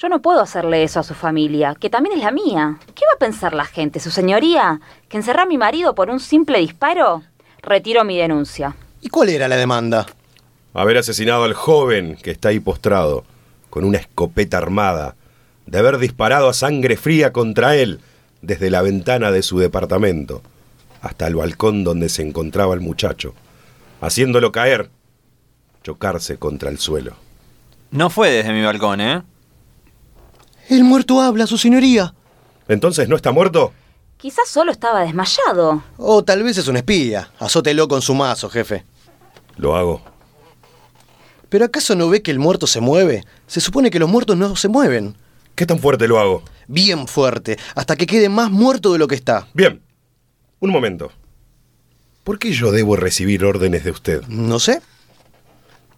Yo 0.00 0.08
no 0.08 0.22
puedo 0.22 0.40
hacerle 0.40 0.84
eso 0.84 1.00
a 1.00 1.02
su 1.02 1.14
familia, 1.14 1.74
que 1.74 1.90
también 1.90 2.16
es 2.16 2.22
la 2.22 2.30
mía. 2.30 2.78
¿Qué 2.94 3.04
va 3.04 3.16
a 3.16 3.18
pensar 3.18 3.52
la 3.52 3.64
gente, 3.64 3.98
su 3.98 4.12
señoría? 4.12 4.80
¿Que 5.08 5.16
encerré 5.16 5.42
a 5.42 5.46
mi 5.46 5.58
marido 5.58 5.96
por 5.96 6.08
un 6.08 6.20
simple 6.20 6.60
disparo? 6.60 7.24
Retiro 7.62 8.04
mi 8.04 8.16
denuncia. 8.16 8.76
¿Y 9.00 9.08
cuál 9.08 9.30
era 9.30 9.48
la 9.48 9.56
demanda? 9.56 10.06
Haber 10.72 10.98
asesinado 10.98 11.42
al 11.42 11.54
joven 11.54 12.16
que 12.22 12.30
está 12.30 12.50
ahí 12.50 12.60
postrado, 12.60 13.24
con 13.70 13.82
una 13.82 13.98
escopeta 13.98 14.58
armada, 14.58 15.16
de 15.66 15.78
haber 15.78 15.98
disparado 15.98 16.48
a 16.48 16.54
sangre 16.54 16.96
fría 16.96 17.32
contra 17.32 17.74
él 17.74 17.98
desde 18.40 18.70
la 18.70 18.82
ventana 18.82 19.32
de 19.32 19.42
su 19.42 19.58
departamento 19.58 20.42
hasta 21.02 21.26
el 21.26 21.34
balcón 21.34 21.82
donde 21.82 22.08
se 22.08 22.22
encontraba 22.22 22.72
el 22.72 22.80
muchacho, 22.80 23.34
haciéndolo 24.00 24.52
caer, 24.52 24.90
chocarse 25.82 26.36
contra 26.36 26.70
el 26.70 26.78
suelo. 26.78 27.14
No 27.90 28.10
fue 28.10 28.30
desde 28.30 28.52
mi 28.52 28.62
balcón, 28.62 29.00
¿eh? 29.00 29.22
El 30.68 30.84
muerto 30.84 31.20
habla, 31.20 31.46
su 31.46 31.56
señoría. 31.56 32.14
¿Entonces 32.68 33.08
no 33.08 33.16
está 33.16 33.32
muerto? 33.32 33.72
Quizás 34.18 34.48
solo 34.48 34.70
estaba 34.70 35.00
desmayado. 35.00 35.82
O 35.96 36.22
tal 36.22 36.42
vez 36.42 36.58
es 36.58 36.68
un 36.68 36.76
espía. 36.76 37.30
Azótelo 37.38 37.88
con 37.88 38.02
su 38.02 38.14
mazo, 38.14 38.50
jefe. 38.50 38.84
Lo 39.56 39.76
hago. 39.76 40.02
¿Pero 41.48 41.64
acaso 41.64 41.94
no 41.94 42.10
ve 42.10 42.20
que 42.20 42.30
el 42.30 42.38
muerto 42.38 42.66
se 42.66 42.80
mueve? 42.80 43.24
Se 43.46 43.60
supone 43.60 43.90
que 43.90 43.98
los 43.98 44.10
muertos 44.10 44.36
no 44.36 44.54
se 44.56 44.68
mueven. 44.68 45.16
¿Qué 45.54 45.64
tan 45.64 45.78
fuerte 45.78 46.06
lo 46.06 46.18
hago? 46.18 46.42
Bien 46.66 47.08
fuerte, 47.08 47.58
hasta 47.74 47.96
que 47.96 48.06
quede 48.06 48.28
más 48.28 48.50
muerto 48.50 48.92
de 48.92 48.98
lo 48.98 49.08
que 49.08 49.14
está. 49.14 49.48
Bien. 49.54 49.80
Un 50.60 50.70
momento. 50.70 51.10
¿Por 52.24 52.38
qué 52.38 52.52
yo 52.52 52.70
debo 52.72 52.96
recibir 52.96 53.44
órdenes 53.44 53.84
de 53.84 53.90
usted? 53.90 54.22
No 54.28 54.58
sé. 54.58 54.82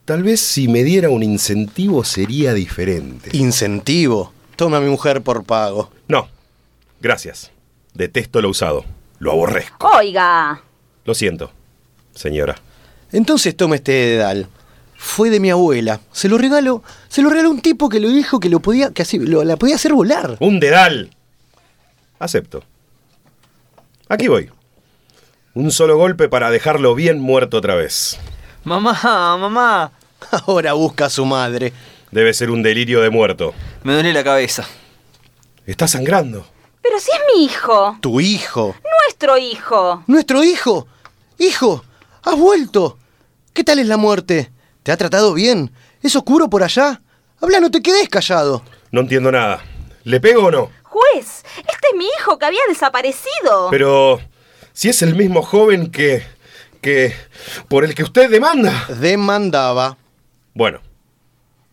Tal 0.04 0.22
vez 0.22 0.40
si 0.40 0.68
me 0.68 0.84
diera 0.84 1.10
un 1.10 1.22
incentivo 1.24 2.04
sería 2.04 2.54
diferente. 2.54 3.36
Incentivo. 3.36 4.32
Toma 4.60 4.76
a 4.76 4.80
mi 4.80 4.90
mujer 4.90 5.22
por 5.22 5.42
pago. 5.42 5.90
No. 6.06 6.28
Gracias. 7.00 7.50
Detesto 7.94 8.42
lo 8.42 8.50
usado. 8.50 8.84
Lo 9.18 9.32
aborrezco. 9.32 9.88
Oiga. 9.96 10.60
Lo 11.06 11.14
siento, 11.14 11.50
señora. 12.14 12.56
Entonces 13.10 13.56
tome 13.56 13.76
este 13.76 13.92
dedal. 13.92 14.48
Fue 14.98 15.30
de 15.30 15.40
mi 15.40 15.48
abuela. 15.50 16.00
Se 16.12 16.28
lo 16.28 16.36
regalo. 16.36 16.82
Se 17.08 17.22
lo 17.22 17.30
regaló 17.30 17.48
un 17.50 17.62
tipo 17.62 17.88
que 17.88 18.00
le 18.00 18.08
dijo 18.10 18.38
que 18.38 18.50
lo 18.50 18.60
podía. 18.60 18.90
que 18.92 19.00
así 19.00 19.18
lo- 19.18 19.44
la 19.44 19.56
podía 19.56 19.76
hacer 19.76 19.94
volar. 19.94 20.36
Un 20.40 20.60
dedal. 20.60 21.16
Acepto. 22.18 22.62
Aquí 24.10 24.28
voy. 24.28 24.50
Un 25.54 25.70
solo 25.70 25.96
golpe 25.96 26.28
para 26.28 26.50
dejarlo 26.50 26.94
bien 26.94 27.18
muerto 27.18 27.56
otra 27.56 27.76
vez. 27.76 28.18
Mamá, 28.64 28.92
mamá. 29.38 29.92
Ahora 30.46 30.74
busca 30.74 31.06
a 31.06 31.10
su 31.10 31.24
madre. 31.24 31.72
Debe 32.10 32.34
ser 32.34 32.50
un 32.50 32.62
delirio 32.62 33.00
de 33.00 33.10
muerto. 33.10 33.54
Me 33.84 33.92
duele 33.94 34.12
la 34.12 34.24
cabeza. 34.24 34.66
Está 35.66 35.86
sangrando. 35.86 36.46
Pero 36.82 36.98
si 36.98 37.10
es 37.10 37.20
mi 37.34 37.44
hijo. 37.44 37.98
Tu 38.00 38.20
hijo. 38.20 38.74
Nuestro 39.04 39.38
hijo. 39.38 40.02
Nuestro 40.06 40.42
hijo. 40.42 40.88
Hijo. 41.38 41.84
Has 42.22 42.36
vuelto. 42.36 42.98
¿Qué 43.52 43.62
tal 43.64 43.78
es 43.78 43.86
la 43.86 43.96
muerte? 43.96 44.50
¿Te 44.82 44.92
ha 44.92 44.96
tratado 44.96 45.34
bien? 45.34 45.72
¿Es 46.02 46.16
oscuro 46.16 46.48
por 46.50 46.62
allá? 46.62 47.00
Habla, 47.40 47.60
no 47.60 47.70
te 47.70 47.82
quedes 47.82 48.08
callado. 48.08 48.62
No 48.90 49.02
entiendo 49.02 49.30
nada. 49.30 49.62
¿Le 50.04 50.20
pego 50.20 50.46
o 50.46 50.50
no? 50.50 50.70
Juez, 50.82 51.44
este 51.56 51.88
es 51.92 51.96
mi 51.96 52.06
hijo 52.18 52.38
que 52.38 52.46
había 52.46 52.60
desaparecido. 52.68 53.68
Pero 53.70 54.20
si 54.72 54.88
es 54.88 55.02
el 55.02 55.14
mismo 55.14 55.42
joven 55.42 55.90
que 55.90 56.24
que 56.80 57.14
por 57.68 57.84
el 57.84 57.94
que 57.94 58.02
usted 58.02 58.30
demanda. 58.30 58.86
Demandaba. 58.98 59.96
Bueno, 60.54 60.80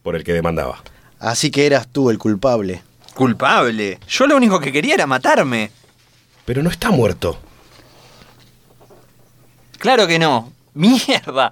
por 0.07 0.15
el 0.15 0.23
que 0.23 0.31
demandaba. 0.31 0.81
Así 1.19 1.51
que 1.51 1.65
eras 1.65 1.89
tú 1.89 2.09
el 2.09 2.17
culpable. 2.17 2.81
Culpable. 3.13 3.99
Yo 4.07 4.25
lo 4.25 4.37
único 4.37 4.57
que 4.57 4.71
quería 4.71 4.93
era 4.93 5.05
matarme. 5.05 5.69
Pero 6.45 6.63
no 6.63 6.69
está 6.69 6.91
muerto. 6.91 7.37
Claro 9.77 10.07
que 10.07 10.17
no. 10.17 10.53
Mierda. 10.73 11.51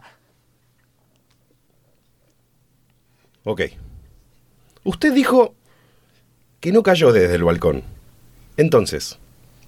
Ok. 3.44 3.64
Usted 4.86 5.14
dijo 5.14 5.54
que 6.62 6.72
no 6.72 6.82
cayó 6.82 7.12
desde 7.12 7.36
el 7.36 7.44
balcón. 7.44 7.84
Entonces, 8.56 9.20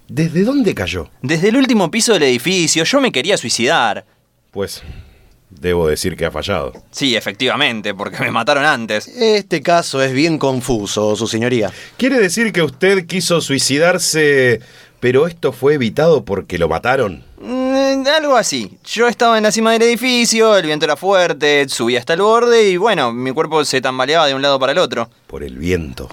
¿desde 0.07 0.45
dónde 0.45 0.73
cayó? 0.73 1.09
Desde 1.21 1.49
el 1.49 1.57
último 1.57 1.91
piso 1.91 2.13
del 2.13 2.23
edificio 2.23 2.85
yo 2.85 3.01
me 3.01 3.11
quería 3.11 3.35
suicidar. 3.35 4.05
Pues, 4.51 4.81
debo 5.49 5.87
decir 5.87 6.15
que 6.15 6.25
ha 6.25 6.31
fallado. 6.31 6.73
Sí, 6.91 7.15
efectivamente, 7.15 7.93
porque 7.93 8.19
me 8.19 8.31
mataron 8.31 8.65
antes. 8.65 9.07
Este 9.07 9.61
caso 9.61 10.01
es 10.01 10.13
bien 10.13 10.37
confuso, 10.37 11.15
su 11.15 11.27
señoría. 11.27 11.71
¿Quiere 11.97 12.19
decir 12.19 12.51
que 12.51 12.61
usted 12.61 13.05
quiso 13.05 13.41
suicidarse, 13.41 14.61
pero 14.99 15.27
esto 15.27 15.51
fue 15.51 15.75
evitado 15.75 16.25
porque 16.25 16.57
lo 16.57 16.69
mataron? 16.69 17.23
Mm, 17.39 18.05
algo 18.07 18.35
así. 18.35 18.77
Yo 18.85 19.07
estaba 19.07 19.37
en 19.37 19.43
la 19.43 19.51
cima 19.51 19.71
del 19.71 19.83
edificio, 19.83 20.57
el 20.57 20.65
viento 20.65 20.85
era 20.85 20.95
fuerte, 20.95 21.67
subí 21.69 21.95
hasta 21.95 22.13
el 22.13 22.21
borde 22.21 22.69
y 22.69 22.77
bueno, 22.77 23.11
mi 23.13 23.31
cuerpo 23.31 23.63
se 23.65 23.81
tambaleaba 23.81 24.27
de 24.27 24.35
un 24.35 24.41
lado 24.41 24.59
para 24.59 24.71
el 24.71 24.77
otro. 24.77 25.09
Por 25.27 25.43
el 25.43 25.57
viento. 25.57 26.09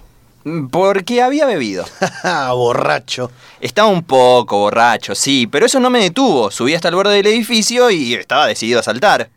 Porque 0.70 1.22
había 1.22 1.46
bebido. 1.46 1.84
Ah, 2.26 2.52
borracho. 2.54 3.30
Estaba 3.60 3.88
un 3.88 4.02
poco 4.02 4.58
borracho, 4.58 5.14
sí, 5.14 5.46
pero 5.46 5.66
eso 5.66 5.78
no 5.78 5.90
me 5.90 6.00
detuvo. 6.00 6.50
Subí 6.50 6.74
hasta 6.74 6.88
el 6.88 6.94
borde 6.94 7.14
del 7.14 7.26
edificio 7.26 7.90
y 7.90 8.14
estaba 8.14 8.46
decidido 8.46 8.80
a 8.80 8.82
saltar. 8.82 9.28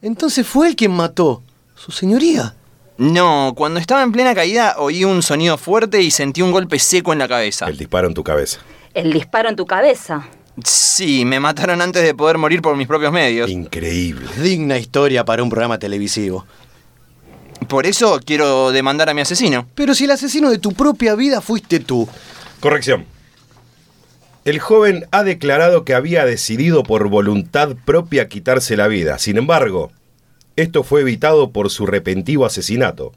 Entonces 0.00 0.46
fue 0.46 0.68
él 0.68 0.76
quien 0.76 0.92
mató. 0.92 1.42
Su 1.74 1.92
señoría. 1.92 2.54
No, 2.96 3.52
cuando 3.56 3.78
estaba 3.78 4.02
en 4.02 4.12
plena 4.12 4.34
caída 4.34 4.76
oí 4.78 5.04
un 5.04 5.22
sonido 5.22 5.56
fuerte 5.58 6.02
y 6.02 6.10
sentí 6.10 6.42
un 6.42 6.52
golpe 6.52 6.78
seco 6.78 7.12
en 7.12 7.18
la 7.20 7.28
cabeza. 7.28 7.66
El 7.66 7.76
disparo 7.76 8.08
en 8.08 8.14
tu 8.14 8.24
cabeza. 8.24 8.60
El 8.94 9.12
disparo 9.12 9.48
en 9.48 9.56
tu 9.56 9.66
cabeza. 9.66 10.26
Sí, 10.64 11.24
me 11.24 11.38
mataron 11.38 11.80
antes 11.80 12.02
de 12.02 12.14
poder 12.14 12.38
morir 12.38 12.62
por 12.62 12.76
mis 12.76 12.88
propios 12.88 13.12
medios. 13.12 13.48
Increíble. 13.48 14.26
Digna 14.42 14.78
historia 14.78 15.24
para 15.24 15.42
un 15.42 15.50
programa 15.50 15.78
televisivo. 15.78 16.44
Por 17.66 17.86
eso 17.86 18.20
quiero 18.24 18.72
demandar 18.72 19.08
a 19.10 19.14
mi 19.14 19.20
asesino. 19.20 19.66
Pero 19.74 19.94
si 19.94 20.04
el 20.04 20.12
asesino 20.12 20.50
de 20.50 20.58
tu 20.58 20.72
propia 20.72 21.14
vida 21.14 21.40
fuiste 21.40 21.80
tú. 21.80 22.08
Corrección. 22.60 23.06
El 24.44 24.60
joven 24.60 25.06
ha 25.10 25.24
declarado 25.24 25.84
que 25.84 25.94
había 25.94 26.24
decidido 26.24 26.82
por 26.82 27.08
voluntad 27.08 27.76
propia 27.84 28.28
quitarse 28.28 28.76
la 28.76 28.88
vida. 28.88 29.18
Sin 29.18 29.36
embargo, 29.36 29.90
esto 30.56 30.82
fue 30.84 31.02
evitado 31.02 31.50
por 31.50 31.70
su 31.70 31.86
repentino 31.86 32.44
asesinato, 32.44 33.12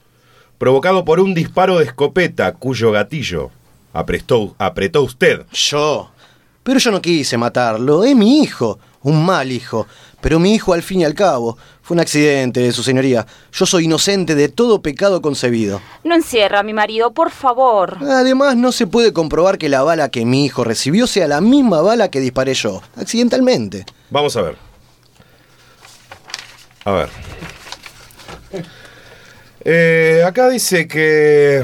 provocado 0.57 1.05
por 1.05 1.19
un 1.19 1.33
disparo 1.33 1.77
de 1.77 1.85
escopeta 1.85 2.53
cuyo 2.53 2.91
gatillo 2.91 3.51
apretó, 3.93 4.55
apretó 4.57 5.03
usted. 5.03 5.45
Yo. 5.53 6.11
Pero 6.63 6.79
yo 6.79 6.91
no 6.91 7.01
quise 7.01 7.37
matarlo. 7.37 8.03
Es 8.03 8.15
mi 8.15 8.41
hijo. 8.41 8.79
Un 9.03 9.25
mal 9.25 9.51
hijo. 9.51 9.87
Pero 10.21 10.39
mi 10.39 10.53
hijo 10.53 10.73
al 10.73 10.83
fin 10.83 11.01
y 11.01 11.05
al 11.05 11.15
cabo. 11.15 11.57
Fue 11.81 11.95
un 11.95 12.01
accidente, 12.01 12.71
su 12.71 12.83
señoría. 12.83 13.25
Yo 13.51 13.65
soy 13.65 13.85
inocente 13.85 14.35
de 14.35 14.49
todo 14.49 14.81
pecado 14.81 15.21
concebido. 15.21 15.81
No 16.03 16.15
encierra 16.15 16.59
a 16.59 16.63
mi 16.63 16.73
marido, 16.73 17.11
por 17.11 17.31
favor. 17.31 17.97
Además, 18.01 18.55
no 18.55 18.71
se 18.71 18.85
puede 18.85 19.13
comprobar 19.13 19.57
que 19.57 19.69
la 19.69 19.81
bala 19.81 20.09
que 20.09 20.25
mi 20.25 20.45
hijo 20.45 20.63
recibió 20.63 21.07
sea 21.07 21.27
la 21.27 21.41
misma 21.41 21.81
bala 21.81 22.11
que 22.11 22.19
disparé 22.19 22.53
yo, 22.53 22.81
accidentalmente. 22.95 23.85
Vamos 24.11 24.37
a 24.37 24.41
ver. 24.43 24.57
A 26.85 26.91
ver. 26.91 27.09
Eh, 29.63 30.23
acá 30.25 30.49
dice 30.49 30.87
que 30.87 31.63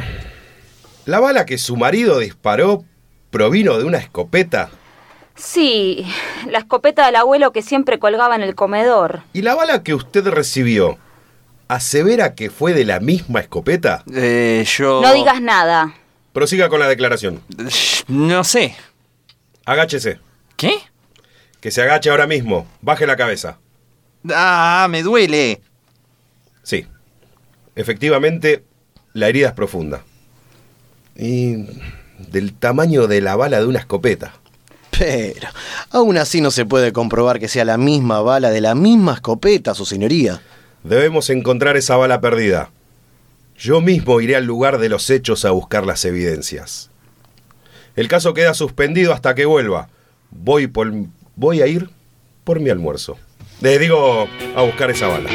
la 1.05 1.19
bala 1.19 1.45
que 1.45 1.57
su 1.57 1.75
marido 1.77 2.19
disparó 2.19 2.83
provino 3.29 3.77
de 3.77 3.83
una 3.85 3.97
escopeta. 3.97 4.69
Sí, 5.37 6.05
la 6.49 6.59
escopeta 6.59 7.05
del 7.05 7.15
abuelo 7.15 7.51
que 7.51 7.61
siempre 7.61 7.99
colgaba 7.99 8.35
en 8.35 8.41
el 8.41 8.55
comedor. 8.55 9.21
¿Y 9.33 9.43
la 9.43 9.55
bala 9.55 9.83
que 9.83 9.93
usted 9.93 10.27
recibió 10.27 10.97
asevera 11.67 12.33
que 12.33 12.49
fue 12.49 12.73
de 12.73 12.85
la 12.85 12.99
misma 12.99 13.39
escopeta? 13.39 14.03
Eh, 14.13 14.65
yo... 14.67 15.01
No 15.01 15.13
digas 15.13 15.39
nada. 15.41 15.93
Prosiga 16.33 16.69
con 16.69 16.79
la 16.79 16.87
declaración. 16.87 17.41
No 18.07 18.43
sé. 18.43 18.75
Agáchese. 19.65 20.19
¿Qué? 20.55 20.79
Que 21.61 21.71
se 21.71 21.83
agache 21.83 22.09
ahora 22.09 22.25
mismo. 22.25 22.67
Baje 22.81 23.05
la 23.05 23.15
cabeza. 23.15 23.59
Ah, 24.31 24.87
me 24.89 25.03
duele. 25.03 25.61
Sí. 26.63 26.87
Efectivamente, 27.75 28.63
la 29.13 29.27
herida 29.27 29.49
es 29.49 29.53
profunda. 29.53 30.03
Y 31.15 31.65
del 32.17 32.53
tamaño 32.53 33.07
de 33.07 33.21
la 33.21 33.35
bala 33.35 33.59
de 33.59 33.67
una 33.67 33.79
escopeta. 33.79 34.33
Pero, 34.97 35.49
aún 35.91 36.17
así 36.17 36.41
no 36.41 36.51
se 36.51 36.65
puede 36.65 36.91
comprobar 36.91 37.39
que 37.39 37.47
sea 37.47 37.65
la 37.65 37.77
misma 37.77 38.21
bala 38.21 38.49
de 38.49 38.61
la 38.61 38.75
misma 38.75 39.13
escopeta, 39.13 39.73
su 39.73 39.85
señoría. 39.85 40.41
Debemos 40.83 41.29
encontrar 41.29 41.77
esa 41.77 41.97
bala 41.97 42.21
perdida. 42.21 42.71
Yo 43.57 43.81
mismo 43.81 44.21
iré 44.21 44.35
al 44.35 44.45
lugar 44.45 44.77
de 44.77 44.89
los 44.89 45.09
hechos 45.09 45.45
a 45.45 45.51
buscar 45.51 45.85
las 45.85 46.05
evidencias. 46.05 46.89
El 47.95 48.07
caso 48.07 48.33
queda 48.33 48.53
suspendido 48.53 49.13
hasta 49.13 49.33
que 49.33 49.45
vuelva. 49.45 49.89
Voy 50.29 50.67
por 50.67 50.91
voy 51.35 51.61
a 51.61 51.67
ir 51.67 51.89
por 52.43 52.59
mi 52.59 52.69
almuerzo. 52.69 53.17
Le 53.61 53.79
digo 53.79 54.27
a 54.55 54.61
buscar 54.61 54.91
esa 54.91 55.07
bala. 55.07 55.29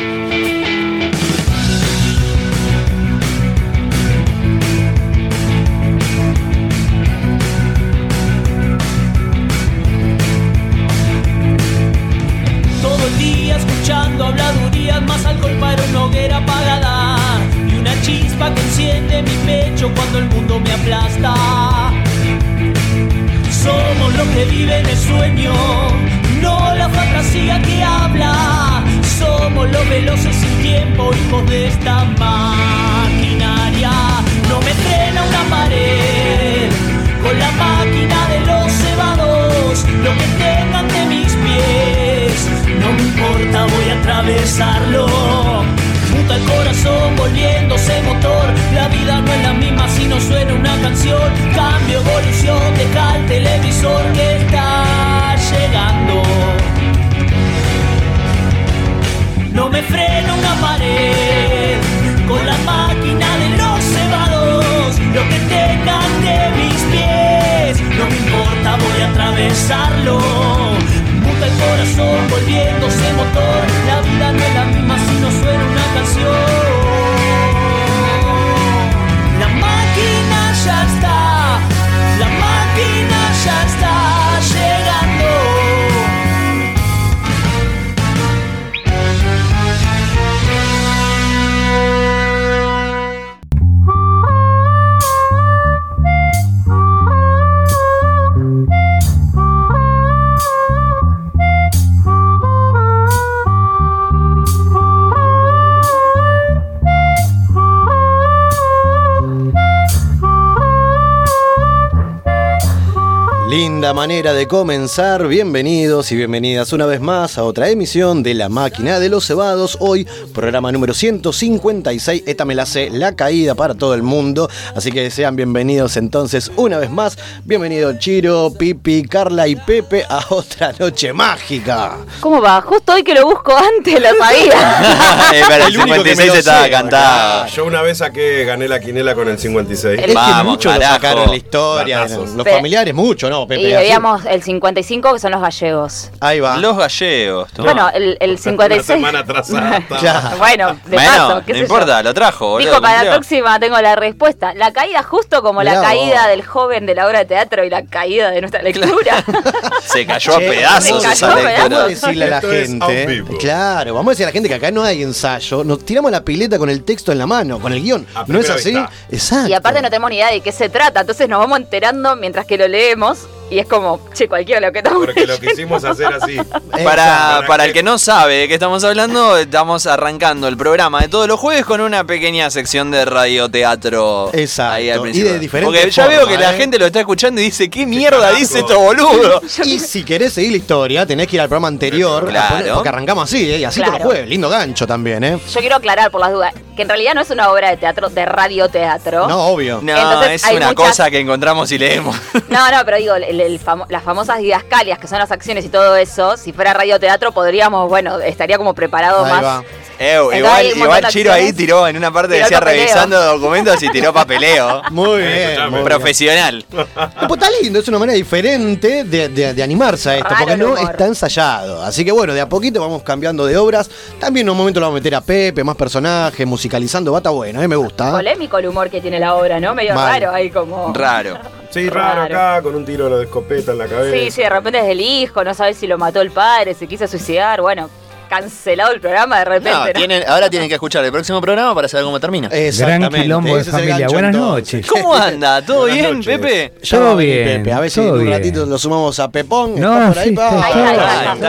Manera 113.94 114.33
de 114.33 114.47
comenzar. 114.49 115.29
Bienvenidos 115.29 116.11
y 116.12 116.17
bienvenidas 116.17 116.73
una 116.73 116.87
vez 116.87 117.00
más 117.00 117.37
a 117.37 117.44
otra 117.44 117.69
emisión 117.69 118.23
de 118.23 118.33
La 118.35 118.49
Máquina 118.49 118.99
de 118.99 119.11
los 119.11 119.27
Cebados. 119.27 119.77
Hoy, 119.81 120.09
programa 120.35 120.73
número 120.73 120.94
156. 120.94 122.23
Esta 122.27 122.44
me 122.47 122.55
la 122.55 122.65
sé, 122.65 122.89
la 122.91 123.15
caída 123.15 123.55
para 123.55 123.75
todo 123.75 123.93
el 123.94 124.03
mundo. 124.03 124.49
Así 124.75 124.91
que 124.91 125.11
sean 125.11 125.37
bienvenidos 125.37 125.97
entonces 125.99 126.50
una 126.56 126.79
vez 126.79 126.89
más. 126.91 127.19
Bienvenido 127.44 127.93
Chiro, 127.99 128.53
Pipi, 128.59 129.03
Carla 129.05 129.47
y 129.47 129.56
Pepe 129.56 130.05
a 130.09 130.25
otra 130.31 130.73
noche 130.79 131.12
mágica. 131.12 131.99
¿Cómo 132.21 132.41
va? 132.41 132.62
Justo 132.62 132.94
hoy 132.94 133.05
que 133.05 133.15
lo 133.15 133.27
busco 133.27 133.55
antes 133.55 134.00
lo 134.00 134.09
sabía. 134.19 134.83
Eh, 135.33 135.43
pero 135.49 135.67
el 135.67 135.75
El 135.75 135.81
único 135.81 136.03
que 136.03 136.15
me 136.17 136.25
56 136.25 136.29
lo 136.29 136.35
estaba 136.39 136.69
cantado. 136.69 137.47
Yo 137.47 137.65
una 137.65 137.81
vez 137.83 137.99
saqué, 137.99 138.44
gané 138.44 138.69
la 138.69 138.81
quinela 138.81 139.15
con 139.15 139.29
el 139.29 139.39
56. 139.39 139.94
El- 139.99 140.00
Es 140.00 140.06
que 140.06 140.12
Vamos, 140.15 140.62
lo 140.65 140.71
carajo. 140.71 140.94
sacaron 140.94 141.23
en 141.25 141.31
la 141.31 141.37
historia, 141.37 142.06
los 142.09 142.49
familiares, 142.49 142.94
mucho, 142.94 143.31
¿no, 143.31 143.47
Pepe? 143.47 143.81
Habíamos 143.84 144.25
el 144.26 144.43
55 144.43 145.12
que 145.14 145.19
son 145.19 145.32
los 145.32 145.40
gallegos. 145.40 146.11
Ahí 146.20 146.40
va. 146.40 146.56
Los 146.56 146.76
gallegos. 146.76 147.50
tú. 147.52 147.62
Bueno, 147.62 147.88
el, 147.93 148.17
el 148.20 148.38
56. 148.38 148.88
Una 148.88 148.96
semana 148.96 149.19
atrasada. 149.20 149.82
Claro. 150.02 150.37
bueno, 150.38 150.76
de 150.87 150.96
Bueno, 150.96 151.11
paso, 151.29 151.43
qué 151.46 151.52
no 151.52 151.58
sé 151.58 151.62
importa, 151.64 151.99
yo. 151.99 152.02
lo 152.05 152.14
trajo, 152.14 152.49
boludo. 152.50 152.69
Dijo, 152.70 152.81
para 152.82 153.05
la 153.05 153.11
próxima 153.12 153.58
tengo 153.61 153.81
la 153.81 153.94
respuesta. 153.96 154.55
La 154.55 154.73
caída 154.73 155.02
justo 155.02 155.43
como 155.43 155.61
Mirá 155.61 155.75
la 155.75 155.81
vos. 155.81 155.88
caída 155.88 156.26
del 156.29 156.44
joven 156.44 156.87
de 156.87 156.94
la 156.94 157.06
obra 157.06 157.20
de 157.20 157.25
teatro 157.26 157.64
y 157.64 157.70
la 157.70 157.84
caída 157.84 158.31
de 158.31 158.40
nuestra 158.40 158.62
lectura. 158.62 159.25
Se 159.84 160.06
cayó 160.06 160.34
a 160.37 160.38
pedazos 160.38 161.02
se 161.02 161.12
esa 161.12 161.26
cayó 161.26 161.26
a 161.26 161.34
lectura. 161.43 161.62
Vamos 161.69 161.79
a 161.79 161.88
decirle 161.88 162.25
a 162.25 162.29
la 162.29 162.40
gente. 162.40 163.06
vivo. 163.06 163.38
Claro, 163.38 163.94
vamos 163.94 164.08
a 164.08 164.11
decirle 164.12 164.26
a 164.26 164.29
la 164.29 164.32
gente 164.32 164.49
que 164.49 164.55
acá 164.55 164.70
no 164.70 164.82
hay 164.82 165.02
ensayo. 165.02 165.64
Nos 165.64 165.84
tiramos 165.84 166.11
la 166.11 166.25
pileta 166.25 166.58
con 166.58 166.70
el 166.70 166.84
texto 166.84 167.12
en 167.12 167.19
la 167.19 167.26
mano, 167.26 167.58
con 167.61 167.73
el 167.73 167.82
guion. 167.82 168.06
A 168.14 168.25
¿No 168.26 168.38
es 168.40 168.49
así? 168.50 168.70
vista. 168.70 168.90
Exacto. 169.11 169.49
y 169.50 169.52
aparte 169.55 169.82
no 169.82 169.88
tenemos 169.90 170.11
ni 170.11 170.17
idea 170.17 170.31
de 170.31 170.40
qué 170.40 170.52
se 170.52 170.69
trata, 170.69 171.00
entonces 171.00 171.29
nos 171.29 171.38
vamos 171.38 171.58
enterando 171.58 172.17
mientras 172.17 172.46
que 172.46 172.56
lo 172.56 172.67
leemos 172.69 173.26
y 173.52 173.58
es 173.58 173.66
como, 173.66 174.00
che, 174.14 174.28
cualquiera 174.28 174.60
lo 174.60 174.72
que 174.72 174.78
estamos 174.78 175.04
Porque 175.04 175.26
lo 175.26 175.38
quisimos 175.38 175.84
hacer 175.84 176.06
así. 176.14 176.38
Para, 176.82 177.43
para 177.46 177.64
el 177.66 177.72
que 177.72 177.82
no 177.82 177.99
sabe 177.99 178.34
de 178.38 178.49
qué 178.49 178.54
estamos 178.54 178.82
hablando, 178.84 179.37
estamos 179.37 179.87
arrancando 179.87 180.49
el 180.49 180.56
programa 180.56 181.00
de 181.00 181.08
todos 181.08 181.28
los 181.28 181.38
jueves 181.38 181.64
con 181.64 181.81
una 181.81 182.04
pequeña 182.04 182.50
sección 182.50 182.90
de 182.90 183.04
radioteatro. 183.04 184.31
Exacto. 184.32 184.72
Ahí 184.75 184.90
al 184.90 184.99
Y 184.99 185.02
principio. 185.02 185.32
de 185.32 185.38
diferentes 185.38 185.81
Porque 185.81 185.90
ya 185.90 186.06
veo 186.06 186.20
formas, 186.20 186.37
que 186.38 186.43
la 186.43 186.54
¿eh? 186.54 186.56
gente 186.56 186.78
lo 186.78 186.87
está 186.87 187.00
escuchando 187.00 187.40
y 187.40 187.44
dice, 187.44 187.69
¿qué 187.69 187.87
mierda 187.87 188.32
dice 188.32 188.60
esto, 188.60 188.78
boludo? 188.78 189.40
Y 189.64 189.78
si 189.78 190.02
querés 190.05 190.32
seguir 190.32 190.52
la 190.52 190.56
historia, 190.58 191.06
tenés 191.06 191.26
que 191.28 191.37
ir 191.37 191.43
al 191.43 191.48
programa 191.48 191.69
anterior. 191.69 192.26
Claro. 192.26 192.56
poner- 192.56 192.72
porque 192.75 192.88
arrancamos 192.88 193.25
así, 193.25 193.50
¿eh? 193.52 193.58
Y 193.58 193.64
así 193.64 193.81
Claro. 193.81 193.93
todos 193.93 194.05
los 194.05 194.12
jueves. 194.12 194.28
Lindo 194.28 194.48
gancho 194.48 194.87
también, 194.87 195.22
¿eh? 195.25 195.38
Yo 195.52 195.60
quiero 195.60 195.76
aclarar 195.76 196.10
por 196.10 196.20
las 196.20 196.32
dudas, 196.32 196.55
que 196.76 196.82
en 196.82 196.88
realidad 196.88 197.14
no 197.14 197.20
es 197.20 197.31
una 197.31 197.50
obra 197.50 197.70
de 197.70 197.76
teatro, 197.76 198.08
de 198.08 198.25
radioteatro. 198.25 199.28
No, 199.28 199.46
obvio. 199.46 199.81
No, 199.82 199.93
Entonces, 199.96 200.32
es 200.34 200.44
hay 200.44 200.56
una 200.56 200.69
muchas- 200.69 200.88
cosa 200.88 201.10
que 201.10 201.19
encontramos 201.20 201.70
y 201.72 201.78
leemos. 201.78 202.16
No, 202.48 202.70
no, 202.70 202.84
pero 202.84 202.96
digo, 202.98 203.14
el- 203.14 203.40
el 203.47 203.61
famo- 203.61 203.87
las 203.89 204.03
famosas 204.03 204.39
didascalias, 204.39 204.99
que 204.99 205.06
son 205.06 205.19
las 205.19 205.31
acciones 205.31 205.65
y 205.65 205.69
todo 205.69 205.97
eso, 205.97 206.37
si 206.37 206.53
fuera 206.53 206.73
radioteatro 206.75 207.33
podríamos, 207.33 207.89
bueno, 207.89 208.19
estaría 208.21 208.59
como 208.59 208.75
preparado 208.75 209.25
Ahí 209.25 209.33
más. 209.33 209.44
va. 209.44 209.65
Eh, 210.02 210.38
igual, 210.75 211.06
Chiro 211.08 211.32
ahí 211.32 211.52
tiró 211.52 211.87
en 211.87 211.96
una 211.96 212.12
parte 212.12 212.34
Tiró 212.34 212.44
decía 212.44 212.60
revisando 212.60 213.22
documentos 213.38 213.82
y 213.82 213.88
tiró 213.90 214.12
papeleo. 214.12 214.82
Muy 214.90 215.19
bien. 215.22 215.70
Bien. 215.70 215.84
Profesional. 215.84 216.65
No, 216.70 216.86
pues 217.29 217.41
está 217.41 217.48
lindo, 217.62 217.79
es 217.79 217.88
una 217.88 217.98
manera 217.98 218.17
diferente 218.17 219.05
de, 219.05 219.29
de- 219.29 219.55
de 219.55 219.62
animarse 219.62 220.10
a 220.10 220.17
esto, 220.17 220.29
Raro 220.29 220.38
porque 220.41 220.56
no 220.56 220.67
humor. 220.72 220.91
está 220.91 221.06
ensayado. 221.06 221.82
Así 221.82 222.05
que 222.05 222.12
bueno, 222.12 222.34
de 222.34 222.41
a 222.41 222.48
poquito 222.48 222.81
vamos 222.81 223.03
cambiando 223.03 223.46
de 223.46 223.56
obras. 223.56 223.88
También 224.19 224.46
en 224.46 224.50
un 224.50 224.56
momento 224.56 224.81
lo 224.81 224.86
vamos 224.86 224.96
a 224.98 225.00
meter 225.00 225.15
a 225.15 225.20
Pepe, 225.20 225.62
más 225.62 225.77
personajes, 225.77 226.46
musicalizando. 226.46 227.12
Va, 227.12 227.19
está 227.19 227.31
bueno, 227.31 227.58
a 227.58 227.62
mí 227.62 227.69
me 227.69 227.77
gusta. 227.77 228.08
¿eh? 228.08 228.12
Polémico 228.12 228.58
el 228.58 228.67
humor 228.69 228.91
que 228.91 229.00
tiene 229.00 229.20
la 229.20 229.34
obra, 229.34 229.60
¿no? 229.60 229.74
Medio 229.74 229.94
Mal. 229.94 230.20
raro 230.20 230.34
ahí 230.34 230.50
como. 230.50 230.93
Raro. 230.93 231.38
Sí, 231.70 231.88
raro 231.88 232.22
Raro. 232.22 232.34
acá, 232.34 232.62
con 232.62 232.74
un 232.74 232.84
tiro 232.84 233.08
de 233.17 233.24
escopeta 233.24 233.72
en 233.72 233.79
la 233.79 233.86
cabeza. 233.86 234.15
Sí, 234.17 234.31
sí, 234.31 234.43
de 234.43 234.50
repente 234.50 234.79
es 234.81 234.84
el 234.86 235.00
hijo, 235.00 235.43
no 235.43 235.55
sabes 235.55 235.79
si 235.79 235.86
lo 235.86 235.96
mató 235.96 236.20
el 236.20 236.31
padre, 236.31 236.74
se 236.74 236.86
quiso 236.86 237.06
suicidar, 237.08 237.62
bueno, 237.62 237.88
cancelado 238.32 238.93
el 238.93 239.01
programa 239.01 239.41
de 239.41 239.44
repente. 239.44 239.70
No, 239.70 239.86
¿no? 239.86 239.93
tienen, 239.93 240.24
ahora 240.27 240.48
tienen 240.48 240.67
que 240.67 240.77
escuchar 240.77 241.05
el 241.05 241.12
próximo 241.12 241.39
programa 241.41 241.74
para 241.74 241.86
saber 241.86 242.05
cómo 242.06 242.19
termina. 242.19 242.48
Gran 242.48 243.10
quilombo 243.10 243.56
de 243.58 243.65
familia. 243.65 244.08
Buenas 244.08 244.34
noches. 244.34 244.86
¿Cómo 244.86 245.15
anda? 245.15 245.60
¿Todo 245.60 245.81
Buenas 245.81 245.98
bien, 245.98 246.17
noches. 246.17 246.39
Pepe? 246.39 246.72
Todo 246.89 247.17
bien, 247.17 247.62
Pepe, 247.62 247.72
a 247.72 247.81
ver 247.81 247.91
si 247.91 248.01
en 248.01 248.10
un 248.10 248.19
bien. 248.20 248.31
ratito 248.32 248.65
lo 248.65 248.79
sumamos 248.79 249.19
a 249.20 249.31
Pepón. 249.31 249.79
No. 249.79 250.15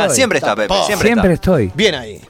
Siempre 0.09 0.39
está, 0.39 0.55
Pepe. 0.55 0.73
Siempre, 0.85 1.07
Siempre 1.07 1.33
está. 1.33 1.51
estoy. 1.51 1.71
Bien 1.73 1.95
ahí. 1.95 2.21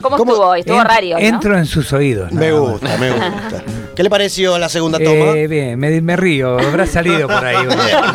¿Cómo, 0.00 0.16
¿Cómo? 0.16 0.32
estuvo 0.32 0.46
hoy? 0.48 0.60
Estuvo 0.60 0.78
En- 0.80 0.84
raro, 0.86 1.06
¿no? 1.10 1.18
Entro 1.18 1.58
en 1.58 1.66
sus 1.66 1.92
oídos. 1.92 2.32
Me 2.32 2.50
más. 2.52 2.60
gusta, 2.60 2.96
me 2.98 3.10
gusta. 3.10 3.62
¿Qué 3.96 4.02
le 4.02 4.10
pareció 4.10 4.58
la 4.58 4.68
segunda 4.68 4.98
toma? 4.98 5.32
Eh, 5.32 5.46
bien, 5.46 5.78
me, 5.78 6.00
me 6.02 6.16
río, 6.16 6.58
habrá 6.58 6.86
salido 6.86 7.26
por 7.28 7.42
ahí. 7.44 7.56
bueno. 7.66 8.12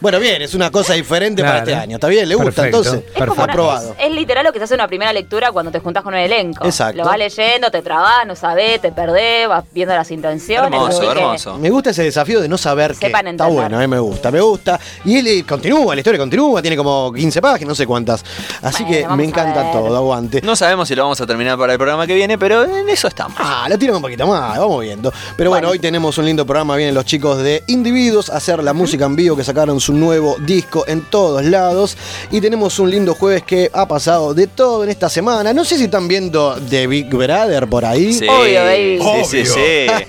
Bueno, 0.00 0.20
bien, 0.20 0.40
es 0.42 0.54
una 0.54 0.70
cosa 0.70 0.94
diferente 0.94 1.42
para 1.42 1.58
este 1.58 1.74
año. 1.74 1.96
¿Está 1.96 2.06
bien? 2.06 2.28
¿Le 2.28 2.36
gusta 2.36 2.62
Perfecto. 2.62 2.78
entonces? 2.78 3.02
Es 3.16 3.26
como 3.26 3.42
una- 3.42 3.52
Aprobado. 3.52 3.96
es, 3.98 4.06
es 4.06 4.12
literal 4.14 4.44
lo 4.44 4.52
que 4.52 4.58
se 4.58 4.64
hace 4.64 4.74
en 4.74 4.80
una 4.80 4.86
primera 4.86 5.12
lectura 5.12 5.50
cuando 5.50 5.72
te 5.72 5.80
juntas 5.80 6.04
con 6.04 6.14
un 6.14 6.20
elenco. 6.20 6.64
Exacto. 6.64 6.98
Lo 6.98 7.04
vas 7.04 7.18
leyendo, 7.18 7.68
te 7.72 7.82
trabas, 7.82 8.24
no 8.26 8.36
sabés, 8.36 8.80
te 8.80 8.92
perdés, 8.92 9.48
vas 9.48 9.64
viendo 9.72 9.94
las 9.96 10.08
intenciones. 10.12 10.72
Hermoso, 10.72 11.00
que- 11.00 11.06
hermoso. 11.08 11.58
Me 11.58 11.70
gusta 11.70 11.90
ese 11.90 12.04
desafío 12.04 12.40
de 12.40 12.48
no 12.48 12.56
saber 12.58 12.94
qué. 12.98 13.08
Está 13.08 13.46
bueno, 13.48 13.80
eh, 13.80 13.88
me 13.88 13.98
gusta, 13.98 14.30
me 14.30 14.40
gusta. 14.40 14.78
Y 15.04 15.16
él 15.18 15.26
eh, 15.26 15.44
continúa, 15.48 15.96
la 15.96 16.00
historia 16.00 16.18
continúa, 16.18 16.62
tiene 16.62 16.76
como 16.76 17.12
15 17.12 17.40
páginas, 17.42 17.68
no 17.70 17.74
sé 17.74 17.84
cuántas. 17.86 18.24
Así 18.62 18.84
Bueno, 18.84 19.08
que 19.08 19.16
me 19.16 19.24
encanta 19.24 19.72
todo, 19.72 20.12
No 20.42 20.56
sabemos 20.56 20.88
si 20.88 20.94
lo 20.94 21.02
vamos 21.02 21.20
a 21.20 21.26
terminar 21.26 21.56
para 21.58 21.72
el 21.72 21.78
programa 21.78 22.06
que 22.06 22.14
viene, 22.14 22.38
pero 22.38 22.64
en 22.64 22.88
eso 22.88 23.08
estamos. 23.08 23.36
Ah, 23.40 23.66
lo 23.68 23.78
tiran 23.78 23.96
un 23.96 24.02
poquito 24.02 24.26
más, 24.26 24.58
vamos 24.58 24.82
viendo. 24.82 25.12
Pero 25.36 25.50
bueno, 25.50 25.66
Bueno. 25.66 25.68
hoy 25.72 25.78
tenemos 25.78 26.16
un 26.18 26.24
lindo 26.26 26.44
programa, 26.46 26.76
vienen 26.76 26.94
los 26.94 27.04
chicos 27.04 27.38
de 27.42 27.62
Individuos 27.66 28.30
a 28.30 28.36
hacer 28.36 28.62
la 28.62 28.72
música 28.72 29.04
en 29.06 29.16
vivo, 29.16 29.36
que 29.36 29.44
sacaron 29.44 29.80
su 29.80 29.92
nuevo 29.92 30.36
disco 30.40 30.84
en 30.86 31.02
todos 31.02 31.44
lados. 31.44 31.96
Y 32.30 32.40
tenemos 32.40 32.78
un 32.78 32.90
lindo 32.90 33.14
jueves 33.14 33.42
que 33.42 33.70
ha 33.72 33.86
pasado 33.86 34.34
de 34.34 34.46
todo 34.46 34.84
en 34.84 34.90
esta 34.90 35.08
semana. 35.08 35.52
No 35.52 35.64
sé 35.64 35.76
si 35.78 35.84
están 35.84 36.08
viendo 36.08 36.56
The 36.68 36.86
Big 36.86 37.08
Brother 37.08 37.66
por 37.68 37.84
ahí. 37.84 38.12
Sí, 38.12 38.26
Obvio, 38.28 38.62
baby. 38.64 38.98
sí, 39.24 39.24
sí, 39.24 39.40
Obvio. 39.40 39.54
sí. 39.54 39.60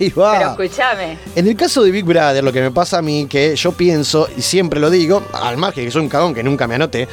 Ahí 0.04 0.10
va. 0.10 0.38
Pero 0.56 0.64
escúchame. 0.64 1.18
En 1.36 1.48
el 1.48 1.56
caso 1.56 1.84
de 1.84 1.92
Big 1.92 2.06
Brother, 2.06 2.44
lo 2.44 2.52
que 2.54 2.62
me 2.62 2.72
pasa 2.72 2.98
a 3.00 3.02
mí, 3.02 3.28
que 3.30 3.56
yo 3.56 3.72
pienso, 3.72 4.28
y 4.38 4.42
siempre 4.42 4.80
lo 4.80 4.90
digo, 4.90 5.24
al 5.34 5.58
margen 5.58 5.86
que 5.86 5.92
soy 5.92 6.02
un 6.02 6.10
cagón 6.10 6.34
que 6.34 6.44
nunca 6.44 6.68
me 6.68 6.76
anoté, 6.76 7.08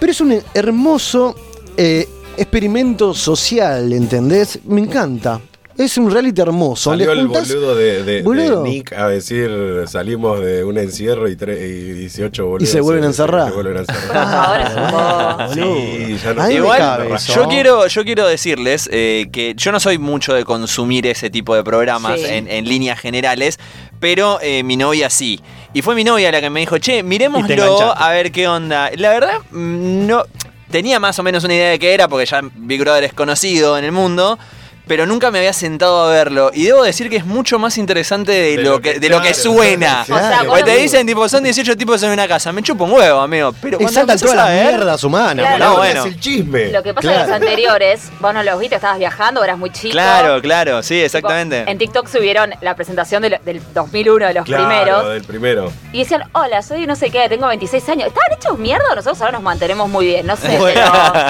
pero 0.00 0.12
es 0.12 0.20
un 0.20 0.42
hermoso 0.54 1.34
eh, 1.76 2.08
experimento 2.36 3.14
social, 3.14 3.92
¿entendés? 3.92 4.58
Me 4.64 4.80
encanta. 4.80 5.40
Es 5.78 5.96
un 5.96 6.10
reality 6.10 6.38
hermoso. 6.42 6.90
Salió 6.90 7.12
el 7.12 7.26
boludo 7.28 7.74
de, 7.74 8.02
de- 8.02 8.16
de 8.16 8.22
Boludo. 8.22 8.62
Nick 8.62 8.92
a 8.92 9.08
decir 9.08 9.50
salimos 9.86 10.38
de 10.40 10.62
un 10.64 10.76
encierro 10.76 11.30
y, 11.30 11.34
tre- 11.34 11.58
y 11.58 11.92
18 11.94 12.44
boludos. 12.46 12.68
se 12.70 12.80
vuelven 12.82 13.04
a 13.04 13.06
encerrar. 13.06 13.48
Se 13.48 13.54
vuelven 13.54 13.76
a 13.78 13.80
encerrar. 13.80 15.48
es. 15.48 15.54
Sí, 15.54 16.16
ya 16.22 16.34
no 16.34 16.50
Igual, 16.50 17.16
yo 17.26 17.48
quiero, 17.48 17.86
yo 17.86 18.04
quiero 18.04 18.26
decirles 18.28 18.86
eh, 18.92 19.28
que 19.32 19.54
yo 19.56 19.72
no 19.72 19.80
soy 19.80 19.96
mucho 19.96 20.34
de 20.34 20.44
consumir 20.44 21.06
ese 21.06 21.30
tipo 21.30 21.54
de 21.54 21.64
programas 21.64 22.20
Sí. 22.20 22.26
en, 22.28 22.48
en 22.48 22.66
líneas 22.66 23.00
generales, 23.00 23.58
pero 23.98 24.40
eh, 24.42 24.62
mi 24.64 24.76
novia 24.76 25.08
sí. 25.08 25.40
Y 25.72 25.80
fue 25.80 25.94
mi 25.94 26.04
novia 26.04 26.30
la 26.30 26.42
que 26.42 26.50
me 26.50 26.60
dijo, 26.60 26.76
che, 26.78 26.98
Y 26.98 27.02
miremoslo 27.02 27.96
a 27.96 28.10
ver 28.10 28.30
qué 28.30 28.46
onda. 28.46 28.90
La 28.96 29.08
verdad, 29.08 29.38
mm, 29.50 30.06
no. 30.06 30.24
Tenía 30.72 30.98
más 30.98 31.18
o 31.18 31.22
menos 31.22 31.44
una 31.44 31.54
idea 31.54 31.68
de 31.68 31.78
qué 31.78 31.92
era, 31.92 32.08
porque 32.08 32.24
ya 32.24 32.40
Big 32.54 32.80
Brother 32.80 33.04
es 33.04 33.12
conocido 33.12 33.76
en 33.76 33.84
el 33.84 33.92
mundo. 33.92 34.38
Pero 34.86 35.06
nunca 35.06 35.30
me 35.30 35.38
había 35.38 35.52
sentado 35.52 36.04
a 36.04 36.10
verlo. 36.10 36.50
Y 36.52 36.64
debo 36.64 36.82
decir 36.82 37.08
que 37.08 37.16
es 37.16 37.24
mucho 37.24 37.58
más 37.58 37.78
interesante 37.78 38.32
de, 38.32 38.56
De 38.56 38.62
lo, 38.62 38.80
que, 38.80 38.94
que- 38.94 39.00
de 39.00 39.08
lo 39.08 39.20
que 39.22 39.32
suena. 39.32 40.02
claro. 40.06 40.48
Porque 40.48 40.64
te 40.64 40.76
dicen, 40.76 41.06
tipo, 41.06 41.28
son 41.28 41.44
18 41.44 41.76
tipos 41.76 42.02
en 42.02 42.10
una 42.10 42.26
casa. 42.26 42.52
Me 42.52 42.62
chupo 42.62 42.84
un 42.84 42.92
huevo, 42.92 43.20
amigo. 43.20 43.52
Pero 43.62 43.78
Exaltan 43.78 44.02
empezás 44.16 44.20
todas 44.22 44.36
las 44.36 44.50
mierdas 44.72 45.04
humanas. 45.04 45.46
Claro. 45.46 45.64
No, 45.64 45.76
bueno. 45.76 46.00
Es 46.00 46.06
el 46.06 46.20
chisme. 46.20 46.70
Lo 46.72 46.82
que 46.82 46.92
pasa 46.94 47.08
Claro. 47.08 47.22
en 47.22 47.26
los 47.30 47.36
anteriores, 47.40 48.10
vos 48.20 48.34
no 48.34 48.42
los 48.42 48.58
viste, 48.58 48.74
estabas 48.74 48.98
viajando, 48.98 49.42
eras 49.44 49.56
muy 49.58 49.70
chico. 49.70 49.92
Claro, 49.92 50.40
claro, 50.42 50.82
sí, 50.82 50.94
Tipo, 50.94 51.06
exactamente. 51.06 51.64
En 51.70 51.78
TikTok 51.78 52.08
subieron 52.08 52.52
la 52.60 52.74
presentación 52.74 53.22
de 53.22 53.30
lo- 53.30 53.38
del 53.44 53.62
2001 53.72 54.26
de 54.26 54.34
los 54.34 54.44
Claro, 54.44 54.66
primeros. 54.66 55.08
del 55.10 55.22
primero. 55.22 55.72
Y 55.92 56.00
decían, 56.00 56.24
hola, 56.32 56.60
soy 56.62 56.86
no 56.86 56.96
sé 56.96 57.10
qué, 57.10 57.28
tengo 57.28 57.46
26 57.46 57.88
años. 57.88 58.08
¿Estaban 58.08 58.32
hechos 58.36 58.58
mierda 58.58 58.84
nosotros 58.96 59.20
ahora 59.20 59.32
nos 59.32 59.42
mantenemos 59.42 59.88
muy 59.88 60.06
bien? 60.06 60.26
No 60.26 60.36
sé, 60.36 60.58
Bueno. 60.58 60.80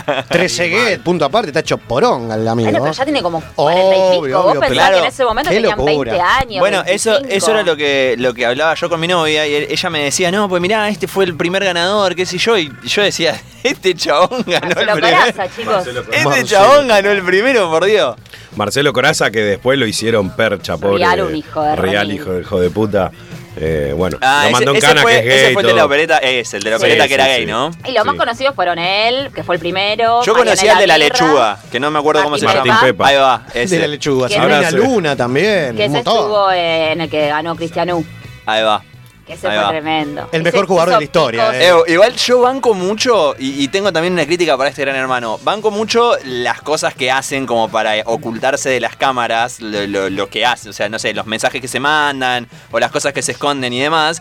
pero... 0.06 0.24
Trezeguet, 0.24 1.02
punto 1.02 1.24
aparte, 1.26 1.48
está 1.48 1.60
hecho 1.60 1.76
porón 1.76 2.30
al 2.32 2.46
amigo. 2.48 2.70
Bueno, 2.70 2.82
pero 2.84 2.94
ya 2.94 3.04
tiene 3.04 3.22
como 3.22 3.41
40 3.54 3.82
y 3.82 3.90
pico. 3.90 4.18
Obvio, 4.18 4.36
Vos 4.42 4.50
obvio, 4.50 4.60
pensás 4.60 4.76
claro. 4.76 4.94
que 4.94 5.02
en 5.02 5.08
ese 5.08 5.24
momento 5.24 5.50
Qué 5.50 5.56
tenían 5.56 5.78
locura. 5.78 6.12
20 6.12 6.20
años. 6.20 6.60
Bueno, 6.60 6.82
eso, 6.86 7.10
25. 7.12 7.36
eso 7.36 7.50
era 7.50 7.62
lo 7.62 7.76
que, 7.76 8.14
lo 8.18 8.34
que 8.34 8.46
hablaba 8.46 8.74
yo 8.74 8.88
con 8.88 9.00
mi 9.00 9.08
novia 9.08 9.46
y 9.46 9.54
ella 9.54 9.90
me 9.90 10.04
decía, 10.04 10.30
no, 10.30 10.48
pues 10.48 10.60
mirá, 10.62 10.88
este 10.88 11.08
fue 11.08 11.24
el 11.24 11.36
primer 11.36 11.64
ganador, 11.64 12.14
qué 12.14 12.26
sé 12.26 12.38
yo, 12.38 12.56
y 12.58 12.72
yo 12.84 13.02
decía, 13.02 13.40
este 13.62 13.94
chabón 13.94 14.44
ganó 14.46 14.66
Marcelo 14.66 14.92
el 14.92 15.00
primero. 15.00 15.16
Coraza, 15.18 15.48
chicos. 15.56 15.86
Este 15.86 16.24
Marcelo. 16.24 16.46
chabón 16.46 16.88
ganó 16.88 17.10
el 17.10 17.22
primero, 17.22 17.70
por 17.70 17.84
Dios. 17.84 18.16
Marcelo 18.56 18.92
Coraza, 18.92 19.30
que 19.30 19.40
después 19.40 19.78
lo 19.78 19.86
hicieron 19.86 20.30
percha, 20.36 20.76
pobre. 20.76 20.98
Real, 20.98 21.22
un 21.22 21.36
hijo 21.36 21.62
de 21.62 21.76
Real, 21.76 22.12
hijo 22.12 22.32
de 22.32 22.40
hijo 22.42 22.60
de 22.60 22.70
puta. 22.70 23.10
Eh, 23.56 23.92
bueno, 23.96 24.16
Ah, 24.22 24.40
lo 24.44 24.48
ese, 24.48 24.52
mandó 24.52 24.70
en 24.70 24.76
ese 24.78 24.86
cana 24.86 25.02
fue, 25.02 25.12
que 25.12 25.18
es 25.18 25.24
gay. 25.26 25.34
ese 25.44 25.52
fue 25.52 25.62
el 25.62 25.68
de 25.68 25.74
la 25.74 25.84
opereta, 25.84 26.18
es 26.18 26.54
el 26.54 26.62
de 26.62 26.70
la 26.70 26.76
opereta 26.78 27.02
sí, 27.02 27.08
que 27.08 27.14
era 27.14 27.24
sí. 27.24 27.30
gay, 27.30 27.46
¿no? 27.46 27.70
Y 27.86 27.92
los 27.92 28.04
más 28.06 28.14
conocidos 28.16 28.54
fueron 28.54 28.78
él, 28.78 29.30
que 29.34 29.42
fue 29.42 29.56
el 29.56 29.60
primero. 29.60 30.22
Yo 30.24 30.34
conocí 30.34 30.66
al 30.68 30.78
de 30.78 30.86
la 30.86 30.96
lechuga, 30.98 31.58
que 31.70 31.78
no 31.78 31.90
me 31.90 31.98
acuerdo 31.98 32.22
cómo 32.22 32.38
se 32.38 32.46
Martín 32.46 32.64
llama. 32.72 32.80
Pepa. 32.80 33.08
Ahí 33.08 33.16
va, 33.16 33.44
de 33.52 33.62
ese. 33.62 33.78
la 33.78 33.86
lechuga. 33.88 34.28
Sabrina 34.28 34.70
Luna 34.70 35.16
también. 35.16 35.76
Que 35.76 35.84
ese 35.84 35.98
estuvo 35.98 36.50
en 36.50 37.00
el 37.02 37.10
que 37.10 37.28
ganó 37.28 37.54
Cristianú. 37.54 38.04
Ahí 38.46 38.62
va. 38.62 38.82
Que 39.26 39.34
ese 39.34 39.46
Ahí 39.46 39.54
fue 39.56 39.62
va. 39.64 39.70
tremendo. 39.70 40.28
El 40.32 40.40
Ese 40.40 40.50
mejor 40.50 40.66
jugador 40.66 40.90
de 40.90 40.96
la 40.96 41.04
historia, 41.04 41.50
eh. 41.54 41.68
Eh, 41.68 41.92
igual 41.92 42.14
yo 42.16 42.40
banco 42.40 42.74
mucho, 42.74 43.36
y, 43.38 43.62
y 43.62 43.68
tengo 43.68 43.92
también 43.92 44.14
una 44.14 44.26
crítica 44.26 44.56
para 44.58 44.68
este 44.70 44.82
gran 44.82 44.96
hermano, 44.96 45.38
banco 45.44 45.70
mucho 45.70 46.14
las 46.24 46.60
cosas 46.60 46.94
que 46.94 47.10
hacen 47.10 47.46
como 47.46 47.68
para 47.68 47.94
ocultarse 48.06 48.68
de 48.68 48.80
las 48.80 48.96
cámaras, 48.96 49.60
lo, 49.60 49.86
lo- 49.86 50.10
lo 50.10 50.28
que 50.28 50.44
hacen, 50.44 50.70
o 50.70 50.72
sea, 50.72 50.88
no 50.88 50.98
sé, 50.98 51.14
los 51.14 51.26
mensajes 51.26 51.60
que 51.60 51.68
se 51.68 51.78
mandan, 51.78 52.48
o 52.72 52.80
las 52.80 52.90
cosas 52.90 53.12
que 53.12 53.22
se 53.22 53.30
esconden 53.32 53.72
y 53.72 53.80
demás. 53.80 54.20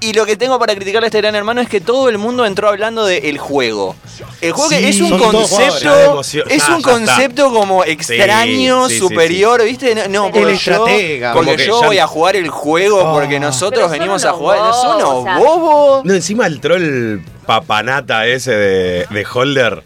Y 0.00 0.12
lo 0.12 0.26
que 0.26 0.36
tengo 0.36 0.58
para 0.58 0.74
criticarle 0.74 1.06
a 1.06 1.08
este 1.08 1.18
gran 1.22 1.34
hermano 1.34 1.60
es 1.62 1.68
que 1.70 1.80
todo 1.80 2.08
el 2.10 2.18
mundo 2.18 2.44
entró 2.44 2.68
hablando 2.68 3.06
del 3.06 3.38
juego. 3.38 3.96
El 4.42 4.52
juego 4.52 4.68
que 4.68 4.88
es 4.88 5.00
un 5.00 5.18
concepto, 5.18 6.20
es 6.48 6.68
un 6.68 6.82
concepto 6.82 7.50
como 7.52 7.82
extraño, 7.82 8.88
Sí, 8.88 8.94
sí, 8.94 9.00
sí, 9.00 9.08
superior, 9.08 9.64
¿viste? 9.64 9.94
No, 9.94 10.08
no, 10.08 10.26
El 10.26 10.32
porque 10.32 10.52
estratega, 10.52 11.30
yo, 11.30 11.34
porque 11.34 11.66
yo 11.66 11.80
ya- 11.80 11.86
voy 11.86 11.98
a 11.98 12.06
jugar 12.06 12.36
el 12.36 12.48
juego 12.50 13.10
porque 13.14 13.36
Oh. 13.36 13.40
nosotros 13.40 13.72
Pero 13.84 13.88
son 13.88 13.98
venimos 13.98 14.24
a 14.26 14.32
jugar. 14.32 14.58
bobos, 14.58 14.76
¿Son 14.82 14.96
unos 14.96 15.08
o 15.08 15.22
sea- 15.24 15.38
bobos? 15.38 16.04
No, 16.04 16.14
encima 16.14 16.46
el 16.46 16.60
troll 16.60 17.20
papanata 17.46 18.26
ese 18.26 18.52
de, 18.52 19.06
de 19.08 19.26
Holder. 19.32 19.82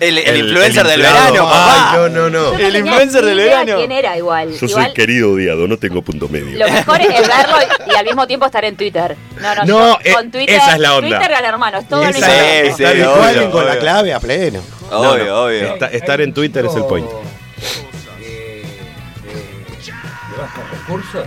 El, 0.00 0.18
el 0.18 0.36
influencer 0.38 0.86
del 0.86 1.00
verano, 1.02 1.44
papá. 1.44 1.92
Ay, 1.92 1.96
no, 1.98 2.08
no, 2.08 2.30
no. 2.30 2.58
El 2.58 2.76
influencer 2.76 3.24
del 3.24 3.36
verano. 3.36 3.76
quién 3.76 3.92
era 3.92 4.16
igual. 4.16 4.52
Yo 4.58 4.68
soy 4.68 4.92
querido 4.92 5.32
odiado, 5.32 5.68
no 5.68 5.78
tengo 5.78 6.02
punto 6.02 6.28
medio. 6.28 6.58
lo 6.58 6.68
mejor 6.72 7.00
es 7.00 7.08
verlo 7.08 7.56
y, 7.86 7.92
y 7.92 7.94
al 7.94 8.04
mismo 8.04 8.26
tiempo 8.26 8.46
estar 8.46 8.64
en 8.64 8.76
Twitter. 8.76 9.16
No, 9.40 9.54
no, 9.54 9.64
No, 9.64 9.66
yo 9.66 9.98
eh, 10.04 10.12
con 10.12 10.30
Twitter. 10.30 10.56
esa 10.56 10.72
es 10.74 10.78
la 10.80 10.96
onda. 10.96 11.08
Twitter 11.18 11.28
gran 11.28 11.44
hermano, 11.44 11.78
es 11.78 11.88
todo 11.88 12.02
Esa 12.02 12.18
lo 12.18 12.26
es- 12.26 12.62
mismo. 12.64 12.76
Sí, 12.76 12.82
sí, 12.84 12.90
igual 12.92 12.98
Igual 12.98 13.36
obvio, 13.38 13.50
con 13.50 13.64
la 13.64 13.70
obvio. 13.72 13.80
clave 13.80 14.12
a 14.14 14.20
pleno. 14.20 14.60
No, 14.90 14.98
Obvio, 15.00 15.24
no, 15.26 15.44
obvio. 15.44 15.72
esta- 15.74 15.86
estar 15.88 16.20
en 16.20 16.34
Twitter 16.34 16.66
es 16.66 16.74
el 16.74 16.84
point. 16.84 17.06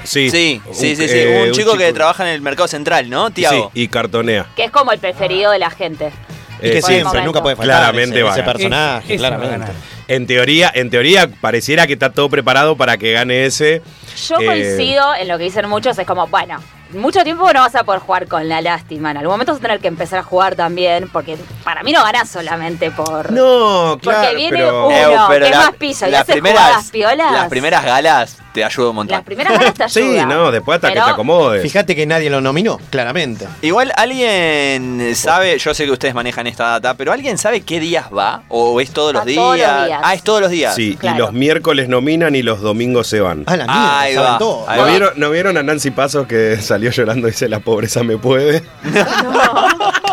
Sí, 0.03 0.29
Sí, 0.29 0.61
sí, 0.71 0.95
sí, 0.95 1.07
sí. 1.07 1.17
eh, 1.17 1.45
un 1.47 1.51
chico 1.53 1.75
que 1.77 1.91
trabaja 1.93 2.23
en 2.27 2.33
el 2.35 2.41
mercado 2.41 2.67
central, 2.67 3.09
¿no, 3.09 3.27
Sí, 3.27 3.33
Tiago? 3.35 3.71
y 3.73 3.87
cartonea. 3.87 4.47
Que 4.55 4.65
es 4.65 4.71
como 4.71 4.91
el 4.91 4.99
preferido 4.99 5.51
de 5.51 5.59
la 5.59 5.69
gente. 5.69 6.11
Y 6.59 6.71
que 6.71 6.77
Eh, 6.77 6.81
siempre, 6.81 7.21
nunca 7.23 7.41
puede 7.41 7.55
faltar 7.55 7.77
Claramente 7.79 8.19
ese, 8.19 8.29
ese 8.29 8.43
personaje, 8.43 9.17
claramente. 9.17 9.71
En 10.07 10.25
teoría, 10.25 10.71
en 10.73 10.89
teoría 10.89 11.29
pareciera 11.41 11.85
que 11.85 11.93
está 11.93 12.11
todo 12.11 12.29
preparado 12.29 12.75
para 12.77 12.97
que 12.97 13.11
gane 13.13 13.45
ese. 13.45 13.81
Yo 14.27 14.39
Eh, 14.39 14.45
coincido 14.45 15.13
en 15.15 15.27
lo 15.27 15.37
que 15.37 15.43
dicen 15.45 15.67
muchos, 15.69 15.97
es 15.99 16.07
como, 16.07 16.27
bueno, 16.27 16.59
mucho 16.93 17.23
tiempo 17.23 17.51
no 17.53 17.61
vas 17.61 17.75
a 17.75 17.83
poder 17.83 18.01
jugar 18.01 18.27
con 18.27 18.47
la 18.47 18.61
lástima. 18.61 19.11
En 19.11 19.17
algún 19.17 19.33
momento 19.33 19.51
vas 19.53 19.59
a 19.59 19.61
tener 19.61 19.79
que 19.79 19.87
empezar 19.87 20.19
a 20.19 20.23
jugar 20.23 20.55
también, 20.55 21.09
porque 21.11 21.37
para 21.63 21.83
mí 21.83 21.91
no 21.91 22.03
ganás 22.03 22.29
solamente 22.29 22.91
por... 22.91 23.31
No, 23.31 23.97
claro. 24.01 24.19
Porque 24.21 24.35
viene 24.35 24.57
pero... 24.57 24.87
un- 24.87 24.93
Eh, 24.93 25.03
Uno, 25.11 25.25
pero 25.29 25.45
que 25.45 25.51
la- 25.51 25.57
más 25.57 25.75
piso, 25.75 26.07
y 26.07 26.11
las 26.11 26.25
jugadas 26.27 26.89
piolas. 26.91 27.31
Las 27.31 27.49
primeras 27.49 27.83
galas 27.85 28.37
te 28.53 28.63
ayuda 28.63 28.89
un 28.89 28.95
montón. 28.95 29.15
Las 29.17 29.23
primeras 29.25 29.53
ganas 29.53 29.73
te 29.73 29.89
Sí, 29.89 29.99
ayudan. 30.01 30.29
no, 30.29 30.51
después 30.51 30.75
hasta 30.77 30.87
que 30.89 30.95
te 30.95 30.99
acomodes. 31.01 31.61
Fíjate 31.61 31.95
que 31.95 32.05
nadie 32.05 32.29
lo 32.29 32.41
nominó, 32.41 32.79
claramente. 32.89 33.47
Igual 33.61 33.91
alguien 33.95 35.11
sabe, 35.15 35.57
yo 35.57 35.73
sé 35.73 35.85
que 35.85 35.91
ustedes 35.91 36.13
manejan 36.13 36.47
esta 36.47 36.67
data, 36.69 36.93
pero 36.95 37.11
¿alguien 37.11 37.37
sabe 37.37 37.61
qué 37.61 37.79
días 37.79 38.05
va? 38.15 38.43
¿O 38.49 38.79
es 38.81 38.91
todos 38.91 39.13
los, 39.13 39.21
Va 39.21 39.25
días? 39.25 39.37
todos 39.43 39.57
los 39.59 39.85
días. 39.85 40.01
Ah, 40.03 40.13
es 40.13 40.23
todos 40.23 40.41
los 40.41 40.49
días. 40.49 40.75
Sí, 40.75 40.95
Claro. 40.99 41.15
y 41.15 41.19
los 41.19 41.33
miércoles 41.33 41.87
nominan 41.89 42.35
y 42.35 42.41
los 42.43 42.61
domingos 42.61 43.07
se 43.07 43.19
van. 43.19 43.43
Ah, 43.45 43.57
la 43.57 43.65
mierda, 43.65 43.99
Ahí 43.99 44.13
saben 44.15 44.31
va, 44.33 44.37
todo. 44.37 44.65
ahí 44.69 44.77
¿No 44.77 44.83
va. 44.85 44.89
vieron, 44.89 45.09
¿No 45.17 45.29
vieron 45.31 45.57
a 45.57 45.63
Nancy 45.63 45.91
Pasos 45.91 46.27
que 46.27 46.57
salió 46.57 46.76
llorando 46.77 47.27
y 47.27 47.31
dice 47.31 47.49
la 47.49 47.59
pobreza 47.59 48.03
me 48.03 48.17
puede? 48.17 48.63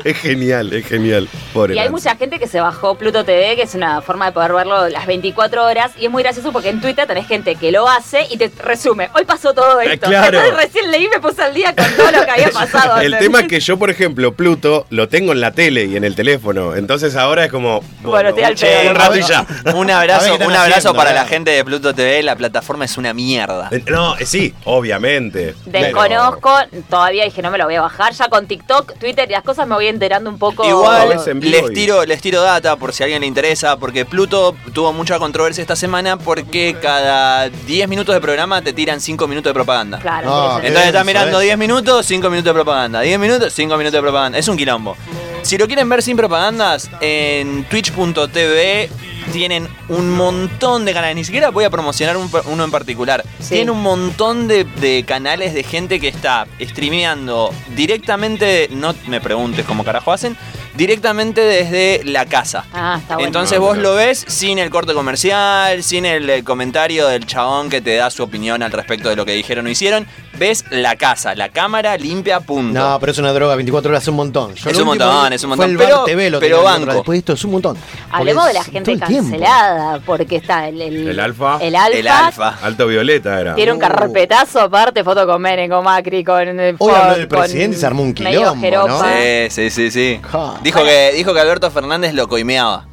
es 0.04 0.16
genial, 0.16 0.72
es 0.72 0.86
genial. 0.86 1.28
Pobre 1.52 1.74
Y 1.74 1.78
hay 1.78 1.88
Nancy. 1.88 1.92
mucha 1.92 2.16
gente 2.16 2.38
que 2.38 2.46
se 2.46 2.60
bajó 2.60 2.96
Pluto 2.96 3.24
TV, 3.24 3.56
que 3.56 3.62
es 3.62 3.74
una 3.74 4.00
forma 4.02 4.26
de 4.26 4.32
poder 4.32 4.52
verlo 4.52 4.88
las 4.88 5.06
24 5.06 5.64
horas. 5.64 5.92
Y 5.98 6.04
es 6.06 6.10
muy 6.10 6.22
gracioso 6.22 6.52
porque 6.52 6.68
en 6.70 6.80
Twitter 6.80 7.06
tenés 7.06 7.26
gente 7.26 7.56
que 7.56 7.72
lo 7.72 7.88
hace 7.88 8.26
y 8.30 8.36
te 8.36 8.50
resume. 8.62 9.10
Hoy 9.14 9.24
pasó 9.24 9.52
todo 9.54 9.80
esto. 9.80 10.06
Eh, 10.06 10.08
claro. 10.08 10.38
Entonces 10.38 10.64
recién 10.66 10.90
leí 10.90 11.08
me 11.08 11.20
puse 11.20 11.42
al 11.42 11.54
día 11.54 11.74
con 11.74 11.84
todo 11.96 12.10
lo 12.12 12.24
que 12.24 12.30
había 12.30 12.50
pasado. 12.52 13.00
El 13.00 13.18
tema 13.18 13.40
es 13.40 13.48
que 13.48 13.60
yo, 13.60 13.78
por 13.78 13.90
ejemplo, 13.90 14.32
Pluto 14.34 14.86
lo 14.90 15.08
tengo 15.08 15.32
en 15.32 15.40
la 15.40 15.52
tele 15.52 15.84
y 15.84 15.96
en 15.96 16.04
el 16.04 16.14
teléfono. 16.14 16.74
Entonces 16.76 17.16
ahora 17.16 17.44
es 17.46 17.50
como. 17.50 17.80
Bueno, 18.02 18.30
estoy 18.30 18.44
al 18.44 18.54
che, 18.54 18.66
pedo. 18.66 18.90
un 18.90 18.96
rato 18.96 19.16
y 19.16 19.22
ya. 19.22 19.46
Un 19.74 19.90
A 19.90 20.00
ver 20.00 20.10
abrazo, 20.12 20.34
un 20.34 20.42
abrazo 20.42 20.60
haciendo, 20.90 20.94
para 20.94 21.10
a 21.10 21.14
la 21.14 21.24
gente 21.26 21.50
de 21.50 21.64
Pluto 21.64 21.94
TV, 21.94 22.22
la 22.22 22.36
plataforma 22.36 22.84
es 22.84 22.96
una 22.96 23.12
mierda. 23.14 23.68
Eh, 23.70 23.82
No, 23.88 24.16
eh, 24.16 24.24
sí, 24.26 24.54
obviamente. 24.64 25.54
Desconozco, 25.66 26.54
todavía 26.88 27.24
dije 27.24 27.42
no 27.42 27.50
me 27.50 27.58
lo 27.58 27.64
voy 27.64 27.74
a 27.76 27.82
bajar. 27.82 28.12
Ya 28.12 28.28
con 28.28 28.46
TikTok, 28.46 28.98
Twitter 28.98 29.28
y 29.28 29.32
las 29.32 29.42
cosas 29.42 29.66
me 29.66 29.74
voy 29.74 29.88
enterando 29.90 30.30
un 30.30 30.38
poco. 30.38 30.64
Igual 30.66 31.08
les 31.40 31.70
y- 31.70 31.74
tiro, 31.74 32.04
les 32.04 32.20
tiro 32.20 32.40
data 32.42 32.76
por 32.76 32.92
si 32.92 33.02
a 33.02 33.06
alguien 33.06 33.20
le 33.20 33.26
interesa, 33.26 33.76
porque 33.76 34.04
Pluto 34.04 34.54
tuvo 34.72 34.92
mucha 34.92 35.18
controversia 35.18 35.62
esta 35.62 35.76
semana 35.76 36.16
porque 36.18 36.76
cada 36.80 37.48
10 37.48 37.88
minutos 37.88 38.14
de 38.14 38.20
programa 38.20 38.62
te 38.62 38.72
tiran 38.72 39.00
5 39.00 39.26
minutos 39.28 39.50
de 39.50 39.54
propaganda. 39.54 39.98
Claro, 39.98 40.28
No, 40.28 40.42
sentido. 40.52 40.66
Entonces 40.68 40.86
estás 40.88 41.04
mirando 41.06 41.30
eso. 41.30 41.40
10 41.40 41.58
minutos, 41.58 42.06
5 42.06 42.30
minutos 42.30 42.50
de 42.50 42.54
propaganda. 42.54 43.00
10 43.00 43.18
minutos, 43.18 43.52
5 43.52 43.76
minutos 43.76 43.92
de 43.98 44.02
propaganda. 44.02 44.38
Es 44.38 44.48
un 44.48 44.56
quilombo. 44.56 44.96
Si 45.42 45.58
lo 45.58 45.66
quieren 45.66 45.88
ver 45.88 46.02
sin 46.02 46.16
propagandas, 46.16 46.88
en 47.00 47.64
twitch.tv 47.64 48.88
tienen 49.32 49.68
un 49.88 50.10
montón 50.10 50.84
de 50.84 50.92
canales. 50.92 51.16
Ni 51.16 51.24
siquiera 51.24 51.50
voy 51.50 51.64
a 51.64 51.70
promocionar 51.70 52.16
un- 52.16 52.30
uno 52.46 52.64
en 52.64 52.70
particular. 52.70 53.24
Sí. 53.40 53.50
Tienen 53.54 53.70
un 53.70 53.82
montón 53.82 54.46
de, 54.48 54.64
de 54.64 55.04
canales 55.04 55.52
de 55.54 55.62
gente 55.62 55.98
que 55.98 56.08
está 56.08 56.46
streameando 56.60 57.52
directamente, 57.74 58.68
no 58.70 58.94
me 59.06 59.20
preguntes 59.20 59.64
cómo 59.66 59.82
carajo 59.84 60.12
hacen, 60.12 60.36
directamente 60.76 61.40
desde 61.40 62.02
la 62.04 62.26
casa. 62.26 62.64
Ah, 62.72 62.98
está 63.00 63.14
bueno. 63.14 63.26
Entonces 63.28 63.58
vos 63.58 63.76
lo 63.76 63.94
ves 63.94 64.24
sin 64.28 64.58
el 64.58 64.70
corte 64.70 64.94
comercial, 64.94 65.82
sin 65.82 66.06
el, 66.06 66.28
eh, 66.30 66.44
comentario 66.44 67.08
del 67.08 67.26
chabón 67.26 67.70
que 67.70 67.80
te 67.80 67.96
da 67.96 68.10
su 68.10 68.22
opinión 68.22 68.62
al 68.62 68.70
respecto 68.72 69.08
de 69.08 69.16
lo 69.16 69.24
que 69.24 69.32
dijeron 69.32 69.66
o 69.66 69.70
hicieron. 69.70 70.06
Ves 70.38 70.64
la 70.70 70.96
casa, 70.96 71.34
la 71.34 71.48
cámara 71.50 71.96
limpia, 71.98 72.40
punto. 72.40 72.78
No, 72.78 72.98
pero 73.00 73.12
es 73.12 73.18
una 73.18 73.32
droga, 73.32 73.56
24 73.56 73.90
horas 73.90 74.02
es 74.04 74.08
un 74.08 74.14
montón. 74.16 74.54
Yo 74.54 74.70
Es 74.70 74.78
un 74.78 74.88
último 74.88 75.06
montón, 75.10 75.32
es 75.32 75.42
un 75.44 75.48
Fue 75.50 75.56
montón, 75.56 75.70
el 75.72 75.76
pero- 75.76 75.96
Bar 75.98 76.04
TV 76.06 76.30
lo 76.30 76.40
pero 76.40 76.62
banco. 76.62 76.92
Después 76.94 77.16
de 77.16 77.18
esto 77.18 77.32
es 77.34 77.44
un 77.44 77.50
montón. 77.50 77.76
Hablemos 78.10 78.46
de 78.46 78.52
la 78.54 78.60
es 78.60 78.66
gente 78.66 78.92
el 78.92 79.00
cancelada, 79.00 80.00
porque 80.06 80.36
está 80.36 80.68
el, 80.68 80.80
el, 80.80 81.08
¿El 81.08 81.20
Alfa? 81.20 81.58
El 81.60 81.74
alfa. 81.76 81.98
el 81.98 82.08
alfa. 82.08 82.48
Alto 82.62 82.86
Violeta 82.86 83.40
era. 83.40 83.54
Tiene 83.54 83.72
un 83.72 83.78
Uh. 83.78 83.80
carpetazo 83.80 84.60
aparte, 84.60 85.02
foto 85.04 85.26
con 85.26 85.42
Menem, 85.42 85.68
con 85.70 85.84
Macri, 85.84 86.22
con... 86.24 86.60
eh, 86.60 86.74
Hoy 86.78 86.92
habló 86.94 87.16
del 87.16 87.28
con- 87.28 87.38
presidente 87.40 87.76
y 87.76 87.80
se 87.80 87.86
armó 87.86 88.02
un 88.02 88.14
quilombo. 88.14 88.86
¿no? 88.88 89.00
Sí, 89.02 89.50
sí, 89.50 89.70
sí, 89.70 89.90
sí. 89.90 90.20
Dijo 90.62 90.84
que, 90.84 91.12
dijo 91.16 91.34
que 91.34 91.40
Alberto 91.40 91.70
Fernández 91.70 92.14
lo 92.14 92.28
coimeaba. 92.28 92.86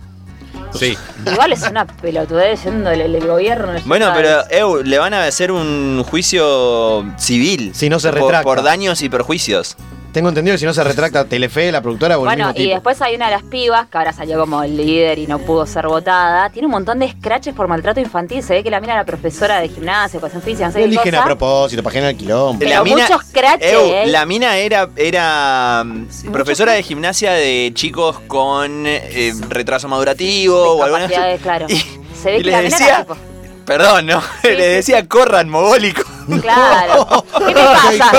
Sí. 0.73 0.97
Igual 1.25 1.53
es 1.53 1.63
una 1.63 1.85
pelotudez 1.85 2.59
siendo 2.59 2.89
el, 2.91 3.01
el 3.01 3.25
gobierno. 3.27 3.73
Bueno, 3.85 4.11
pero 4.15 4.47
Eu, 4.49 4.83
le 4.83 4.97
van 4.99 5.13
a 5.13 5.25
hacer 5.25 5.51
un 5.51 6.03
juicio 6.09 7.05
civil. 7.17 7.71
Si 7.73 7.89
no 7.89 7.99
se 7.99 8.09
por- 8.09 8.21
retracta. 8.21 8.43
Por, 8.43 8.63
daños 8.63 9.01
y 9.01 9.09
perjuicios. 9.09 9.75
Tengo 10.11 10.29
entendido 10.29 10.55
que 10.55 10.59
si 10.59 10.65
no 10.65 10.73
se 10.73 10.83
retracta 10.83 11.25
Telefe, 11.25 11.71
la 11.71 11.81
productora 11.81 12.17
o 12.17 12.21
el 12.21 12.25
Bueno, 12.25 12.47
mismo 12.47 12.59
y 12.59 12.63
tipo. 12.63 12.73
después 12.75 13.01
hay 13.03 13.15
una 13.15 13.25
de 13.25 13.31
las 13.33 13.43
pibas 13.43 13.87
que 13.87 13.97
ahora 13.99 14.13
salió 14.13 14.39
como 14.39 14.63
el 14.63 14.75
líder 14.75 15.19
y 15.19 15.27
no 15.27 15.37
pudo 15.37 15.65
ser 15.67 15.85
votada. 15.87 16.49
Tiene 16.49 16.65
un 16.65 16.71
montón 16.71 16.97
de 16.99 17.11
scratches 17.11 17.53
por 17.53 17.67
maltrato 17.67 17.99
infantil. 17.99 18.41
Se 18.41 18.53
ve 18.53 18.63
que 18.63 18.71
la 18.71 18.79
mina 18.79 18.93
era 18.93 19.05
profesora 19.05 19.59
de 19.59 19.69
gimnasia, 19.69 20.17
educación 20.17 20.41
física, 20.41 20.67
no 20.67 20.71
sé 20.73 20.79
Lo 20.79 20.85
qué 20.85 20.89
eligen 20.95 21.15
a 21.15 21.17
cosa. 21.19 21.25
propósito, 21.27 21.83
para 21.83 21.93
generar 21.93 22.15
quilombo. 22.15 22.57
Pero 22.59 22.83
muchos 22.85 23.21
scratches, 23.29 23.71
¿eh? 23.73 24.03
La 24.07 24.25
mina 24.25 24.57
era, 24.57 24.89
era 24.95 25.83
mm, 25.85 26.31
profesora 26.31 26.71
de 26.73 26.81
gimnasia 26.81 27.33
de 27.33 27.71
chicos 27.75 28.19
con 28.27 28.85
eh, 28.87 29.33
retraso 29.49 29.87
madurativo 29.87 30.77
o 30.77 30.83
algo 30.83 30.95
así. 30.95 31.07
Discapacidades, 31.09 31.41
claro. 31.41 31.65
Y- 31.69 31.75
Se 32.17 32.31
ve 32.31 32.37
y 32.37 32.37
que 32.39 32.43
les 32.45 32.53
la 32.53 32.61
mina 32.63 32.69
decía- 32.77 32.87
era 32.87 32.97
tipo. 33.01 33.17
Perdón, 33.67 34.05
¿no? 34.07 34.21
Sí, 34.21 34.27
Le 34.47 34.55
sí. 34.55 34.69
decía 34.93 35.07
corran, 35.07 35.49
mogólico. 35.49 36.01
Claro. 36.41 37.23
¿Qué 37.37 37.53
te 37.53 37.53
pasa? 37.53 38.11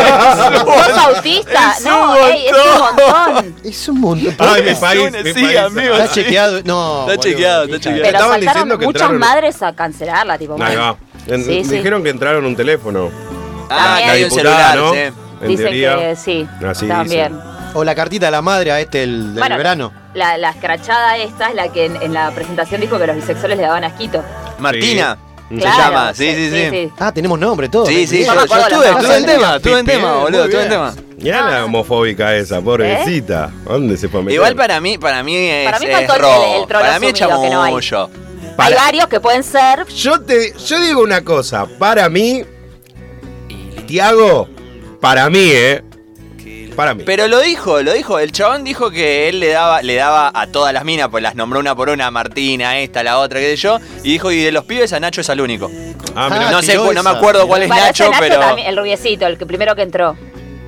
¿Sos 0.65 0.99
autista? 1.17 1.73
Es 1.79 1.85
no, 1.85 2.11
un 2.13 2.17
ey, 2.19 2.47
es 2.47 2.53
un 2.57 2.79
montón. 2.79 3.57
Es 3.65 3.89
un 3.89 4.01
montón. 4.01 4.35
Ay, 4.39 4.63
mi 4.63 4.75
país, 4.75 5.13
mi 5.25 5.33
Sí, 5.33 5.43
país. 5.43 5.59
amigo. 5.59 5.95
Está 5.95 6.13
chequeado. 6.13 6.61
No. 6.65 7.11
Está 7.11 7.21
chequeado, 7.29 7.65
está 7.65 7.91
de- 7.91 7.97
Pero 7.97 8.07
Estaban 8.19 8.41
diciendo 8.41 8.79
que 8.79 8.85
muchas 8.87 9.03
entraron- 9.11 9.19
madres 9.19 9.63
a 9.63 9.73
cancelarla, 9.75 10.39
tipo. 10.39 10.63
Ahí 10.63 10.77
va. 10.77 10.97
En- 11.27 11.45
Sí, 11.45 11.65
sí. 11.65 11.71
Dijeron 11.77 12.03
que 12.05 12.11
entraron 12.11 12.45
un 12.45 12.55
teléfono. 12.55 13.11
Ah, 13.71 13.97
que 13.99 14.05
hay 14.11 14.25
un 14.25 14.31
celular, 14.31 14.77
¿no? 14.77 14.93
sí. 14.93 14.99
En 15.41 15.49
Dicen 15.49 15.67
teoría. 15.67 15.97
que 15.97 16.17
sí, 16.17 16.49
Así 16.67 16.87
también. 16.89 17.39
O 17.75 17.85
la 17.85 17.95
cartita 17.95 18.27
de 18.27 18.33
la 18.33 18.43
madre 18.43 18.73
a 18.73 18.81
este, 18.81 19.03
el 19.05 19.35
del 19.35 19.41
Bueno, 19.41 19.57
verano. 19.57 19.93
La, 20.15 20.37
la 20.39 20.51
escrachada 20.51 21.17
esta 21.19 21.49
es 21.51 21.55
la 21.55 21.69
que 21.69 21.85
en, 21.85 21.97
en 22.03 22.13
la 22.15 22.31
presentación 22.33 22.81
dijo 22.81 22.99
que 22.99 23.07
los 23.07 23.15
bisexuales 23.15 23.57
le 23.57 23.63
daban 23.65 23.85
asquito. 23.85 24.25
Martina. 24.59 25.17
Se 25.49 25.55
Claro, 25.57 25.79
llama, 25.79 26.15
sí, 26.15 26.31
sí, 26.35 26.51
sí. 26.71 26.93
Ah, 26.99 27.11
tenemos 27.13 27.39
nombre, 27.39 27.69
todo. 27.71 27.87
Sí, 27.87 28.07
sí, 28.07 28.23
Yo 28.25 28.33
estuve, 28.35 28.91
estuve 28.91 29.17
en 29.17 29.25
tema, 29.27 29.57
estuve 29.57 29.79
en 29.81 29.87
tema, 29.87 30.17
boludo, 30.17 30.45
estuve 30.45 30.63
en 30.65 30.69
tema. 30.69 30.95
Ya 31.17 31.43
la 31.43 31.65
homofóbica 31.65 32.37
esa, 32.37 32.61
pobrecita. 32.61 33.45
¿A 33.67 33.73
¿Dónde 33.73 33.97
se 33.97 34.09
fue 34.11 34.21
a 34.21 34.23
meter? 34.25 34.35
Igual 34.35 34.55
para 34.57 34.79
mí, 34.81 34.99
para 34.99 35.23
mí 35.23 35.35
es, 35.37 35.65
Para 35.65 35.79
mí 35.81 35.87
es 35.87 35.93
faltó 35.93 36.15
el- 36.17 36.21
robo. 36.21 36.45
el- 36.57 36.61
el 36.63 36.69
para 36.69 37.01
mí 37.01 37.07
es 37.07 37.13
que 37.15 37.25
no 37.27 37.63
hay. 37.63 37.73
chamullo. 37.73 38.05
Hay 38.43 38.55
Para- 38.57 38.77
varios 38.77 39.07
que 39.09 39.21
pueden 39.21 39.43
ser. 39.43 39.87
Yo 39.87 40.21
te, 40.21 40.53
yo 40.67 40.81
digo 40.81 41.01
una 41.03 41.25
cosa, 41.25 41.67
para 41.79 42.09
mí, 42.11 42.45
Tiago, 43.87 44.49
para 45.01 45.31
mí, 45.31 45.51
eh, 45.51 45.83
para 46.79 46.95
mí. 46.95 47.03
Pero 47.05 47.27
lo 47.29 47.41
dijo, 47.41 47.83
lo 47.83 47.93
dijo. 47.93 48.19
El 48.19 48.33
chabón 48.33 48.63
dijo 48.65 48.91
que 48.91 49.29
él 49.29 49.41
le 49.41 49.49
daba, 49.49 49.83
le 49.83 49.97
daba 49.97 50.31
a 50.33 50.47
todas 50.47 50.73
las 50.73 50.85
minas, 50.85 51.09
pues 51.11 51.23
las 51.23 51.35
nombró 51.35 51.59
una 51.61 51.75
por 51.75 51.89
una, 51.91 52.11
Martina, 52.11 52.79
esta, 52.79 53.03
la 53.03 53.19
otra, 53.19 53.41
qué 53.41 53.51
sé 53.51 53.57
yo. 53.57 53.79
Y 54.05 54.13
dijo, 54.13 54.31
y 54.31 54.41
de 54.43 54.53
los 54.53 54.65
pibes 54.65 54.93
a 54.93 55.01
Nacho 55.01 55.21
es 55.21 55.29
el 55.29 55.41
único. 55.41 55.71
ah, 56.15 56.29
mirá. 56.31 56.51
no 56.51 56.63
sé, 56.63 56.77
no 56.77 57.03
me 57.03 57.11
acuerdo 57.11 57.47
cuál 57.49 57.63
es 57.63 57.69
Bueno, 57.69 57.85
Nacho, 57.85 58.05
Nacho 58.09 58.17
pero. 58.21 58.39
también, 58.39 58.69
el 58.69 58.77
rubiecito, 58.77 59.27
el 59.27 59.37
que 59.37 59.45
primero 59.45 59.75
que 59.75 59.83
entró. 59.83 60.17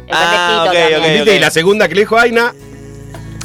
El 0.08 0.14
Ah, 0.16 0.64
pendejito 0.64 0.90
ok, 0.90 0.92
también. 0.92 1.00
ok. 1.12 1.16
¿Viste? 1.24 1.36
Y 1.36 1.38
la 1.38 1.50
segunda 1.50 1.88
que 1.88 1.94
le 1.94 2.00
dijo 2.00 2.18
Aina, 2.18 2.52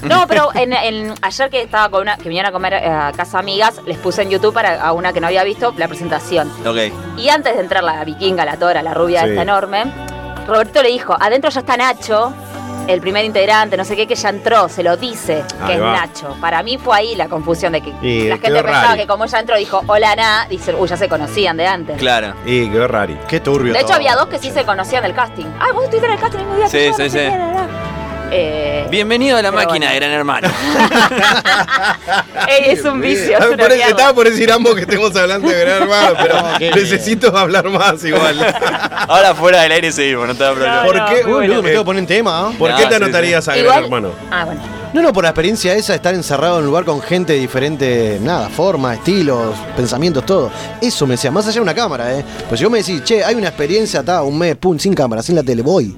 No, 0.01 0.25
pero 0.27 0.49
en, 0.55 0.73
en- 0.73 1.13
ayer 1.21 1.49
que 1.51 1.61
estaba 1.61 1.89
con 1.89 2.01
una, 2.01 2.17
que 2.17 2.29
vinieron 2.29 2.49
a 2.49 2.51
comer 2.51 2.73
eh, 2.73 2.87
a 2.87 3.11
casa 3.15 3.39
amigas, 3.39 3.81
les 3.85 3.97
puse 3.97 4.21
en 4.23 4.29
YouTube 4.31 4.53
para 4.53 4.81
a 4.81 4.91
una 4.91 5.13
que 5.13 5.21
no 5.21 5.27
había 5.27 5.43
visto 5.43 5.73
la 5.77 5.87
presentación. 5.87 6.51
Ok. 6.65 6.91
Y 7.17 7.29
antes 7.29 7.55
de 7.55 7.61
entrar 7.61 7.83
la 7.83 8.03
vikinga, 8.03 8.43
la 8.45 8.57
tora, 8.57 8.81
la 8.83 8.93
rubia 8.93 9.23
Sí. 9.23 9.29
esta 9.29 9.41
enorme, 9.43 9.83
Roberto 10.47 10.83
le 10.83 10.89
dijo, 10.89 11.15
adentro 11.19 11.49
ya 11.49 11.59
está 11.61 11.75
Nacho, 11.77 12.33
el 12.87 13.01
primer 13.01 13.25
integrante, 13.25 13.77
no 13.77 13.83
sé 13.85 13.95
qué, 13.95 14.07
que 14.07 14.15
ya 14.15 14.29
entró, 14.29 14.69
se 14.69 14.83
lo 14.83 14.95
dice 14.97 15.43
que 15.57 15.63
Ahí 15.63 15.75
es 15.75 15.81
va. 15.81 15.93
Nacho. 15.93 16.35
Para 16.39 16.61
mí 16.63 16.77
fue 16.77 16.95
ahí 16.97 17.15
la 17.15 17.27
confusión 17.27 17.73
de 17.73 17.81
que 17.81 17.89
Y 18.01 18.27
la 18.27 18.37
gente 18.37 18.51
pensaba 18.63 18.87
rari. 18.87 18.99
que 19.01 19.07
como 19.07 19.25
ella 19.25 19.39
entró 19.39 19.57
dijo, 19.57 19.81
hola, 19.87 20.15
Na, 20.15 20.47
dice, 20.49 20.73
uy, 20.75 20.87
ya 20.87 20.97
se 20.97 21.09
conocían 21.09 21.57
de 21.57 21.65
antes. 21.67 21.97
Claro. 21.97 22.33
y 22.45 22.69
quedó 22.69 22.87
rari. 22.87 23.17
Qué 23.27 23.39
turbio. 23.39 23.73
De 23.73 23.79
hecho, 23.79 23.87
todo. 23.87 23.95
había 23.97 24.15
dos 24.15 24.27
que 24.27 24.37
sí 24.39 24.51
se 24.51 24.63
conocían 24.65 25.03
del 25.03 25.13
casting. 25.13 25.45
Ah, 25.59 25.67
vos 25.73 25.83
estuviste 25.85 26.05
en 26.07 26.13
el 26.13 26.19
casting 26.19 26.39
el 26.39 26.45
mismo 26.45 26.55
día 26.57 26.65
que 26.65 26.71
Sí, 26.71 26.83
yo, 26.85 26.89
no 26.91 26.95
sí, 26.97 27.03
sé 27.03 27.09
sí. 27.09 27.17
qué, 27.17 27.37
la, 27.37 27.37
la. 27.53 27.67
Eh, 28.31 28.87
Bienvenido 28.89 29.37
a 29.37 29.41
la 29.41 29.51
máquina, 29.51 29.87
bueno. 29.87 29.95
gran 29.95 30.11
hermano. 30.11 30.47
ey, 32.47 32.71
es 32.71 32.83
un 32.83 33.01
vicio, 33.01 33.37
es 33.37 33.43
Ah, 33.43 33.47
una 33.47 33.57
por- 33.57 33.69
mierda. 33.69 33.87
estaba 33.89 34.13
por 34.13 34.29
decir 34.29 34.51
ambos 34.51 34.75
que 34.75 34.81
estemos 34.81 35.15
hablando 35.15 35.47
de 35.49 35.59
gran 35.59 35.81
hermano, 35.83 36.13
pero 36.21 36.41
No, 36.41 36.59
necesito 36.75 37.35
hablar 37.37 37.69
más 37.69 38.03
igual. 38.03 38.37
Ahora 39.07 39.33
fuera 39.35 39.61
del 39.61 39.71
aire 39.71 39.91
seguimos, 39.91 40.27
no 40.27 40.35
te 40.35 40.43
da 40.43 40.51
problema. 40.53 40.83
¿Por 40.83 40.95
no, 40.97 41.05
qué? 41.07 41.15
Uy, 41.25 41.31
bueno. 41.31 41.61
me 41.61 41.69
tengo 41.69 41.81
que 41.81 41.85
poner 41.85 41.99
en 42.01 42.07
tema. 42.07 42.47
¿ah? 42.47 42.51
¿Por 42.57 42.71
No, 42.71 42.77
qué 42.77 42.83
te 42.83 42.89
sí, 42.89 42.95
anotarías 42.95 43.47
a 43.47 43.51
gran 43.55 43.65
Igual- 43.65 43.83
hermano? 43.85 44.11
Ah, 44.31 44.45
bueno. 44.45 44.61
No, 44.93 45.01
no, 45.01 45.13
por 45.13 45.23
la 45.23 45.29
experiencia 45.31 45.73
esa 45.75 45.93
de 45.93 45.97
estar 45.97 46.13
encerrado 46.13 46.55
en 46.57 46.61
un 46.61 46.67
lugar 46.67 46.85
con 46.85 47.01
gente 47.01 47.33
de 47.33 47.39
diferente, 47.39 48.17
nada, 48.21 48.49
forma, 48.49 48.93
estilos, 48.93 49.55
pensamientos, 49.75 50.25
todo. 50.25 50.51
Eso 50.81 51.05
me 51.05 51.15
decía, 51.15 51.31
más 51.31 51.45
allá 51.45 51.55
de 51.55 51.61
una 51.61 51.73
cámara, 51.75 52.17
¿eh? 52.17 52.23
Pues 52.47 52.59
si 52.59 52.65
vos 52.65 52.71
me 52.71 52.79
decís, 52.79 53.03
che, 53.03 53.23
hay 53.23 53.35
una 53.35 53.49
experiencia, 53.49 53.99
está, 54.01 54.21
un 54.23 54.37
mes, 54.37 54.55
pum, 54.55 54.79
sin 54.79 54.93
cámara, 54.93 55.21
sin 55.21 55.35
la 55.35 55.43
tele, 55.43 55.61
voy. 55.61 55.95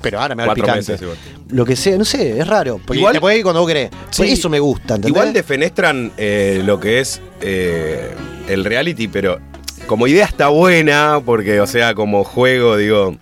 Pero 0.00 0.20
ahora 0.20 0.34
me 0.34 0.44
da 0.44 0.50
el 0.50 0.54
picante. 0.54 0.92
meses. 0.92 1.08
Lo 1.50 1.64
que 1.64 1.76
sea, 1.76 1.96
no 1.96 2.04
sé, 2.04 2.38
es 2.38 2.46
raro. 2.46 2.78
Porque 2.84 2.98
Igual- 2.98 3.14
te 3.14 3.20
puedes 3.20 3.38
ir 3.38 3.42
cuando 3.42 3.60
vos 3.60 3.68
querés. 3.68 3.90
Sí. 4.10 4.24
Eso 4.32 4.48
me 4.50 4.60
gusta, 4.60 4.94
¿entendés? 4.96 5.10
Igual 5.10 5.32
defenestran 5.32 6.12
eh, 6.16 6.62
lo 6.64 6.78
que 6.78 7.00
es 7.00 7.20
eh, 7.40 8.10
el 8.48 8.64
reality, 8.64 9.08
pero 9.08 9.38
como 9.86 10.06
idea 10.06 10.26
está 10.26 10.48
buena, 10.48 11.20
porque, 11.24 11.60
o 11.60 11.66
sea, 11.66 11.94
como 11.94 12.22
juego, 12.24 12.76
digo, 12.76 13.16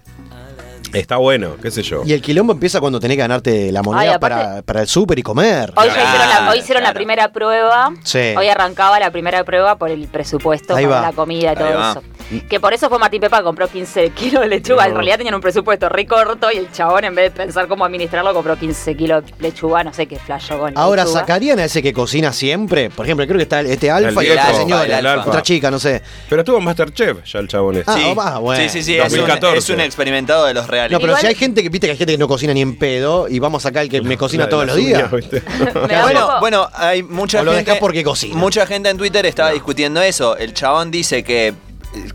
está 0.99 1.17
bueno, 1.17 1.57
qué 1.61 1.71
sé 1.71 1.83
yo. 1.83 2.03
Y 2.05 2.13
el 2.13 2.21
quilombo 2.23 2.53
empieza 2.53 2.81
cuando 2.81 3.01
tenés 3.01 3.17
que 3.17 3.23
ganarte 3.23 3.73
la 3.73 3.83
moneda 3.83 4.03
Ay, 4.03 4.09
aparte- 4.17 4.19
para, 4.45 4.63
para 4.63 4.81
el 4.83 4.89
súper 4.89 5.19
y 5.19 5.23
comer. 5.23 5.73
Hoy, 5.77 5.87
ya 5.89 5.93
hicieron, 6.05 6.29
la, 6.29 6.51
hoy 6.51 6.59
hicieron 6.59 6.83
la 6.83 6.89
claro. 6.91 6.95
primera 6.99 7.33
prueba. 7.33 7.93
Sí. 8.03 8.35
Hoy 8.37 8.49
arrancaba 8.49 8.99
la 9.01 9.11
primera 9.11 9.45
prueba 9.45 9.77
por 9.77 9.91
el 9.91 10.07
presupuesto 10.09 10.75
Ahí 10.77 10.85
va. 10.87 11.01
la 11.03 11.13
comida 11.13 11.53
y 11.53 11.57
todo 11.57 11.75
va. 11.75 11.91
eso. 11.93 12.03
Que 12.49 12.59
por 12.59 12.75
eso 12.75 12.89
fue 12.89 12.99
Martín 12.99 13.21
Pepa, 13.21 13.41
compró 13.45 13.69
15 13.69 14.11
kilos 14.11 14.43
de 14.43 14.49
lechuga. 14.49 14.87
En 14.87 14.95
realidad 14.95 15.17
tenían 15.19 15.37
un 15.37 15.41
presupuesto 15.41 15.89
re 15.89 16.07
corto 16.07 16.51
y 16.53 16.57
el 16.57 16.73
chabón, 16.73 17.05
en 17.05 17.15
vez 17.15 17.33
de 17.33 17.43
pensar 17.45 17.69
cómo 17.69 17.85
administrarlo, 17.85 18.35
compró 18.35 18.57
15 18.57 18.97
kilos 18.97 19.25
de 19.25 19.33
lechuga. 19.39 19.85
No 19.85 19.93
sé 19.93 20.07
qué 20.07 20.19
flasho 20.19 20.59
con 20.59 20.77
Ahora, 20.77 21.05
lechuga. 21.05 21.21
¿sacarían 21.21 21.61
a 21.61 21.65
ese 21.65 21.83
que 21.83 21.93
cocina 21.93 22.33
siempre? 22.33 22.91
Por 22.91 23.07
ejemplo, 23.07 23.25
creo 23.27 23.37
que 23.37 23.45
está 23.45 23.61
este 23.61 23.91
alfa 23.93 24.25
y 24.25 24.31
otra 24.31 24.55
señora, 24.55 24.99
el 24.99 25.07
Alfa. 25.07 25.29
otra 25.29 25.43
chica, 25.43 25.71
no 25.71 25.79
sé. 25.79 26.03
Pero 26.29 26.43
estuvo 26.43 26.59
en 26.59 26.65
Masterchef 26.65 27.25
ya 27.25 27.39
el 27.39 27.47
chabón 27.49 27.77
este. 27.77 27.93
Ah, 27.93 27.95
sí. 27.97 28.15
va, 28.19 28.39
bueno. 28.39 28.61
sí, 28.63 28.69
sí, 28.71 28.83
sí, 28.83 28.95
es 28.97 29.05
un, 29.13 29.19
2014. 29.21 29.59
es 29.59 29.71
un 29.71 29.81
experimentado 29.81 30.47
de 30.47 30.55
los 30.55 30.67
No, 30.89 30.99
pero 30.99 31.13
Igual- 31.13 31.21
si 31.21 31.27
hay 31.29 31.35
gente 31.35 31.63
que, 31.63 31.69
viste 31.69 31.87
que 31.87 31.93
hay 31.93 31.97
gente 31.99 32.13
que 32.15 32.19
no 32.19 32.29
cocina 32.29 32.53
ni 32.55 32.61
en 32.63 32.77
pedo 32.77 33.29
y 33.29 33.39
vamos 33.39 33.65
acá 33.67 33.83
el 33.83 33.89
que 33.89 34.01
me 34.03 34.17
cocina 34.17 34.49
todos 34.49 34.67
los 34.67 34.77
días. 34.77 35.11
uñas, 35.13 35.13
¿viste? 35.13 35.43
Me 35.59 35.71
da 35.95 35.99
un 35.99 36.03
bueno, 36.03 36.21
poco- 36.27 36.41
bueno, 36.41 36.69
hay 36.75 37.03
mucha 37.03 37.41
O 37.41 37.45
lo 37.45 37.53
gente. 37.53 37.65
dejás 37.65 37.81
porque 37.81 38.03
cocina. 38.05 38.37
Mucha 38.37 38.67
gente 38.67 38.89
en 38.89 38.97
Twitter 38.97 39.25
estaba 39.27 39.51
discutiendo 39.51 40.01
eso. 40.03 40.37
El 40.37 40.55
chabón 40.55 40.91
dice 40.91 41.23
que 41.25 41.49
eh, 41.49 41.55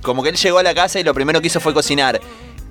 como 0.02 0.24
que 0.24 0.30
él 0.30 0.36
llegó 0.36 0.60
a 0.60 0.64
la 0.64 0.74
casa 0.74 1.00
y 1.00 1.04
lo 1.04 1.14
primero 1.14 1.42
que 1.42 1.48
hizo 1.48 1.60
fue 1.60 1.74
cocinar. 1.74 2.20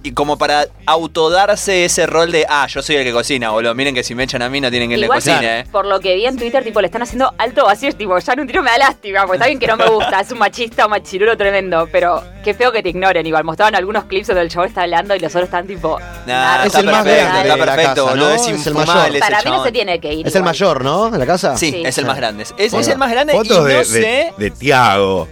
Y 0.03 0.13
como 0.13 0.39
para 0.39 0.67
autodarse 0.87 1.85
ese 1.85 2.07
rol 2.07 2.33
de, 2.33 2.47
ah, 2.49 2.67
yo 2.67 2.81
soy 2.81 2.97
el 2.97 3.05
que 3.05 3.13
cocina, 3.13 3.51
boludo. 3.51 3.75
Miren 3.75 3.95
que 3.95 4.03
si 4.03 4.15
me 4.15 4.25
echan 4.25 4.41
a 4.41 4.49
mí 4.49 4.59
no 4.59 4.71
tienen 4.71 4.89
que 4.89 4.97
le 4.97 5.05
Igual, 5.05 5.19
cocine, 5.19 5.61
eh. 5.61 5.65
por 5.71 5.85
lo 5.85 6.01
que 6.01 6.15
vi 6.15 6.25
en 6.25 6.39
Twitter, 6.39 6.65
tipo, 6.65 6.81
le 6.81 6.87
están 6.87 7.03
haciendo 7.03 7.35
alto 7.37 7.65
vacío. 7.67 7.93
Tipo, 7.93 8.19
ya 8.19 8.33
en 8.33 8.41
un 8.41 8.47
tiro 8.47 8.63
me 8.63 8.71
da 8.71 8.79
lástima, 8.79 9.21
porque 9.23 9.37
está 9.37 9.47
bien 9.47 9.59
que 9.59 9.67
no 9.67 9.77
me 9.77 9.87
gusta. 9.91 10.21
Es 10.21 10.33
un 10.33 10.39
machista, 10.39 10.87
un 10.87 10.93
machirulo 10.93 11.37
tremendo. 11.37 11.87
Pero 11.93 12.23
qué 12.43 12.55
feo 12.55 12.73
que 12.73 12.83
te 12.83 12.89
ignoren. 12.89 13.27
Igual 13.27 13.45
mostraban 13.45 13.75
algunos 13.75 14.05
clips 14.05 14.29
donde 14.29 14.43
el 14.43 14.49
chabón 14.49 14.69
está 14.69 14.83
hablando 14.83 15.15
y 15.15 15.19
los 15.19 15.31
otros 15.35 15.45
están 15.45 15.67
tipo. 15.67 15.99
Nah, 16.27 16.65
es 16.65 16.75
el 16.75 16.87
más 16.87 17.05
grande 17.05 17.41
está 17.43 17.57
de 17.57 17.63
perfecto, 17.63 18.07
boludo. 18.07 18.29
¿no? 18.29 18.35
Es 18.35 18.49
Es 18.49 18.67
el 18.67 18.75
mayor. 18.75 19.09
ese 19.11 19.19
Para 19.21 19.43
mí 19.43 19.51
no 19.51 19.65
se 19.65 19.73
tiene 19.73 20.01
que 20.01 20.15
ir. 20.15 20.27
Es 20.27 20.35
el 20.35 20.43
mayor, 20.43 20.83
¿no? 20.83 21.09
En 21.09 21.19
la 21.19 21.27
casa. 21.27 21.57
Sí, 21.59 21.71
Sí. 21.73 21.83
es 21.85 21.99
el 21.99 22.07
más 22.07 22.17
grande. 22.17 22.45
Es, 22.57 22.73
el 22.89 22.97
más 22.99 23.11
grande 23.11 23.33
Fotos 23.35 23.51
y 23.51 23.61
no 23.61 23.65
de, 23.65 23.75
de, 23.77 23.85
sé. 23.85 24.33
de 24.39 24.51
Tiago. 24.51 25.29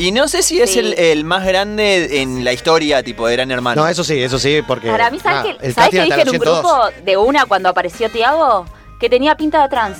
Y 0.00 0.12
no 0.12 0.28
sé 0.28 0.42
si 0.42 0.60
es 0.60 0.70
Sí. 0.72 0.78
el, 0.78 0.94
el 0.98 1.24
más 1.24 1.44
grande 1.46 2.22
en 2.22 2.42
la 2.42 2.52
historia, 2.52 3.02
tipo 3.02 3.26
de 3.26 3.34
Gran 3.36 3.50
Hermano. 3.50 3.82
No, 3.82 3.88
eso 3.88 4.02
sí, 4.02 4.22
eso 4.22 4.38
sí, 4.38 4.62
porque. 4.66 4.88
Para 4.90 5.10
mí, 5.10 5.20
¿sabes 5.20 5.38
ah, 5.38 5.42
qué, 5.42 5.50
el 5.66 5.74
¿sabes 5.74 5.74
casting 5.74 5.98
qué 5.98 6.04
dije 6.04 6.14
hasta 6.14 6.22
en 6.22 6.28
un 6.28 6.34
los 6.36 6.42
102. 6.60 6.62
grupo 6.90 7.04
de 7.04 7.16
una 7.18 7.44
cuando 7.46 7.68
apareció 7.68 8.10
Tiago? 8.10 8.64
Que 8.98 9.08
tenía 9.10 9.34
pinta 9.36 9.62
de 9.62 9.68
trans. 9.68 9.98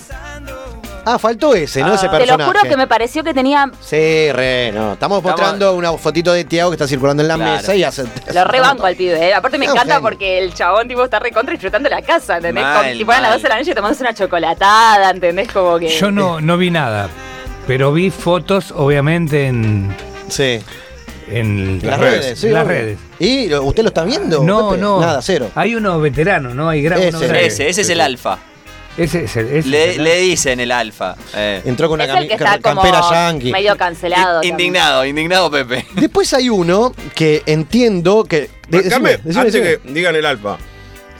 Ah, 1.04 1.18
faltó 1.18 1.54
ese, 1.54 1.80
¿no? 1.80 1.92
Ah. 1.92 1.94
ese 1.94 2.08
Te 2.08 2.16
personaje. 2.18 2.38
lo 2.38 2.46
juro 2.58 2.60
que 2.70 2.76
me 2.76 2.86
pareció 2.86 3.24
que 3.24 3.32
tenía. 3.34 3.70
Sí, 3.80 4.30
re, 4.32 4.70
no. 4.72 4.92
Estamos 4.92 5.18
Estamos- 5.18 5.22
mostrando 5.24 5.74
una 5.74 5.92
fotito 5.98 6.32
de 6.32 6.44
Tiago 6.44 6.70
que 6.70 6.74
está 6.74 6.86
circulando 6.86 7.22
en 7.22 7.28
la 7.28 7.36
Claro. 7.36 7.52
mesa 7.56 7.74
y 7.74 7.82
hace. 7.84 8.04
Lo 8.34 8.44
rebanco 8.44 8.84
al 8.86 8.96
pibe, 8.96 9.28
¿eh? 9.28 9.34
Aparte 9.34 9.56
me 9.58 9.64
Es 9.64 9.70
un 9.70 9.76
encanta 9.76 9.94
genio. 9.96 10.08
porque 10.08 10.38
el 10.38 10.52
chabón 10.54 10.88
tipo 10.88 11.02
está 11.04 11.18
recontra 11.18 11.52
disfrutando 11.52 11.88
la 11.88 12.02
casa, 12.02 12.36
¿entendés? 12.36 12.62
Mal, 12.64 12.78
Como, 12.86 12.92
tipo 12.98 13.12
eran 13.12 13.22
las 13.22 13.30
mal. 13.32 13.38
12 13.38 13.42
de 13.42 13.48
la 13.54 13.58
noche 13.60 13.74
tomándose 13.74 14.02
una 14.02 14.14
chocolatada, 14.14 15.10
¿entendés? 15.10 15.50
Como 15.52 15.78
que. 15.78 15.88
Yo 15.88 16.10
no, 16.10 16.40
no 16.40 16.56
vi 16.58 16.70
nada, 16.70 17.08
pero 17.70 17.92
vi 17.92 18.10
fotos, 18.10 18.72
obviamente, 18.76 19.46
en, 19.46 19.94
Sí. 20.28 20.58
en 21.28 21.78
Las 21.84 22.00
redes. 22.00 22.20
redes, 22.24 22.38
sí. 22.40 22.46
en 22.48 22.54
las 22.54 22.64
obvio. 22.66 22.74
redes. 22.74 22.98
¿Y 23.20 23.54
usted 23.54 23.82
lo 23.84 23.88
está 23.90 24.02
viendo? 24.02 24.42
No, 24.42 24.70
Pepe? 24.70 24.82
no. 24.82 25.00
Nada, 25.00 25.22
cero. 25.22 25.52
Hay 25.54 25.76
unos 25.76 26.02
veteranos, 26.02 26.52
¿no? 26.56 26.68
Hay 26.68 26.82
gran, 26.82 26.98
Ese, 27.00 27.10
grandes. 27.28 27.52
Ese, 27.52 27.68
ese 27.68 27.80
es 27.82 27.88
el 27.90 28.00
alfa. 28.00 28.40
Ese 28.98 29.22
es 29.22 29.36
el- 29.36 29.46
ese 29.54 29.68
Le, 29.68 29.98
le 29.98 30.16
dicen 30.18 30.58
el 30.58 30.72
alfa. 30.72 31.14
eh. 31.32 31.62
Entró 31.64 31.88
con 31.88 32.00
una 32.00 32.08
como 32.12 32.60
campera 32.60 33.02
yankee. 33.08 33.52
medio 33.52 33.76
cancelado. 33.76 34.42
Indignado, 34.42 35.04
indignado 35.06 35.48
Pepe. 35.48 35.86
Después 35.94 36.34
hay 36.34 36.48
uno 36.48 36.92
que 37.14 37.44
entiendo 37.46 38.24
que. 38.24 38.50
de- 38.68 38.80
Bancame, 38.82 39.10
decime, 39.10 39.22
decime, 39.22 39.40
antes 39.40 39.52
decime. 39.52 39.78
que 39.78 39.92
digan 39.92 40.16
el 40.16 40.26
alfa. 40.26 40.58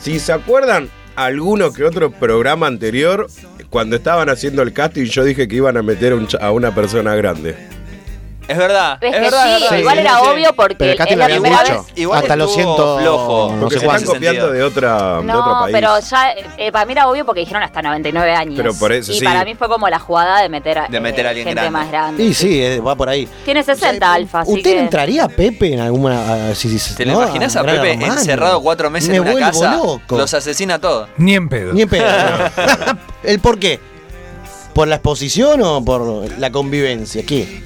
Si 0.01 0.19
se 0.19 0.33
acuerdan 0.33 0.91
alguno 1.15 1.73
que 1.73 1.85
otro 1.85 2.11
programa 2.11 2.67
anterior, 2.67 3.29
cuando 3.71 3.97
estaban 3.97 4.29
haciendo 4.29 4.63
el 4.63 4.73
casting, 4.73 5.05
yo 5.05 5.25
dije 5.25 5.47
que 5.47 5.57
iban 5.57 5.77
a 5.77 5.83
meter 5.83 6.13
un 6.13 6.27
a 6.41 6.51
una 6.51 6.75
persona 6.75 7.15
grande. 7.15 7.80
Es 8.51 8.59
verdad. 8.59 8.99
Es 9.01 9.09
es 9.11 9.15
que 9.17 9.21
verdad, 9.23 9.57
sí, 9.57 9.63
verdad. 9.63 9.79
igual 9.79 9.95
Sí, 9.95 10.01
era 10.01 10.11
sí. 10.19 10.27
obvio 10.27 10.53
porque 10.55 10.75
Pero 10.77 10.97
casting 10.97 11.13
es 11.13 11.19
lo 11.19 11.25
la 11.29 11.35
primera 11.35 11.63
dicho. 11.63 11.83
vez. 11.85 11.93
Igual 11.99 12.19
Hasta 12.23 12.37
lo 12.37 12.49
siento. 12.49 12.99
flojo. 12.99 13.55
No 13.57 13.71
sé 13.71 13.79
se 13.79 13.87
están 13.87 14.05
copiando 14.05 14.51
de, 14.53 14.63
otra, 14.63 14.97
de 14.99 15.19
otro 15.19 15.23
No, 15.25 15.61
país. 15.63 15.73
pero 15.73 16.01
ya, 16.01 16.33
eh, 16.59 16.73
para 16.73 16.85
mí 16.87 16.93
era 16.93 17.09
obvio 17.09 17.25
porque 17.25 17.41
dijeron 17.41 17.63
hasta 17.63 17.81
99 17.83 18.33
años. 18.33 18.55
Pero 18.57 18.75
por 18.75 18.93
eso, 18.93 19.13
y 19.13 19.19
sí. 19.19 19.25
para 19.25 19.45
mí 19.45 19.55
fue 19.55 19.69
como 19.69 19.89
la 19.89 19.99
jugada 19.99 20.41
de 20.43 20.49
meter 20.49 20.79
a, 20.79 20.89
De 20.89 21.01
meter 21.01 21.27
a 21.27 21.31
alguien 21.31 21.47
gente 21.47 21.61
grande. 21.61 21.79
más 21.79 21.89
grande. 21.91 22.23
Y 22.25 22.35
sí, 22.35 22.63
eh, 22.63 22.81
va 22.81 22.97
por 22.97 23.09
ahí. 23.09 23.29
Tiene 23.45 23.63
60 23.63 24.13
alfa, 24.13 24.41
así 24.41 24.51
¿Usted 24.53 24.63
que... 24.73 24.81
entraría 24.81 25.25
a 25.25 25.29
Pepe 25.29 25.73
en 25.75 25.81
alguna. 25.81 26.51
ah, 26.51 26.55
si- 26.55 26.79
si- 26.79 26.95
¿Te 26.95 27.07
lo 27.07 27.13
no, 27.13 27.23
imaginas 27.23 27.55
a 27.57 27.63
Pepe 27.63 27.93
encerrado 27.93 28.61
cuatro 28.63 28.91
meses 28.91 29.11
Me 29.11 29.17
en 29.17 29.23
una 29.23 29.33
vuelvo 29.33 29.47
casa? 29.61 29.77
loco. 29.77 30.19
Los 30.19 30.35
asesina 30.35 30.75
a 30.75 30.79
todos. 30.81 31.09
Ni 31.17 31.35
en 31.35 31.49
pedo. 31.49 31.73
Ni 31.73 31.83
en 31.83 31.89
pedo. 31.89 32.05
¿El 33.23 33.39
por 33.41 33.59
qué? 33.59 33.79
¿Por 34.75 34.89
la 34.89 34.97
exposición 34.97 35.61
o 35.63 35.85
por 35.85 36.31
la 36.39 36.51
convivencia? 36.51 37.25
¿Qué? 37.27 37.63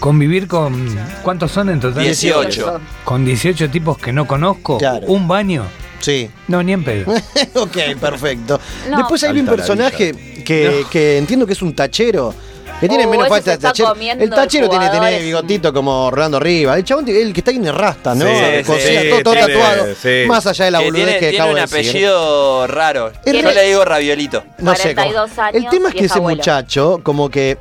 Convivir 0.00 0.46
con. 0.48 0.96
¿Cuántos 1.22 1.50
son 1.52 1.68
en 1.70 1.80
total? 1.80 2.02
18. 2.04 2.80
Con 3.04 3.24
18 3.24 3.70
tipos 3.70 3.98
que 3.98 4.12
no 4.12 4.26
conozco. 4.26 4.78
Claro. 4.78 5.06
Un 5.08 5.26
baño. 5.28 5.64
Sí. 6.00 6.30
No, 6.46 6.62
ni 6.62 6.72
en 6.72 6.84
pedo. 6.84 7.12
ok, 7.54 7.76
perfecto. 8.00 8.60
No. 8.88 8.98
Después 8.98 9.22
hay 9.24 9.32
un 9.32 9.38
Alta 9.40 9.50
la 9.50 9.56
personaje 9.56 10.12
que, 10.44 10.84
que 10.90 11.18
entiendo 11.18 11.46
que 11.46 11.52
es 11.54 11.62
un 11.62 11.74
tachero. 11.74 12.34
Que 12.80 12.88
tiene 12.88 13.06
Oh, 13.06 13.10
menos 13.10 13.26
falta 13.28 13.50
de 13.50 13.58
tachero. 13.58 13.92
El 13.96 14.30
tachero 14.30 14.68
tiene 14.68 14.84
que 14.84 14.90
tener 14.92 15.20
bigotito 15.20 15.72
como 15.72 16.12
Rolando 16.12 16.38
Riva. 16.38 16.76
El 16.76 16.84
chabón, 16.84 17.08
el 17.08 17.32
que 17.32 17.40
está 17.40 17.50
en 17.50 17.66
rasta, 17.74 18.14
¿no? 18.14 18.24
Sí, 18.24 18.30
sí, 18.78 19.08
todo, 19.10 19.22
todo 19.24 19.34
tiene- 19.34 19.52
tatuado. 19.54 19.86
sí. 20.00 20.08
Más 20.28 20.46
allá 20.46 20.64
de 20.66 20.70
la 20.70 20.78
que 20.78 20.84
boludez 20.84 21.04
tiene, 21.06 21.18
que 21.18 21.28
tiene 21.30 21.36
acabo 21.38 21.50
un 21.50 21.54
de 21.56 21.60
decir. 21.62 21.78
apellido 21.90 22.66
raro. 22.68 23.12
Yo 23.26 23.32
le 23.32 23.66
digo 23.66 23.84
raviolito. 23.84 24.44
No 24.58 24.76
sé. 24.76 24.94
cómo- 24.94 25.08
42 25.10 25.38
años 25.40 25.54
El 25.64 25.68
tema 25.68 25.88
es 25.88 25.94
que 25.96 26.04
es 26.04 26.10
ese 26.12 26.18
abuelo. 26.20 26.36
muchacho, 26.36 27.00
como 27.02 27.28
que 27.28 27.58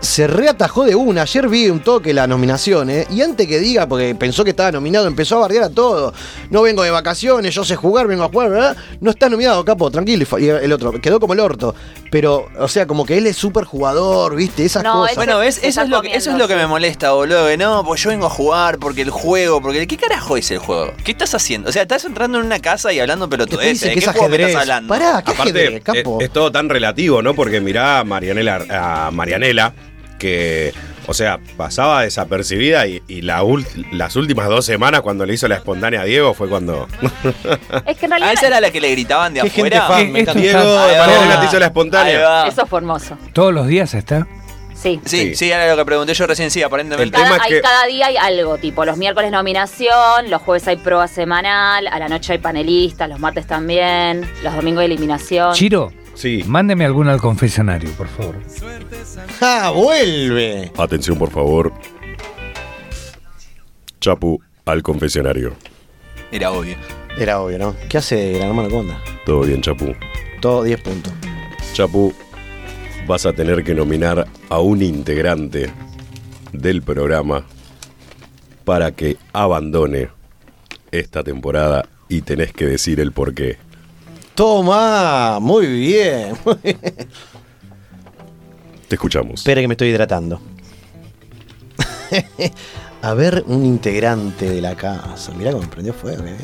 se 0.00 0.26
reatajó 0.26 0.84
de 0.84 0.94
una. 0.94 1.22
Ayer 1.22 1.48
vi 1.48 1.68
un 1.68 1.80
toque 1.80 2.14
las 2.14 2.26
nominaciones 2.26 3.06
y 3.10 3.20
antes 3.22 3.46
que 3.46 3.58
diga, 3.58 3.86
porque 3.86 4.14
pensó 4.14 4.44
que 4.44 4.50
estaba 4.50 4.72
nominado, 4.72 5.06
empezó 5.06 5.36
a 5.36 5.40
bardear 5.40 5.64
a 5.64 5.70
todo. 5.70 6.12
No 6.48 6.62
vengo 6.62 6.82
de 6.82 6.90
vacaciones, 6.90 7.54
yo 7.54 7.64
sé 7.64 7.76
jugar, 7.76 8.06
vengo 8.06 8.24
a 8.24 8.28
jugar, 8.28 8.50
¿verdad? 8.50 8.76
No 9.00 9.10
está 9.10 9.28
nominado, 9.28 9.64
capo, 9.64 9.90
tranquilo. 9.90 10.26
Y 10.38 10.48
el 10.48 10.72
otro 10.72 10.92
quedó 11.00 11.20
como 11.20 11.34
el 11.34 11.40
orto. 11.40 11.74
Pero, 12.10 12.48
o 12.58 12.66
sea, 12.66 12.86
como 12.86 13.04
que 13.04 13.18
él 13.18 13.26
es 13.26 13.36
súper 13.36 13.64
jugador, 13.64 14.34
¿viste? 14.36 14.64
Esas 14.64 14.82
No, 14.82 15.02
cosas. 15.02 15.16
Bueno, 15.16 15.42
Eso 15.42 15.60
es, 15.62 15.88
lo 15.88 16.00
que, 16.02 16.14
eso 16.14 16.30
es 16.30 16.38
lo 16.38 16.48
que 16.48 16.56
me 16.56 16.66
molesta, 16.66 17.12
boludo. 17.12 17.46
Que 17.46 17.56
no, 17.56 17.84
pues 17.84 18.02
yo 18.02 18.10
vengo 18.10 18.26
a 18.26 18.30
jugar 18.30 18.78
porque 18.78 19.02
el 19.02 19.10
juego, 19.10 19.60
porque 19.60 19.86
¿qué 19.86 19.96
carajo 19.96 20.36
es 20.36 20.50
el 20.50 20.58
juego? 20.58 20.92
¿Qué 21.04 21.12
estás 21.12 21.34
haciendo? 21.34 21.68
O 21.68 21.72
sea, 21.72 21.82
estás 21.82 22.04
entrando 22.04 22.38
en 22.40 22.46
una 22.46 22.58
casa 22.60 22.92
y 22.92 22.98
hablando 23.00 23.28
pelotudeces. 23.28 23.80
¿De 23.82 23.88
que 23.90 24.00
qué 24.00 24.06
es 24.06 24.12
juego 24.12 24.28
me 24.30 24.42
estás 24.44 24.62
hablando? 24.62 24.88
Pará, 24.88 25.22
¿qué 25.22 25.32
Aparte, 25.32 25.50
ajedrez, 25.60 25.82
capo? 25.84 26.18
es, 26.20 26.26
es 26.26 26.32
todo 26.32 26.50
tan 26.50 26.68
relativo, 26.68 27.22
¿no? 27.22 27.34
Porque 27.34 27.60
mirá 27.60 28.00
a 28.00 28.04
Marianela, 28.04 28.64
a 28.70 29.10
Marianela 29.10 29.72
que, 30.20 30.72
o 31.08 31.14
sea, 31.14 31.40
pasaba 31.56 32.02
desapercibida 32.02 32.86
y, 32.86 33.02
y 33.08 33.22
la 33.22 33.42
las 33.90 34.14
últimas 34.14 34.48
dos 34.48 34.64
semanas 34.64 35.00
cuando 35.00 35.26
le 35.26 35.34
hizo 35.34 35.48
la 35.48 35.56
espontánea 35.56 36.02
a 36.02 36.04
Diego 36.04 36.34
fue 36.34 36.48
cuando 36.48 36.86
Es 37.86 37.96
que 37.96 38.04
en 38.04 38.10
realidad 38.12 38.32
esa 38.34 38.46
era 38.46 38.60
la 38.60 38.70
que 38.70 38.80
le 38.80 38.90
gritaban 38.92 39.34
de 39.34 39.40
Qué 39.40 39.50
gente 39.50 39.76
afuera. 39.76 40.02
fan, 40.04 40.12
me. 40.12 40.24
Diego 40.24 41.40
te 41.40 41.46
hizo 41.46 41.58
la 41.58 41.66
espontánea. 41.66 42.46
eso 42.46 42.66
fue 42.66 42.78
hermoso. 42.78 43.16
Todos 43.32 43.52
los 43.52 43.66
días 43.66 43.94
está. 43.94 44.28
Sí. 44.74 44.98
Sí, 45.04 45.34
Sí. 45.34 45.50
era 45.50 45.68
lo 45.70 45.76
que 45.76 45.84
pregunté 45.84 46.14
yo 46.14 46.26
recién, 46.26 46.50
sí, 46.50 46.62
aparentemente. 46.62 47.02
El 47.04 47.10
tema 47.10 47.24
Cada, 47.24 47.36
es 47.36 47.42
hay- 47.42 47.50
que- 47.50 47.60
cada 47.60 47.84
día 47.86 48.06
hay 48.06 48.16
algo, 48.16 48.56
tipo 48.56 48.84
los 48.86 48.96
miércoles 48.96 49.30
nominación, 49.30 50.30
los 50.30 50.40
jueves 50.40 50.66
hay 50.68 50.76
prueba 50.76 51.06
semanal, 51.06 51.86
a 51.86 51.98
la 51.98 52.08
noche 52.08 52.32
hay 52.32 52.38
panelistas, 52.38 53.06
los 53.08 53.18
martes 53.20 53.46
también, 53.46 54.26
los 54.42 54.54
domingos 54.54 54.80
hay 54.80 54.86
eliminación. 54.86 55.52
Chiro, 55.54 55.92
Sí. 56.20 56.44
mándeme 56.46 56.84
alguno 56.84 57.10
al 57.10 57.18
confesionario, 57.18 57.90
por 57.92 58.06
favor. 58.08 58.36
¡Ah, 59.40 59.72
vuelve! 59.74 60.70
Atención, 60.76 61.18
por 61.18 61.30
favor. 61.30 61.72
Chapu 64.00 64.38
al 64.66 64.82
confesionario. 64.82 65.54
Era 66.30 66.50
obvio. 66.52 66.76
Era 67.18 67.40
obvio, 67.40 67.58
¿no? 67.58 67.74
¿Qué 67.88 67.96
hace 67.96 68.34
Gran 68.34 68.48
Hermano? 68.48 68.68
¿Cómo 68.68 68.80
anda? 68.82 69.02
Todo 69.24 69.40
bien, 69.40 69.62
Chapu. 69.62 69.94
Todo 70.42 70.62
10 70.62 70.82
puntos. 70.82 71.12
Chapu, 71.72 72.12
vas 73.06 73.24
a 73.24 73.32
tener 73.32 73.64
que 73.64 73.74
nominar 73.74 74.26
a 74.50 74.58
un 74.60 74.82
integrante 74.82 75.70
del 76.52 76.82
programa 76.82 77.46
para 78.66 78.92
que 78.92 79.16
abandone 79.32 80.08
esta 80.92 81.22
temporada 81.24 81.88
y 82.10 82.20
tenés 82.20 82.52
que 82.52 82.66
decir 82.66 83.00
el 83.00 83.12
por 83.12 83.32
qué. 83.32 83.56
Toma, 84.40 85.38
muy 85.38 85.66
bien. 85.66 86.34
Te 88.88 88.94
escuchamos. 88.94 89.34
Espera 89.34 89.60
que 89.60 89.68
me 89.68 89.74
estoy 89.74 89.88
hidratando. 89.88 90.40
A 93.02 93.12
ver, 93.12 93.44
un 93.48 93.66
integrante 93.66 94.48
de 94.48 94.62
la 94.62 94.74
casa. 94.74 95.32
Mirá 95.32 95.52
cómo 95.52 95.68
prendió 95.68 95.92
fuego. 95.92 96.22
bien. 96.22 96.38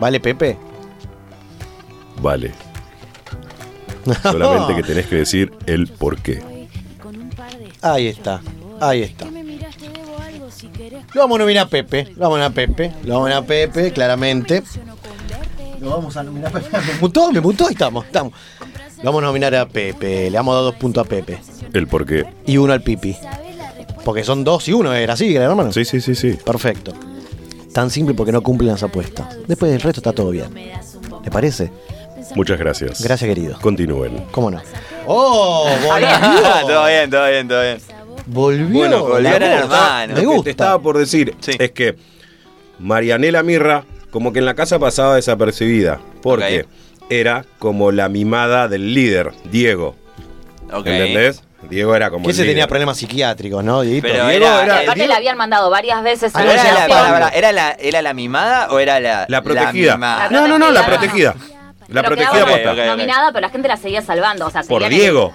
¿Vale, 0.00 0.20
Pepe? 0.20 0.56
Vale. 2.22 2.54
Solamente 4.22 4.76
que 4.76 4.82
tenés 4.82 5.06
que 5.06 5.16
decir 5.16 5.52
el 5.66 5.88
por 5.88 6.16
qué. 6.22 6.42
Ahí 7.82 8.06
está, 8.06 8.40
ahí 8.80 9.02
está. 9.02 9.26
Lo 11.12 11.20
vamos 11.20 11.36
a 11.36 11.38
nominar 11.40 11.66
a 11.66 11.68
Pepe. 11.68 12.04
Lo 12.16 12.30
vamos 12.30 12.40
a 12.40 12.48
nominar 12.48 12.52
a 12.52 12.54
Pepe. 12.54 12.92
Lo 13.04 13.14
vamos 13.14 13.30
a 13.30 13.34
nominar 13.34 13.42
a 13.42 13.46
Pepe, 13.46 13.92
claramente. 13.92 14.62
Lo 15.80 15.90
vamos 15.90 16.16
a 16.16 16.22
nominar 16.22 16.50
a 16.56 16.60
Pepe. 16.60 16.78
Me 16.78 17.00
mutó, 17.00 17.32
me 17.32 17.40
mutó. 17.40 17.66
Ahí 17.66 17.72
estamos, 17.72 18.04
estamos. 18.06 18.32
Lo 18.98 19.04
vamos 19.04 19.22
a 19.22 19.26
nominar 19.26 19.54
a 19.54 19.66
Pepe. 19.68 20.30
Le 20.30 20.36
vamos 20.36 20.52
a 20.52 20.56
dar 20.56 20.64
dos 20.64 20.74
puntos 20.76 21.04
a 21.04 21.08
Pepe. 21.08 21.38
El 21.72 21.86
por 21.86 22.06
qué. 22.06 22.24
Y 22.46 22.56
uno 22.56 22.72
al 22.72 22.82
Pipi. 22.82 23.16
Porque 24.04 24.24
son 24.24 24.44
dos 24.44 24.66
y 24.68 24.72
uno, 24.72 24.94
era 24.94 25.14
así, 25.14 25.32
gran 25.32 25.50
hermano. 25.50 25.72
Sí, 25.72 25.84
sí, 25.84 26.00
sí, 26.00 26.14
sí. 26.14 26.38
Perfecto. 26.44 26.92
Tan 27.72 27.90
simple 27.90 28.14
porque 28.14 28.32
no 28.32 28.40
cumplen 28.42 28.70
las 28.70 28.82
apuestas. 28.82 29.36
Después 29.46 29.70
del 29.70 29.80
resto 29.80 30.00
está 30.00 30.12
todo 30.12 30.30
bien. 30.30 30.52
¿Le 30.54 31.30
parece? 31.30 31.70
Muchas 32.34 32.58
gracias. 32.58 33.02
Gracias, 33.02 33.28
querido. 33.28 33.58
Continúen. 33.60 34.24
¿Cómo 34.30 34.50
no? 34.50 34.60
¡Oh! 35.06 35.66
Ah, 35.90 36.62
todo 36.62 36.80
¡Volvió! 36.82 36.86
bien, 36.86 37.10
todo 37.10 37.28
bien, 37.28 37.48
todo 37.48 37.62
bien. 37.62 37.78
Volvió. 38.26 38.68
Bueno, 38.78 39.04
volvió. 39.04 39.28
Hermano. 39.30 40.14
Me 40.14 40.14
Lo 40.14 40.20
que 40.20 40.26
gusta. 40.36 40.44
te 40.44 40.50
estaba 40.50 40.80
por 40.82 40.98
decir 40.98 41.34
Sí. 41.40 41.52
es 41.58 41.70
que 41.72 41.96
Marianela 42.78 43.42
Mirra, 43.42 43.84
como 44.16 44.32
que 44.32 44.38
en 44.38 44.46
la 44.46 44.54
casa 44.54 44.78
pasaba 44.78 45.16
desapercibida, 45.16 46.00
porque 46.22 46.62
Ok. 46.62 46.66
era 47.10 47.44
como 47.58 47.92
la 47.92 48.08
mimada 48.08 48.66
del 48.66 48.94
líder, 48.94 49.32
Diego. 49.52 49.94
Ok. 50.72 50.86
¿Entendés? 50.86 51.42
Diego 51.68 51.94
era 51.94 52.08
como. 52.08 52.24
Que 52.24 52.30
ese 52.30 52.46
tenía 52.46 52.66
problemas 52.66 52.96
psiquiátricos, 52.96 53.62
¿no, 53.62 53.82
Dieguito? 53.82 54.08
Pero 54.08 54.26
Diego 54.28 54.46
era- 54.46 54.64
era- 54.64 54.74
aparte 54.78 54.94
Diego- 55.00 55.08
le 55.12 55.16
habían 55.18 55.36
mandado 55.36 55.68
varias 55.68 56.02
veces 56.02 56.34
a 56.34 56.38
Ah, 56.38 56.44
no, 56.44 56.50
era, 56.50 56.62
la, 57.18 57.28
¿era, 57.28 57.52
la, 57.52 57.72
¿Era 57.78 58.00
la 58.00 58.14
mimada 58.14 58.68
o 58.70 58.78
era 58.78 59.00
la, 59.00 59.26
La 59.28 59.42
protegida. 59.42 59.98
no, 60.30 60.48
no, 60.48 60.58
no, 60.58 60.70
la 60.72 60.86
protegida. 60.86 61.32
protegida. 61.32 61.56
La 61.88 62.02
Pero 62.02 62.16
protegida 62.16 62.46
posta. 62.46 62.72
Ok, 62.72 62.78
ok. 62.78 62.86
nominada, 62.86 63.28
pero 63.32 63.40
la 63.42 63.50
gente 63.50 63.68
la 63.68 63.76
seguía 63.76 64.00
salvando. 64.00 64.46
O 64.46 64.50
sea, 64.50 64.62
Por 64.62 64.88
Diego 64.88 65.34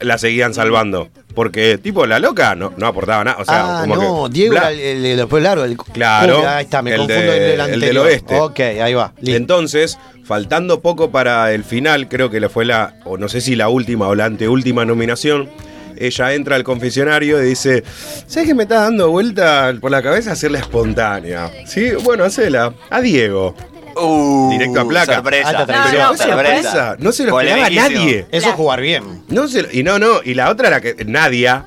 la 0.00 0.18
seguían 0.18 0.54
salvando. 0.54 1.08
Porque, 1.34 1.78
tipo, 1.78 2.06
la 2.06 2.20
loca 2.20 2.54
no, 2.54 2.72
no 2.76 2.86
aportaba 2.86 3.24
nada. 3.24 3.38
O 3.40 3.44
sea, 3.44 3.78
ah, 3.78 3.80
como 3.82 3.96
no, 3.96 4.24
que. 4.28 4.34
Diego 4.34 4.52
bla. 4.52 4.60
era 4.60 4.72
el, 4.72 4.80
el, 4.80 5.04
el- 5.06 5.16
después 5.16 5.42
largo. 5.42 5.64
El, 5.64 5.76
Claro, 5.76 6.40
Uy, 6.40 6.44
ahí 6.46 6.64
está, 6.64 6.80
me 6.82 6.90
el 6.92 6.98
confundo 6.98 7.22
de- 7.22 7.52
el, 7.54 7.58
del 7.58 7.70
el 7.74 7.80
del 7.80 7.98
oeste. 7.98 8.38
Ok, 8.40 8.60
ahí 8.60 8.94
va. 8.94 9.12
listo. 9.20 9.36
Entonces, 9.36 9.98
faltando 10.24 10.80
poco 10.80 11.10
para 11.10 11.52
el 11.52 11.64
final, 11.64 12.08
creo 12.08 12.30
que 12.30 12.38
le 12.40 12.48
fue 12.48 12.64
la, 12.64 12.94
o 13.04 13.16
no 13.18 13.28
sé 13.28 13.40
si 13.40 13.56
la 13.56 13.68
última 13.68 14.06
o 14.06 14.14
la 14.14 14.26
anteúltima 14.26 14.84
nominación, 14.84 15.50
ella 15.96 16.34
entra 16.34 16.54
al 16.56 16.62
confesionario 16.64 17.42
y 17.42 17.46
dice, 17.48 17.82
¿sabes 18.28 18.48
que 18.48 18.54
me 18.54 18.62
está 18.64 18.82
dando 18.82 19.10
vuelta 19.10 19.72
por 19.80 19.90
la 19.90 20.02
cabeza 20.02 20.32
hacerla 20.32 20.60
espontánea? 20.60 21.50
Sí, 21.66 21.90
bueno, 22.04 22.22
hacela. 22.24 22.72
A 22.90 23.00
Diego. 23.00 23.54
Uh, 23.96 24.50
Directo 24.50 24.80
a 24.80 24.88
placa. 24.88 25.14
Sorpresa. 25.16 25.52
No, 25.52 26.16
sorpresa. 26.16 26.96
Se 27.12 27.24
lo 27.24 27.38
esperaba 27.38 27.66
a 27.66 27.70
nadie. 27.70 28.26
Eso 28.30 28.48
es 28.50 28.54
jugar 28.54 28.80
bien. 28.80 29.22
No 29.28 29.48
se 29.48 29.62
lo- 29.62 29.68
y 29.72 29.82
no, 29.82 29.98
no. 29.98 30.22
Y 30.24 30.34
la 30.34 30.50
otra, 30.50 30.70
la 30.70 30.80
que 30.80 31.04
Nadia, 31.06 31.66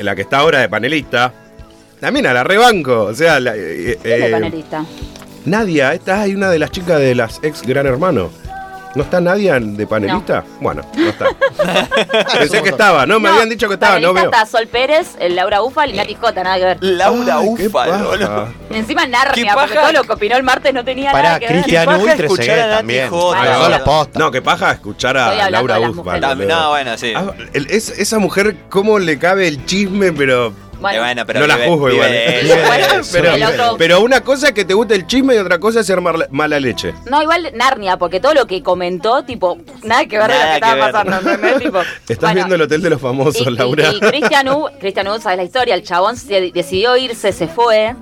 la 0.00 0.14
que 0.14 0.22
está 0.22 0.38
ahora 0.38 0.60
de 0.60 0.68
panelista, 0.68 1.32
también 2.00 2.26
a 2.26 2.32
la 2.32 2.44
rebanco. 2.44 3.02
O 3.04 3.14
sea, 3.14 3.40
la, 3.40 3.54
eh, 3.56 3.98
¿Quién 4.02 4.14
es 4.14 4.20
eh, 4.20 4.26
el 4.26 4.32
panelista? 4.32 4.84
Nadia, 5.44 5.94
esta 5.94 6.26
es 6.26 6.34
una 6.34 6.50
de 6.50 6.58
las 6.58 6.70
chicas 6.70 6.98
de 7.00 7.14
las 7.14 7.38
ex 7.42 7.62
Gran 7.62 7.86
Hermano. 7.86 8.30
¿No 8.96 9.02
está 9.02 9.20
Nadia 9.20 9.60
de 9.60 9.86
panelista? 9.86 10.42
Bueno, 10.58 10.80
no 10.96 11.08
está. 11.10 11.26
Pensé 12.38 12.62
que 12.62 12.70
estaba, 12.70 13.04
no, 13.04 13.20
me 13.20 13.28
habían 13.28 13.50
dicho 13.50 13.68
que 13.68 13.74
estaba, 13.74 14.00
no 14.00 14.14
veo. 14.14 14.24
está 14.24 14.46
Sol 14.46 14.66
Pérez, 14.68 15.16
el 15.20 15.36
Laura 15.36 15.62
Ufal 15.62 15.90
y 15.90 15.98
Nati 15.98 16.14
Jota, 16.14 16.42
nada 16.42 16.56
que 16.56 16.64
ver. 16.64 16.78
Laura 16.80 17.38
Ay, 17.40 17.48
Ufal, 17.66 17.90
encima 18.70 19.02
¿Qué 19.02 19.08
Narnia, 19.08 19.54
porque 19.54 19.74
paja? 19.74 19.80
todo 19.82 19.92
lo 19.92 20.04
que 20.04 20.12
opinó 20.14 20.36
el 20.38 20.42
martes 20.44 20.72
no 20.72 20.82
tenía 20.82 21.12
Pará, 21.12 21.24
nada 21.28 21.40
que 21.40 21.46
ver. 21.46 21.62
Cristian 21.62 21.88
Uy, 22.00 22.10
también. 22.70 23.10
Postas. 23.10 24.18
No, 24.18 24.30
que 24.30 24.40
paja 24.40 24.72
escuchar 24.72 25.18
a 25.18 25.50
Laura 25.50 25.78
Ufal. 25.78 26.48
No, 26.48 26.70
bueno, 26.70 26.96
sí. 26.96 27.12
Ah, 27.14 27.32
el- 27.52 27.66
es- 27.70 27.90
esa 27.90 28.18
mujer, 28.18 28.56
¿cómo 28.70 28.98
le 28.98 29.18
cabe 29.18 29.46
el 29.46 29.62
chisme? 29.66 30.12
Pero 30.12 30.54
Bueno, 30.80 30.98
Eh, 30.98 31.00
bueno, 31.00 31.26
pero 31.26 31.40
no 31.40 31.46
la 31.46 31.56
juzgo 31.66 31.90
igual. 31.90 32.08
¿eh? 32.12 32.64
Bueno, 32.66 32.86
pero, 33.12 33.76
pero 33.78 34.00
una 34.02 34.20
cosa 34.20 34.48
es 34.48 34.52
que 34.52 34.64
te 34.64 34.74
guste 34.74 34.94
el 34.94 35.06
chisme 35.06 35.34
y 35.34 35.38
otra 35.38 35.58
cosa 35.58 35.80
es 35.80 35.86
ser 35.86 36.00
mala 36.00 36.60
leche. 36.60 36.92
No, 37.06 37.22
igual 37.22 37.50
Narnia, 37.54 37.96
porque 37.96 38.20
todo 38.20 38.34
lo 38.34 38.46
que 38.46 38.62
comentó, 38.62 39.24
tipo, 39.24 39.58
nada 39.82 40.04
que 40.06 40.18
ver 40.18 40.28
de 40.30 40.34
lo 40.34 40.38
Nada 40.44 40.48
que 40.48 40.54
estaba 40.56 40.74
que 40.74 40.80
ver. 40.82 40.92
pasando. 40.92 41.58
Tipo, 41.58 41.78
Estás 41.80 42.18
bueno, 42.20 42.34
viendo 42.34 42.54
el 42.56 42.62
Hotel 42.62 42.82
de 42.82 42.90
los 42.90 43.00
Famosos, 43.00 43.46
y, 43.46 43.50
Laura. 43.50 43.90
Y, 43.92 44.00
Cristian 44.00 44.48
U, 44.48 44.68
Cristian 44.78 45.08
U, 45.08 45.18
sabes 45.20 45.38
la 45.38 45.44
historia, 45.44 45.74
el 45.74 45.82
chabón 45.82 46.16
se 46.16 46.50
decidió 46.52 46.96
irse, 46.96 47.32
se 47.32 47.48
fue, 47.48 47.94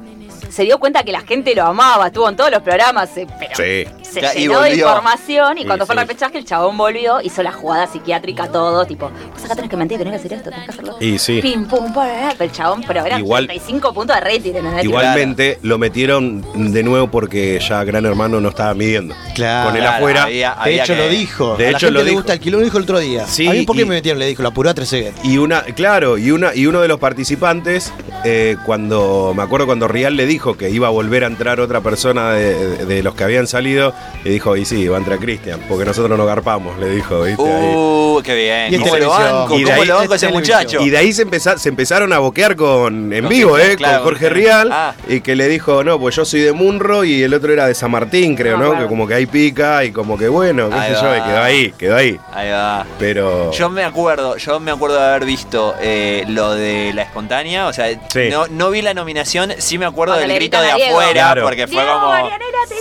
se 0.48 0.62
dio 0.64 0.78
cuenta 0.78 1.02
que 1.04 1.12
la 1.12 1.20
gente 1.20 1.54
lo 1.54 1.64
amaba, 1.64 2.08
estuvo 2.08 2.28
en 2.28 2.36
todos 2.36 2.50
los 2.50 2.62
programas, 2.62 3.10
se, 3.10 3.26
pero 3.38 3.54
Sí. 3.56 3.84
Se 4.14 4.20
Ya, 4.22 4.32
llenó 4.32 4.60
de 4.62 4.74
información 4.76 5.58
y 5.58 5.60
Sí, 5.62 5.66
cuando 5.66 5.86
fue 5.86 5.94
el 5.94 6.00
sí. 6.00 6.06
repechaje 6.06 6.38
el 6.38 6.44
chabón 6.44 6.76
volvió, 6.78 7.20
hizo 7.20 7.42
la 7.42 7.52
jugada 7.52 7.86
psiquiátrica 7.86 8.48
todo, 8.48 8.84
tipo, 8.86 9.10
vos 9.32 9.44
acá 9.44 9.54
tenés 9.54 9.70
que 9.70 9.76
mentir, 9.76 9.98
tenés 9.98 10.12
que 10.12 10.18
hacer 10.18 10.32
esto, 10.34 10.50
tenés 10.50 10.64
que 10.66 10.70
hacerlo. 10.72 10.96
Y 11.00 11.18
sí. 11.18 11.40
Pim, 11.42 11.66
pum, 11.66 11.92
pa, 11.92 12.30
el 12.38 12.52
chabón, 12.52 12.82
pero 12.86 13.04
eran 13.04 13.20
Igual- 13.20 13.46
35 13.46 13.92
puntos 13.92 14.16
de 14.16 14.20
rating. 14.22 14.52
Igualmente 14.82 15.58
lo 15.62 15.78
metieron 15.78 16.44
de 16.72 16.82
nuevo 16.82 17.08
porque 17.10 17.58
ya 17.60 17.82
Gran 17.84 18.04
Hermano 18.06 18.40
no 18.40 18.48
estaba 18.48 18.72
midiendo. 18.74 19.14
Claro. 19.34 19.68
Con 19.68 19.76
él 19.76 19.82
Claro, 19.82 19.96
afuera. 19.96 20.22
había- 20.24 20.56
De 20.64 20.74
hecho 20.76 20.94
que- 20.94 20.96
lo 20.98 21.08
dijo. 21.08 21.56
De 21.56 21.68
a 21.68 21.70
la 21.72 21.76
hecho, 21.78 21.86
gente 21.86 21.92
lo 21.92 21.98
le 22.04 22.10
dijo. 22.10 22.16
gusta 22.20 22.32
el 22.34 22.40
kilo, 22.40 22.58
lo 22.58 22.64
dijo 22.64 22.78
el 22.78 22.84
otro 22.84 22.98
día. 22.98 23.26
Sí, 23.26 23.46
a 23.46 23.52
mí 23.52 23.62
por 23.66 23.76
qué 23.76 23.82
y- 23.82 23.86
me 23.86 23.94
metieron, 23.96 24.18
le 24.18 24.26
dijo, 24.26 24.42
lo 24.42 24.48
apuró 24.48 24.70
a 24.70 24.74
Trezeguet. 24.74 25.14
Y 25.24 25.38
una, 25.38 25.62
claro, 25.62 26.18
y 26.18 26.30
una, 26.30 26.54
y 26.54 26.66
uno 26.66 26.80
de 26.80 26.88
los 26.88 26.98
participantes, 27.00 27.92
eh, 28.24 28.56
cuando, 28.64 29.32
me 29.36 29.42
acuerdo 29.42 29.66
cuando 29.66 29.88
Rial 29.88 30.16
le 30.16 30.26
dijo 30.26 30.56
que 30.56 30.70
iba 30.70 30.86
a 30.86 30.90
volver 30.90 31.24
a 31.24 31.26
entrar 31.26 31.60
otra 31.60 31.80
persona 31.80 32.30
de, 32.32 32.84
de 32.86 33.02
los 33.02 33.14
que 33.14 33.24
habían 33.24 33.46
salido, 33.46 33.94
le 34.24 34.30
dijo, 34.30 34.56
y 34.56 34.64
sí, 34.64 34.88
va 34.88 34.96
a 34.96 35.00
entrar 35.00 35.18
Cristian, 35.18 35.60
porque 35.68 35.84
nosotros 35.84 36.16
no 36.16 36.24
garpamos, 36.24 36.78
le 36.78 36.88
dijo, 36.90 37.22
¿viste? 37.22 37.42
Ahí. 37.42 37.74
Uh, 37.74 38.22
qué 38.24 38.34
bien. 38.34 38.72
Y 38.72 38.76
es 38.76 38.80
¿Cómo 38.80 38.96
lo 38.96 39.10
banco? 39.10 39.54
Y 39.54 39.64
de 39.64 39.70
¿Cómo 39.70 39.82
ahí- 39.82 39.88
lo 39.88 39.94
banco 39.96 40.14
ese 40.14 40.28
muchacho? 40.28 40.80
Y 40.80 40.88
de 40.90 40.96
ahí 40.96 41.12
se, 41.12 41.26
empeza- 41.26 41.58
se 41.58 41.68
empezaron 41.68 42.10
a 42.12 42.18
boquear 42.20 42.56
con 42.56 43.12
en 43.12 43.28
vivo, 43.28 43.58
¿eh? 43.58 43.76
claro, 43.76 43.98
con 43.98 44.04
Jorge 44.12 44.30
Rial. 44.30 44.70
Ah. 44.72 44.94
Y 45.08 45.20
que 45.20 45.36
le 45.36 45.46
dijo, 45.48 45.84
no, 45.84 45.98
pues 46.00 46.16
yo 46.16 46.24
soy 46.24 46.40
de 46.40 46.52
Munro 46.52 47.04
y 47.04 47.22
el 47.22 47.34
otro 47.34 47.52
era 47.52 47.66
de 47.66 47.74
San 47.74 47.90
Martín, 47.90 48.34
creo, 48.34 48.56
Ah, 48.56 48.60
¿no? 48.60 48.78
Que 48.78 48.86
como 48.86 49.06
que 49.06 49.14
ahí 49.14 49.26
pica 49.26 49.84
y 49.84 49.92
como 49.92 50.16
que 50.16 50.28
bueno, 50.28 50.70
qué 50.70 50.74
Ahí 50.74 50.94
sé 50.94 51.00
yo, 51.02 51.16
y 51.16 51.20
quedó 51.20 51.42
ahí, 51.42 51.74
quedó 51.76 51.96
ahí. 51.96 52.18
Ahí 52.32 52.50
va. 52.50 52.86
Pero. 52.98 53.52
Yo 53.52 53.68
me 53.68 53.84
acuerdo, 53.84 54.36
yo 54.38 54.58
me 54.58 54.70
acuerdo 54.70 54.96
de 54.98 55.04
haber 55.06 55.26
visto 55.26 55.74
eh, 55.82 56.24
lo 56.28 56.54
de 56.54 56.92
la 56.94 57.02
espontánea, 57.02 57.66
o 57.66 57.72
sea, 57.74 57.88
Sí. 58.10 58.28
no, 58.30 58.46
no 58.46 58.70
vi 58.70 58.80
la 58.80 58.94
nominación, 58.94 59.52
sí 59.58 59.76
me 59.76 59.84
acuerdo 59.84 60.14
Cuando 60.14 60.28
del 60.28 60.36
grito 60.38 60.60
de 60.62 60.70
afuera, 60.70 61.12
Claro. 61.12 61.42
porque 61.42 61.66
fue 61.66 61.82
Diego, 61.82 62.00
como... 62.00 62.30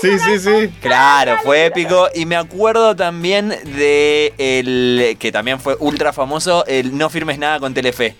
Sí, 0.01 0.17
sí, 0.19 0.39
sí. 0.39 0.73
Claro, 0.81 1.12
fue 1.43 1.65
épico. 1.65 2.07
Y 2.13 2.25
me 2.25 2.35
acuerdo 2.35 2.95
también 2.95 3.49
de 3.49 4.33
el 4.37 5.17
que 5.19 5.31
también 5.31 5.59
fue 5.59 5.75
ultra 5.79 6.13
famoso, 6.13 6.65
el 6.65 6.97
No 6.97 7.09
firmes 7.09 7.37
nada 7.39 7.59
con 7.59 7.73
Telefe. 7.73 8.15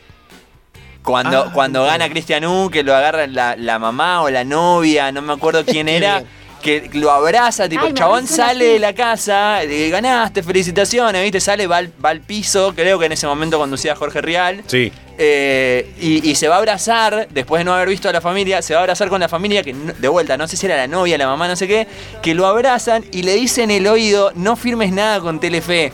Cuando, 1.03 1.43
Ah, 1.47 1.51
cuando 1.53 1.83
gana 1.83 2.07
Cristian 2.09 2.45
U, 2.45 2.69
que 2.71 2.81
lo 2.83 2.95
agarra 2.95 3.27
la, 3.27 3.55
la 3.57 3.77
mamá 3.77 4.21
o 4.21 4.29
la 4.29 4.43
novia, 4.45 5.11
no 5.11 5.21
me 5.21 5.33
acuerdo 5.33 5.65
quién 5.65 5.89
era, 5.89 6.23
que 6.61 6.89
lo 6.93 7.11
abraza, 7.11 7.67
tipo, 7.67 7.87
Ay, 7.87 7.93
chabón 7.93 8.25
sale 8.25 8.63
así. 8.65 8.73
de 8.75 8.79
la 8.79 8.93
casa, 8.93 9.61
le 9.65 9.89
ganaste, 9.89 10.41
felicitaciones, 10.43 11.21
¿viste? 11.21 11.41
Sale, 11.41 11.67
va 11.67 11.77
al, 11.77 11.91
va 12.03 12.09
al 12.11 12.21
piso, 12.21 12.73
creo 12.73 12.97
que 12.99 13.07
en 13.07 13.11
ese 13.11 13.27
momento 13.27 13.59
conducía 13.59 13.97
Jorge 13.97 14.21
Rial. 14.21 14.63
Sí. 14.67 14.93
Eh, 15.17 15.91
y, 15.99 16.27
y 16.29 16.35
se 16.35 16.47
va 16.47 16.55
a 16.55 16.57
abrazar, 16.59 17.27
después 17.29 17.59
de 17.59 17.65
no 17.65 17.73
haber 17.73 17.87
visto 17.89 18.09
a 18.09 18.11
la 18.11 18.21
familia, 18.21 18.61
se 18.61 18.73
va 18.73 18.79
a 18.79 18.83
abrazar 18.83 19.09
con 19.09 19.19
la 19.21 19.29
familia, 19.29 19.61
que 19.63 19.73
de 19.73 20.07
vuelta, 20.07 20.37
no 20.37 20.47
sé 20.47 20.57
si 20.57 20.65
era 20.65 20.75
la 20.75 20.87
novia, 20.87 21.17
la 21.17 21.27
mamá, 21.27 21.47
no 21.47 21.55
sé 21.55 21.67
qué, 21.67 21.87
que 22.21 22.33
lo 22.33 22.47
abrazan 22.47 23.05
y 23.11 23.21
le 23.23 23.35
dicen 23.35 23.69
en 23.69 23.81
el 23.81 23.87
oído, 23.87 24.31
no 24.35 24.55
firmes 24.55 24.91
nada 24.91 25.19
con 25.19 25.39
Telefe. 25.39 25.93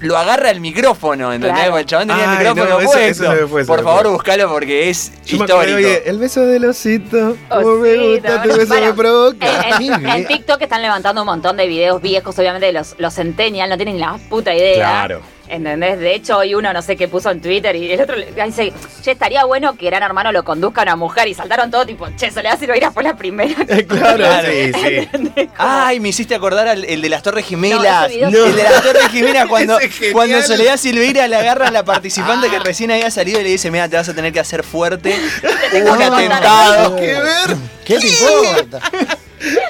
Lo 0.00 0.16
agarra 0.16 0.50
el 0.52 0.60
micrófono, 0.60 1.32
¿entendés? 1.32 1.58
Claro. 1.60 1.76
El 1.78 1.84
chabón 1.86 2.06
tenía 2.06 2.24
el 2.24 2.38
micrófono 2.38 2.68
no, 2.68 2.84
puesto. 2.84 2.98
eso 3.32 3.48
fue, 3.48 3.64
Por 3.64 3.82
favor, 3.82 4.02
fue. 4.02 4.10
buscalo 4.12 4.48
porque 4.48 4.90
es 4.90 5.10
Yo 5.26 5.38
me 5.38 5.44
acordé, 5.44 5.70
histórico. 5.70 5.76
oye, 5.88 6.02
el 6.08 6.18
beso 6.18 6.46
del 6.46 6.64
osito. 6.66 7.36
Como 7.48 7.74
me 7.78 7.96
gusta, 7.96 8.42
tu 8.44 8.48
beso 8.50 8.66
bueno, 8.68 8.86
me 8.86 8.92
provoca. 8.94 9.76
En, 9.80 10.06
en- 10.08 10.26
TikTok 10.28 10.62
están 10.62 10.82
levantando 10.82 11.22
un 11.22 11.26
montón 11.26 11.56
de 11.56 11.66
videos 11.66 12.00
viejos, 12.00 12.38
obviamente 12.38 12.70
los, 12.72 12.94
los 12.98 13.12
centennial 13.12 13.68
no 13.70 13.76
tienen 13.76 13.96
ni 13.96 14.00
la 14.00 14.18
puta 14.28 14.54
idea. 14.54 14.76
Claro. 14.76 15.20
¿Entendés? 15.50 15.98
De 15.98 16.14
hecho, 16.14 16.36
hoy 16.38 16.54
uno 16.54 16.72
no 16.72 16.82
sé 16.82 16.96
qué 16.96 17.08
puso 17.08 17.30
en 17.30 17.40
Twitter 17.40 17.74
y 17.74 17.90
el 17.92 18.00
otro 18.00 18.16
le 18.16 18.26
dice, 18.44 18.72
che, 19.02 19.12
estaría 19.12 19.44
bueno 19.44 19.74
que 19.76 19.86
Gran 19.86 20.02
Hermano 20.02 20.30
lo 20.32 20.44
conduzca 20.44 20.82
a 20.82 20.84
una 20.84 20.96
mujer 20.96 21.26
y 21.28 21.34
saltaron 21.34 21.70
todo 21.70 21.86
tipo, 21.86 22.06
che, 22.16 22.30
Soledad 22.30 22.58
Silveira 22.58 22.90
fue 22.90 23.02
la 23.02 23.16
primera. 23.16 23.54
Eh, 23.68 23.86
claro, 23.86 24.24
sí, 24.44 24.72
sí. 24.72 25.48
Ay, 25.58 26.00
me 26.00 26.08
hiciste 26.08 26.34
acordar 26.34 26.68
al 26.68 26.84
el 26.84 27.00
de 27.02 27.08
las 27.08 27.22
Torres 27.22 27.44
No, 27.44 27.48
Gemelas. 27.50 28.06
ese 28.10 28.16
video- 28.26 28.46
El 28.46 28.56
de 28.56 28.62
las 28.62 28.82
Torres 28.82 29.08
Gemelas 29.10 29.46
cuando, 29.48 29.78
es 29.78 29.90
cuando 30.12 30.42
Soledad 30.42 30.76
Silveira 30.76 31.28
le 31.28 31.36
agarra 31.36 31.68
a 31.68 31.70
la 31.70 31.84
participante 31.84 32.48
que 32.50 32.58
recién 32.58 32.90
había 32.90 33.10
salido 33.10 33.40
y 33.40 33.44
le 33.44 33.50
dice, 33.50 33.70
mira, 33.70 33.88
te 33.88 33.96
vas 33.96 34.08
a 34.08 34.14
tener 34.14 34.32
que 34.32 34.40
hacer 34.40 34.62
fuerte. 34.64 35.14
tengo 35.70 35.92
Un 35.92 36.02
atentado. 36.02 36.96
¿Qué 36.96 37.06
ver? 37.14 37.56
¿Qué 37.84 37.98
te 37.98 38.06
importa? 38.08 38.80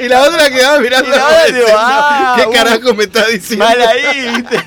Y 0.00 0.08
la 0.08 0.22
otra 0.22 0.48
quedaba 0.50 0.78
mirando. 0.80 1.08
Y 1.08 1.12
la 1.16 1.24
otra, 1.26 1.44
diciendo, 1.46 1.66
ah, 1.76 2.36
¿Qué 2.38 2.46
uh, 2.46 2.52
carajo 2.52 2.94
me 2.94 3.04
está 3.04 3.26
diciendo? 3.26 3.64
Mal 3.64 3.80
ahí, 3.82 4.28
¿viste? 4.36 4.64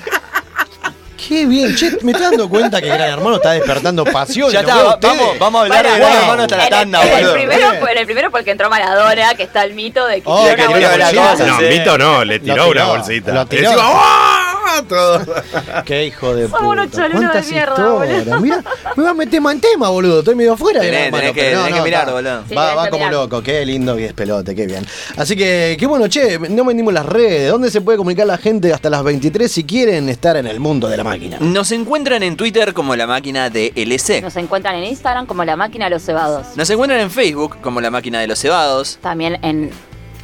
Qué 1.28 1.46
bien, 1.46 1.74
che, 1.76 1.90
me 2.02 2.10
estoy 2.12 2.26
dando 2.26 2.48
cuenta 2.48 2.80
que 2.80 2.88
Gran 2.88 3.00
Hermano 3.02 3.36
está 3.36 3.52
despertando 3.52 4.04
pasión. 4.04 4.50
Ya 4.50 4.62
¿lo 4.62 4.68
está, 4.68 4.84
va- 4.84 4.98
vamos, 5.00 5.38
vamos 5.38 5.58
a 5.60 5.62
hablar 5.64 5.82
de 5.84 5.90
Gran 5.90 6.00
wow. 6.12 6.20
Hermano 6.22 6.42
hasta 6.42 6.56
la 6.56 6.68
tanda, 6.68 7.02
el, 7.02 7.08
en 7.08 7.14
el 7.14 7.20
boludo. 7.24 7.34
primero, 7.34 7.68
Bien. 7.70 7.80
fue- 7.80 7.92
en 7.92 7.98
el 7.98 8.04
primero 8.06 8.30
porque 8.32 8.50
entró 8.50 8.68
Maradona, 8.70 9.34
que 9.34 9.42
está 9.44 9.62
el 9.62 9.74
mito 9.74 10.04
de 10.06 10.16
que 10.16 10.22
Oh, 10.26 10.42
tiró 10.44 10.56
que 10.56 10.62
una 10.66 10.78
tiró 11.08 11.22
bolsita. 11.22 11.46
No. 11.46 11.58
Mito 11.60 11.98
no, 11.98 12.24
le 12.24 12.38
tiró, 12.40 12.68
una 12.70 12.84
bolsita. 12.86 13.32
lo 13.32 13.46
tiró. 13.46 13.70
¡ah! 13.78 14.41
Todo. 14.88 15.20
Qué 15.84 16.06
hijo 16.06 16.34
de 16.34 16.44
Somos 16.48 16.60
puta. 16.60 16.70
unos 16.72 16.90
cholulos 16.90 17.20
¿Cuántas 17.20 17.46
de 17.46 17.52
mierda, 17.52 17.88
boludo. 17.90 18.40
Mira, 18.40 18.64
me 18.96 19.02
va 19.04 19.10
a 19.10 19.14
meter 19.14 19.40
más 19.40 19.54
en 19.54 19.60
tema, 19.60 19.88
boludo. 19.90 20.20
Estoy 20.20 20.34
medio 20.34 20.52
afuera 20.54 20.80
de 20.80 20.90
Tenés, 20.90 21.10
tenés 21.12 21.32
que- 21.32 21.40
pero 21.40 21.58
no, 21.58 21.64
tenés 21.64 21.72
que 21.74 21.78
no, 21.78 21.84
mirar, 21.84 22.08
va. 22.08 22.12
boludo. 22.12 22.44
Sí, 22.48 22.54
va, 22.54 22.74
va 22.74 22.88
como 22.90 23.04
mirar. 23.06 23.12
loco, 23.12 23.42
qué 23.42 23.64
lindo 23.66 23.96
que 23.96 24.06
es 24.06 24.12
pelote, 24.12 24.54
qué 24.54 24.66
bien. 24.66 24.84
Así 25.16 25.36
que, 25.36 25.76
qué 25.78 25.86
bueno, 25.86 26.08
che, 26.08 26.38
no 26.38 26.64
vendimos 26.64 26.92
las 26.94 27.06
redes. 27.06 27.50
¿Dónde 27.50 27.70
se 27.70 27.80
puede 27.80 27.98
comunicar 27.98 28.26
la 28.26 28.38
gente 28.38 28.72
hasta 28.72 28.88
las 28.90 29.02
23 29.04 29.50
si 29.50 29.64
quieren 29.64 30.08
estar 30.08 30.36
en 30.36 30.46
el 30.46 30.60
mundo 30.60 30.88
de 30.88 30.96
la 30.96 31.04
máquina? 31.04 31.36
Nos 31.40 31.70
encuentran 31.72 32.22
en 32.22 32.36
Twitter 32.36 32.72
como 32.72 32.96
la 32.96 33.06
máquina 33.06 33.50
de 33.50 33.72
LC. 33.76 34.22
Nos 34.22 34.36
encuentran 34.36 34.74
en 34.76 34.84
Instagram 34.84 35.26
como 35.26 35.44
la 35.44 35.56
máquina 35.56 35.86
de 35.86 35.90
los 35.90 36.02
cebados. 36.02 36.56
Nos 36.56 36.68
encuentran 36.70 37.00
en 37.00 37.10
Facebook 37.10 37.56
como 37.60 37.80
la 37.80 37.90
máquina 37.90 38.20
de 38.20 38.26
los 38.26 38.38
cebados. 38.38 38.98
También 39.02 39.38
en 39.42 39.70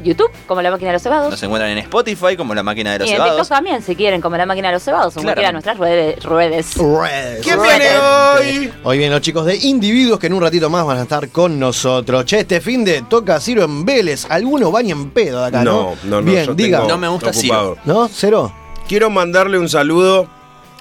YouTube 0.03 0.31
como 0.47 0.63
la 0.63 0.71
máquina 0.71 0.91
de 0.91 0.95
los 0.95 1.03
cebados. 1.03 1.31
Nos 1.31 1.43
encuentran 1.43 1.71
en 1.73 1.79
Spotify 1.79 2.37
como 2.37 2.55
la 2.55 2.63
máquina 2.63 2.93
de 2.93 3.01
los 3.01 3.09
y 3.09 3.11
en 3.13 3.17
TikTok 3.17 3.29
cebados. 3.31 3.49
también, 3.49 3.83
si 3.83 3.97
quieren, 3.97 4.21
como 4.21 4.37
la 4.37 4.47
máquina 4.47 4.69
de 4.69 4.75
los 4.75 4.83
cebados. 4.83 5.17
O 5.17 5.21
Claro. 5.21 5.53
nuestras 5.53 5.79
redes. 5.79 6.23
redes. 6.25 6.75
Redes. 6.77 7.41
¿Quién 7.43 7.61
viene 7.63 7.87
hoy? 7.99 8.73
Hoy 8.85 8.99
vienen 8.99 9.13
los 9.15 9.23
chicos 9.23 9.45
de 9.47 9.57
Individuos 9.57 10.19
que 10.19 10.27
en 10.29 10.33
un 10.35 10.43
ratito 10.43 10.71
más 10.71 10.85
van 10.85 10.99
a 10.99 11.03
estar 11.03 11.29
con 11.31 11.59
nosotros. 11.59 12.25
Che, 12.25 12.41
este 12.41 12.61
fin 12.61 12.85
de 12.85 13.03
toca 13.03 13.41
Ciro 13.41 13.65
en 13.65 13.85
Vélez. 13.85 14.27
¿Alguno 14.31 14.71
va 14.73 14.83
ni 14.83 14.91
en 14.93 15.11
pedo 15.11 15.41
de 15.43 15.47
acá, 15.49 15.65
no? 15.65 15.73
No, 15.73 15.97
no, 16.05 16.21
no. 16.21 16.31
Bien, 16.31 16.45
yo 16.47 16.55
diga. 16.55 16.79
tengo 16.79 16.91
No 16.91 16.99
me 16.99 17.09
gusta 17.09 17.31
ocupado. 17.31 17.77
¿No? 17.85 18.09
¿Cero? 18.09 18.53
Quiero 18.89 19.11
mandarle 19.11 19.59
un 19.59 19.69
saludo 19.69 20.29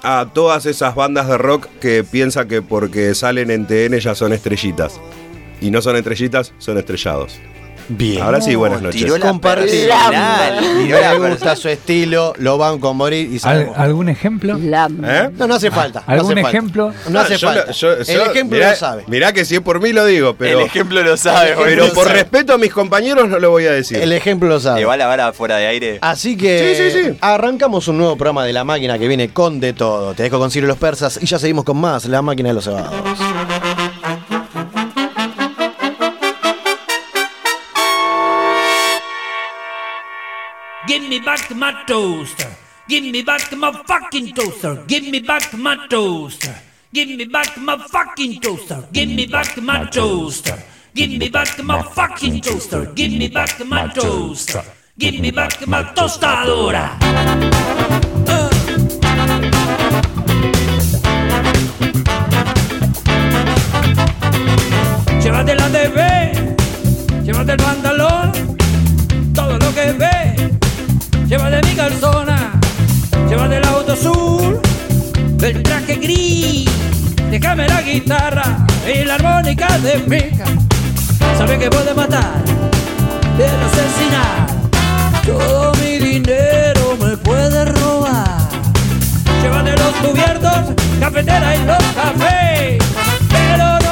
a 0.02 0.26
todas 0.32 0.64
esas 0.66 0.94
bandas 0.94 1.28
de 1.28 1.36
rock 1.38 1.66
que 1.80 2.04
piensan 2.04 2.46
que 2.48 2.62
porque 2.62 3.14
salen 3.14 3.50
en 3.50 3.66
TN 3.66 3.98
ya 3.98 4.14
son 4.14 4.32
estrellitas. 4.32 5.00
Y 5.60 5.70
no 5.72 5.82
son 5.82 5.96
estrellitas, 5.96 6.52
son 6.58 6.78
estrellados. 6.78 7.38
Bien. 7.88 8.22
Ahora 8.22 8.40
sí, 8.40 8.54
buenas 8.54 8.82
noches. 8.82 9.00
Tiró 9.02 9.16
la 9.16 9.32
personal. 9.38 10.58
Tiró 10.82 11.00
la 11.00 11.18
Me 11.18 11.30
gusta 11.30 11.56
su 11.56 11.68
estilo, 11.68 12.34
lo 12.38 12.58
van 12.58 12.78
con 12.78 12.96
morir 12.96 13.32
y 13.32 13.38
¿Al-. 13.46 13.72
¿Algún 13.76 14.08
ejemplo? 14.08 14.56
¿Eh? 14.58 15.30
No, 15.36 15.46
no 15.46 15.54
hace 15.54 15.70
falta. 15.70 16.02
no 16.06 16.12
¿Algún 16.12 16.32
hace 16.32 16.42
falta. 16.42 16.48
ejemplo? 16.58 16.92
No 17.08 17.20
hace 17.20 17.36
yo 17.36 17.48
falta. 17.48 17.72
yo- 17.72 17.92
El 17.92 18.04
yo- 18.04 18.24
ejemplo 18.30 18.56
mirá, 18.58 18.70
lo 18.70 18.76
sabe. 18.76 19.04
Mirá 19.06 19.32
que 19.32 19.44
si 19.44 19.54
es 19.56 19.60
por 19.60 19.80
mí 19.80 19.92
lo 19.92 20.04
digo, 20.04 20.34
pero, 20.36 20.60
El 20.60 20.66
ejemplo 20.66 21.02
lo 21.02 21.16
sabe, 21.16 21.52
ejemplo 21.52 21.64
pero 21.84 21.92
por 21.94 22.08
respeto 22.08 22.52
a 22.52 22.58
mis 22.58 22.72
compañeros 22.72 23.28
no 23.28 23.38
lo 23.38 23.50
voy 23.50 23.66
a 23.66 23.72
decir. 23.72 23.98
El 23.98 24.12
ejemplo 24.12 24.48
lo 24.48 24.60
sabe. 24.60 24.80
Igual 24.82 24.98
la 24.98 25.06
vara 25.06 25.32
fuera 25.32 25.56
de 25.56 25.66
aire. 25.66 25.98
Así 26.02 26.36
que 26.36 26.74
Sí, 26.76 26.90
sí, 26.98 27.04
sí. 27.12 27.16
arrancamos 27.20 27.88
un 27.88 27.98
nuevo 27.98 28.16
programa 28.16 28.44
de 28.44 28.52
La 28.52 28.64
Máquina 28.64 28.98
que 28.98 29.08
viene 29.08 29.30
con 29.30 29.60
de 29.60 29.72
todo. 29.72 30.14
Te 30.14 30.24
dejo 30.24 30.38
con 30.38 30.50
Ciro 30.50 30.66
y 30.66 30.68
los 30.68 30.78
Persas 30.78 31.18
y 31.22 31.26
ya 31.26 31.38
seguimos 31.38 31.64
con 31.64 31.78
más 31.78 32.04
La 32.04 32.20
Máquina 32.22 32.50
de 32.50 32.54
los 32.54 32.64
Cebados. 32.64 32.92
Back 41.20 41.50
my 41.54 41.84
toaster. 41.86 42.48
Give 42.88 43.04
me 43.04 43.22
back 43.22 43.52
my 43.52 43.72
fucking 43.86 44.34
toaster. 44.34 44.84
Give 44.86 45.04
me 45.04 45.20
back 45.20 45.52
my 45.54 45.86
toaster. 45.88 46.54
Give 46.92 47.08
me 47.08 47.24
back 47.24 47.56
my 47.58 47.76
fucking 47.76 48.40
toaster. 48.40 48.88
Give 48.92 49.08
me 49.08 49.26
back 49.26 49.56
my 49.58 49.84
toaster. 49.84 50.58
Give 50.94 51.10
me 51.10 51.28
back 51.28 51.58
my 51.62 51.82
fucking 51.82 52.40
toaster. 52.40 52.86
Give 52.94 53.12
me 53.12 53.28
back 53.28 53.64
my 53.66 53.88
toaster. 53.88 54.62
Give 54.98 55.20
me 55.20 55.30
back 55.30 55.66
my 55.66 55.82
tostadora. 55.94 56.98
Uh. 58.26 58.48
Llévate 65.20 65.54
la 65.54 65.68
TV, 65.68 66.32
llévate 67.22 67.52
el 67.52 67.58
pantalón, 67.58 68.32
Llévate 71.28 71.60
mi 71.66 71.74
calzona, 71.74 72.58
llévate 73.28 73.58
el 73.58 73.64
auto 73.66 73.92
azul, 73.92 74.60
el 75.42 75.62
traje 75.62 75.96
gris. 75.96 76.70
Déjame 77.30 77.68
la 77.68 77.82
guitarra, 77.82 78.66
y 78.86 79.04
la 79.04 79.16
armónica 79.16 79.78
de 79.78 79.98
pica. 80.00 80.46
Sabe 81.36 81.58
que 81.58 81.68
puede 81.68 81.92
matar, 81.92 82.42
puede 83.36 83.50
asesinar. 83.66 84.46
Todo 85.26 85.74
mi 85.74 85.98
dinero 85.98 86.96
me 86.98 87.14
puede 87.18 87.64
robar. 87.66 88.48
Llévate 89.42 89.72
los 89.72 90.10
cubiertos, 90.10 90.74
cafetera 90.98 91.56
y 91.56 91.64
los 91.66 91.84
cafés. 91.94 92.78
Pero 93.28 93.87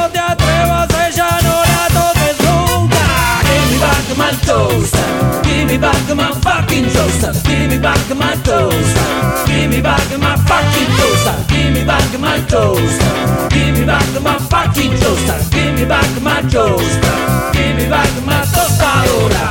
my 4.27 4.33
toaster. 4.45 5.43
Give 5.45 5.69
me 5.69 5.79
back 5.79 6.17
my 6.17 6.33
fucking 6.45 6.87
toaster. 6.91 7.33
Give 7.47 7.71
me 7.71 7.79
back 7.79 8.09
my 8.17 8.35
toaster. 8.43 9.07
Give 9.47 9.71
me 9.71 9.81
back 9.81 10.19
my 10.19 10.37
fucking 10.49 10.91
toaster. 10.99 11.37
Give 11.49 11.73
me 11.73 11.85
back 11.85 12.19
my 12.19 12.39
toaster. 12.49 13.49
Give 13.51 13.79
me 13.79 13.85
back 13.85 14.23
my 14.23 14.39
fucking 14.51 14.95
toaster. 15.01 15.39
Give 15.55 15.75
me 15.79 15.85
back 15.85 16.11
my 16.23 16.43
toaster. 16.51 17.17
Give 17.53 17.77
me 17.77 17.89
back 17.89 18.11
my 18.25 18.41
tostadora. 18.55 19.47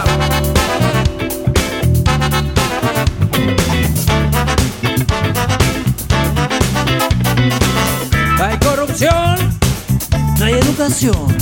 Hay 8.41 8.57
corrupción, 8.59 9.35
no 10.37 10.45
hay 10.45 10.53
educación. 10.53 11.37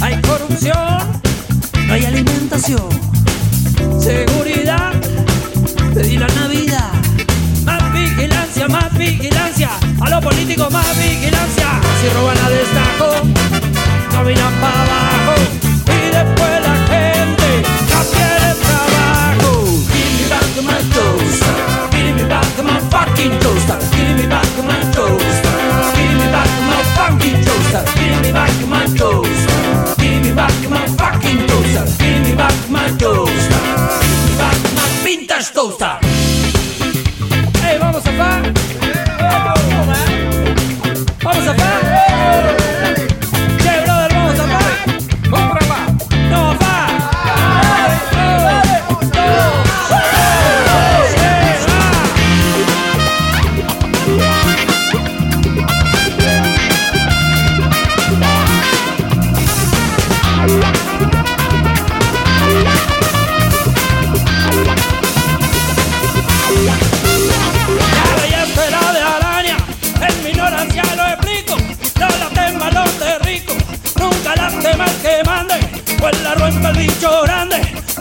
Hay 0.00 0.20
corrupción, 0.22 1.22
no 1.86 1.94
hay 1.94 2.04
alimentación. 2.04 2.88
Seguridad, 4.00 4.92
pedí 5.94 6.16
la 6.18 6.26
Navidad. 6.28 6.90
Más 7.64 7.92
vigilancia, 7.92 8.68
más 8.68 8.96
vigilancia. 8.96 9.70
A 10.00 10.10
los 10.10 10.22
políticos 10.22 10.72
más 10.72 10.86
vigilancia. 10.98 11.66
Si 12.00 12.08
roban 12.14 12.38
a 12.38 12.50
destajo, 12.50 13.10
caminan 14.10 14.54
para 14.60 14.82
abajo. 14.82 15.34
Y 15.86 16.10
después 16.16 16.62
la 16.62 16.76
gente 16.92 17.62
no 17.90 18.00
quiere 18.12 18.50
trabajo. 18.64 19.50
Give 19.92 20.12
me 20.16 20.24
back 20.28 20.54
my 20.62 20.80
toaster. 20.94 21.56
Give 21.92 22.14
me 22.14 22.24
back 22.28 22.56
my 22.62 22.80
fucking 22.90 23.38
toaster. 23.40 23.78
Give 23.92 24.14
me 24.16 24.26
back 24.26 24.56
my 24.66 24.80
toaster. 24.92 25.54
Give 25.96 26.14
me 26.18 26.26
back 26.30 26.50
my 26.68 26.82
fucking 26.96 27.44
toaster. 27.44 27.84
Give 27.96 28.20
me 28.22 28.32
back 28.32 28.66
my 28.68 28.86
toaster. 28.96 29.63
Me 32.92 33.23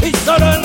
grande 0.03 0.09
y 0.09 0.11
solo 0.25 0.62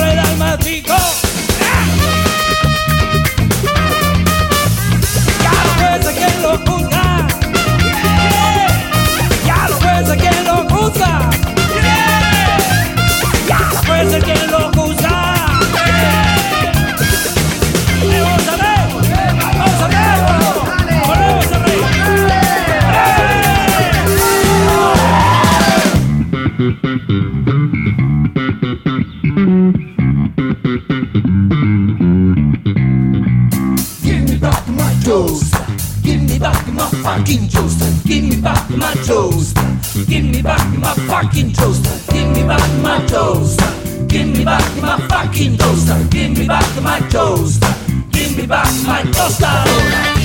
fucking 37.29 37.49
toaster. 37.49 38.09
Give 38.09 38.25
me 38.25 38.41
back 38.41 38.71
my 38.71 38.95
toaster. 39.05 39.61
Give 40.07 40.25
me 40.25 40.41
back 40.41 40.67
my 40.79 40.95
fucking 41.07 41.53
toaster. 41.53 41.91
Give 42.13 42.29
me 42.29 42.43
back 42.45 42.71
my 42.83 43.05
toaster. 43.07 43.67
Give 44.07 44.29
me 44.29 44.45
back 44.45 44.65
my 44.81 44.97
fucking 45.09 45.59
toaster. 45.59 45.99
Give 46.11 46.39
me 46.39 46.47
back 46.47 46.83
my 46.83 47.01
toaster. 47.11 47.69
Give 48.13 48.35
me 48.37 48.47
back 48.47 48.73
my 48.87 49.03
toaster. 49.13 49.47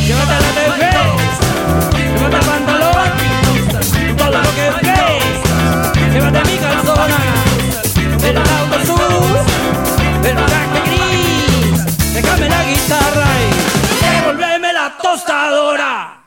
Llévate 0.07 0.33
el 0.33 0.43
pantalón. 2.45 3.11
Todo 4.17 4.31
lo 4.31 4.41
que. 4.55 4.65
Llévate 6.13 6.41
mi 6.49 6.55
calzona. 6.57 7.17
Gris. 10.85 11.79
Déjame 12.13 12.47
la 12.49 12.61
guitarra 12.63 13.27
y 13.41 13.43
devolveme 14.05 14.69
la 14.73 14.87
tostadora. 15.01 16.22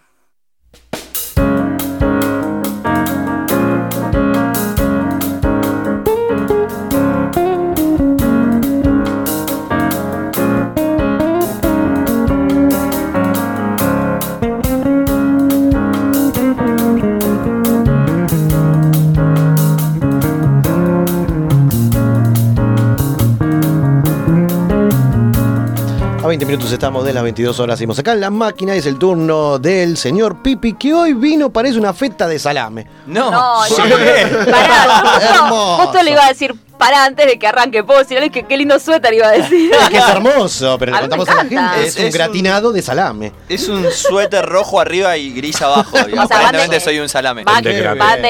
20 26.37 26.45
minutos 26.53 26.71
estamos 26.71 27.03
de 27.07 27.15
las 27.15 27.23
22 27.23 27.59
horas. 27.61 27.79
Seguimos 27.79 27.99
acá 27.99 28.13
en 28.13 28.21
la 28.21 28.29
máquina. 28.29 28.75
Es 28.75 28.85
el 28.85 28.99
turno 28.99 29.59
del 29.59 29.97
señor 29.97 30.43
Pipi, 30.43 30.75
que 30.75 30.93
hoy 30.93 31.15
vino, 31.15 31.49
parece 31.51 31.79
una 31.79 31.95
feta 31.95 32.29
de 32.29 32.39
salame. 32.39 32.87
No, 33.07 33.31
No, 33.31 33.61
¿por 33.75 33.89
yo- 33.89 33.97
qué? 33.97 34.27
Pará, 34.51 35.19
justo, 35.49 35.77
justo 35.79 36.03
le 36.03 36.11
iba 36.11 36.27
a 36.27 36.29
decir 36.29 36.55
para 36.77 37.07
antes 37.07 37.27
de 37.27 37.39
que 37.39 37.47
arranque. 37.47 37.83
Puedo 37.85 38.01
decirle 38.01 38.29
que 38.29 38.43
qué 38.45 38.59
lindo 38.59 38.79
suéter 38.79 39.15
iba 39.15 39.29
a 39.29 39.31
decir. 39.31 39.73
Es 39.73 39.89
que 39.89 39.97
es 39.97 40.09
hermoso, 40.09 40.77
pero 40.79 40.93
le 40.93 41.01
contamos 41.01 41.27
a 41.31 41.35
la 41.37 41.41
gente. 41.47 41.87
Es, 41.87 41.97
Es- 41.97 42.05
un 42.05 42.11
gratinado 42.11 42.71
de 42.71 42.83
salame. 42.83 43.33
Es 43.49 43.67
un 43.71 43.91
suéter 43.91 44.45
rojo 44.45 44.79
arriba 44.79 45.17
y 45.17 45.33
gris 45.33 45.63
abajo. 45.63 45.97
y 46.07 46.13
O 46.19 46.27
sea, 46.27 46.37
aparentemente 46.37 46.81
soy 46.81 46.99
un 46.99 47.09
salame. 47.09 47.45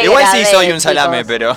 Igual 0.05 0.25
sí 0.31 0.45
soy 0.49 0.71
un 0.71 0.81
salame, 0.81 1.25
chicos. 1.25 1.27
pero. 1.27 1.57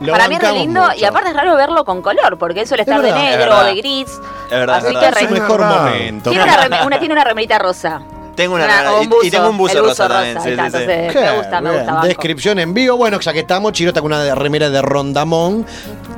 Lo 0.00 0.12
Para 0.12 0.28
mí 0.28 0.34
es 0.34 0.40
re 0.42 0.52
lindo 0.52 0.82
y 0.96 1.04
aparte 1.04 1.30
es 1.30 1.34
raro 1.36 1.56
verlo 1.56 1.84
con 1.84 2.02
color, 2.02 2.36
porque 2.38 2.60
él 2.60 2.66
suele 2.66 2.82
Es 2.82 2.88
estar 2.88 3.00
de 3.02 3.12
verdad. 3.12 3.24
Negro 3.24 3.58
o 3.58 3.64
de 3.64 3.74
gris. 3.76 4.08
Es 4.44 4.50
verdad, 4.50 4.76
Así 4.76 4.86
es 4.88 4.92
que 4.92 4.98
verdad. 5.00 5.22
Es 5.22 5.28
su 5.28 5.34
mejor 5.34 5.60
verdad. 5.60 5.84
momento. 5.84 6.30
Tiene 6.30 6.44
una, 6.84 6.98
tiene 6.98 7.14
una 7.14 7.24
remerita 7.24 7.58
rosa. 7.58 8.00
Tengo 8.34 8.54
una, 8.56 8.66
Una- 8.66 8.92
un 8.96 9.02
y- 9.04 9.06
buzo, 9.06 9.26
y, 9.26 9.30
tengo 9.30 9.48
un 9.48 9.56
buzo 9.56 9.78
el 9.78 9.84
rosa 9.84 10.08
también. 10.08 10.36
ahí 10.36 10.42
sí, 10.44 10.50
está, 10.50 10.64
sí, 10.66 10.70
sí. 10.70 10.82
entonces 10.82 11.12
Qué 11.14 11.20
me 11.20 11.36
gusta, 11.38 11.60
me 11.62 11.70
gusta. 11.70 11.92
banco. 11.94 12.06
Descripción 12.06 12.58
en 12.58 12.74
vivo. 12.74 12.96
Bueno, 12.98 13.18
ya 13.18 13.32
que 13.32 13.38
estamos, 13.40 13.72
Chiro 13.72 13.88
está 13.88 14.02
con 14.02 14.12
una 14.12 14.34
remera 14.34 14.68
de 14.68 14.82
Rondamón, 14.82 15.64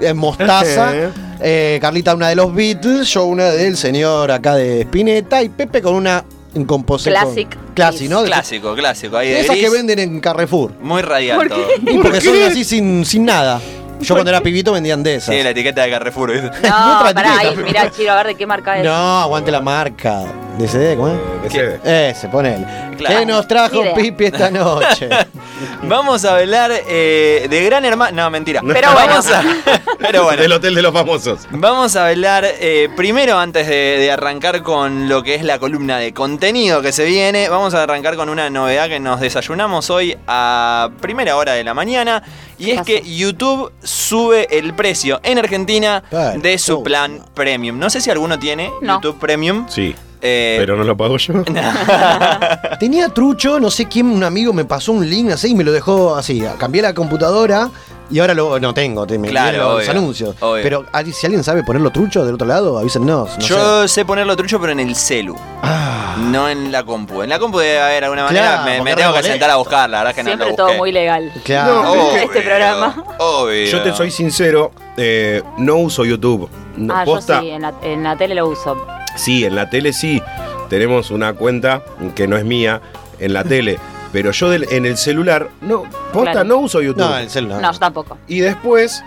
eh, 0.00 0.12
Mostaza. 0.14 0.92
eh, 1.40 1.78
Carlita 1.80 2.16
una 2.16 2.28
de 2.28 2.34
los 2.34 2.52
Beatles, 2.52 3.08
yo 3.08 3.24
una 3.26 3.44
del 3.44 3.76
señor 3.76 4.32
acá 4.32 4.56
de 4.56 4.80
Spinetta 4.80 5.40
y 5.42 5.48
Pepe 5.50 5.80
con 5.80 5.94
una 5.94 6.24
en 6.54 6.64
composición. 6.64 7.14
Classic. 7.14 7.58
Classic, 7.74 8.08
¿no? 8.10 8.20
De- 8.22 8.26
Clásico, 8.28 8.74
clásico. 8.74 9.16
Ahí 9.16 9.28
de 9.28 9.34
de 9.34 9.40
esas 9.40 9.56
que 9.56 9.70
venden 9.70 9.98
en 9.98 10.20
Carrefour. 10.20 10.72
Muy 10.80 11.02
radial 11.02 11.36
¿Por 11.38 11.48
todo. 11.48 11.66
qué? 11.84 11.92
Y 11.92 11.98
porque 11.98 12.20
son 12.20 12.42
así 12.42 12.64
sin, 12.64 13.04
sin 13.04 13.24
nada. 13.24 13.60
Yo 14.00 14.14
cuando 14.14 14.30
era 14.30 14.40
pibito 14.40 14.72
vendían 14.72 15.02
de 15.02 15.16
esas. 15.16 15.34
Sí, 15.34 15.42
la 15.42 15.50
etiqueta 15.50 15.82
de 15.82 15.90
Carrefour. 15.90 16.32
¿viste? 16.32 16.48
No, 16.68 17.00
pará, 17.14 17.38
ahí, 17.38 17.56
mirá, 17.56 17.90
Chiro, 17.90 18.12
a 18.12 18.16
ver 18.16 18.28
de 18.28 18.34
qué 18.36 18.46
marca 18.46 18.78
es. 18.78 18.84
No, 18.84 19.20
aguante 19.20 19.50
la 19.50 19.60
marca. 19.60 20.22
¿De 20.58 20.66
CD? 20.66 20.96
¿Cómo 20.96 21.08
es? 21.08 21.42
De 21.44 21.50
CD. 21.50 22.08
Ese, 22.10 22.28
ponele. 22.28 22.66
Claro. 22.98 23.18
¿Qué 23.20 23.26
nos 23.26 23.46
trajo 23.46 23.80
idea. 23.82 23.94
Pipi 23.94 24.24
esta 24.24 24.50
noche? 24.50 25.08
Vamos 25.84 26.24
a 26.24 26.36
hablar 26.36 26.72
eh, 26.88 27.46
de 27.48 27.64
Gran 27.64 27.84
Hermano. 27.84 28.24
No, 28.24 28.30
mentira. 28.30 28.60
Pero 28.60 28.92
bueno. 28.92 29.06
Vamos 29.08 29.26
a- 29.30 29.42
Pero 30.00 30.24
bueno. 30.24 30.42
Del 30.42 30.52
Hotel 30.52 30.74
de 30.74 30.82
los 30.82 30.92
Famosos. 30.92 31.46
Vamos 31.50 31.94
a 31.94 32.08
hablar 32.08 32.44
eh, 32.44 32.88
primero, 32.96 33.38
antes 33.38 33.68
de, 33.68 33.74
de 33.98 34.10
arrancar 34.10 34.62
con 34.64 35.08
lo 35.08 35.22
que 35.22 35.36
es 35.36 35.44
la 35.44 35.60
columna 35.60 35.98
de 35.98 36.12
contenido 36.12 36.82
que 36.82 36.90
se 36.92 37.04
viene, 37.04 37.48
vamos 37.48 37.74
a 37.74 37.84
arrancar 37.84 38.16
con 38.16 38.28
una 38.28 38.50
novedad 38.50 38.88
que 38.88 38.98
nos 38.98 39.20
desayunamos 39.20 39.90
hoy 39.90 40.16
a 40.26 40.90
primera 41.00 41.36
hora 41.36 41.52
de 41.52 41.62
la 41.62 41.74
mañana. 41.74 42.22
Y 42.58 42.72
es 42.72 42.82
que 42.82 43.02
YouTube 43.04 43.70
sube 43.84 44.48
el 44.58 44.74
precio 44.74 45.20
en 45.22 45.38
Argentina 45.38 46.02
de 46.36 46.58
su 46.58 46.82
plan 46.82 47.24
Premium. 47.34 47.78
No 47.78 47.90
sé 47.90 48.00
si 48.00 48.10
alguno 48.10 48.38
tiene 48.40 48.72
No. 48.82 48.94
YouTube 49.00 49.20
Premium. 49.20 49.66
Sí. 49.68 49.94
Eh, 50.20 50.56
Pero 50.58 50.76
no 50.76 50.84
lo 50.84 50.96
pago 50.96 51.16
yo. 51.16 51.34
Tenía 52.80 53.08
trucho, 53.08 53.60
no 53.60 53.70
sé 53.70 53.86
quién, 53.86 54.10
un 54.10 54.24
amigo 54.24 54.52
me 54.52 54.64
pasó 54.64 54.92
un 54.92 55.08
link 55.08 55.30
así 55.32 55.48
y 55.50 55.54
me 55.54 55.64
lo 55.64 55.72
dejó 55.72 56.14
así. 56.16 56.42
Cambié 56.58 56.82
la 56.82 56.94
computadora 56.94 57.70
y 58.10 58.18
ahora 58.20 58.32
lo, 58.34 58.58
no 58.58 58.72
tengo, 58.72 59.06
te, 59.06 59.18
me 59.18 59.28
Claro, 59.28 59.58
los 59.58 59.76
obvio, 59.82 59.90
anuncios. 59.90 60.36
obvio. 60.40 60.62
Pero 60.62 60.86
¿alguien- 60.92 61.14
si 61.14 61.26
alguien 61.26 61.44
sabe 61.44 61.62
ponerlo 61.62 61.90
trucho 61.90 62.24
del 62.24 62.34
otro 62.34 62.46
lado, 62.46 62.78
avísennos. 62.78 63.38
No 63.38 63.44
Yo 63.44 63.86
sé. 63.88 64.04
ponerlo 64.04 64.34
trucho, 64.36 64.58
pero 64.60 64.72
en 64.72 64.80
el 64.80 64.96
celu. 64.96 65.36
Ah, 65.62 66.16
No 66.18 66.48
en 66.48 66.72
la 66.72 66.84
compu. 66.84 67.22
En 67.22 67.28
la 67.28 67.38
compu 67.38 67.58
debe 67.58 67.80
haber 67.80 68.04
alguna 68.04 68.24
manera. 68.24 68.62
Claro, 68.64 68.84
me, 68.84 68.94
tengo 68.96 69.12
que 69.12 69.22
sentar 69.22 69.50
a 69.50 69.56
buscar, 69.56 69.88
la 69.90 69.98
verdad 69.98 70.14
que 70.14 70.22
Siempre 70.24 70.46
no 70.46 70.50
lo 70.50 70.56
todo 70.56 70.74
muy 70.74 70.90
legal. 70.90 71.30
claro. 71.44 71.82
No, 71.82 71.92
Obvio, 71.92 72.16
Este 72.22 72.40
programa. 72.42 73.04
Obvio. 73.18 73.66
Yo 73.66 73.82
te 73.82 73.92
soy 73.92 74.10
sincero, 74.10 74.72
eh, 74.96 75.42
no 75.58 75.76
uso 75.76 76.04
YouTube. 76.04 76.48
No, 76.76 76.94
ah, 76.94 77.04
yo 77.04 77.20
sí, 77.20 77.32
en 77.50 77.62
la, 77.62 77.74
en 77.82 78.02
la 78.04 78.16
tele 78.16 78.34
lo 78.36 78.48
uso. 78.48 78.76
Sí, 79.18 79.44
en 79.44 79.54
la 79.56 79.68
tele 79.68 79.92
sí. 79.92 80.22
Tenemos 80.70 81.10
una 81.10 81.32
cuenta 81.32 81.82
que 82.14 82.26
no 82.26 82.36
es 82.36 82.44
mía 82.44 82.80
en 83.18 83.32
la 83.32 83.44
tele. 83.44 83.78
Pero 84.12 84.30
yo 84.30 84.48
del- 84.48 84.66
en 84.70 84.86
el 84.86 84.96
celular, 84.96 85.48
no, 85.60 85.82
posta, 86.14 86.32
Claro. 86.32 86.44
no 86.48 86.56
uso 86.58 86.80
YouTube. 86.80 87.00
No, 87.06 87.18
el 87.18 87.28
celular. 87.28 87.60
No, 87.60 87.72
yo 87.72 87.78
tampoco. 87.78 88.16
Y 88.26 88.40
después. 88.40 89.02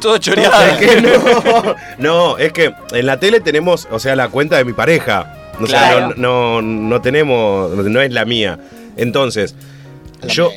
Todo 0.00 0.18
choreado. 0.18 0.62
Es 0.66 0.76
que 0.76 1.00
no. 1.00 1.74
No, 1.98 2.36
es 2.38 2.52
que 2.52 2.74
en 2.92 3.06
la 3.06 3.18
tele 3.18 3.40
tenemos, 3.40 3.88
o 3.90 3.98
sea, 3.98 4.14
la 4.16 4.28
cuenta 4.28 4.56
de 4.58 4.64
mi 4.66 4.74
pareja. 4.74 5.34
O 5.60 5.66
sea, 5.66 6.08
no, 6.16 6.60
no, 6.60 6.62
no 6.62 7.00
tenemos, 7.00 7.70
no 7.74 8.00
es 8.02 8.12
la 8.12 8.24
mía. 8.26 8.58
Entonces, 8.96 9.54
La 10.20 10.28
yo. 10.28 10.50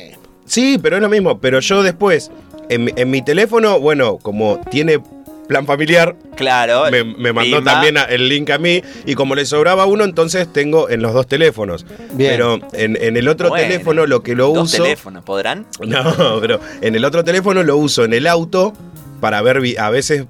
Sí, 0.44 0.78
pero 0.82 0.96
es 0.96 1.02
lo 1.02 1.08
mismo. 1.08 1.38
Pero 1.38 1.60
yo 1.60 1.82
después, 1.82 2.30
en 2.68 3.10
mi 3.10 3.22
teléfono, 3.22 3.80
bueno, 3.80 4.18
como 4.18 4.58
tiene 4.70 5.00
plan 5.48 5.66
familiar, 5.66 6.14
Claro. 6.36 6.84
me, 6.90 7.02
me 7.02 7.32
mandó 7.32 7.62
también 7.62 7.96
a- 7.98 8.04
el 8.04 8.28
link 8.28 8.50
a 8.50 8.58
mí 8.58 8.82
y 9.06 9.14
como 9.14 9.34
le 9.34 9.44
sobraba 9.46 9.86
uno, 9.86 10.04
entonces 10.04 10.46
tengo 10.52 10.88
en 10.90 11.02
los 11.02 11.12
dos 11.14 11.26
teléfonos. 11.26 11.84
Bien. 12.12 12.30
Pero 12.32 12.58
en, 12.74 12.96
en 13.00 13.16
el 13.16 13.26
otro 13.28 13.48
Bueno, 13.48 13.66
teléfono 13.66 14.06
lo 14.06 14.22
que 14.22 14.34
lo 14.36 14.48
Dos 14.52 14.72
uso... 14.74 14.82
teléfonos, 14.84 15.24
¿podrán? 15.24 15.66
No, 15.86 16.38
pero 16.40 16.60
en 16.82 16.94
el 16.94 17.04
otro 17.04 17.24
teléfono 17.24 17.62
lo 17.64 17.76
uso 17.78 18.04
en 18.04 18.12
el 18.12 18.26
auto 18.26 18.72
para 19.20 19.42
ver, 19.42 19.60
a 19.80 19.90
veces 19.90 20.26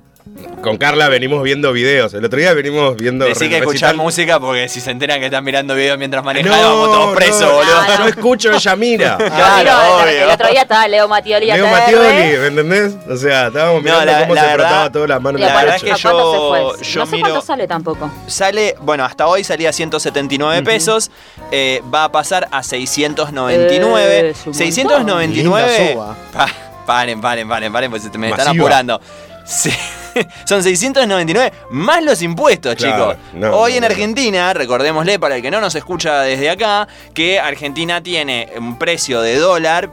con 0.63 0.77
Carla 0.77 1.09
venimos 1.09 1.43
viendo 1.43 1.73
videos. 1.73 2.13
El 2.15 2.25
otro 2.25 2.39
día 2.39 2.53
venimos 2.53 2.97
viendo... 2.97 3.25
Decí 3.25 3.49
que 3.49 3.59
escuchar 3.59 3.95
música 3.97 4.41
porque 4.41 4.69
si 4.69 4.81
se 4.81 4.91
enteran 4.91 5.21
que 5.21 5.27
están 5.27 5.45
mirando 5.45 5.75
videos 5.75 5.97
mientras 5.99 6.25
manejan, 6.25 6.51
No, 6.51 6.59
vamos 6.63 6.93
todos 6.93 7.17
presos, 7.17 7.41
no, 7.43 7.53
boludo. 7.55 7.75
No, 7.83 7.89
no. 7.89 7.99
Yo 7.99 8.09
escucho, 8.09 8.53
ella 8.53 8.77
mira. 8.77 9.17
Claro, 9.39 10.03
obvio. 10.03 10.25
el 10.25 10.31
otro 10.31 10.49
día 10.49 10.63
estaba 10.63 10.89
Leo 10.89 11.07
Matioli 11.09 11.47
Leo 11.47 11.67
ATR. 11.67 11.71
Mattioli, 11.73 12.39
¿me 12.39 12.47
entendés? 12.49 12.97
O 13.09 13.17
sea, 13.17 13.47
estábamos 13.49 13.77
No, 13.77 13.83
mirando 13.83 14.05
la- 14.13 14.21
cómo 14.21 14.35
la 14.35 14.41
se 14.41 14.47
verdad- 14.49 14.65
frotaba 14.69 14.93
todas 14.93 15.09
las 15.09 15.23
manos 15.23 15.41
Y 15.41 15.45
en 15.45 15.49
La 15.51 15.57
verdad 15.57 15.77
es 15.77 15.83
que 15.83 15.93
¿a 15.93 15.97
cuánto 16.03 16.57
yo- 16.77 16.83
yo 16.83 17.01
no 17.01 17.07
sé 17.07 17.13
miro- 17.13 17.29
cuánto 17.31 17.47
sale 17.47 17.67
tampoco. 17.69 18.11
Sale, 18.27 18.75
bueno, 18.81 19.05
hasta 19.05 19.27
hoy 19.27 19.45
salía 19.45 19.73
179 19.73 20.63
pesos, 20.63 21.11
eh, 21.53 21.83
va 21.95 22.05
a 22.05 22.13
pasar 22.13 22.49
a 22.51 22.63
699. 22.63 24.21
Eh, 24.21 24.31
es 24.31 24.47
un 24.47 24.55
699. 24.55 25.29
Linda 25.35 25.93
suba. 25.93 26.17
Pa- 26.33 26.49
paren, 26.87 27.21
paren, 27.21 27.49
paren, 27.49 27.73
paren, 27.73 27.91
pues 27.91 28.03
se 28.03 28.19
me 28.19 28.31
están 28.31 28.49
apurando. 28.49 29.01
Sí, 29.47 29.71
Son 30.45 30.63
699 30.63 31.53
más 31.71 32.03
los 32.03 32.23
impuestos, 32.23 32.75
Claro, 32.77 33.13
chicos. 33.13 33.17
no, 33.35 33.57
Hoy 33.57 33.73
no, 33.73 33.79
en. 33.79 33.85
Argentina, 33.85 34.53
recordémosle 34.55 35.19
para 35.19 35.37
el 35.37 35.43
que 35.43 35.51
no 35.51 35.61
nos 35.61 35.75
escucha 35.75 36.21
desde 36.23 36.51
acá, 36.51 36.87
que 37.15 37.39
Argentina 37.41 38.03
tiene 38.03 38.49
un 38.57 38.79
precio 38.79 39.21
de 39.21 39.37
dólar 39.39 39.91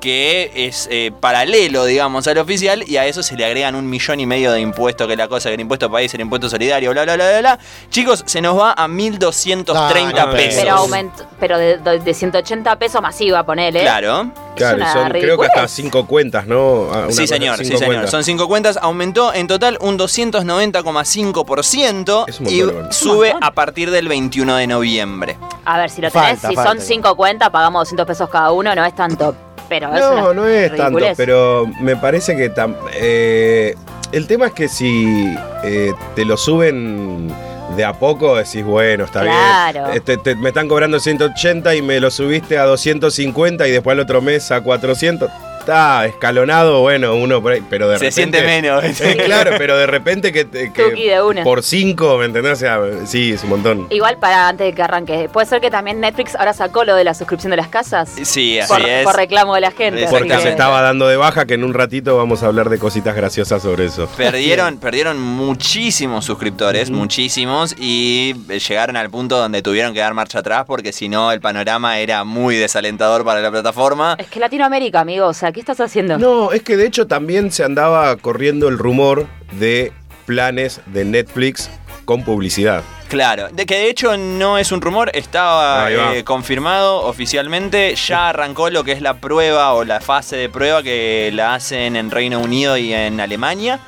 que 0.00 0.50
es 0.54 0.88
eh, 0.90 1.12
paralelo, 1.20 1.84
digamos, 1.84 2.26
al 2.28 2.38
oficial, 2.38 2.84
y 2.86 2.96
a 2.96 3.06
eso 3.06 3.22
se 3.22 3.36
le 3.36 3.44
agregan 3.44 3.74
un 3.74 3.88
millón 3.88 4.20
y 4.20 4.26
medio 4.26 4.52
de 4.52 4.60
impuestos, 4.60 5.06
que 5.06 5.14
es 5.14 5.18
la 5.18 5.28
cosa, 5.28 5.48
que 5.48 5.54
el 5.54 5.60
impuesto 5.60 5.90
país, 5.90 6.12
el 6.14 6.20
impuesto 6.20 6.48
solidario, 6.48 6.90
bla, 6.92 7.02
bla, 7.04 7.16
bla, 7.16 7.28
bla, 7.28 7.38
bla. 7.40 7.58
Chicos, 7.90 8.22
se 8.26 8.40
nos 8.40 8.58
va 8.58 8.72
a 8.72 8.86
1.230 8.86 10.14
No, 10.14 10.26
no, 10.26 10.32
pesos. 10.32 10.62
Pero 10.62 10.76
aumento, 10.76 11.26
pero 11.40 11.58
de, 11.58 11.78
de- 11.78 11.98
de 11.98 12.14
180 12.14 12.76
pesos 12.78 13.02
masiva, 13.02 13.44
ponele. 13.44 13.80
Claro. 13.80 14.30
Claro, 14.56 14.84
son 14.92 15.10
creo 15.10 15.38
que 15.38 15.46
hasta 15.46 15.68
cinco 15.68 16.06
cuentas, 16.08 16.46
¿no? 16.48 16.88
Ah, 16.92 17.02
una 17.04 17.12
Sí, 17.12 17.28
señor, 17.28 17.56
sí, 17.58 17.64
señor. 17.66 17.84
cuentas. 17.84 18.10
Son 18.10 18.24
cinco 18.24 18.48
cuentas. 18.48 18.76
Aumentó 18.82 19.32
en 19.32 19.46
total 19.46 19.78
un 19.80 19.96
290,5% 19.96 22.24
Es 22.26 22.40
un 22.40 22.48
y 22.50 22.62
montón, 22.62 22.92
sube 22.92 23.34
a 23.40 23.52
partir 23.52 23.92
del 23.92 24.08
21 24.08 24.56
de 24.56 24.66
noviembre. 24.66 25.38
A 25.64 25.78
ver, 25.78 25.90
si 25.90 26.02
lo 26.02 26.10
tenés, 26.10 26.40
Falta, 26.40 26.48
si 26.48 26.54
falta. 26.56 26.70
son 26.72 26.80
50, 26.80 27.50
pagamos 27.50 27.82
200 27.82 28.04
pesos 28.06 28.28
cada 28.30 28.50
uno, 28.52 28.74
no 28.74 28.84
es 28.84 28.94
tanto. 28.96 29.36
Pero 29.68 29.88
No, 29.92 30.32
no 30.34 30.46
es 30.46 30.74
tanto, 30.74 30.98
pero 31.16 31.66
me 31.80 31.96
parece 31.96 32.36
que 32.36 32.50
tam- 32.52 32.74
eh, 32.94 33.74
el 34.12 34.26
tema 34.26 34.46
es 34.46 34.52
que 34.52 34.68
si 34.68 35.34
eh, 35.64 35.92
te 36.14 36.24
lo 36.24 36.36
suben 36.36 37.28
de 37.76 37.84
a 37.84 37.92
poco, 37.92 38.36
decís, 38.36 38.64
bueno, 38.64 39.04
está 39.04 39.20
Claro. 39.22 39.84
bien. 39.84 39.96
Este, 39.96 40.16
te- 40.16 40.34
me 40.36 40.48
están 40.48 40.68
cobrando 40.68 40.98
180 40.98 41.74
y 41.74 41.82
me 41.82 42.00
lo 42.00 42.10
subiste 42.10 42.56
a 42.56 42.64
250 42.64 43.68
y 43.68 43.72
después 43.72 43.94
el 43.94 44.00
otro 44.00 44.22
mes 44.22 44.50
a 44.50 44.62
400. 44.62 45.30
Está 45.68 46.06
escalonado, 46.06 46.80
bueno, 46.80 47.14
uno 47.14 47.42
por 47.42 47.52
ahí, 47.52 47.62
pero 47.68 47.90
de 47.90 47.98
Se 47.98 48.06
repente... 48.06 48.38
siente 48.38 48.42
menos. 48.42 48.82
Eh, 49.00 49.16
claro, 49.26 49.50
pero 49.58 49.76
de 49.76 49.86
repente 49.86 50.32
que, 50.32 50.46
te- 50.46 50.72
que 50.72 50.82
de 50.92 51.20
una. 51.22 51.42
por 51.44 51.62
5, 51.62 52.16
¿me 52.16 52.24
entendés? 52.24 52.54
O 52.54 52.56
sea, 52.56 52.80
sí, 53.04 53.32
es 53.32 53.42
un 53.44 53.50
montón. 53.50 53.86
Igual 53.90 54.16
para 54.16 54.48
antes 54.48 54.66
de 54.66 54.72
que 54.72 54.82
arranque, 54.82 55.28
puede 55.30 55.46
ser 55.46 55.60
que 55.60 55.70
también 55.70 56.00
Netflix 56.00 56.34
ahora 56.36 56.54
sacó 56.54 56.84
lo 56.84 56.94
de 56.94 57.04
la 57.04 57.12
suscripción 57.12 57.50
de 57.50 57.58
las 57.58 57.68
casas. 57.68 58.08
Sí, 58.22 58.58
así 58.58 58.72
por, 58.72 58.80
es. 58.88 59.04
por 59.04 59.14
reclamo 59.16 59.54
de 59.56 59.60
la 59.60 59.70
gente. 59.70 60.06
Porque 60.08 60.28
que- 60.28 60.38
se 60.40 60.48
estaba 60.48 60.80
dando 60.80 61.06
de 61.06 61.18
baja, 61.18 61.44
que 61.44 61.52
en 61.54 61.64
un 61.64 61.74
ratito 61.74 62.16
vamos 62.16 62.42
a 62.42 62.46
hablar 62.46 62.70
de 62.70 62.78
cositas 62.78 63.14
graciosas 63.14 63.60
sobre 63.62 63.84
eso. 63.84 64.08
Perdieron, 64.16 64.78
perdieron 64.78 65.20
muchísimos 65.20 66.24
suscriptores, 66.24 66.90
muchísimos, 66.90 67.74
y 67.78 68.34
eh, 68.48 68.58
llegaron 68.58 68.96
al 68.96 69.10
punto 69.10 69.36
donde 69.36 69.60
tuvieron 69.60 69.92
que 69.92 70.00
dar 70.00 70.14
marcha 70.14 70.38
atrás 70.38 70.64
porque 70.66 70.92
si 70.94 71.10
no 71.10 71.30
el 71.30 71.40
panorama 71.42 71.98
era 71.98 72.24
muy 72.24 72.56
desalentador 72.56 73.22
para 73.22 73.42
la 73.42 73.50
plataforma. 73.50 74.16
Es 74.18 74.28
que 74.28 74.40
Latinoamérica, 74.40 75.00
amigo, 75.00 75.26
o 75.26 75.34
sea, 75.34 75.52
¿qué 75.58 75.72
estás 75.72 75.80
haciendo? 75.80 76.18
No, 76.18 76.52
es 76.52 76.62
que 76.62 76.76
de 76.76 76.86
hecho 76.86 77.08
también 77.08 77.50
se 77.50 77.64
andaba 77.64 78.14
corriendo 78.16 78.68
el 78.68 78.78
rumor 78.78 79.26
de 79.58 79.92
planes 80.24 80.80
de 80.86 81.04
Netflix 81.04 81.68
con 82.04 82.22
publicidad. 82.22 82.84
Claro, 83.08 83.48
de 83.48 83.66
que 83.66 83.74
de 83.74 83.90
hecho 83.90 84.16
no 84.16 84.56
es 84.56 84.70
un 84.70 84.80
rumor, 84.80 85.10
estaba 85.14 85.90
eh, 85.90 86.22
confirmado 86.22 87.00
oficialmente, 87.00 87.96
ya 87.96 88.28
arrancó 88.28 88.70
lo 88.70 88.84
que 88.84 88.92
es 88.92 89.02
la 89.02 89.14
prueba 89.14 89.72
o 89.74 89.82
la 89.82 90.00
fase 90.00 90.36
de 90.36 90.48
prueba 90.48 90.84
que 90.84 91.30
la 91.34 91.54
hacen 91.54 91.96
en 91.96 92.12
Reino 92.12 92.38
Unido 92.38 92.76
y 92.76 92.92
en 92.92 93.18
Alemania, 93.18 93.80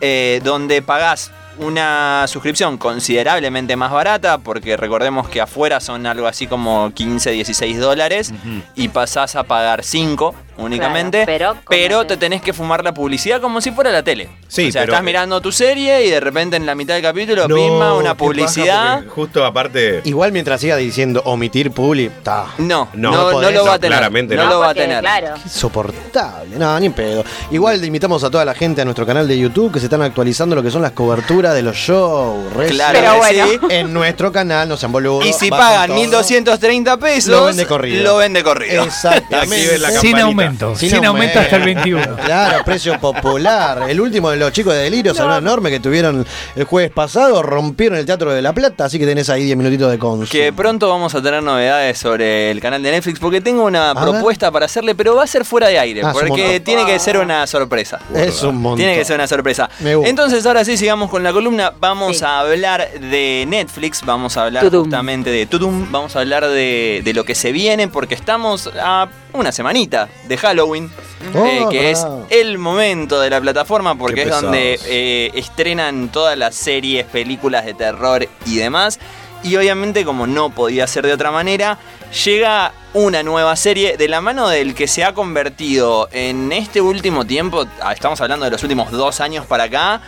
eh, 0.00 0.40
donde 0.42 0.80
pagás 0.80 1.32
una 1.60 2.24
suscripción 2.28 2.78
considerablemente 2.78 3.76
más 3.76 3.90
barata, 3.92 4.38
porque 4.38 4.76
recordemos 4.76 5.28
que 5.28 5.40
afuera 5.40 5.80
son 5.80 6.06
algo 6.06 6.26
así 6.26 6.46
como 6.46 6.92
15, 6.94 7.30
16 7.30 7.78
dólares, 7.78 8.32
y 8.74 8.88
pasás 8.88 9.36
a 9.36 9.42
pagar 9.44 9.82
5 9.84 10.34
únicamente, 10.58 11.24
Claro, 11.24 11.54
pero 11.54 11.56
pero, 11.68 12.00
te 12.02 12.08
te- 12.08 12.16
tenés 12.18 12.42
que 12.42 12.52
fumar 12.52 12.84
la 12.84 12.92
publicidad 12.92 13.40
como 13.40 13.62
si 13.62 13.70
fuera 13.70 13.90
la 13.90 14.02
tele. 14.02 14.28
Sí, 14.46 14.68
o 14.68 14.72
sea, 14.72 14.82
pero- 14.82 14.92
estás 14.92 15.04
mirando 15.04 15.40
tu 15.40 15.52
serie 15.52 16.04
y 16.04 16.10
de 16.10 16.20
repente 16.20 16.56
en 16.56 16.66
la 16.66 16.74
mitad 16.74 16.94
del 16.94 17.02
capítulo, 17.02 17.48
No, 17.48 17.96
una 17.96 18.14
publicidad. 18.14 19.04
Justo 19.08 19.44
aparte. 19.44 20.02
Igual 20.04 20.32
mientras 20.32 20.60
siga 20.60 20.76
diciendo 20.76 21.22
omitir 21.24 21.70
publi, 21.70 22.06
está 22.06 22.46
No, 22.58 22.88
No, 22.92 23.10
no, 23.40 23.50
lo 23.50 23.64
va 23.64 23.74
a 23.74 23.78
tener. 23.78 23.96
claramente 23.96 24.36
no, 24.36 24.44
no. 24.44 24.50
lo 24.50 24.58
va 24.60 24.70
a 24.70 24.74
tener. 24.74 25.00
Claro. 25.00 25.34
insoportable. 25.42 26.56
No, 26.58 26.78
ni 26.78 26.86
en 26.86 26.92
pedo. 26.92 27.24
Igual 27.50 27.80
le 27.80 27.86
invitamos 27.86 28.22
a 28.24 28.30
toda 28.30 28.44
la 28.44 28.54
gente 28.54 28.82
a 28.82 28.84
nuestro 28.84 29.06
canal 29.06 29.26
de 29.26 29.38
YouTube 29.38 29.72
que 29.72 29.78
se 29.80 29.86
están 29.86 30.02
actualizando 30.02 30.54
lo 30.54 30.62
que 30.62 30.70
son 30.70 30.82
las 30.82 30.92
coberturas 30.92 31.49
de 31.52 31.62
los 31.62 31.76
shows. 31.76 32.52
Re- 32.54 32.68
Claro 32.68 32.98
Pero 32.98 33.12
que 33.12 33.18
bueno. 33.18 33.46
sí. 33.48 33.58
En 33.70 33.92
nuestro 33.92 34.32
canal, 34.32 34.68
no 34.68 34.76
sean 34.76 34.92
boludos. 34.92 35.26
Y 35.26 35.32
si 35.32 35.50
pagan 35.50 35.88
todo. 35.88 35.96
1230 35.98 36.96
pesos, 36.98 37.30
Lo 37.30 37.44
vende 37.46 37.66
corrido. 37.66 38.02
Lo 38.04 38.16
vende 38.18 38.42
corrido. 38.42 38.84
Exactamente. 38.84 39.36
Activen 39.56 39.82
la 39.82 39.88
Sin 39.88 39.96
campanita. 40.12 40.22
aumento, 40.24 40.76
sin, 40.76 40.90
Sin 40.90 41.04
aumento 41.04 41.38
hasta 41.40 41.56
el 41.56 41.62
aumento. 41.62 41.82
21. 41.84 42.16
Claro, 42.24 42.64
precio 42.64 42.98
popular. 43.00 43.86
El 43.88 44.00
último 44.00 44.30
de 44.30 44.36
los 44.36 44.52
chicos 44.52 44.72
de 44.74 44.80
Delirio, 44.80 45.14
Salón 45.14 45.38
Enorme, 45.38 45.70
que 45.70 45.80
tuvieron 45.80 46.26
el 46.56 46.64
jueves 46.64 46.90
pasado, 46.90 47.42
rompieron 47.42 47.98
el 47.98 48.06
Teatro 48.06 48.32
de 48.32 48.42
la 48.42 48.52
Plata, 48.52 48.84
así 48.86 48.98
que 48.98 49.06
tenés 49.06 49.28
ahí 49.30 49.44
10 49.44 49.56
minutitos 49.56 49.90
de 49.90 49.98
consumo. 49.98 50.28
Que 50.30 50.52
pronto 50.52 50.88
vamos 50.88 51.14
a 51.14 51.22
tener 51.22 51.42
novedades 51.42 51.98
sobre 51.98 52.50
el 52.50 52.60
canal 52.60 52.82
de 52.82 52.90
Netflix 52.92 53.18
porque 53.18 53.40
tengo 53.40 53.64
una 53.64 53.90
A 53.90 53.94
propuesta 54.00 54.50
para 54.50 54.66
hacerle, 54.66 54.94
pero 54.94 55.14
va 55.16 55.24
a 55.24 55.26
ser 55.26 55.44
fuera 55.44 55.68
de 55.68 55.78
aire, 55.78 56.00
Ah, 56.04 56.10
es 56.10 56.14
un 56.14 56.28
porque 56.28 56.42
montón. 56.42 56.64
tiene 56.64 56.86
que 56.86 56.98
ser 56.98 57.16
una 57.18 57.46
sorpresa. 57.46 57.98
Es 58.14 58.42
un 58.42 58.56
montón. 58.56 58.78
Tiene 58.78 58.96
que 58.96 59.04
ser 59.04 59.16
una 59.16 59.26
sorpresa. 59.26 59.68
Me 59.80 59.94
gusta. 59.94 60.10
Entonces, 60.10 60.44
ahora 60.46 60.64
sí, 60.64 60.76
sigamos 60.76 61.10
con 61.10 61.22
la 61.22 61.29
la 61.30 61.34
columna 61.34 61.72
vamos 61.78 62.18
Sí. 62.18 62.24
a 62.24 62.40
hablar 62.40 62.90
de 62.98 63.44
Netflix, 63.46 64.02
vamos 64.04 64.36
a 64.36 64.44
hablar 64.44 64.64
Tudum. 64.64 64.82
justamente 64.84 65.30
de 65.30 65.46
Tudum, 65.46 65.90
vamos 65.92 66.16
a 66.16 66.20
hablar 66.20 66.46
de, 66.48 67.02
de 67.04 67.14
lo 67.14 67.24
que 67.24 67.34
se 67.34 67.52
viene 67.52 67.86
porque 67.88 68.14
estamos 68.14 68.68
a 68.82 69.08
una 69.32 69.52
semanita 69.52 70.08
de 70.26 70.36
Halloween, 70.36 70.90
Oh, 71.34 71.44
eh, 71.44 71.66
que 71.70 71.90
es 71.90 72.04
el 72.30 72.56
momento 72.58 73.20
de 73.20 73.28
la 73.30 73.40
plataforma 73.40 73.94
porque 73.96 74.14
Qué 74.16 74.20
es 74.22 74.26
pesados. 74.28 74.44
donde 74.44 74.80
eh, 74.86 75.30
estrenan 75.34 76.08
todas 76.08 76.36
las 76.36 76.54
series, 76.54 77.04
películas 77.06 77.64
de 77.66 77.74
terror 77.74 78.26
y 78.46 78.56
demás. 78.56 78.98
Y 79.42 79.54
obviamente, 79.56 80.04
como 80.04 80.26
no 80.26 80.50
podía 80.50 80.86
ser 80.86 81.06
de 81.06 81.12
otra 81.12 81.30
manera, 81.30 81.78
llega 82.24 82.72
una 82.94 83.22
nueva 83.22 83.54
serie 83.56 83.96
de 83.96 84.08
la 84.08 84.20
mano 84.20 84.48
del 84.48 84.74
que 84.74 84.88
se 84.88 85.04
ha 85.04 85.12
convertido 85.14 86.08
en 86.12 86.52
este 86.52 86.80
último 86.80 87.24
tiempo, 87.26 87.66
ah, 87.82 87.92
estamos 87.92 88.20
hablando 88.20 88.44
de 88.46 88.50
los 88.50 88.62
últimos 88.62 88.90
dos 88.90 89.20
años 89.20 89.46
para 89.46 89.64
acá, 89.64 90.00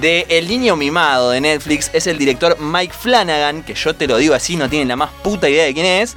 de 0.00 0.26
El 0.28 0.48
Niño 0.48 0.76
Mimado 0.76 1.30
de 1.30 1.40
Netflix. 1.40 1.90
Es 1.92 2.06
el 2.06 2.18
director 2.18 2.56
Mike 2.60 2.92
Flanagan, 2.98 3.62
que 3.62 3.74
yo 3.74 3.94
te 3.94 4.06
lo 4.06 4.16
digo 4.18 4.34
así, 4.34 4.56
no 4.56 4.68
tienen 4.68 4.88
la 4.88 4.96
más 4.96 5.10
puta 5.22 5.48
idea 5.48 5.64
de 5.64 5.74
quién 5.74 5.86
es. 5.86 6.16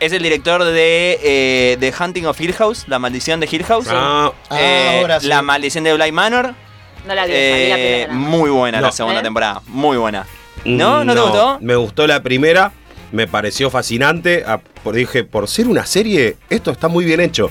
Es 0.00 0.12
el 0.12 0.22
director 0.22 0.64
de 0.64 1.18
eh, 1.22 1.76
The 1.80 1.92
Hunting 1.98 2.24
of 2.26 2.40
Hill 2.40 2.52
House, 2.54 2.84
La 2.88 2.98
Maldición 2.98 3.40
de 3.40 3.48
Hill 3.50 3.64
House. 3.64 3.86
Ah, 3.90 4.32
Ah, 4.50 4.60
Eh, 4.60 4.98
ahora 5.00 5.20
sí. 5.20 5.26
La 5.28 5.42
Maldición 5.42 5.84
de 5.84 5.94
Bly 5.94 6.12
Manor. 6.12 6.54
No 7.06 7.14
la 7.14 7.26
vi, 7.26 7.32
Eh, 7.34 7.66
la 7.68 7.74
primera. 7.76 8.12
muy 8.14 8.50
buena 8.50 8.80
la 8.80 8.86
No. 8.88 8.92
segunda 8.92 9.20
¿Eh? 9.20 9.22
temporada, 9.22 9.60
muy 9.66 9.96
buena. 9.98 10.26
¿No? 10.64 11.04
¿No 11.04 11.14
te 11.14 11.20
gustó? 11.20 11.58
Me 11.60 11.76
gustó 11.76 12.06
la 12.06 12.22
primera, 12.22 12.72
me 13.12 13.26
pareció 13.26 13.70
fascinante. 13.70 14.42
ah, 14.46 14.58
por- 14.82 14.94
dije, 14.94 15.22
por 15.24 15.46
ser 15.48 15.68
una 15.68 15.84
serie, 15.86 16.36
esto 16.48 16.70
está 16.70 16.88
muy 16.88 17.04
bien 17.04 17.20
hecho. 17.20 17.50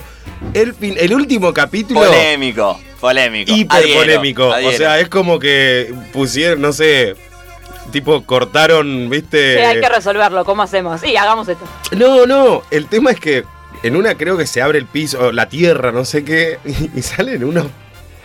El, 0.52 0.74
fin- 0.74 0.96
el 0.98 1.14
último 1.14 1.52
capítulo, 1.54 2.00
Polémico, 2.00 2.78
polémico. 3.04 3.52
hiper 3.52 3.82
Adhiero, 3.82 4.00
polémico. 4.00 4.48
O 4.48 4.72
sea, 4.72 4.98
es 4.98 5.10
como 5.10 5.38
que 5.38 5.92
pusieron, 6.10 6.62
no 6.62 6.72
sé, 6.72 7.14
tipo 7.92 8.24
cortaron, 8.24 9.10
viste. 9.10 9.58
Sí, 9.58 9.62
hay 9.62 9.80
que 9.80 9.88
resolverlo. 9.90 10.42
¿Cómo 10.46 10.62
hacemos? 10.62 11.02
Sí, 11.02 11.14
hagamos 11.14 11.46
esto. 11.48 11.66
No, 11.94 12.24
no, 12.24 12.62
el 12.70 12.86
tema 12.86 13.10
es 13.10 13.20
que 13.20 13.44
en 13.82 13.96
una 13.96 14.14
creo 14.14 14.38
que 14.38 14.46
se 14.46 14.62
abre 14.62 14.78
el 14.78 14.86
piso, 14.86 15.32
la 15.32 15.50
tierra, 15.50 15.92
no 15.92 16.06
sé 16.06 16.24
qué, 16.24 16.58
y, 16.94 17.02
salen 17.02 17.44
unos 17.44 17.66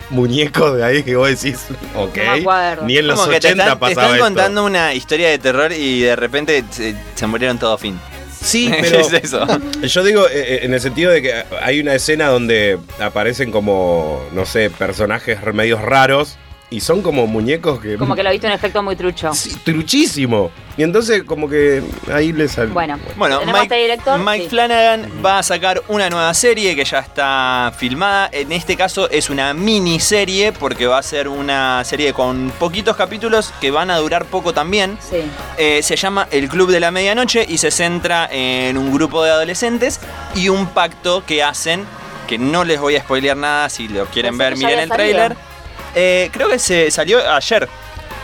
muñecos 0.08 0.78
de 0.78 0.84
ahí 0.84 1.02
que 1.02 1.14
vos 1.14 1.28
decís, 1.28 1.66
ok, 1.94 2.16
No 2.42 2.86
ni 2.86 2.96
en 2.96 3.06
los 3.06 3.20
Como 3.20 3.32
que 3.32 3.38
te 3.38 3.48
80 3.48 3.62
están, 3.62 3.78
te 3.78 3.80
pasaba 3.80 3.90
están 3.90 4.14
esto. 4.14 4.24
contando 4.24 4.64
una 4.64 4.94
historia 4.94 5.28
de 5.28 5.38
terror 5.38 5.72
y 5.72 6.00
de 6.00 6.16
repente 6.16 6.64
se, 6.70 6.96
se 7.14 7.26
murieron 7.26 7.58
todo 7.58 7.76
fin. 7.76 8.00
Sí, 8.40 8.70
¿Qué 8.70 8.78
pero 8.82 9.00
es 9.00 9.12
eso? 9.12 9.46
yo 9.82 10.04
digo 10.04 10.26
eh, 10.28 10.30
eh, 10.34 10.58
en 10.62 10.74
el 10.74 10.80
sentido 10.80 11.12
de 11.12 11.22
que 11.22 11.44
hay 11.60 11.80
una 11.80 11.94
escena 11.94 12.28
donde 12.28 12.78
aparecen 12.98 13.50
como, 13.50 14.20
no 14.32 14.46
sé, 14.46 14.70
personajes 14.70 15.38
medios 15.52 15.80
raros 15.82 16.38
y 16.70 16.80
son 16.80 17.02
como 17.02 17.26
muñecos 17.26 17.80
que... 17.80 17.96
Como 17.96 18.14
que 18.14 18.22
lo 18.22 18.30
viste 18.30 18.46
un 18.46 18.52
efecto 18.52 18.80
muy 18.82 18.94
trucho. 18.94 19.34
Sí, 19.34 19.56
truchísimo. 19.64 20.50
Y 20.76 20.84
entonces 20.84 21.24
como 21.24 21.48
que 21.48 21.82
ahí 22.12 22.32
le 22.32 22.48
salió. 22.48 22.72
Bueno, 22.72 22.98
Bueno, 23.16 23.40
tenemos 23.40 23.60
Mike, 23.60 23.74
este 23.74 23.82
director. 23.82 24.18
Mike 24.20 24.44
sí. 24.44 24.50
Flanagan 24.50 25.10
va 25.24 25.40
a 25.40 25.42
sacar 25.42 25.82
una 25.88 26.08
nueva 26.08 26.32
serie 26.32 26.76
que 26.76 26.84
ya 26.84 27.00
está 27.00 27.72
filmada. 27.76 28.30
En 28.32 28.52
este 28.52 28.76
caso 28.76 29.10
es 29.10 29.30
una 29.30 29.52
miniserie 29.52 30.52
porque 30.52 30.86
va 30.86 30.98
a 30.98 31.02
ser 31.02 31.26
una 31.26 31.82
serie 31.84 32.12
con 32.12 32.52
poquitos 32.58 32.96
capítulos 32.96 33.52
que 33.60 33.72
van 33.72 33.90
a 33.90 33.98
durar 33.98 34.24
poco 34.26 34.54
también. 34.54 34.96
Sí. 35.00 35.22
Eh, 35.58 35.82
se 35.82 35.96
llama 35.96 36.28
El 36.30 36.48
Club 36.48 36.70
de 36.70 36.78
la 36.78 36.92
Medianoche 36.92 37.44
y 37.48 37.58
se 37.58 37.72
centra 37.72 38.28
en 38.30 38.78
un 38.78 38.92
grupo 38.92 39.24
de 39.24 39.32
adolescentes 39.32 40.00
y 40.36 40.48
un 40.48 40.68
pacto 40.68 41.24
que 41.26 41.42
hacen, 41.42 41.84
que 42.28 42.38
no 42.38 42.64
les 42.64 42.80
voy 42.80 42.94
a 42.94 43.00
spoilear 43.00 43.36
nada, 43.36 43.68
si 43.68 43.88
lo 43.88 44.06
quieren 44.06 44.38
Pensé 44.38 44.50
ver, 44.50 44.56
miren 44.56 44.70
el 44.78 44.92
había 44.92 44.94
tráiler. 44.94 45.49
Eh, 45.94 46.30
creo 46.32 46.48
que 46.48 46.58
se 46.58 46.90
salió 46.90 47.18
ayer. 47.30 47.68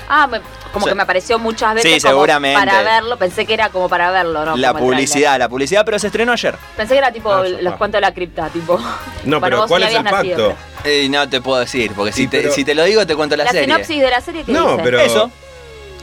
Ah, 0.08 0.26
me- 0.26 0.40
como 0.72 0.86
que 0.86 0.94
me 0.94 1.02
apareció 1.04 1.38
muchas 1.38 1.74
veces 1.74 1.90
Sí, 1.94 2.00
como 2.00 2.12
seguramente. 2.12 2.58
para 2.58 2.82
verlo. 2.82 3.16
Pensé 3.16 3.46
que 3.46 3.54
era 3.54 3.70
como 3.70 3.88
para 3.88 4.10
verlo, 4.10 4.44
¿no? 4.44 4.56
la 4.56 4.72
Como 4.72 4.84
publicidad, 4.84 5.38
la 5.38 5.48
publicidad, 5.48 5.84
pero 5.86 5.98
se 5.98 6.08
estrenó 6.08 6.32
ayer. 6.32 6.54
Pensé 6.76 6.92
que 6.94 6.98
era 6.98 7.10
tipo 7.12 7.32
Ah, 7.32 7.40
los 7.48 7.52
está. 7.52 7.76
cuentos 7.76 7.96
de 7.98 8.00
la 8.02 8.12
cripta, 8.14 8.48
tipo. 8.50 8.78
No, 9.24 9.40
pero 9.40 9.58
vos 9.58 9.66
¿cuál 9.68 9.84
es 9.84 9.94
el 9.94 10.04
nacido, 10.04 10.48
pacto? 10.50 10.62
Eh, 10.84 11.08
no 11.08 11.28
te 11.28 11.40
puedo 11.40 11.60
decir, 11.60 11.92
porque 11.96 12.12
si, 12.12 12.28
te, 12.28 12.42
pero- 12.42 12.52
si 12.52 12.62
te 12.64 12.74
lo 12.74 12.84
digo 12.84 13.06
te 13.06 13.16
cuento 13.16 13.36
la, 13.36 13.44
La, 13.44 13.50
serie. 13.50 13.64
sinopsis 13.66 14.00
de 14.00 14.10
la 14.10 14.20
serie 14.20 14.44
que 14.44 14.52
No, 14.52 14.72
dice. 14.72 14.82
pero- 14.84 15.00
Eso. 15.00 15.30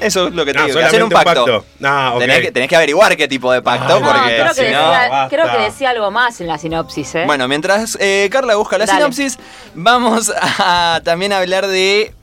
Eso 0.04 0.28
es 0.28 0.34
lo 0.34 0.46
que 0.46 0.54
te 0.54 0.60
No, 0.60 0.66
digo. 0.66 0.80
que 0.80 0.86
Hacer 0.86 1.04
un 1.04 1.10
solamente 1.12 1.42
pacto. 1.42 1.66
Ah, 1.84 2.16
tenés, 2.20 2.40
que, 2.42 2.52
tenés 2.52 2.70
que 2.70 2.76
averiguar 2.76 3.16
qué 3.18 3.28
tipo 3.28 3.52
de 3.52 3.62
pacto, 3.62 3.96
Ah, 3.96 4.00
No, 4.00 4.06
porque 4.06 4.36
creo, 4.36 4.48
que 4.48 4.54
si 4.54 4.62
decía, 4.62 4.82
basta. 5.10 5.28
creo 5.30 5.52
que 5.52 5.58
decía 5.64 5.90
algo 5.92 6.12
más 6.12 6.40
en 6.42 6.48
la 6.48 6.58
sinopsis, 6.58 7.16
¿eh? 7.16 7.24
Bueno, 7.26 7.48
mientras 7.48 7.98
eh, 8.00 8.30
Carla 8.32 8.56
busca 8.56 8.78
la 8.78 8.86
Dale. 8.86 9.00
sinopsis, 9.00 9.40
vamos 9.74 10.32
a 10.60 11.02
también 11.04 11.34
hablar 11.34 11.68
de 11.68 12.14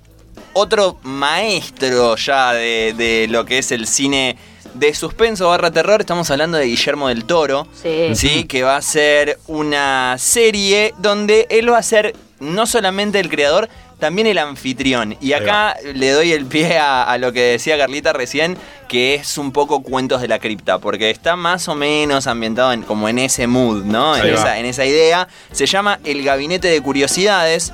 otro 0.52 0.98
maestro 1.02 2.16
ya 2.16 2.52
de, 2.52 2.94
de 2.96 3.26
lo 3.28 3.44
que 3.44 3.58
es 3.58 3.70
el 3.72 3.86
cine 3.86 4.36
de 4.74 4.94
suspenso 4.94 5.48
barra 5.48 5.70
terror. 5.70 6.00
Estamos 6.00 6.30
hablando 6.30 6.58
de 6.58 6.66
Guillermo 6.66 7.08
del 7.08 7.24
Toro. 7.24 7.66
Sí. 7.82 8.14
Sí, 8.14 8.44
que 8.44 8.62
va 8.62 8.76
a 8.76 8.82
ser 8.82 9.38
una 9.46 10.16
serie 10.18 10.94
donde 10.98 11.46
él 11.50 11.72
va 11.72 11.78
a 11.78 11.82
ser 11.82 12.14
no 12.40 12.66
solamente 12.66 13.20
el 13.20 13.28
creador, 13.28 13.68
también 14.00 14.26
el 14.26 14.38
anfitrión. 14.38 15.16
Y 15.20 15.34
acá 15.34 15.76
le 15.94 16.10
doy 16.10 16.32
el 16.32 16.46
pie 16.46 16.78
a, 16.78 17.04
a 17.04 17.18
lo 17.18 17.32
que 17.32 17.42
decía 17.42 17.78
Carlita 17.78 18.12
recién, 18.12 18.56
que 18.88 19.14
es 19.14 19.38
un 19.38 19.52
poco 19.52 19.82
cuentos 19.82 20.20
de 20.20 20.26
la 20.28 20.40
cripta, 20.40 20.78
porque 20.78 21.10
está 21.10 21.36
más 21.36 21.68
o 21.68 21.76
menos 21.76 22.26
ambientado 22.26 22.72
en, 22.72 22.82
como 22.82 23.08
en 23.08 23.18
ese 23.20 23.46
mood, 23.46 23.84
¿no? 23.84 24.16
En 24.16 24.26
esa, 24.34 24.58
en 24.58 24.66
esa 24.66 24.84
idea. 24.84 25.28
Se 25.52 25.66
llama 25.66 26.00
El 26.04 26.24
Gabinete 26.24 26.66
de 26.66 26.80
Curiosidades. 26.80 27.72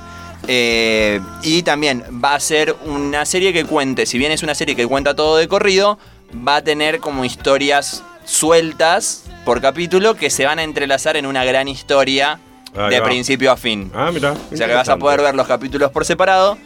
eh, 0.49 1.20
y 1.43 1.62
también 1.62 2.05
va 2.22 2.35
a 2.35 2.41
ser 2.41 2.77
una 2.85 3.24
serie 3.24 3.53
que 3.53 3.64
cuente, 3.64 4.07
si 4.07 4.18
bien 4.18 4.33
es 4.33 4.43
una 4.43 4.55
serie 4.55 4.77
que 4.77 4.87
cuenta 4.87 5.14
todo 5.16 5.37
de 5.39 5.49
corrido, 5.49 5.99
va 6.47 6.57
a 6.57 6.62
tener 6.62 7.01
como 7.01 7.24
historias 7.24 8.03
sueltas 8.24 9.24
por 9.45 9.61
capítulo 9.61 10.14
que 10.14 10.31
se 10.31 10.45
van 10.45 10.59
a 10.59 10.64
entrelazar 10.64 11.16
en 11.16 11.27
una 11.27 11.45
gran 11.45 11.68
historia 11.68 12.41
Ahí 12.77 12.91
de 12.91 13.01
va. 13.01 13.07
principio 13.07 13.51
a 13.53 13.57
fin. 13.57 13.91
Ah, 13.95 14.11
mira. 14.12 14.33
o 14.53 14.57
sea 14.57 14.66
que 14.66 14.74
vas 14.74 14.89
a 14.89 14.97
poder 14.97 15.20
ver 15.22 15.35
los 15.35 15.47
capítulos 15.47 15.91
por 15.91 16.05
separado, 16.05 16.57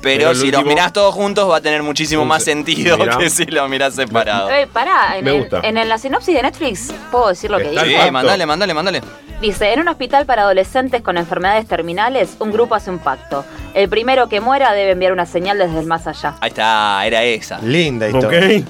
pero, 0.00 0.18
Pero 0.18 0.30
el 0.30 0.36
si 0.36 0.50
los 0.52 0.64
mirás 0.64 0.92
todos 0.92 1.12
juntos 1.14 1.50
va 1.50 1.56
a 1.56 1.60
tener 1.60 1.82
muchísimo 1.82 2.24
más 2.24 2.44
se- 2.44 2.52
sentido 2.52 2.96
mirá. 2.96 3.18
que 3.18 3.28
si 3.30 3.44
los 3.46 3.68
mirás 3.68 3.94
separado. 3.94 4.48
Eh, 4.50 4.68
pará, 4.72 5.18
en, 5.18 5.24
Me 5.24 5.32
gusta. 5.32 5.60
en 5.64 5.88
la 5.88 5.98
sinopsis 5.98 6.34
de 6.36 6.42
Netflix, 6.42 6.92
¿puedo 7.10 7.28
decir 7.28 7.50
lo 7.50 7.58
que 7.58 7.64
Está 7.70 7.80
Sí, 7.82 7.86
dice? 7.88 7.98
pacto. 7.98 8.12
mandale, 8.12 8.46
mandale, 8.46 8.74
mandale. 8.74 9.02
Dice, 9.40 9.72
en 9.72 9.80
un 9.80 9.88
hospital 9.88 10.24
para 10.26 10.42
adolescentes 10.42 11.00
con 11.02 11.16
enfermedades 11.16 11.66
terminales, 11.66 12.36
un 12.40 12.50
grupo 12.52 12.74
hace 12.74 12.90
un 12.90 12.98
pacto. 12.98 13.44
El 13.74 13.88
primero 13.88 14.28
que 14.28 14.40
muera 14.40 14.72
debe 14.72 14.92
enviar 14.92 15.12
una 15.12 15.26
señal 15.26 15.58
desde 15.58 15.78
el 15.80 15.86
más 15.86 16.06
allá. 16.08 16.34
Ahí 16.40 16.48
está, 16.50 17.04
era 17.06 17.22
esa. 17.22 17.58
Linda 17.60 18.08
historia. 18.08 18.58
Ok. 18.58 18.64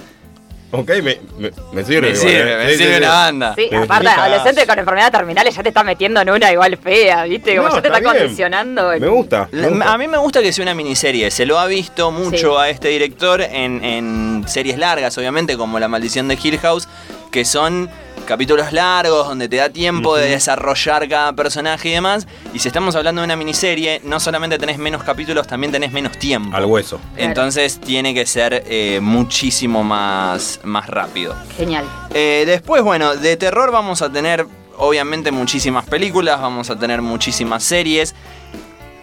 Ok, 0.71 0.91
me, 1.03 1.19
me, 1.39 1.51
me 1.73 1.85
sirve. 1.85 2.01
Me 2.01 2.09
igual, 2.11 2.17
sirve, 2.17 2.53
eh. 2.53 2.57
me 2.59 2.65
Sí, 2.67 2.73
sí, 2.73 2.79
sirve 2.83 2.95
sí. 2.97 3.01
la 3.01 3.09
banda. 3.09 3.55
Sí, 3.57 3.69
aparte, 3.75 4.09
sí. 4.09 4.15
adolescentes 4.19 4.67
con 4.67 4.79
enfermedades 4.79 5.13
terminales 5.13 5.55
ya 5.57 5.63
te 5.63 5.69
está 5.71 5.83
metiendo 5.83 6.21
en 6.21 6.31
una 6.31 6.53
igual 6.53 6.77
fea, 6.77 7.25
¿viste? 7.25 7.57
Como 7.57 7.69
No, 7.69 7.75
ya 7.77 7.83
te 7.83 7.89
está 7.89 8.03
condicionando. 8.03 8.91
Me 9.01 9.09
gusta. 9.09 9.49
me 9.51 9.63
La- 9.63 9.69
gusta. 9.69 9.93
A 9.95 9.99
mí 9.99 10.09
me 10.09 10.19
gusta 10.19 10.43
que 10.43 10.53
sea 10.53 10.63
una 10.65 10.75
miniserie. 10.75 11.31
Se 11.31 11.47
lo 11.47 11.59
ha 11.59 11.67
visto 11.67 12.11
mucho 12.11 12.57
Sí. 12.57 12.61
a 12.61 12.69
este 12.69 12.89
director 12.89 13.41
en, 13.41 13.83
en 13.83 14.45
series 14.47 14.77
largas, 14.79 15.17
obviamente, 15.17 15.57
como 15.57 15.79
La 15.79 15.89
Maldición 15.89 16.29
de 16.29 16.39
Hill 16.43 16.59
House, 16.59 16.87
que 17.31 17.45
son 17.47 17.89
capítulos 18.27 18.75
largos 18.75 19.27
donde 19.27 19.49
te 19.49 19.57
da 19.57 19.71
tiempo 19.71 20.15
de 20.17 20.29
desarrollar 20.29 21.09
cada 21.09 21.33
personaje 21.33 21.89
y 21.89 21.93
demás. 21.93 22.27
Y 22.53 22.59
si 22.59 22.69
estamos 22.69 22.95
hablando 22.95 23.23
de 23.23 23.25
una 23.25 23.37
miniserie, 23.37 24.03
no 24.05 24.21
solamente 24.21 24.59
tenés 24.59 24.77
menos 24.77 25.03
capítulos, 25.03 25.47
también 25.47 25.73
tenés 25.73 25.93
menos 25.93 26.19
tiempo. 26.19 26.55
Al 26.55 26.67
hueso. 26.67 27.01
Entonces 27.17 27.81
tiene 27.81 28.13
que 28.13 28.27
ser 28.27 28.65
eh, 28.67 28.99
muchísimo 29.01 29.83
más, 29.83 30.58
más 30.65 30.89
rápido. 30.89 31.35
Genial. 31.57 31.85
Eh, 32.15 32.45
después, 32.47 32.83
bueno, 32.83 33.17
de 33.17 33.37
terror 33.37 33.71
vamos 33.71 34.03
a 34.03 34.11
tener 34.11 34.47
obviamente 34.77 35.33
muchísimas 35.33 35.85
películas, 35.87 36.41
vamos 36.41 36.71
a 36.71 36.79
tener 36.79 37.03
muchísimas 37.03 37.65
series. 37.65 38.15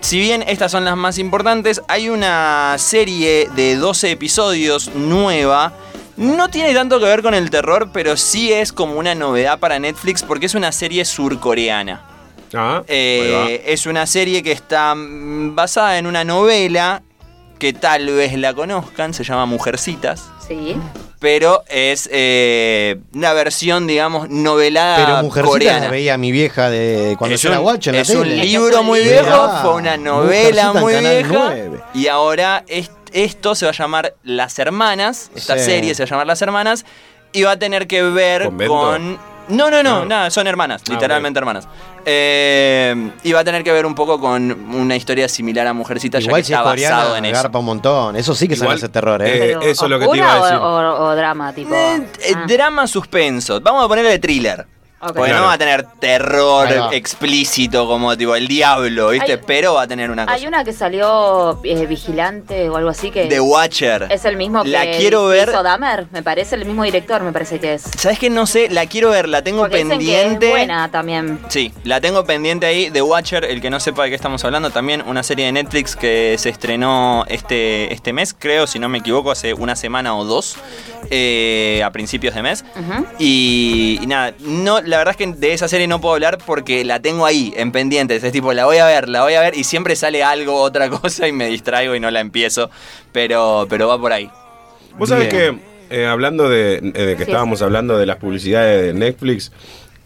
Si 0.01 0.19
bien 0.19 0.43
estas 0.47 0.71
son 0.71 0.85
las 0.85 0.95
más 0.95 1.17
importantes, 1.17 1.81
hay 1.87 2.09
una 2.09 2.75
serie 2.77 3.49
de 3.55 3.75
12 3.75 4.11
episodios 4.11 4.93
nueva. 4.95 5.73
No 6.15 6.47
tiene 6.49 6.73
tanto 6.73 6.99
que 6.99 7.05
ver 7.05 7.21
con 7.21 7.33
el 7.33 7.49
terror, 7.49 7.89
pero 7.91 8.15
sí 8.15 8.53
es 8.53 8.71
como 8.71 8.95
una 8.95 9.15
novedad 9.15 9.59
para 9.59 9.79
Netflix 9.79 10.23
porque 10.23 10.45
es 10.45 10.55
una 10.55 10.71
serie 10.71 11.03
surcoreana. 11.05 12.05
Ah, 12.53 12.83
Eh, 12.87 13.63
es 13.65 13.85
una 13.85 14.05
serie 14.05 14.43
que 14.43 14.51
está 14.51 14.95
mm, 14.95 15.55
basada 15.55 15.97
en 15.97 16.05
una 16.07 16.23
novela 16.23 17.01
que 17.59 17.73
tal 17.73 18.07
vez 18.07 18.37
la 18.37 18.53
conozcan, 18.53 19.13
se 19.13 19.23
llama 19.23 19.45
Mujercitas 19.45 20.29
Sí. 20.47 20.75
Pero 21.25 21.63
es 21.69 22.07
eh, 22.11 22.97
una 23.15 23.33
versión, 23.33 23.87
digamos, 23.87 24.29
novelada 24.29 24.97
Pero 25.03 25.23
Mujercita 25.23 25.51
coreana. 25.51 25.87
veía 25.89 26.19
mi 26.19 26.31
vieja 26.31 26.69
de 26.69 27.15
cuando 27.17 27.33
es 27.33 27.41
yo 27.41 27.49
era 27.49 27.57
un, 27.57 27.63
guacho 27.63 27.89
en 27.89 27.95
la 27.95 28.01
es 28.03 28.09
un 28.11 28.21
tele. 28.25 28.43
libro 28.45 28.83
muy 28.83 28.99
Mirá, 29.01 29.21
viejo, 29.23 29.49
fue 29.63 29.73
una 29.73 29.97
novela 29.97 30.73
muy 30.73 30.93
vieja. 30.99 31.27
9. 31.31 31.79
Y 31.95 32.07
ahora 32.09 32.63
es- 32.67 32.91
esto 33.11 33.55
se 33.55 33.65
va 33.65 33.71
a 33.71 33.73
llamar 33.73 34.13
Las 34.23 34.59
Hermanas. 34.59 35.31
Esta 35.35 35.57
Sí. 35.57 35.65
serie 35.65 35.95
se 35.95 36.03
va 36.03 36.05
a 36.05 36.09
llamar 36.11 36.27
Las 36.27 36.43
Hermanas. 36.43 36.85
Y 37.33 37.41
va 37.41 37.51
a 37.53 37.57
tener 37.59 37.87
que 37.87 38.03
ver 38.03 38.43
¿Convento? 38.45 38.71
con 38.75 39.17
No, 39.47 39.69
no, 39.69 39.83
no, 39.83 39.99
No. 39.99 40.05
nada, 40.05 40.29
son 40.31 40.47
hermanas, 40.47 40.81
Ah, 40.87 40.91
literalmente 40.93 41.37
hermanas. 41.39 41.67
Eh, 42.07 43.11
y 43.23 43.31
va 43.33 43.39
a 43.39 43.43
tener 43.43 43.63
que 43.63 43.71
ver 43.71 43.85
un 43.85 43.95
poco 43.95 44.19
con 44.19 44.51
una 44.75 44.95
historia 44.95 45.27
similar 45.27 45.65
a 45.67 45.73
Mujercita, 45.73 46.19
ya 46.19 46.27
que 46.29 46.35
si 46.35 46.39
es 46.41 46.49
está 46.49 46.61
basado 46.61 46.69
coreana, 47.09 47.17
en 47.17 47.25
eso. 47.25 47.43
garpa 47.43 47.59
un 47.59 47.65
montón. 47.65 48.15
Eso 48.15 48.33
sí 48.35 48.47
que 48.47 48.53
Igual, 48.55 48.77
hacer 48.77 48.89
terror, 48.89 49.21
¿eh? 49.23 49.25
eh, 49.27 49.39
Pero, 49.39 49.61
eso 49.61 49.85
es 49.85 49.91
lo 49.91 49.99
que 49.99 50.07
te 50.07 50.17
iba 50.17 50.27
a 50.27 50.35
¿oscura 50.35 50.49
decir. 50.51 50.61
O, 50.63 50.75
o- 51.05 51.05
o 51.11 51.15
drama, 51.15 51.53
tipo. 51.53 51.73
Eh, 51.73 51.95
eh, 52.19 52.33
Ah, 52.35 52.45
Drama 52.47 52.87
suspenso. 52.87 53.59
Vamos 53.61 53.85
a 53.85 53.87
ponerle 53.87 54.19
thriller. 54.19 54.65
Ok. 55.05 55.13
Porque 55.15 55.29
Claro. 55.29 55.39
no 55.41 55.47
va 55.47 55.53
a 55.53 55.57
tener 55.57 55.85
terror 55.99 56.67
explícito 56.93 57.87
como 57.87 58.15
tipo 58.17 58.35
el 58.35 58.47
diablo, 58.47 59.09
¿viste? 59.09 59.33
Hay- 59.33 59.39
Pero 59.45 59.75
va 59.75 59.83
a 59.83 59.87
tener 59.87 60.09
una 60.11 60.25
cosa. 60.25 60.35
Hay 60.35 60.47
una 60.47 60.63
que 60.63 60.73
salió 60.73 61.59
eh, 61.63 61.85
Vigilante 61.85 62.69
o 62.69 62.77
algo 62.77 62.89
así 62.89 63.11
que. 63.11 63.25
The 63.27 63.39
Watcher. 63.39 64.07
Es 64.09 64.25
el 64.25 64.37
mismo 64.37 64.63
que 64.63 64.69
La 64.69 64.85
quiero 64.91 65.25
ver. 65.27 65.49
hizo 65.49 65.63
Dahmer, 65.63 66.07
me 66.11 66.23
parece, 66.23 66.55
el 66.55 66.65
mismo 66.65 66.83
director, 66.83 67.21
me 67.23 67.31
parece 67.31 67.59
que 67.59 67.75
es. 67.75 67.83
¿Sabes 67.97 68.19
qué? 68.19 68.29
No 68.29 68.45
sé, 68.47 68.69
la 68.69 68.85
quiero 68.87 69.11
ver, 69.11 69.29
la 69.29 69.41
tengo 69.43 69.61
Porque 69.61 69.77
dicen 69.83 69.89
que 69.99 70.05
pendiente. 70.05 70.45
es 70.47 70.51
buena 70.51 70.89
también. 70.91 71.39
Sí, 71.49 71.71
la 71.83 72.01
tengo 72.01 72.25
pendiente 72.25 72.65
ahí. 72.65 72.89
The 72.91 73.01
Watcher, 73.01 73.45
el 73.45 73.61
que 73.61 73.69
no 73.69 73.79
sepa 73.79 74.03
de 74.03 74.09
qué 74.09 74.15
estamos 74.15 74.43
hablando, 74.43 74.69
también 74.71 75.03
una 75.05 75.23
serie 75.23 75.45
de 75.45 75.51
Netflix 75.51 75.95
que 75.95 76.35
se 76.39 76.49
estrenó 76.49 77.23
este, 77.27 77.93
este 77.93 78.13
mes, 78.13 78.35
creo, 78.37 78.67
si 78.67 78.79
no 78.79 78.89
me 78.89 78.97
equivoco, 78.99 79.31
hace 79.31 79.53
una 79.53 79.75
semana 79.75 80.15
o 80.17 80.25
dos, 80.25 80.55
eh, 81.09 81.81
a 81.85 81.91
principios 81.91 82.33
de 82.35 82.41
mes. 82.41 82.65
Y, 83.19 83.99
y 84.01 84.07
nada, 84.07 84.33
no, 84.39 84.81
la 84.81 84.94
verdad 84.97 85.15
es 85.17 85.17
que 85.17 85.27
de 85.33 85.53
esa 85.53 85.67
serie 85.67 85.87
no 85.87 85.99
puedo 86.01 86.13
hablar 86.15 86.37
porque 86.45 86.83
la 86.85 87.01
tengo 87.01 87.25
ahí, 87.25 87.53
en 87.57 87.71
pendientes. 87.71 88.23
Es 88.23 88.31
tipo, 88.31 88.53
la 88.53 88.65
voy 88.65 88.77
a 88.77 88.85
ver, 88.85 89.09
la 89.09 89.23
voy 89.23 89.33
a 89.33 89.41
ver 89.41 89.55
y 89.57 89.63
siempre 89.63 89.95
sale 89.95 90.23
algo, 90.23 90.55
otra 90.61 90.89
cosa 90.89 91.27
y 91.27 91.31
me 91.31 91.47
distraigo 91.47 91.95
y 91.95 91.99
no 91.99 92.09
la 92.11 92.19
empiezo. 92.21 92.69
Pero, 93.11 93.65
pero 93.69 93.87
va 93.87 93.99
por 93.99 94.11
ahí. 94.13 94.29
Vos 94.97 95.09
sabés 95.09 95.27
que, 95.29 95.57
eh, 95.89 96.05
hablando 96.05 96.49
de, 96.49 96.75
eh, 96.75 96.81
de 96.81 97.15
que 97.15 97.25
Sí. 97.25 97.31
estábamos 97.31 97.61
hablando 97.61 97.97
de 97.97 98.05
las 98.05 98.17
publicidades 98.17 98.81
de 98.85 98.93
Netflix, 98.93 99.51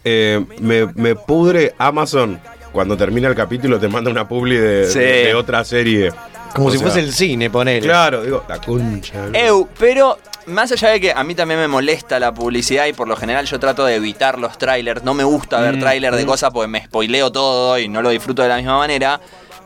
eh, 0.04 0.44
me, 0.60 0.86
me 0.94 1.14
pudre 1.14 1.74
Amazon. 1.78 2.40
Cuando 2.72 2.96
termina 2.96 3.26
el 3.28 3.34
capítulo 3.34 3.80
te 3.80 3.88
manda 3.88 4.10
una 4.12 4.28
publi 4.28 4.56
de, 4.56 4.86
Sí. 4.86 4.98
de- 5.00 5.24
de 5.26 5.34
otra 5.34 5.64
serie. 5.64 6.12
Como 6.54 6.68
O 6.68 6.70
si 6.70 6.78
sea, 6.78 6.86
fuese 6.86 7.00
el 7.00 7.12
cine, 7.12 7.50
ponele. 7.50 7.86
Claro, 7.86 8.22
digo, 8.22 8.44
la 8.48 8.60
concha. 8.60 9.26
Eu, 9.32 9.68
pero 9.78 10.18
más 10.46 10.72
allá 10.72 10.88
de 10.90 11.00
que 11.00 11.12
a 11.12 11.22
mí 11.22 11.34
también 11.34 11.60
me 11.60 11.68
molesta 11.68 12.18
la 12.18 12.32
publicidad 12.34 12.86
y 12.86 12.92
por 12.92 13.06
lo 13.08 13.16
general 13.16 13.46
yo 13.46 13.60
trato 13.60 13.84
de 13.84 13.94
evitar 13.96 14.38
los 14.38 14.58
trailers, 14.58 15.02
no 15.04 15.14
me 15.14 15.24
gusta 15.24 15.60
ver 15.60 15.76
Mm, 15.76 15.80
trailers 15.80 16.16
de 16.16 16.24
mm. 16.24 16.26
cosas 16.26 16.50
porque 16.52 16.68
me 16.68 16.84
spoileo 16.84 17.30
todo 17.30 17.78
y 17.78 17.88
no 17.88 18.02
lo 18.02 18.10
disfruto 18.10 18.42
de 18.42 18.48
la 18.48 18.56
misma 18.56 18.78
manera. 18.78 19.20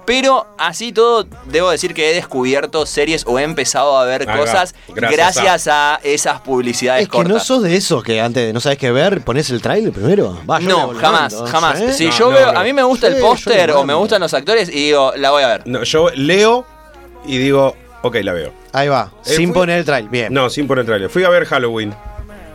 Pero 0.06 0.46
así 0.58 0.92
todo, 0.92 1.26
debo 1.46 1.70
decir 1.70 1.94
que 1.94 2.10
he 2.10 2.14
descubierto 2.14 2.84
series 2.84 3.24
o 3.26 3.38
he 3.38 3.42
empezado 3.42 3.96
a 3.96 4.04
ver 4.04 4.26
cosas 4.26 4.74
Gracias 4.94 5.16
gracias, 5.42 5.66
a... 5.68 5.98
esas 6.02 6.42
publicidades 6.42 7.04
Es 7.04 7.08
que 7.08 7.24
no 7.24 7.40
sos 7.40 7.62
de 7.62 7.74
esos 7.74 8.02
que 8.04 8.20
antes 8.20 8.46
de 8.46 8.52
no 8.52 8.60
sabes 8.60 8.76
qué 8.76 8.90
ver, 8.90 9.22
pones 9.22 9.48
el 9.48 9.62
trailer 9.62 9.94
primero. 9.94 10.38
Va, 10.48 10.60
no, 10.60 10.92
jamás, 10.94 11.34
jamás. 11.50 11.78
¿sí? 11.78 11.92
Si 11.94 12.04
No, 12.08 12.18
yo 12.18 12.30
no, 12.30 12.36
veo, 12.36 12.52
no. 12.52 12.58
a 12.60 12.62
mí 12.64 12.74
me 12.74 12.82
gusta 12.82 13.06
Sí, 13.08 13.14
el 13.14 13.20
póster 13.22 13.70
o 13.70 13.84
me 13.84 13.94
gustan 13.94 14.20
los 14.20 14.34
actores 14.34 14.68
y 14.68 14.72
digo, 14.72 15.14
la 15.16 15.30
voy 15.30 15.42
a 15.42 15.48
ver. 15.48 15.62
No, 15.66 15.82
yo 15.84 16.10
leo 16.10 16.66
y 17.26 17.38
digo, 17.38 17.76
ok, 18.02 18.16
la 18.22 18.32
veo. 18.32 18.52
Ahí 18.72 18.88
va, 18.88 19.12
Eh, 19.26 19.30
sin 19.36 19.48
fui- 19.48 19.54
poner 19.54 19.78
el 19.78 19.84
trailer. 19.84 20.10
Bien. 20.10 20.32
No, 20.32 20.50
sin 20.50 20.66
poner 20.66 20.84
trailer. 20.84 21.08
Fui 21.10 21.24
a 21.24 21.28
ver 21.28 21.44
Halloween 21.46 21.94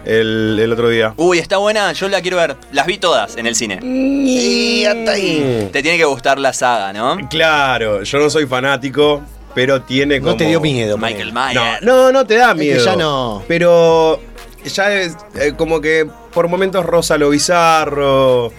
el, 0.06 0.58
el 0.62 0.72
otro 0.74 0.90
día. 0.90 1.14
Uy, 1.18 1.40
está 1.40 1.58
buena, 1.58 1.92
yo 1.94 2.08
la 2.10 2.22
quiero 2.22 2.38
ver. 2.38 2.56
Las 2.72 2.86
vi 2.88 2.98
todas 2.98 3.36
en 3.38 3.48
el 3.48 3.56
cine. 3.56 3.80
Y 3.84 4.86
hasta 4.86 5.12
ahí. 5.12 5.70
Te 5.72 5.82
tiene 5.82 5.98
que 5.98 6.06
gustar 6.06 6.40
la 6.40 6.54
saga, 6.54 6.94
¿no? 6.94 7.18
Claro, 7.30 8.04
yo 8.04 8.20
no 8.20 8.30
soy 8.30 8.46
fanático, 8.48 9.22
pero 9.54 9.82
tiene 9.82 10.20
como... 10.20 10.32
No 10.32 10.38
te 10.38 10.46
dio 10.46 10.60
miedo. 10.62 10.98
Michael. 10.98 11.34
Myers. 11.34 11.54
No, 11.56 11.80
no, 11.82 12.12
no 12.12 12.26
te 12.26 12.36
da 12.38 12.54
que 12.54 12.60
miedo. 12.60 12.84
ya 12.86 12.96
no. 12.96 13.44
Pero 13.48 14.20
ya 14.66 14.92
es 14.94 15.16
eh, 15.36 15.54
como 15.58 15.80
que 15.82 16.08
por 16.34 16.48
momentos 16.48 16.86
rosa 16.86 17.18
lo 17.18 17.30
bizarro. 17.30 18.52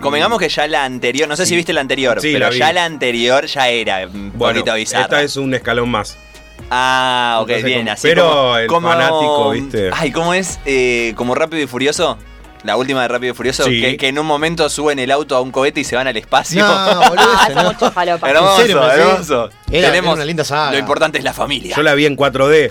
Convengamos 0.00 0.38
que 0.38 0.48
ya 0.48 0.66
la 0.68 0.84
anterior, 0.84 1.28
no 1.28 1.36
sé 1.36 1.44
si 1.44 1.56
viste 1.56 1.72
la 1.72 1.80
anterior, 1.80 2.20
Sí, 2.20 2.32
pero 2.32 2.50
la 2.50 2.56
ya 2.56 2.72
la 2.72 2.84
anterior 2.84 3.46
ya 3.46 3.68
era 3.68 4.06
un 4.06 4.32
Bueno, 4.34 4.60
poquito 4.60 4.74
bizarra. 4.76 5.02
esta 5.04 5.22
es 5.22 5.36
un 5.36 5.52
escalón 5.54 5.90
más. 5.90 6.16
Ah, 6.70 7.38
ok, 7.42 7.48
Entonces, 7.50 7.64
bien, 7.64 7.80
como- 7.80 7.92
así 7.92 8.08
pero 8.08 8.28
como, 8.28 8.56
el 8.58 8.66
como- 8.68 8.88
fanático, 8.88 9.50
¿viste? 9.50 9.90
Ay, 9.92 10.12
¿cómo 10.12 10.34
es? 10.34 10.60
Eh, 10.66 11.12
como 11.16 11.34
Rápido 11.34 11.62
y 11.62 11.66
Furioso. 11.66 12.16
La 12.64 12.76
última 12.76 13.02
de 13.02 13.08
Rápido 13.08 13.32
y 13.32 13.36
Furioso, 13.36 13.64
Sí. 13.64 13.80
que, 13.80 13.96
que 13.96 14.08
en 14.08 14.18
un 14.18 14.26
momento 14.26 14.68
suben 14.68 14.98
el 14.98 15.10
auto 15.12 15.36
a 15.36 15.40
un 15.40 15.50
cohete 15.52 15.80
y 15.80 15.84
se 15.84 15.94
van 15.96 16.06
al 16.08 16.16
espacio. 16.16 16.60
No, 16.66 17.08
boludo, 17.08 17.14
Ah, 17.38 17.48
no. 17.54 17.64
mucho 17.72 17.90
falopa. 17.92 18.28
hermoso, 18.30 18.90
hermoso. 18.90 19.50
Era- 19.70 19.88
Tenemos 19.88 20.08
era 20.10 20.14
una 20.14 20.24
linda 20.24 20.44
saga. 20.44 20.72
Lo 20.72 20.78
importante 20.78 21.18
es 21.18 21.24
la 21.24 21.32
familia. 21.32 21.76
Yo 21.76 21.82
la 21.82 21.94
vi 21.94 22.06
en 22.06 22.16
4D. 22.16 22.70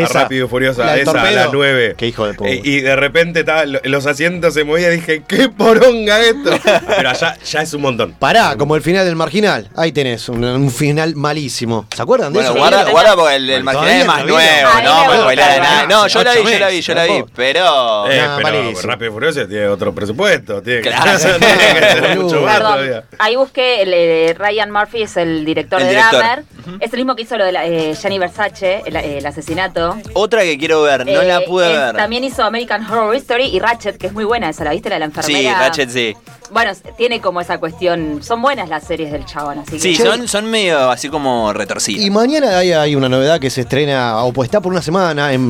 A 0.00 0.04
Esa. 0.04 0.22
Rápido 0.22 0.46
y 0.46 0.48
Furiosa, 0.48 0.84
La 0.84 0.96
esa, 0.96 1.12
torpedo. 1.12 1.34
la 1.34 1.48
9. 1.52 1.94
Qué 1.96 2.06
hijo 2.08 2.26
de 2.26 2.34
puta. 2.34 2.50
Eh, 2.50 2.60
y 2.64 2.80
de 2.80 2.96
repente 2.96 3.40
estaba- 3.40 3.64
lo- 3.66 3.80
los 3.84 4.06
asientos 4.06 4.54
se 4.54 4.64
movían 4.64 4.92
y 4.92 4.96
dije, 4.96 5.22
¡qué 5.26 5.48
poronga 5.48 6.20
esto! 6.20 6.50
Pero 6.96 7.08
allá 7.10 7.36
ya 7.44 7.60
es 7.62 7.72
un 7.74 7.82
montón. 7.82 8.12
Pará, 8.18 8.56
como 8.56 8.76
el 8.76 8.82
final 8.82 9.04
del 9.04 9.16
marginal. 9.16 9.68
Ahí 9.76 9.92
tenés 9.92 10.28
un, 10.28 10.44
un 10.44 10.70
final 10.70 11.14
malísimo. 11.16 11.86
¿Se 11.94 12.02
acuerdan 12.02 12.32
de 12.32 12.38
Bueno, 12.38 12.50
eso? 12.50 12.58
guarda, 12.58 12.90
guarda 12.90 13.16
porque 13.16 13.36
el, 13.36 13.50
el 13.50 13.64
marginal 13.64 13.88
es 13.90 14.06
no 14.06 14.12
más 14.12 14.24
nuevo, 14.24 14.38
A 14.38 14.76
mí 14.80 14.82
no 14.84 15.20
spoilees 15.22 15.48
pero 15.48 15.62
nada. 15.62 15.86
No, 15.86 16.06
yo 16.06 16.22
la 16.24 16.34
vi, 16.34 16.42
yo 16.44 16.58
la 16.58 16.68
vi, 16.68 16.80
yo 16.80 16.94
la 16.94 17.04
vi, 17.04 17.24
pero... 17.34 18.10
Eh, 18.10 18.16
Nah, 18.26 18.36
pero 18.36 18.62
malísimo. 18.62 18.90
Rápido 18.92 19.10
y 19.10 19.14
Furioso 19.14 19.46
tiene 19.48 19.68
otro 19.68 19.94
presupuesto. 19.94 20.62
Tiene 20.62 20.80
que, 20.82 20.90
Claro. 20.90 21.18
tiene 21.38 22.10
que 22.12 22.16
mucho 22.18 22.44
Perdón, 22.44 22.58
todavía. 22.60 23.04
ahí 23.18 23.36
busqué, 23.36 23.82
el, 23.82 23.92
eh, 23.94 24.34
Ryan 24.38 24.70
Murphy 24.70 25.02
es 25.02 25.16
el 25.16 25.44
director 25.44 25.80
El 25.80 25.88
de 25.88 25.94
director. 25.94 26.44
Es 26.80 26.92
el 26.92 26.98
mismo 26.98 27.14
que 27.16 27.22
hizo 27.22 27.36
lo 27.36 27.44
de 27.44 27.52
la, 27.52 27.66
eh, 27.66 27.94
Gianni 27.94 28.18
Versace, 28.18 28.82
el, 28.86 28.96
el 28.96 29.26
asesinato. 29.26 29.96
Otra 30.14 30.42
que 30.42 30.58
quiero 30.58 30.82
ver, 30.82 31.06
no 31.06 31.22
la 31.22 31.38
Eh, 31.38 31.44
pude 31.46 31.70
es- 31.72 31.78
ver. 31.78 31.96
También 31.96 32.24
hizo 32.24 32.42
American 32.44 32.84
Horror 32.84 33.14
Story 33.16 33.44
y 33.46 33.58
Ratchet, 33.58 33.96
que 33.98 34.08
es 34.08 34.12
muy 34.12 34.24
buena 34.24 34.48
esa, 34.50 34.64
¿la 34.64 34.70
viste? 34.72 34.88
La 34.88 34.96
de 34.96 35.00
la 35.00 35.06
enfermera. 35.06 35.38
Sí, 35.38 35.60
Ratchet 35.60 35.90
sí. 35.90 36.16
Bueno, 36.50 36.72
tiene 36.96 37.20
como 37.20 37.40
esa 37.40 37.58
cuestión. 37.58 38.22
Son 38.22 38.40
buenas 38.40 38.68
las 38.68 38.84
series 38.84 39.10
del 39.10 39.24
chabón, 39.24 39.58
así 39.58 39.72
que. 39.72 39.78
Sí, 39.80 39.96
son, 39.96 40.28
son 40.28 40.46
medio 40.46 40.90
así 40.90 41.08
como 41.08 41.52
retorcidas. 41.52 42.04
Y 42.04 42.10
mañana 42.10 42.58
hay, 42.58 42.72
hay 42.72 42.94
una 42.94 43.08
novedad 43.08 43.40
que 43.40 43.50
se 43.50 43.62
estrena, 43.62 44.22
o 44.24 44.32
pues 44.32 44.46
está 44.46 44.60
por 44.60 44.72
una 44.72 44.82
semana, 44.82 45.32
en, 45.32 45.40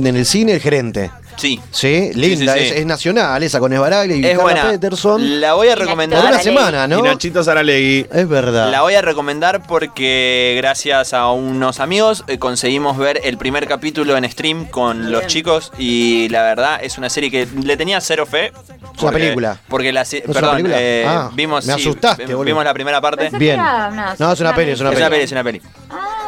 mm, 0.00 0.06
en 0.06 0.16
el 0.16 0.26
cine 0.26 0.52
El 0.52 0.60
Gerente. 0.60 1.10
Sí. 1.36 1.60
Sí, 1.70 2.10
linda, 2.14 2.54
sí, 2.54 2.60
sí. 2.60 2.64
Es, 2.66 2.72
es 2.80 2.86
nacional, 2.86 3.42
esa 3.42 3.58
con 3.60 3.72
Esbaraglia 3.72 4.16
y 4.16 4.24
Es 4.24 4.38
buena. 4.38 4.70
Peterson. 4.70 5.40
La 5.40 5.54
voy 5.54 5.68
a 5.68 5.72
Y 5.72 5.74
recomendar. 5.74 6.20
Por 6.20 6.30
una 6.30 6.38
semana, 6.40 6.84
Y 6.84 6.88
¿no? 6.88 7.02
Nachito 7.02 7.42
Saralegui. 7.42 8.06
Es 8.12 8.28
verdad. 8.28 8.70
La 8.70 8.82
voy 8.82 8.94
a 8.94 9.02
recomendar 9.02 9.66
porque 9.66 10.54
gracias 10.56 11.12
a 11.12 11.30
unos 11.30 11.80
amigos 11.80 12.24
eh, 12.28 12.38
conseguimos 12.38 12.96
ver 12.98 13.20
el 13.24 13.36
primer 13.38 13.66
capítulo 13.66 14.16
en 14.16 14.30
stream 14.30 14.66
con 14.66 14.98
Bien. 15.00 15.12
los 15.12 15.26
chicos 15.26 15.72
y 15.78 16.28
la 16.30 16.42
verdad 16.42 16.78
es 16.82 16.98
una 16.98 17.10
serie 17.10 17.30
que 17.30 17.46
le 17.62 17.76
tenía 17.76 18.00
cero 18.00 18.26
fe. 18.26 18.52
una 19.02 19.10
película. 19.12 19.58
Porque 19.68 19.92
la 19.92 20.04
¿No 20.26 20.32
perdón, 20.32 20.50
película? 20.52 20.76
eh, 20.78 21.04
Ah, 21.06 21.30
vimos 21.34 21.66
me 21.66 21.72
asustaste, 21.72 22.26
vimos 22.26 22.64
la 22.64 22.74
primera 22.74 23.00
parte. 23.00 23.30
Bien. 23.38 23.60
No, 24.18 24.32
es 24.32 24.40
una 24.40 24.54
peli, 24.54 24.72
es 24.72 24.80
una 24.80 24.90
Es 24.90 24.96
una 24.96 25.06
peli. 25.06 25.10
peli, 25.10 25.22
es 25.24 25.32
una 25.32 25.44
peli. 25.44 25.62
Ah. 25.90 26.23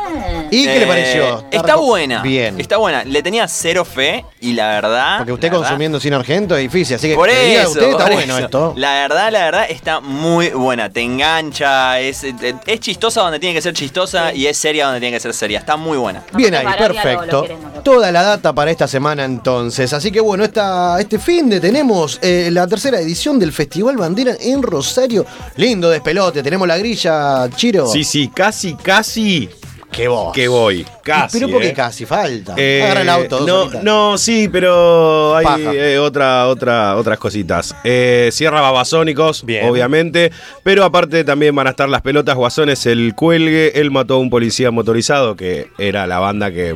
¿Y 0.51 0.65
qué 0.65 0.79
le 0.79 0.83
Eh, 0.85 0.87
pareció? 0.87 1.45
Está 1.51 1.77
buena. 1.77 2.23
Bien. 2.23 2.59
Está 2.61 2.77
buena. 2.77 3.05
Le 3.05 3.23
tenía 3.23 3.49
cero 3.49 3.85
fe 3.85 4.25
y 4.41 4.53
la 4.53 4.69
verdad. 4.69 5.19
Porque 5.19 5.33
usted 5.33 5.49
la 5.49 5.53
verdad- 5.55 5.69
consumiendo 5.69 6.01
cine 6.01 6.17
argento 6.17 6.57
es 6.57 6.63
difícil, 6.63 6.97
así 6.97 7.09
que 7.09 7.15
Por 7.15 7.29
que 7.29 7.61
eso, 7.61 7.71
usted 7.71 7.91
está 7.91 8.05
por 8.05 8.13
bueno 8.15 8.37
eso. 8.37 8.45
esto. 8.45 8.75
La 8.77 8.93
verdad, 8.95 9.33
la 9.33 9.45
verdad 9.45 9.67
está 9.69 10.01
muy 10.01 10.51
buena. 10.51 10.91
Te 10.91 11.01
engancha, 11.03 12.01
es, 12.01 12.25
es 12.25 12.81
chistosa 12.81 13.21
donde 13.23 13.39
tiene 13.39 13.55
que 13.55 13.63
ser 13.63 13.75
chistosa 13.75 14.33
y 14.33 14.47
es 14.47 14.57
seria 14.57 14.87
donde 14.87 15.01
tiene 15.01 15.17
que 15.17 15.21
ser 15.21 15.35
seria. 15.35 15.59
Está 15.59 15.77
muy 15.77 15.99
buena. 15.99 16.23
Bien 16.33 16.55
ahí, 16.55 16.65
Baraglia 16.65 16.89
lo- 16.89 16.95
lo 16.95 17.03
perfecto. 17.03 17.43
queremos, 17.43 17.75
lo- 17.75 17.81
Toda 17.83 18.11
la 18.13 18.23
data 18.23 18.53
para 18.53 18.71
esta 18.71 18.89
semana 18.89 19.25
entonces. 19.25 19.93
Así 19.93 20.11
que 20.11 20.21
bueno, 20.21 20.45
esta, 20.45 21.01
este 21.01 21.19
fin 21.19 21.49
de 21.49 21.61
tenemos 21.61 22.19
eh, 22.23 22.49
la 22.53 22.67
tercera 22.67 22.99
edición 23.01 23.39
del 23.39 23.53
Festival 23.53 23.97
Bandera 23.97 24.33
en 24.41 24.63
Rosario. 24.63 25.25
Lindo 25.57 25.91
despelote, 25.91 26.43
tenemos 26.43 26.67
la 26.69 26.77
grilla, 26.79 27.49
Chiro. 27.55 27.87
Sí, 27.87 28.05
sí, 28.05 28.29
casi, 28.35 28.75
casi 28.75 29.49
que 29.91 30.09
vos. 30.09 30.33
que 30.35 30.49
voy. 30.49 30.87
Casi. 31.03 31.39
Pero 31.39 31.51
porque 31.51 31.69
eh. 31.69 31.73
casi 31.73 32.05
falta. 32.05 32.55
Eh, 32.57 32.83
Agarra 32.83 33.03
el 33.03 33.09
auto. 33.09 33.41
no, 33.47 33.63
horitas. 33.63 33.83
no, 33.83 34.19
sí, 34.19 34.49
pero 34.49 35.37
hay 35.37 35.47
eh, 35.75 35.99
otra, 35.99 36.49
otra, 36.49 36.97
otras 36.97 37.19
cositas. 37.19 37.75
Eh, 37.85 38.31
cierra 38.33 38.61
Babasónicos, 38.61 39.45
Bien. 39.45 39.69
obviamente. 39.69 40.33
Pero 40.63 40.85
aparte 40.85 41.25
también 41.25 41.55
van 41.55 41.67
a 41.67 41.71
estar 41.71 41.89
las 41.89 42.03
pelotas 42.03 42.35
guasones, 42.35 42.85
el 42.87 43.15
cuelgue. 43.15 43.73
Él 43.81 43.91
mató 43.91 44.15
a 44.15 44.19
un 44.19 44.31
policía 44.31 44.71
motorizado, 44.71 45.37
que 45.37 45.69
era 45.79 46.07
la 46.07 46.19
banda 46.19 46.51
que 46.51 46.75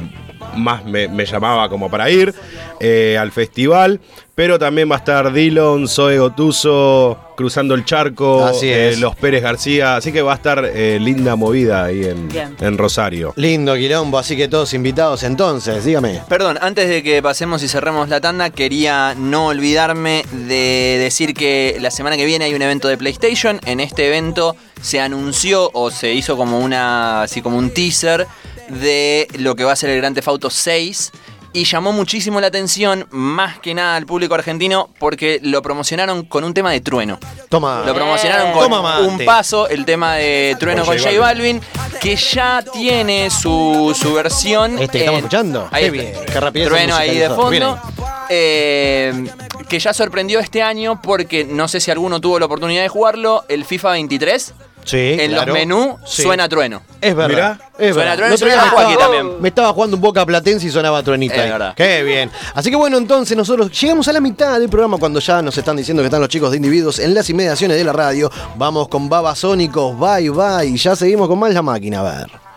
más 0.56 0.84
me, 0.84 1.08
me 1.08 1.24
llamaba 1.24 1.68
como 1.68 1.90
para 1.90 2.10
ir 2.10 2.34
eh, 2.80 3.16
al 3.18 3.30
festival. 3.32 4.00
Pero 4.34 4.58
también 4.58 4.90
va 4.90 4.94
a 4.94 4.98
estar 4.98 5.34
Dillon, 5.34 5.86
Zoe 5.86 6.18
Gotuso, 6.18 7.18
Cruzando 7.36 7.74
el 7.74 7.84
Charco, 7.84 8.46
Así 8.46 8.70
eh. 8.70 8.96
Los 8.96 9.14
Pérez 9.14 9.42
García. 9.42 9.96
Así 9.96 10.12
que 10.12 10.22
va 10.22 10.32
a 10.32 10.36
estar 10.36 10.64
eh, 10.64 10.98
linda 10.98 11.36
movida 11.36 11.84
ahí 11.84 12.04
en, 12.04 12.28
en 12.58 12.78
Rosario. 12.78 13.34
Lindo 13.36 13.74
quilombo, 13.74 14.18
así 14.18 14.38
que 14.38 14.48
todos 14.48 14.72
invitados 14.72 15.24
entonces, 15.24 15.84
dígame. 15.84 16.22
Perdón, 16.26 16.58
antes 16.62 16.88
de 16.88 17.02
que 17.02 17.22
pasemos 17.22 17.62
y 17.62 17.68
cerremos 17.68 18.08
la 18.08 18.22
tanda, 18.22 18.48
quería 18.48 19.14
no 19.14 19.48
olvidarme 19.48 20.24
de 20.32 20.96
decir 20.98 21.34
que 21.34 21.76
la 21.78 21.90
semana 21.90 22.16
que 22.16 22.24
viene 22.24 22.46
hay 22.46 22.54
un 22.54 22.62
evento 22.62 22.88
de 22.88 22.96
PlayStation. 22.96 23.60
En 23.66 23.78
este 23.78 24.06
evento 24.06 24.56
se 24.80 25.00
anunció 25.00 25.70
o 25.74 25.90
se 25.90 26.14
hizo 26.14 26.38
como 26.38 26.60
una 26.60 27.22
así 27.22 27.42
como 27.42 27.58
un 27.58 27.70
teaser 27.70 28.26
de 28.70 29.28
lo 29.38 29.54
que 29.56 29.64
va 29.64 29.72
a 29.72 29.76
ser 29.76 29.90
el 29.90 29.98
Grand 29.98 30.14
Theft 30.14 30.28
Auto 30.28 30.50
6 30.50 31.12
Y 31.52 31.64
llamó 31.64 31.92
muchísimo 31.92 32.40
la 32.40 32.46
atención, 32.46 33.08
más 33.10 33.58
que 33.58 33.74
nada 33.74 33.96
al 33.96 34.06
público 34.06 34.34
argentino, 34.34 34.88
porque 35.00 35.40
lo 35.42 35.60
promocionaron 35.62 36.24
con 36.24 36.44
un 36.44 36.54
tema 36.54 36.70
de 36.70 36.80
trueno. 36.80 37.18
Toma. 37.48 37.82
Lo 37.84 37.92
promocionaron 37.92 38.52
con 38.52 38.62
Toma 38.62 38.80
mate. 38.82 39.02
un 39.08 39.24
paso, 39.24 39.68
el 39.68 39.84
tema 39.84 40.14
de 40.14 40.56
trueno 40.60 40.84
Con 40.84 40.96
con 40.96 41.04
J 41.04 41.18
Balvin, 41.18 41.60
que 42.00 42.14
ya 42.14 42.62
tiene 42.72 43.30
su, 43.30 43.96
su 44.00 44.14
versión. 44.14 44.78
Este 44.78 44.92
que 44.92 44.98
estamos 44.98 45.18
escuchando. 45.18 45.68
Ahí 45.72 45.90
Qué 45.90 45.98
está. 45.98 46.10
bien, 46.20 46.24
qué 46.32 46.40
rapidez 46.40 46.68
Trueno 46.68 46.94
ahí 46.94 47.18
de 47.18 47.30
fondo. 47.30 47.80
Eh, 48.28 49.24
que 49.68 49.78
ya 49.80 49.92
sorprendió 49.92 50.38
este 50.38 50.62
año 50.62 51.00
porque 51.02 51.44
no 51.44 51.66
sé 51.66 51.80
si 51.80 51.90
alguno 51.90 52.20
tuvo 52.20 52.38
la 52.38 52.46
oportunidad 52.46 52.82
de 52.82 52.88
jugarlo, 52.88 53.44
el 53.48 53.64
FIFA 53.64 53.90
23. 53.90 54.54
Sí, 54.84 55.16
en 55.18 55.30
claro. 55.30 55.46
los 55.46 55.54
menús 55.54 55.94
Sí. 56.06 56.22
suena 56.22 56.48
trueno. 56.48 56.82
Es 57.00 57.14
verdad. 57.14 57.28
Mirá. 57.28 57.70
Es 57.78 57.94
Suena 57.94 58.10
verdad. 58.10 58.16
trueno, 58.16 58.36
suena 58.36 58.56
me 58.56 58.62
estaba- 58.68 58.98
también. 58.98 59.40
Me 59.42 59.48
estaba 59.48 59.72
jugando 59.72 59.96
un 59.96 60.02
Boca 60.02 60.26
Platense 60.26 60.66
y 60.66 60.70
sonaba 60.70 61.02
truenita. 61.02 61.34
Es 61.36 61.40
ahí. 61.42 61.50
verdad. 61.50 61.74
Qué 61.76 62.02
bien. 62.02 62.30
Así 62.54 62.70
que 62.70 62.76
bueno, 62.76 62.98
entonces 62.98 63.36
nosotros 63.36 63.70
llegamos 63.80 64.08
a 64.08 64.12
la 64.12 64.20
mitad 64.20 64.58
del 64.58 64.68
programa 64.68 64.98
cuando 64.98 65.20
ya 65.20 65.40
nos 65.42 65.56
están 65.56 65.76
diciendo 65.76 66.02
que 66.02 66.06
están 66.06 66.20
los 66.20 66.28
chicos 66.28 66.50
de 66.50 66.56
individuos 66.56 66.98
en 66.98 67.14
las 67.14 67.28
inmediaciones 67.30 67.76
de 67.76 67.84
la 67.84 67.92
radio. 67.92 68.30
Vamos 68.56 68.88
con 68.88 69.08
Babasónicos, 69.08 69.98
bye 69.98 70.30
bye. 70.30 70.66
Y 70.66 70.76
ya 70.76 70.96
seguimos 70.96 71.28
con 71.28 71.38
más 71.38 71.52
la 71.54 71.62
máquina. 71.62 72.00
A 72.00 72.02
ver. 72.02 72.49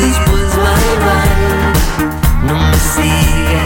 Después 0.00 0.56
bye 0.56 0.96
bye. 1.04 1.34
No 2.46 2.54
me 2.54 2.76
sigas, 2.94 3.65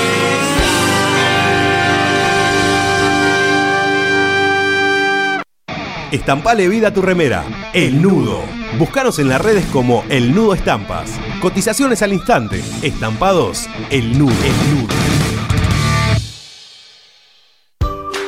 Estampale 6.11 6.67
vida 6.67 6.89
a 6.89 6.93
tu 6.93 7.01
remera. 7.01 7.45
El 7.73 8.01
Nudo. 8.01 8.41
Búscanos 8.77 9.17
en 9.19 9.29
las 9.29 9.39
redes 9.39 9.65
como 9.71 10.03
El 10.09 10.35
Nudo 10.35 10.53
Estampas. 10.53 11.17
Cotizaciones 11.41 12.01
al 12.01 12.11
instante. 12.11 12.61
Estampados. 12.81 13.69
El 13.89 14.19
Nudo. 14.19 14.35
El 14.43 14.75
Nudo. 14.75 14.93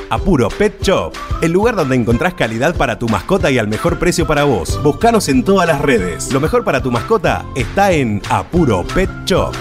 Apuro 0.10 0.48
Pet 0.48 0.82
Shop, 0.82 1.12
el 1.42 1.52
lugar 1.52 1.76
donde 1.76 1.96
encontrás 1.96 2.36
calidad 2.36 2.76
para 2.78 3.00
tu 3.00 3.10
mascota 3.10 3.50
y 3.50 3.58
al 3.58 3.68
mejor 3.68 3.98
precio 3.98 4.28
para 4.28 4.44
vos. 4.44 4.82
Búscanos 4.84 5.28
en 5.28 5.44
todas 5.44 5.68
las 5.68 5.82
redes. 5.82 6.32
Lo 6.32 6.40
mejor 6.40 6.64
para 6.64 6.84
tu 6.84 6.92
mascota 6.92 7.44
está 7.56 7.92
en 7.92 8.22
Apuro 8.30 8.86
Pet 8.94 9.10
Shop. 9.26 9.54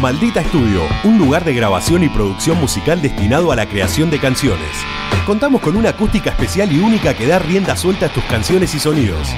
Maldita 0.00 0.40
Estudio, 0.40 0.80
un 1.04 1.18
lugar 1.18 1.44
de 1.44 1.52
grabación 1.52 2.02
y 2.02 2.08
producción 2.08 2.58
musical 2.58 3.02
destinado 3.02 3.52
a 3.52 3.56
la 3.56 3.66
creación 3.66 4.08
de 4.08 4.18
canciones. 4.18 4.70
Contamos 5.26 5.60
con 5.60 5.76
una 5.76 5.90
acústica 5.90 6.30
especial 6.30 6.72
y 6.72 6.78
única 6.78 7.12
que 7.12 7.26
da 7.26 7.38
rienda 7.38 7.76
suelta 7.76 8.06
a 8.06 8.08
tus 8.08 8.24
canciones 8.24 8.74
y 8.74 8.78
sonidos. 8.80 9.28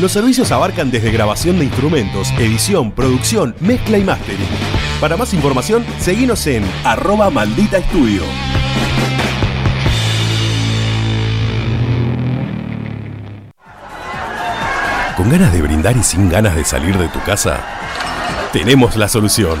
Los 0.00 0.10
servicios 0.10 0.50
abarcan 0.50 0.90
desde 0.90 1.12
grabación 1.12 1.60
de 1.60 1.66
instrumentos, 1.66 2.32
edición, 2.32 2.90
producción, 2.90 3.54
mezcla 3.60 3.96
y 3.96 4.02
mastering. 4.02 4.48
Para 5.00 5.16
más 5.16 5.32
información, 5.34 5.86
seguinos 6.00 6.44
en 6.48 6.64
arroba 6.82 7.30
maldita 7.30 7.78
estudio. 7.78 8.22
¿Con 15.16 15.30
ganas 15.30 15.52
de 15.52 15.62
brindar 15.62 15.96
y 15.96 16.02
sin 16.02 16.28
ganas 16.28 16.56
de 16.56 16.64
salir 16.64 16.98
de 16.98 17.06
tu 17.06 17.20
casa? 17.22 17.60
Tenemos 18.52 18.96
la 18.96 19.06
solución. 19.06 19.60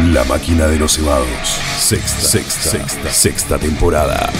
La 0.00 0.24
máquina 0.24 0.66
de 0.66 0.78
los 0.78 0.96
cebados. 0.96 1.60
Sexta, 1.78 2.20
sexta, 2.20 2.70
sexta, 2.70 3.12
sexta 3.12 3.58
temporada. 3.58 4.32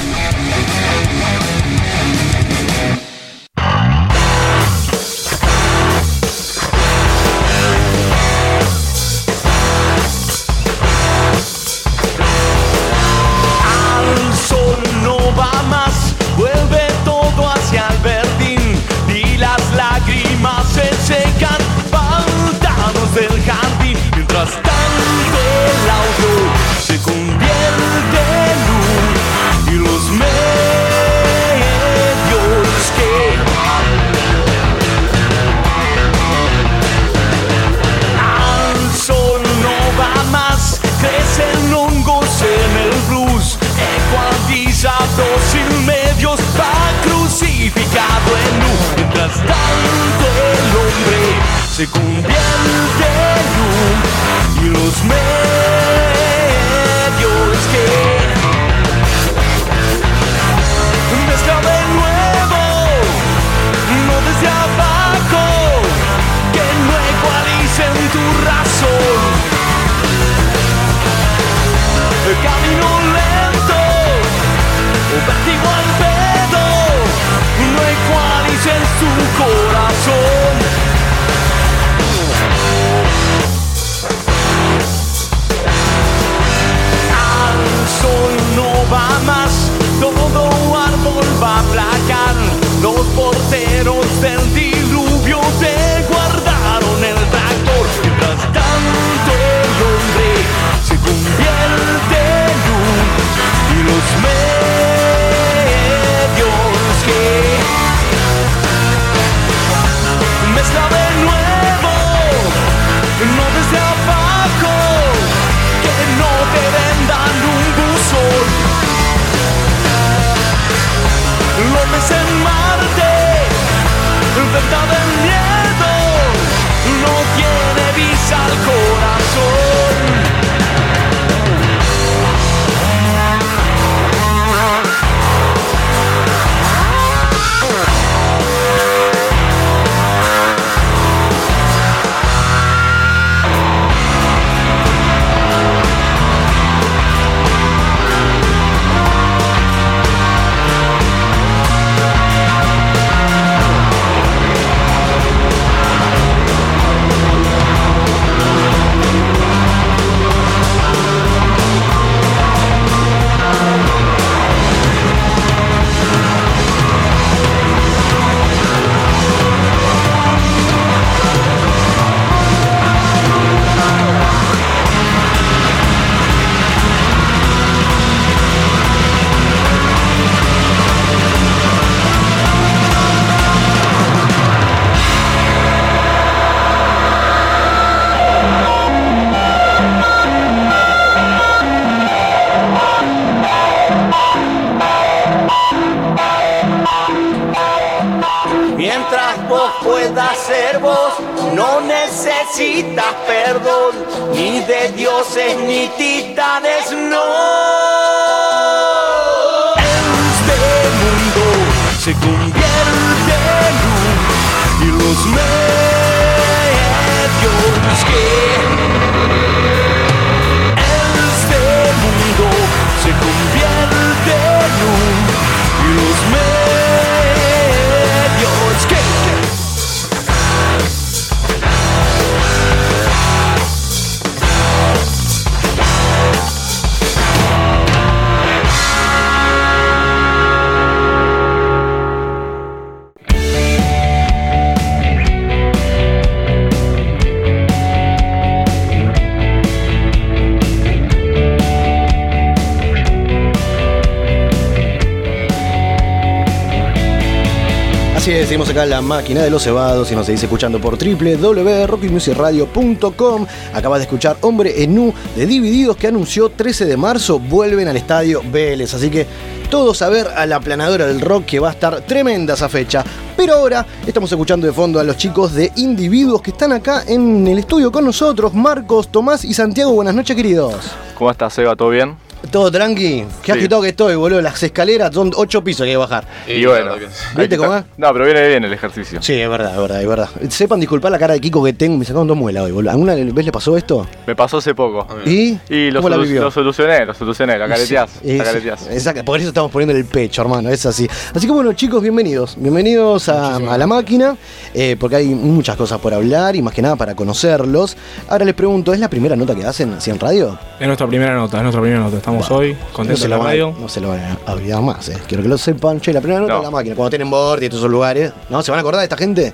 Máquina 259.05 259.43
de 259.43 259.51
los 259.51 259.63
cebados 259.63 260.11
y 260.11 260.17
nos 260.17 260.27
seguís 260.27 260.43
escuchando 260.43 260.81
por 260.81 260.99
www.rockymusicradio.com. 260.99 263.47
Acabas 263.73 264.01
de 264.01 264.05
escuchar 264.05 264.37
Hombre 264.41 264.83
en 264.83 264.95
Nu 264.95 265.15
de 265.37 265.47
Divididos 265.47 265.97
que 265.97 266.09
anunció 266.09 266.49
13 266.49 266.87
de 266.87 266.97
marzo 266.97 267.39
vuelven 267.39 267.87
al 267.89 267.97
estadio 267.97 268.43
Vélez. 268.51 268.95
Así 268.95 269.11
que 269.11 269.27
todos 269.71 270.03
a 270.03 270.09
ver 270.09 270.29
a 270.29 270.47
la 270.47 270.61
planadora 270.61 271.07
del 271.07 271.21
rock 271.21 271.45
que 271.45 271.61
va 271.61 271.69
a 271.69 271.73
estar 271.73 272.01
tremenda 272.03 272.55
esa 272.55 272.69
fecha. 272.69 273.05
Pero 273.37 273.55
ahora 273.55 273.85
estamos 274.07 274.31
escuchando 274.31 274.67
de 274.67 274.73
fondo 274.73 275.01
a 275.01 275.05
los 275.05 275.17
chicos 275.17 275.53
de 275.53 275.73
Individuos 275.77 276.43
que 276.43 276.51
están 276.51 276.73
acá 276.73 277.03
en 277.07 277.47
el 277.47 277.59
estudio 277.59 277.93
con 277.93 278.05
nosotros. 278.05 278.55
Marcos, 278.55 279.09
Tomás 279.09 279.45
y 279.45 279.55
Santiago, 279.55 279.93
buenas 279.93 280.15
noches 280.15 280.37
queridos. 280.37 280.75
¿Cómo 281.15 281.31
estás, 281.31 281.55
Seba? 281.55 281.77
¿Todo 281.77 281.91
bien? 281.91 282.24
Todo 282.55 282.71
tranqui. 282.71 283.25
Qué 283.43 283.53
Sí. 283.53 283.59
agitado 283.59 283.83
que 283.83 283.89
estoy, 283.89 284.15
boludo. 284.15 284.41
Las 284.41 284.63
escaleras 284.63 285.13
son 285.13 285.33
8 285.35 285.65
pisos 285.65 285.79
que 285.81 285.87
hay 285.87 285.95
que 285.95 285.97
bajar. 285.97 286.25
Y, 286.47 286.65
bueno, 286.65 286.93
¿Viste 287.37 287.57
cómo 287.57 287.75
es? 287.79 287.85
No, 287.97 288.13
pero 288.13 288.27
viene 288.27 288.47
bien 288.47 288.63
el 288.63 288.73
ejercicio. 288.73 289.21
Sí, 289.21 289.33
es 289.33 289.49
verdad, 289.49 289.73
es 289.75 289.81
verdad, 289.81 290.01
es 290.03 290.07
verdad. 290.09 290.29
Sepan 290.51 290.79
disculpar 290.79 291.11
la 291.11 291.19
cara 291.19 291.35
de 291.35 291.41
Kiko 291.41 291.65
que 291.65 291.73
tengo, 291.73 291.99
me 291.99 292.05
sacaron 292.05 292.29
dos 292.29 292.37
muelas 292.37 292.63
hoy, 292.63 292.71
boludo. 292.71 292.93
¿Alguna 292.93 293.17
vez 293.17 293.45
le 293.45 293.51
pasó 293.51 293.77
esto? 293.77 294.07
Me 294.29 294.37
pasó 294.37 294.59
hace 294.59 294.73
poco. 294.73 295.05
¿Y? 295.27 295.59
Y 295.69 295.91
lo, 295.91 295.99
¿Cómo 296.01 296.11
la 296.11 296.17
solu- 296.17 296.23
vivió? 296.29 296.43
lo 296.43 296.51
solucioné, 296.53 297.05
lo 297.05 297.13
solucioné, 297.15 297.59
la 297.59 297.67
careteás, 297.67 298.11
Sí, 298.23 298.39
la 298.39 298.45
sí, 298.45 298.51
careteás. 298.51 298.87
Exacto, 298.89 299.25
por 299.25 299.41
eso 299.41 299.49
estamos 299.49 299.73
poniendo 299.73 299.97
el 299.97 300.05
pecho, 300.05 300.43
hermano, 300.43 300.71
es 300.71 300.87
así. 300.87 301.09
Así 301.35 301.47
que 301.49 301.53
bueno, 301.53 301.73
chicos, 301.73 302.03
bienvenidos. 302.03 302.55
Bienvenidos 302.57 303.29
a, 303.31 303.57
a 303.57 303.77
la 303.77 303.87
máquina, 303.89 304.37
eh, 304.75 304.97
porque 305.01 305.17
hay 305.17 305.27
muchas 305.27 305.75
cosas 305.75 305.99
por 305.99 306.15
hablar 306.15 306.55
y 306.55 306.63
más 306.63 306.73
que 306.73 306.83
nada 306.83 306.95
para 306.95 307.17
conocerlos. 307.17 307.97
Ahora 308.29 308.45
les 308.45 308.55
pregunto, 308.55 308.93
¿es 308.93 309.01
la 309.01 309.11
primera 309.11 309.35
nota 309.35 309.57
que 309.57 309.65
hacen 309.67 309.93
así 309.95 310.13
en 310.13 310.21
radio? 310.21 310.57
Es 310.79 310.87
nuestra 310.87 311.09
primera 311.09 311.35
nota, 311.35 311.57
es 311.57 311.63
nuestra 311.65 311.83
primera 311.83 312.01
nota. 312.01 312.17
Estamos 312.19 312.44
Bueno, 312.49 312.57
hoy 312.61 312.77
No 312.97 313.29
la 313.29 313.39
radio. 313.39 313.75
a- 313.77 313.81
no 313.81 313.89
se 313.89 314.01
lo 314.01 314.09
van 314.09 314.21
a 314.47 314.53
olvidar 314.53 314.83
más, 314.83 315.09
eh. 315.09 315.17
Quiero 315.27 315.43
que 315.43 315.49
lo 315.49 315.59
sepan. 315.59 316.01
Che, 316.01 316.13
la 316.13 316.21
primera 316.21 316.41
nota 316.41 316.53
No. 316.55 316.59
de 316.61 316.65
la 316.65 316.71
máquina, 316.71 316.95
cuando 316.95 317.11
tienen 317.11 317.31
board 317.31 317.63
y 317.63 317.69
todos 317.69 317.81
esos 317.81 317.91
lugares. 317.91 318.33
¿No? 318.51 318.63
¿Se 318.63 318.71
van 318.71 318.79
a 318.79 318.81
acordar 318.81 319.01
de 319.01 319.05
esta 319.05 319.17
gente? 319.17 319.53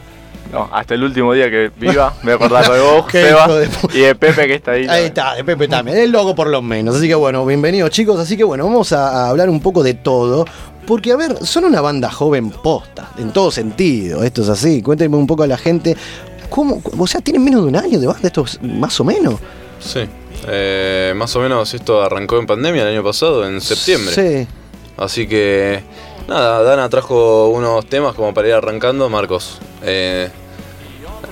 No, 0.53 0.69
hasta 0.73 0.95
el 0.95 1.05
último 1.05 1.33
día 1.33 1.49
que 1.49 1.71
viva, 1.79 2.13
me 2.25 2.35
voy 2.35 2.43
a 2.43 2.47
acordar 2.47 2.73
de 2.73 2.81
vos, 2.81 3.05
Seba, 3.13 3.47
de 3.47 3.69
y 3.95 4.01
de 4.01 4.15
Pepe 4.17 4.47
que 4.49 4.55
está 4.55 4.73
ahí. 4.73 4.87
Ahí 4.89 5.05
está, 5.05 5.35
de 5.37 5.45
Pepe 5.45 5.69
también, 5.69 5.97
el 5.99 6.11
logo 6.11 6.35
por 6.35 6.49
lo 6.49 6.61
menos. 6.61 6.97
Así 6.97 7.07
que 7.07 7.15
bueno, 7.15 7.47
bienvenidos 7.47 7.91
chicos. 7.91 8.19
Así 8.19 8.37
que 8.37 8.43
bueno, 8.43 8.65
vamos 8.65 8.93
a, 8.93 9.27
a 9.27 9.29
hablar 9.29 9.49
un 9.49 9.61
poco 9.61 9.83
de 9.85 9.95
todo. 9.95 10.45
Porque, 10.87 11.13
a 11.13 11.17
ver, 11.17 11.37
son 11.47 11.67
una 11.67 11.81
banda 11.81 12.11
joven 12.11 12.51
posta, 12.51 13.11
en 13.19 13.31
todo 13.33 13.53
sentido. 13.53 14.25
Esto 14.25 14.43
es 14.43 14.49
así. 14.49 14.83
Cuéntenme 14.83 15.17
un 15.17 15.27
poco 15.27 15.45
a 15.45 15.47
la 15.47 15.57
gente. 15.57 15.97
¿Cómo? 16.49 16.83
O 16.99 17.07
sea, 17.07 17.21
¿tienen 17.21 17.45
menos 17.45 17.63
de 17.63 17.69
un 17.69 17.77
año 17.77 18.01
de 18.01 18.09
banda? 18.09 18.27
Esto 18.27 18.43
es 18.45 18.61
más 18.61 18.99
o 18.99 19.05
menos. 19.05 19.35
Sí. 19.79 20.01
Eh, 20.49 21.13
más 21.17 21.35
o 21.37 21.41
menos 21.41 21.73
esto 21.75 22.03
arrancó 22.03 22.39
en 22.39 22.47
pandemia 22.47 22.83
el 22.83 22.89
año 22.89 23.05
pasado, 23.05 23.47
en 23.47 23.61
septiembre. 23.61 24.15
Sí. 24.15 24.47
Así 24.97 25.27
que, 25.27 25.83
nada, 26.29 26.63
Dana 26.63 26.89
trajo 26.89 27.49
unos 27.49 27.87
temas 27.87 28.15
como 28.15 28.33
para 28.35 28.49
ir 28.49 28.55
arrancando. 28.55 29.09
Marcos 29.09 29.59
eh, 29.83 30.29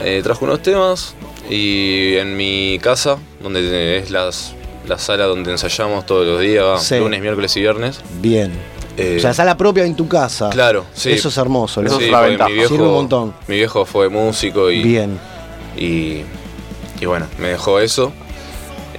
eh, 0.01 0.21
trajo 0.23 0.45
unos 0.45 0.63
temas 0.63 1.15
y 1.51 2.17
en 2.17 2.37
mi 2.37 2.79
casa, 2.83 3.19
donde 3.43 3.99
es 3.99 4.11
las, 4.11 4.55
la 4.87 4.99
sala 4.99 5.25
donde 5.25 5.51
ensayamos 5.53 6.07
todos 6.07 6.27
los 6.27 6.41
días, 6.41 6.83
Sí. 6.83 6.99
lunes, 6.99 7.21
miércoles 7.21 7.57
y 7.57 7.61
viernes. 7.61 8.01
Bien. 8.21 8.53
eh, 8.97 9.17
o 9.19 9.21
sea, 9.21 9.33
sala 9.35 9.57
propia 9.57 9.85
en 9.85 9.95
tu 9.95 10.09
casa. 10.09 10.51
Claro, 10.51 10.85
sí. 10.93 11.11
Eso 11.13 11.29
es 11.29 11.37
hermoso. 11.37 11.81
Sí, 11.81 11.87
loco. 11.87 11.99
porque 12.21 12.45
mi 12.45 12.53
viejo, 12.55 12.69
Sirve 12.69 12.85
un 12.87 12.93
montón. 12.95 13.35
Mi 13.47 13.57
viejo 13.57 13.85
fue 13.85 14.09
músico 14.09 14.71
y. 14.71 14.83
Bien. 14.83 15.19
Y, 15.77 16.23
y 17.01 17.07
bueno, 17.07 17.27
me 17.39 17.49
dejó 17.49 17.79
eso. 17.81 18.13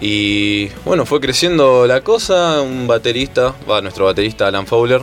Y 0.01 0.67
bueno, 0.85 1.05
fue 1.05 1.19
creciendo 1.19 1.85
la 1.85 2.01
cosa. 2.01 2.61
Un 2.61 2.87
baterista, 2.87 3.53
va, 3.69 3.81
nuestro 3.81 4.05
baterista 4.05 4.47
Alan 4.47 4.65
Fowler. 4.65 5.01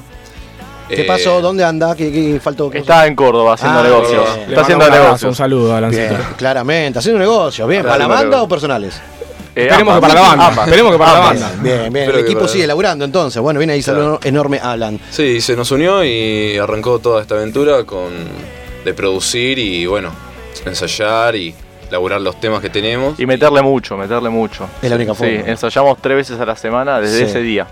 ¿Qué 0.88 1.02
eh, 1.02 1.04
pasó? 1.04 1.40
¿Dónde 1.40 1.64
anda? 1.64 1.94
¿Qué, 1.96 2.12
qué 2.12 2.40
faltó? 2.40 2.70
Está 2.72 3.06
en 3.06 3.16
Córdoba 3.16 3.54
haciendo 3.54 3.80
Ah, 3.80 3.82
negocios. 3.82 4.24
bien. 4.24 4.36
Le 4.38 4.46
Está 4.48 4.60
haciendo 4.62 4.88
negocios. 4.90 5.22
Un 5.30 5.34
saludo. 5.34 5.88
Bien, 5.90 6.16
claramente, 6.36 6.98
haciendo 7.00 7.18
negocios. 7.18 7.68
Bien, 7.68 7.82
¿para 7.82 7.98
la 7.98 8.06
banda 8.06 8.42
o 8.42 8.48
personales? 8.48 8.94
Eh, 9.54 9.62
Esperemos 9.68 9.94
ambas. 9.94 10.10
que 10.10 10.14
para 10.14 10.14
la 10.14 10.28
banda. 10.28 10.46
Ambas. 10.48 10.66
Esperemos 10.66 10.92
que 10.92 10.98
para 10.98 11.12
la 11.14 11.18
banda. 11.18 11.52
Bien, 11.60 11.92
bien. 11.92 12.10
El 12.10 12.18
equipo 12.20 12.40
para- 12.40 12.52
sigue 12.52 12.66
laburando 12.66 13.04
entonces. 13.04 13.42
Bueno, 13.42 13.58
viene 13.58 13.72
ahí 13.72 13.82
Claro. 13.82 13.98
saludo 14.00 14.20
enorme 14.22 14.60
Alan. 14.62 15.00
Sí, 15.10 15.40
se 15.40 15.56
nos 15.56 15.70
unió 15.72 16.04
y 16.04 16.56
arrancó 16.58 16.98
toda 17.00 17.20
esta 17.22 17.34
aventura 17.34 17.84
con 17.84 18.10
de 18.84 18.94
producir 18.94 19.58
y 19.58 19.86
bueno, 19.86 20.12
ensayar 20.64 21.34
y 21.34 21.52
laburar 21.90 22.20
los 22.20 22.38
temas 22.40 22.60
que 22.60 22.70
tenemos. 22.70 23.18
Y 23.18 23.26
meterle 23.26 23.62
mucho, 23.62 23.96
meterle 23.96 24.28
mucho. 24.28 24.68
Es 24.82 24.90
la 24.90 24.96
única 24.96 25.12
Sí, 25.14 25.18
forma. 25.18 25.50
ensayamos 25.50 25.98
tres 26.00 26.16
veces 26.16 26.40
a 26.40 26.44
la 26.46 26.56
semana 26.56 27.00
desde 27.00 27.18
Sí. 27.18 27.24
ese 27.24 27.40
día. 27.40 27.66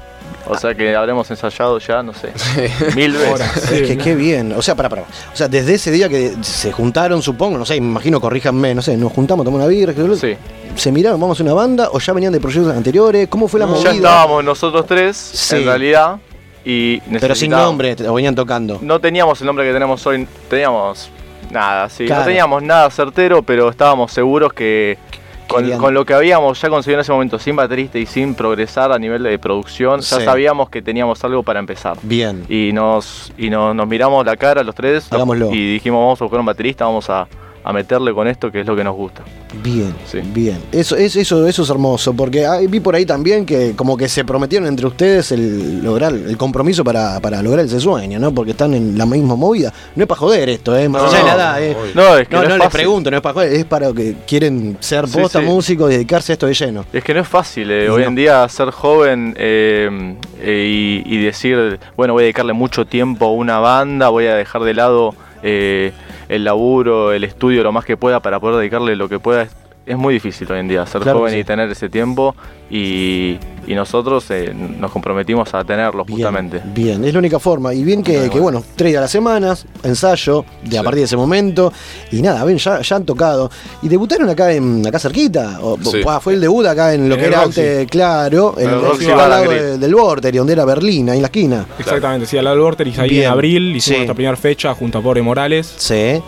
O 0.46 0.58
sea 0.58 0.74
que 0.74 0.94
habremos 0.94 1.30
ensayado 1.30 1.78
ya, 1.78 2.02
no 2.02 2.12
sé, 2.12 2.30
mil 2.96 3.12
veces. 3.14 3.50
Sí, 3.66 3.74
Es 3.76 3.88
que 3.88 3.96
¿no? 3.96 4.04
qué 4.04 4.14
bien. 4.14 4.52
O 4.52 4.60
sea, 4.60 4.74
para, 4.74 4.88
para. 4.90 5.02
O 5.02 5.06
sea, 5.36 5.48
desde 5.48 5.74
ese 5.74 5.90
día 5.90 6.08
que 6.08 6.34
se 6.42 6.70
juntaron, 6.70 7.22
supongo, 7.22 7.56
no 7.56 7.64
sé, 7.64 7.76
imagino, 7.76 8.20
corríjanme, 8.20 8.74
no 8.74 8.82
sé, 8.82 8.94
nos 8.96 9.10
juntamos, 9.12 9.44
tomamos 9.44 9.64
una 9.64 9.68
birra, 9.74 9.94
que- 9.94 10.16
Sí. 10.16 10.36
se 10.76 10.92
miraron, 10.92 11.18
vamos 11.18 11.40
a 11.40 11.42
una 11.42 11.54
banda, 11.54 11.88
o 11.92 11.98
ya 11.98 12.12
venían 12.12 12.32
de 12.32 12.40
proyectos 12.40 12.74
anteriores, 12.76 13.26
¿cómo 13.28 13.48
fue 13.48 13.58
la 13.60 13.66
Ya 13.66 13.72
movida? 13.72 13.92
estábamos 13.92 14.44
nosotros 14.44 14.84
tres, 14.86 15.16
Sí. 15.16 15.56
en 15.56 15.64
realidad, 15.64 16.16
y 16.64 17.00
Pero 17.00 17.34
sin 17.34 17.50
nombre, 17.50 17.96
te- 17.96 18.06
o 18.06 18.12
venían 18.14 18.34
tocando. 18.34 18.78
No 18.82 19.00
teníamos 19.00 19.40
el 19.40 19.46
nombre 19.46 19.64
que 19.66 19.72
tenemos 19.72 20.06
hoy, 20.06 20.26
teníamos 20.50 21.08
nada, 21.50 21.88
sí. 21.88 22.06
Claro. 22.06 22.22
No 22.22 22.26
teníamos 22.26 22.62
nada 22.62 22.90
certero, 22.90 23.42
pero 23.42 23.68
estábamos 23.68 24.12
seguros 24.12 24.52
que 24.52 24.98
con, 25.46 25.70
con 25.78 25.92
lo 25.94 26.04
que 26.06 26.14
habíamos 26.14 26.60
ya 26.60 26.70
conseguido 26.70 26.98
en 26.98 27.02
ese 27.02 27.12
momento, 27.12 27.38
sin 27.38 27.54
baterista 27.54 27.98
y 27.98 28.06
sin 28.06 28.34
progresar 28.34 28.90
a 28.92 28.98
nivel 28.98 29.22
de 29.22 29.38
producción, 29.38 30.00
ya 30.00 30.20
sabíamos 30.24 30.70
que 30.70 30.80
teníamos 30.82 31.22
algo 31.22 31.42
para 31.42 31.60
empezar. 31.60 31.96
Bien. 32.02 32.44
Y 32.48 32.72
nos, 32.72 33.32
y 33.36 33.50
no- 33.50 33.74
nos 33.74 33.86
miramos 33.86 34.24
la 34.24 34.36
cara 34.36 34.62
los 34.64 34.74
tres 34.74 35.12
Hagámoslo. 35.12 35.50
y 35.52 35.74
dijimos 35.74 36.00
vamos 36.00 36.20
a 36.20 36.24
buscar 36.24 36.40
un 36.40 36.46
baterista, 36.46 36.86
vamos 36.86 37.10
a, 37.10 37.26
a 37.64 37.72
meterle 37.72 38.12
con 38.12 38.28
esto 38.28 38.52
que 38.52 38.60
es 38.60 38.66
lo 38.66 38.76
que 38.76 38.84
nos 38.84 38.94
gusta. 38.94 39.22
Bien, 39.62 39.94
Sí. 40.04 40.20
bien. 40.22 40.58
Eso, 40.72 40.96
es, 40.96 41.16
eso, 41.16 41.46
eso 41.46 41.62
es 41.62 41.70
hermoso, 41.70 42.12
porque 42.12 42.46
vi 42.68 42.80
por 42.80 42.94
ahí 42.94 43.06
también 43.06 43.46
que 43.46 43.74
como 43.74 43.96
que 43.96 44.08
se 44.08 44.24
prometieron 44.24 44.68
entre 44.68 44.86
ustedes 44.86 45.32
el 45.32 45.82
lograr 45.82 46.12
el 46.12 46.36
compromiso 46.36 46.84
para, 46.84 47.18
para 47.20 47.40
lograr 47.42 47.64
ese 47.64 47.80
sueño, 47.80 48.18
¿no? 48.18 48.34
Porque 48.34 48.50
están 48.50 48.74
en 48.74 48.98
la 48.98 49.06
misma 49.06 49.34
movida. 49.36 49.72
No 49.96 50.02
es 50.02 50.08
para 50.08 50.18
joder 50.18 50.48
esto, 50.50 50.76
¿eh? 50.76 50.88
Más 50.88 51.02
No, 51.02 51.08
allá 51.08 51.18
de 51.18 51.24
la 51.24 51.34
edad, 51.34 51.62
¿eh? 51.62 51.76
No, 51.94 52.16
es 52.18 52.28
que 52.28 52.34
No, 52.36 52.42
no, 52.42 52.48
no, 52.48 52.54
es 52.54 52.58
les 52.58 52.64
fácil. 52.66 52.78
pregunto, 52.80 53.10
no 53.10 53.16
es 53.16 53.22
para 53.22 53.32
joder, 53.34 53.52
es 53.54 53.64
para 53.64 53.92
que 53.92 54.16
quieren 54.26 54.76
ser 54.80 55.08
Sí, 55.08 55.18
posta 55.18 55.40
sí. 55.40 55.46
músicos 55.46 55.90
y 55.90 55.94
dedicarse 55.94 56.32
a 56.32 56.34
esto 56.34 56.46
de 56.46 56.54
lleno. 56.54 56.84
Es 56.92 57.02
que 57.02 57.14
no 57.14 57.20
es 57.20 57.28
fácil 57.28 57.70
eh, 57.70 57.88
hoy 57.88 58.02
no. 58.02 58.08
en 58.08 58.14
día 58.14 58.46
ser 58.48 58.70
joven 58.72 59.34
eh, 59.38 60.16
eh, 60.42 61.02
y, 61.06 61.14
y 61.14 61.24
decir, 61.24 61.78
bueno, 61.96 62.12
voy 62.12 62.22
a 62.22 62.24
dedicarle 62.24 62.52
mucho 62.52 62.84
tiempo 62.84 63.26
a 63.26 63.32
una 63.32 63.58
banda, 63.60 64.08
voy 64.10 64.26
a 64.26 64.34
dejar 64.34 64.62
de 64.64 64.74
lado 64.74 65.14
eh, 65.42 65.92
el 66.34 66.44
laburo, 66.44 67.12
el 67.12 67.24
estudio 67.24 67.62
lo 67.62 67.72
más 67.72 67.84
que 67.84 67.96
pueda 67.96 68.20
para 68.20 68.40
poder 68.40 68.56
dedicarle 68.56 68.96
lo 68.96 69.08
que 69.08 69.18
pueda. 69.18 69.48
Es, 69.86 69.96
muy 69.98 70.14
difícil 70.14 70.50
hoy 70.50 70.60
en 70.60 70.68
día 70.68 70.86
ser 70.86 71.02
Claro 71.02 71.18
joven 71.20 71.34
sí. 71.34 71.38
y 71.40 71.44
tener 71.44 71.70
ese 71.70 71.88
tiempo 71.90 72.34
y, 72.70 73.36
y 73.66 73.74
nosotros 73.74 74.24
eh, 74.30 74.52
nos 74.54 74.90
comprometimos 74.90 75.52
a 75.54 75.62
tenerlo 75.62 76.04
justamente. 76.08 76.62
Bien, 76.74 77.04
es 77.04 77.12
la 77.12 77.18
única 77.18 77.38
forma. 77.38 77.74
Y 77.74 77.84
bien 77.84 78.02
que, 78.02 78.30
que, 78.30 78.40
bueno, 78.40 78.62
tres 78.76 78.92
días 78.92 78.98
a 78.98 79.02
la 79.02 79.08
semana, 79.08 79.54
ensayo, 79.82 80.44
de 80.64 80.78
a 80.78 80.82
partir 80.82 81.00
de 81.00 81.04
ese 81.04 81.16
momento. 81.18 81.70
Y 82.12 82.22
nada, 82.22 82.42
ven, 82.44 82.56
ya, 82.56 82.80
ya 82.80 82.96
han 82.96 83.04
tocado. 83.04 83.50
¿Y 83.82 83.88
debutaron 83.88 84.28
acá 84.30 84.52
en 84.54 84.86
acá 84.86 84.98
cerquita? 84.98 85.58
O, 85.62 85.76
Sí. 85.82 86.00
ah, 86.08 86.18
fue 86.18 86.32
el 86.34 86.40
debut 86.40 86.64
acá 86.66 86.94
en 86.94 87.08
lo 87.08 87.14
En 87.16 87.20
que 87.20 87.26
era 87.26 87.44
Roxy. 87.44 87.60
antes, 87.60 87.86
claro, 87.90 88.54
en 88.56 88.64
En 88.64 88.68
el 88.70 88.74
el, 88.76 88.80
Roxy 88.84 89.10
al 89.10 89.18
lado 89.18 89.50
de- 89.50 89.78
del 89.78 89.94
Vorter, 89.94 90.34
donde 90.34 90.52
era 90.54 90.64
Berlín, 90.64 91.10
ahí 91.10 91.16
en 91.16 91.22
la 91.22 91.28
esquina. 91.28 91.66
Exactamente, 91.78 92.26
sí, 92.26 92.38
al 92.38 92.44
lado 92.44 92.56
del 92.56 92.64
Vorterix 92.64 92.98
ahí 92.98 93.10
Bien. 93.10 93.24
en 93.24 93.28
abril 93.30 93.76
hicimos 93.76 93.84
Sí. 93.84 93.92
nuestra 93.96 94.14
primera 94.14 94.36
fecha 94.36 94.74
junto 94.74 94.98
a 94.98 95.02
Pobre 95.02 95.20
Morales. 95.20 95.72
Sí. 95.76 95.94
Eh, 95.94 96.22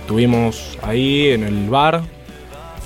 estuvimos 0.00 0.78
ahí 0.82 1.30
en 1.30 1.42
el 1.42 1.68
bar. 1.68 2.02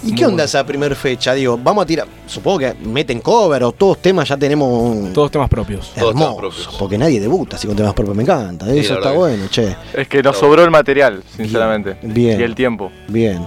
¿Y 0.03 0.15
qué 0.15 0.25
onda 0.25 0.45
esa 0.45 0.65
primera 0.65 0.95
fecha? 0.95 1.35
Digo, 1.35 1.59
vamos 1.63 1.85
a 1.85 1.87
tirar. 1.87 2.07
Supongo 2.27 2.61
que 2.61 2.75
meten 2.85 3.21
cover 3.21 3.63
o 3.65 3.73
todos 3.73 3.99
temas 3.99 4.29
ya 4.29 4.37
tenemos. 4.37 5.13
Todos 5.13 5.31
temas 5.31 5.49
propios. 5.49 5.93
Hermoso. 5.97 6.71
Porque 6.79 6.97
nadie 6.97 7.21
debuta 7.21 7.57
así 7.57 7.67
con 7.67 7.77
temas 7.77 7.93
propios. 7.93 8.17
Me 8.17 8.23
encanta. 8.23 8.67
Sí, 8.67 8.79
Eso 8.79 8.95
está 8.95 9.13
bueno, 9.13 9.47
che. 9.51 9.77
Es 9.93 10.09
que 10.09 10.23
nos 10.23 10.39
sobró 10.39 10.65
el 10.65 10.71
material, 10.71 11.23
sinceramente. 11.37 11.97
Bien. 12.03 12.41
Y 12.41 12.43
el 12.43 12.55
tiempo. 12.55 12.91
Bien. 13.09 13.47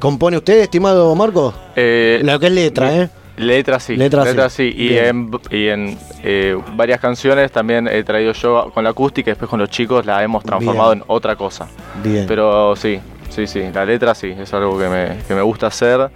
¿Compone 0.00 0.36
usted, 0.38 0.58
estimado 0.60 1.14
Marco? 1.14 1.54
Eh, 1.76 2.20
Lo 2.24 2.40
que 2.40 2.46
es 2.46 2.52
letra, 2.52 2.96
¿eh? 2.96 3.10
Letra 3.36 3.80
sí. 3.80 3.96
Letra 3.96 4.50
sí. 4.50 4.70
sí. 4.72 4.74
Y 4.76 4.88
Bien. 4.88 5.06
en, 5.06 5.30
y 5.50 5.68
en 5.68 5.98
eh, 6.22 6.56
varias 6.74 7.00
canciones 7.00 7.50
también 7.52 7.88
he 7.88 8.02
traído 8.04 8.32
yo 8.32 8.70
con 8.74 8.84
la 8.84 8.90
acústica 8.90 9.30
y 9.30 9.32
después 9.32 9.48
con 9.48 9.60
los 9.60 9.70
chicos 9.70 10.04
la 10.04 10.22
hemos 10.22 10.42
transformado 10.44 10.90
Bien. 10.90 10.98
en 11.02 11.04
otra 11.06 11.36
cosa. 11.36 11.68
Bien. 12.02 12.26
Pero 12.26 12.76
sí, 12.76 12.98
sí, 13.32 13.46
sí. 13.46 13.62
La 13.72 13.84
letra 13.84 14.14
sí, 14.14 14.34
es 14.38 14.52
algo 14.54 14.78
que 14.78 14.88
me, 14.88 15.18
que 15.26 15.34
me 15.34 15.42
gusta 15.42 15.68
hacer. 15.68 16.10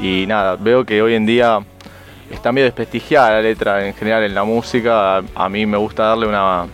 Y 0.00 0.24
nada, 0.26 0.56
veo 0.56 0.84
que 0.84 1.02
hoy 1.02 1.14
en 1.14 1.26
día 1.26 1.60
está 2.30 2.50
medio 2.50 2.64
desprestigiada 2.64 3.32
la 3.32 3.42
letra 3.42 3.86
en 3.86 3.94
general 3.94 4.24
en 4.24 4.34
la 4.34 4.44
música. 4.44 5.18
A, 5.18 5.22
a 5.34 5.48
mí 5.48 5.66
me 5.66 5.76
gusta 5.76 6.04
darle 6.04 6.26
una, 6.26 6.66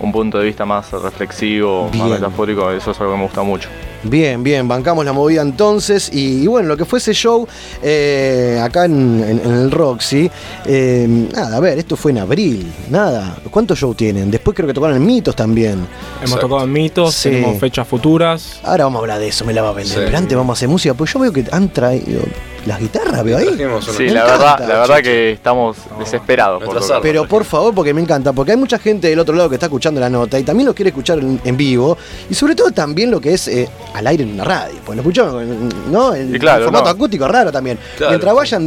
un 0.00 0.12
punto 0.12 0.38
de 0.38 0.44
vista 0.44 0.64
más 0.64 0.92
reflexivo, 0.92 1.88
Bien. 1.90 2.04
más 2.04 2.20
metafórico. 2.20 2.70
Eso 2.70 2.92
es 2.92 3.00
algo 3.00 3.12
que 3.12 3.18
me 3.18 3.24
gusta 3.24 3.42
mucho. 3.42 3.68
Bien, 4.08 4.42
bien, 4.42 4.66
bancamos 4.68 5.04
la 5.04 5.12
movida 5.12 5.42
entonces. 5.42 6.10
Y, 6.12 6.42
y 6.42 6.46
bueno, 6.46 6.68
lo 6.68 6.76
que 6.76 6.84
fue 6.84 6.98
ese 6.98 7.12
show 7.12 7.46
eh, 7.82 8.60
acá 8.62 8.84
en, 8.84 9.24
en- 9.26 9.40
en 9.44 9.52
el 9.52 9.70
Roxy. 9.70 10.30
eh, 10.64 11.06
nada, 11.32 11.56
a 11.56 11.60
ver, 11.60 11.78
esto 11.78 11.96
fue 11.96 12.12
en 12.12 12.18
abril. 12.18 12.70
Nada. 12.90 13.38
¿Cuántos 13.50 13.78
shows 13.78 13.96
tienen? 13.96 14.30
Después 14.30 14.54
creo 14.56 14.66
que 14.66 14.74
tocaron 14.74 14.96
en 14.96 15.06
Mitos 15.06 15.34
también. 15.36 15.86
Hemos 16.24 16.38
tocado 16.40 16.64
en 16.64 16.72
mitos, 16.72 17.14
Sí. 17.14 17.30
tenemos 17.30 17.58
fechas 17.58 17.86
futuras. 17.86 18.60
Ahora 18.64 18.84
vamos 18.84 18.98
a 18.98 19.00
hablar 19.02 19.18
de 19.18 19.28
eso, 19.28 19.44
me 19.44 19.52
la 19.52 19.62
va 19.62 19.68
a 19.70 19.72
vender. 19.72 19.94
Sí. 19.98 20.02
Pero 20.04 20.18
antes 20.18 20.36
vamos 20.36 20.54
a 20.54 20.56
hacer 20.58 20.68
música, 20.68 20.94
pues 20.94 21.12
yo 21.12 21.18
veo 21.20 21.32
que 21.32 21.44
han 21.52 21.68
traído 21.68 22.20
las 22.66 22.78
guitarras, 22.80 23.22
veo 23.24 23.38
ahí. 23.38 23.48
Sí, 23.48 24.02
Me 24.04 24.10
la 24.10 24.24
encanta, 24.24 24.56
verdad, 24.56 24.68
la 24.68 24.78
verdad 24.80 25.02
que 25.02 25.32
estamos 25.32 25.76
desesperados. 25.98 26.62
por 26.62 26.78
tocar. 26.78 27.00
Pero 27.02 27.26
por 27.26 27.44
favor, 27.44 27.74
porque 27.74 27.94
me 27.94 28.00
encanta, 28.00 28.32
porque 28.32 28.52
hay 28.52 28.56
mucha 28.58 28.78
gente 28.78 29.08
del 29.08 29.18
otro 29.18 29.34
lado 29.34 29.48
que 29.48 29.54
está 29.56 29.66
escuchando 29.66 30.00
la 30.00 30.10
nota 30.10 30.38
y 30.38 30.42
también 30.42 30.66
lo 30.66 30.74
quiere 30.74 30.90
escuchar 30.90 31.18
en, 31.18 31.40
en 31.44 31.56
vivo 31.56 31.96
y 32.28 32.34
sobre 32.34 32.54
todo 32.54 32.70
también 32.72 33.10
lo 33.10 33.20
que 33.20 33.32
es 33.34 33.48
eh, 33.48 33.68
al 33.94 34.06
aire 34.06 34.24
en 34.24 34.32
una 34.32 34.44
radio. 34.44 34.74
Pues 34.84 34.96
lo 34.96 35.02
escuchamos, 35.02 35.42
¿no? 35.90 36.14
El, 36.14 36.34
Y 36.34 36.38
claro, 36.38 36.58
el 36.58 36.64
formato 36.64 36.84
no. 36.86 36.90
acústico 36.90 37.24
es 37.24 37.30
raro 37.30 37.50
también. 37.52 37.78
Claro. 37.96 38.10
Mientras 38.10 38.34
vayan 38.34 38.64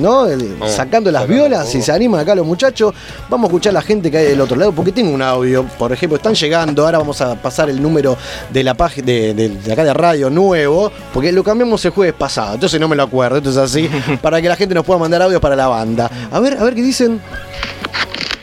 ¿no? 0.00 0.26
El- 0.26 0.54
Vamos, 0.58 0.74
sacando 0.74 1.10
las 1.10 1.26
violas, 1.26 1.68
si 1.68 1.80
se 1.82 1.92
animan 1.92 2.20
acá 2.20 2.34
los 2.34 2.46
muchachos, 2.46 2.94
vamos 3.28 3.46
a 3.46 3.48
escuchar 3.48 3.70
a 3.70 3.74
la 3.74 3.82
gente 3.82 4.10
que 4.10 4.18
hay 4.18 4.26
del 4.26 4.40
otro 4.40 4.56
lado, 4.56 4.72
porque 4.72 4.92
tengo 4.92 5.10
un 5.12 5.22
audio, 5.22 5.64
por 5.78 5.92
ejemplo, 5.92 6.16
están 6.16 6.34
llegando, 6.34 6.84
ahora 6.84 6.98
vamos 6.98 7.20
a 7.20 7.34
pasar 7.34 7.70
el 7.70 7.80
número 7.80 8.16
de 8.50 8.62
la 8.62 8.74
página 8.74 9.06
de, 9.06 9.34
de- 9.34 9.48
de 9.48 9.72
acá 9.72 9.84
de 9.84 9.94
radio 9.94 10.28
nuevo, 10.30 10.90
porque 11.14 11.32
lo 11.32 11.42
cambiamos 11.42 11.84
el 11.84 11.90
jueves 11.92 12.14
pasado, 12.14 12.54
entonces 12.54 12.78
no 12.80 12.88
me 12.88 12.96
lo 12.96 13.02
acuerdo, 13.04 13.37
entonces 13.38 13.62
así, 13.62 13.88
para 14.22 14.40
que 14.42 14.48
la 14.48 14.56
gente 14.56 14.74
nos 14.74 14.84
pueda 14.84 14.98
mandar 15.00 15.22
audios 15.22 15.40
para 15.40 15.56
la 15.56 15.66
banda. 15.68 16.10
A 16.30 16.40
ver, 16.40 16.58
a 16.58 16.64
ver 16.64 16.74
qué 16.74 16.82
dicen. 16.82 17.20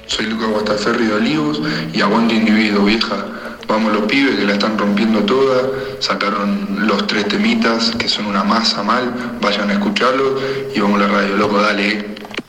Soy 0.07 0.27
Lucas 0.27 0.49
Guastaferri 0.49 1.05
de 1.07 1.13
Olivos 1.13 1.61
y 1.93 2.01
aguante 2.01 2.35
individuo, 2.35 2.85
vieja. 2.85 3.25
Vamos 3.67 3.93
los 3.93 4.03
pibes 4.03 4.35
que 4.37 4.45
la 4.45 4.53
están 4.53 4.77
rompiendo 4.77 5.21
toda, 5.21 5.63
sacaron 5.99 6.85
los 6.87 7.07
tres 7.07 7.27
temitas 7.27 7.91
que 7.97 8.07
son 8.07 8.27
una 8.27 8.43
masa 8.43 8.83
mal, 8.83 9.11
vayan 9.41 9.69
a 9.71 9.73
escucharlos 9.73 10.39
y 10.75 10.79
vamos 10.79 11.01
a 11.01 11.07
la 11.07 11.11
radio, 11.11 11.35
loco, 11.35 11.59
dale. 11.59 11.89
eh. 11.89 12.05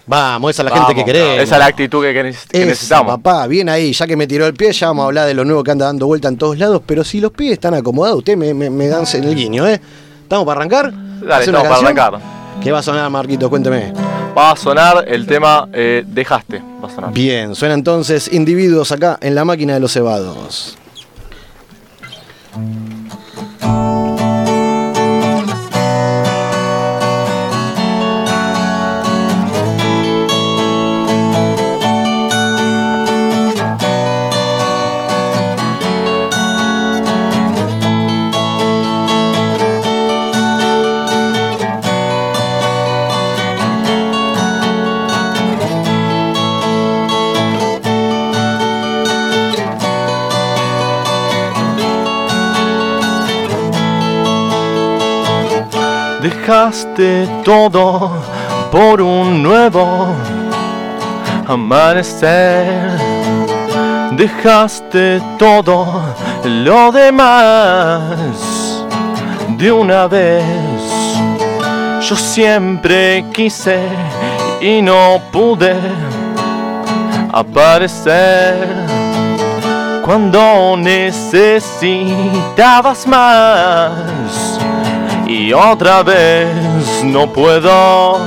Vamos, 0.08 0.50
esa 0.52 0.62
es 0.62 0.64
la 0.66 0.70
Vamos, 0.72 0.86
gente 0.88 1.00
que 1.04 1.12
queremos. 1.12 1.38
Esa 1.42 1.54
es 1.56 1.58
la 1.58 1.66
actitud 1.66 2.02
que, 2.02 2.10
Esa, 2.10 2.48
necesitamos. 2.52 3.14
papá, 3.16 3.46
bien 3.48 3.68
ahí, 3.70 3.92
ya 3.92 4.06
que 4.06 4.14
me 4.14 4.26
tiró 4.28 4.46
el 4.46 4.54
pie, 4.54 4.70
ya 4.72 4.88
vamos 4.88 5.04
a 5.04 5.06
hablar 5.06 5.26
de 5.26 5.34
lo 5.34 5.44
nuevo 5.44 5.64
que 5.64 5.70
anda 5.72 5.86
dando 5.86 6.06
vuelta 6.06 6.28
en 6.28 6.36
todos 6.36 6.58
lados, 6.58 6.82
pero 6.86 7.02
si 7.02 7.18
los 7.20 7.32
pibes 7.32 7.54
están 7.54 7.74
acomodados, 7.74 8.18
ustedes 8.18 8.38
me, 8.38 8.52
me, 8.54 8.68
me 8.70 8.86
dan 8.86 9.04
en 9.14 9.24
el 9.24 9.34
guiño, 9.34 9.66
¿eh? 9.66 9.80
¿Estamos 10.22 10.44
para 10.46 10.60
arrancar? 10.60 10.92
Dale, 10.92 11.34
¿Hacer 11.34 11.48
una 11.48 11.62
estamos 11.62 11.80
para 11.80 11.94
canción? 11.94 11.98
arrancar. 11.98 12.35
¿Qué 12.62 12.72
va 12.72 12.78
a 12.78 12.82
sonar, 12.82 13.10
Marquito? 13.10 13.48
Cuénteme. 13.48 13.92
Va 14.36 14.50
a 14.50 14.56
sonar 14.56 15.04
el 15.08 15.26
tema 15.26 15.68
eh, 15.72 16.04
Dejaste. 16.06 16.62
Va 16.82 16.88
a 16.88 16.94
sonar. 16.94 17.12
Bien, 17.12 17.54
suena 17.54 17.74
entonces 17.74 18.32
individuos 18.32 18.92
acá 18.92 19.18
en 19.20 19.34
la 19.34 19.44
máquina 19.44 19.74
de 19.74 19.80
los 19.80 19.92
cebados. 19.92 20.76
Dejaste 56.46 57.26
todo 57.42 58.22
por 58.70 59.02
un 59.02 59.42
nuevo 59.42 60.14
amanecer. 61.44 62.68
Dejaste 64.12 65.20
todo 65.40 66.04
lo 66.44 66.92
demás 66.92 68.20
de 69.58 69.72
una 69.72 70.06
vez. 70.06 70.44
Yo 72.08 72.14
siempre 72.14 73.24
quise 73.32 73.80
y 74.60 74.80
no 74.82 75.20
pude 75.32 75.74
aparecer 77.32 78.68
cuando 80.04 80.76
necesitabas 80.76 83.04
más 83.04 84.55
y 85.26 85.52
otra 85.52 86.02
vez 86.02 87.04
no 87.04 87.32
puedo. 87.32 88.18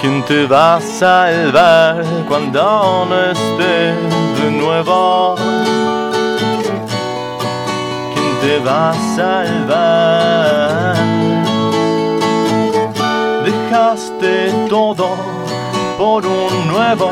¿Quién 0.00 0.22
te 0.24 0.46
va 0.46 0.76
a 0.76 0.80
salvar 0.80 2.04
cuando 2.28 3.06
no 3.08 3.30
estés 3.30 3.96
de 4.40 4.50
nuevo? 4.50 5.34
¿Quién 8.14 8.38
te 8.40 8.58
va 8.60 8.90
a 8.90 8.94
salvar? 9.16 10.96
Dejaste 13.44 14.52
todo 14.68 15.16
por 15.98 16.24
un 16.24 16.68
nuevo 16.68 17.10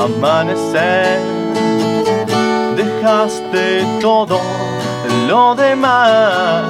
amanecer. 0.00 1.20
Dejaste 2.76 3.84
todo 4.00 4.40
lo 5.26 5.54
demás 5.54 6.62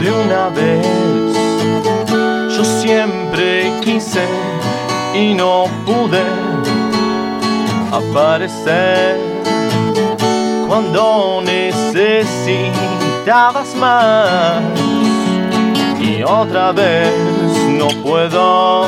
de 0.00 0.10
una 0.10 0.48
vez. 0.48 0.86
Yo 2.56 2.64
siempre 2.64 3.70
quise 3.82 4.26
y 5.14 5.34
no 5.34 5.66
pude 5.86 6.24
aparecer 7.92 9.20
cuando 10.66 11.42
necesitabas 11.44 13.76
más 13.76 14.62
y 16.00 16.22
otra 16.22 16.72
vez 16.72 17.12
no 17.68 17.88
puedo. 18.02 18.86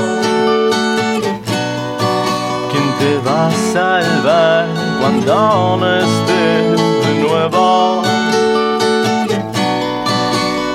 ¿Quién 2.71 2.89
te 2.99 3.19
va 3.29 3.49
a 3.49 3.51
salvar 3.73 4.67
cuando 5.01 5.77
no 5.79 5.97
estés 5.97 6.92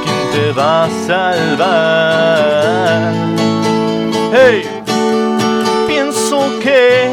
¿Quién 0.03 0.21
te 0.31 0.45
va 0.51 0.85
a 0.85 0.89
salvar? 1.07 2.38
Hey, 4.34 4.59
pienso 5.88 6.38
que 6.61 7.11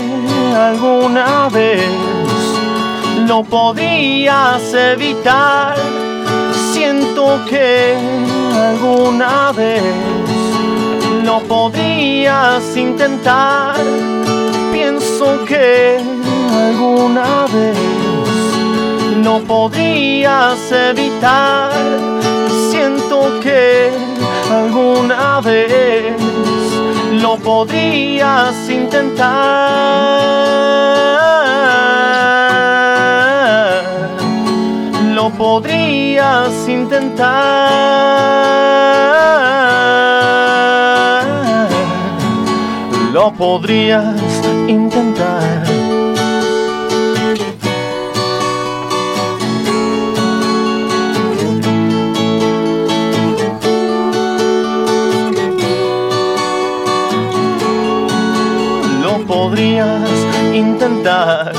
alguna 0.55 1.49
vez 1.49 1.85
lo 3.29 3.43
podías 3.45 4.63
evitar. 4.75 5.77
Siento 6.73 7.41
que 7.49 7.97
alguna 8.57 9.53
vez 9.53 9.83
lo 11.25 11.41
podrías 11.41 12.77
intentar. 12.77 13.77
Pienso 14.73 15.45
que 15.47 15.99
alguna 16.53 17.47
vez 17.53 18.04
lo 19.25 19.41
podrías 19.41 20.71
evitar. 20.71 21.73
Siento 22.71 23.41
que 23.41 23.91
alguna 24.51 25.41
vez 25.41 26.15
lo 27.23 27.37
podrías 27.39 28.55
intentar. 28.69 29.25
Lo 35.15 35.31
podrías 35.31 36.69
intentar. 36.69 37.65
Lo 43.13 43.33
podrías 43.33 44.21
intentar. 44.69 45.64
Intentar. 60.53 61.53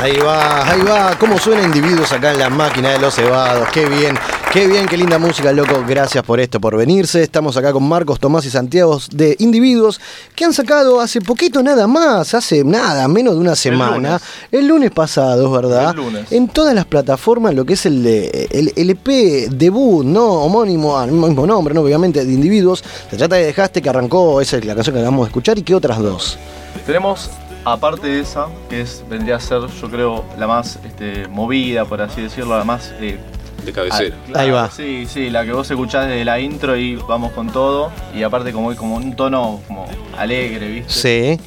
Ahí 0.00 0.18
va, 0.18 0.68
ahí 0.70 0.82
va. 0.82 1.16
¿Cómo 1.18 1.38
suena 1.38 1.62
individuos 1.62 2.12
acá 2.12 2.32
en 2.32 2.38
la 2.38 2.50
máquina 2.50 2.90
de 2.90 2.98
los 2.98 3.14
cebados? 3.14 3.68
Qué 3.70 3.86
bien, 3.86 4.18
qué 4.54 4.68
bien, 4.68 4.86
qué 4.86 4.96
linda 4.96 5.18
música, 5.18 5.52
loco. 5.52 5.84
Gracias 5.84 6.22
por 6.22 6.38
esto, 6.38 6.60
por 6.60 6.76
venirse. 6.76 7.20
Estamos 7.20 7.56
acá 7.56 7.72
con 7.72 7.82
Marcos, 7.88 8.20
Tomás 8.20 8.46
y 8.46 8.50
Santiago 8.50 9.00
de 9.10 9.34
Individuos 9.40 10.00
que 10.36 10.44
han 10.44 10.52
sacado 10.52 11.00
hace 11.00 11.20
poquito 11.20 11.60
nada 11.60 11.88
más, 11.88 12.34
hace 12.34 12.62
nada, 12.62 13.08
menos 13.08 13.34
de 13.34 13.40
una 13.40 13.56
semana. 13.56 14.20
El 14.52 14.68
lunes, 14.68 14.92
pasado, 14.92 15.50
verdad. 15.50 15.90
El 15.90 15.96
lunes. 15.96 16.30
En 16.30 16.46
todas 16.46 16.72
las 16.72 16.84
plataformas, 16.84 17.52
lo 17.52 17.64
que 17.64 17.72
es 17.72 17.84
el, 17.86 18.06
el, 18.06 18.72
el 18.76 18.90
EP 18.90 19.50
debut, 19.50 20.04
¿no? 20.06 20.24
Homónimo, 20.24 20.96
al 20.96 21.10
mismo 21.10 21.44
nombre, 21.48 21.74
¿no? 21.74 21.80
Obviamente, 21.80 22.24
de 22.24 22.32
Individuos. 22.32 22.84
Se 23.10 23.16
trata 23.16 23.34
de 23.34 23.46
Dejaste, 23.46 23.82
que 23.82 23.88
arrancó, 23.88 24.40
esa 24.40 24.58
es 24.58 24.64
la 24.64 24.76
canción 24.76 24.94
que 24.94 25.00
acabamos 25.00 25.26
de 25.26 25.30
escuchar. 25.30 25.58
¿Y 25.58 25.62
qué 25.62 25.74
otras 25.74 25.98
dos? 25.98 26.38
Tenemos, 26.86 27.28
aparte 27.64 28.06
de 28.06 28.20
esa, 28.20 28.46
que 28.70 28.82
es, 28.82 29.02
vendría 29.10 29.34
a 29.34 29.40
ser, 29.40 29.62
yo 29.80 29.90
creo, 29.90 30.24
la 30.38 30.46
más 30.46 30.78
este, 30.86 31.26
movida, 31.26 31.84
por 31.86 32.00
así 32.00 32.20
decirlo, 32.22 32.56
la 32.56 32.62
más... 32.62 32.92
eh, 33.00 33.18
De 33.64 33.72
cabecera. 33.72 34.14
ah, 34.34 34.40
Ahí 34.40 34.50
va. 34.50 34.70
Sí, 34.70 35.06
sí, 35.08 35.30
la 35.30 35.44
que 35.44 35.52
vos 35.52 35.70
escuchás 35.70 36.06
desde 36.08 36.24
la 36.24 36.38
intro 36.40 36.76
y 36.76 36.96
vamos 36.96 37.32
con 37.32 37.48
todo. 37.50 37.90
Y 38.14 38.22
aparte 38.22 38.52
como, 38.52 38.74
como 38.76 38.96
un 38.96 39.16
tono 39.16 39.60
como 39.66 39.86
alegre, 40.18 40.68
¿viste? 40.68 41.38
Sí. 41.38 41.40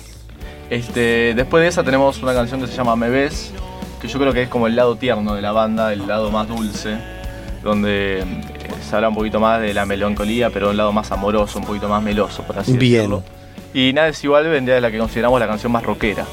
Este, 0.70 1.34
después 1.36 1.62
de 1.64 1.70
esa 1.70 1.84
tenemos 1.84 2.22
una 2.22 2.34
canción 2.34 2.60
que 2.60 2.68
se 2.68 2.76
llama 2.76 2.96
Me 2.96 3.10
Ves, 3.10 3.52
que 4.02 4.08
yo 4.08 4.20
creo 4.20 4.34
que 4.34 4.44
es 4.44 4.50
como 4.50 4.68
el 4.68 4.76
lado 4.76 4.96
tierno 4.98 5.34
de 5.36 5.42
la 5.42 5.52
banda, 5.52 5.94
el 5.94 6.06
lado 6.08 6.30
más 6.32 6.48
dulce, 6.48 6.98
donde 7.64 8.20
eh, 8.20 8.26
se 8.88 8.96
habla 8.96 9.10
un 9.10 9.16
poquito 9.16 9.40
más 9.40 9.62
de 9.62 9.74
la 9.74 9.86
melancolía, 9.86 10.50
pero 10.50 10.70
un 10.70 10.78
lado 10.78 10.92
más 10.92 11.12
amoroso, 11.12 11.60
un 11.60 11.66
poquito 11.66 11.88
más 11.88 12.04
meloso, 12.04 12.44
por 12.44 12.60
así 12.60 12.74
Bien. 12.78 12.94
decirlo. 13.12 13.24
Y 13.74 13.94
Nada 13.94 14.10
es 14.10 14.22
igual 14.24 14.48
vendría 14.48 14.76
de 14.76 14.82
la 14.82 14.92
que 14.92 14.98
consideramos 14.98 15.40
la 15.40 15.48
canción 15.48 15.72
más 15.72 15.84
rockera 15.84 16.26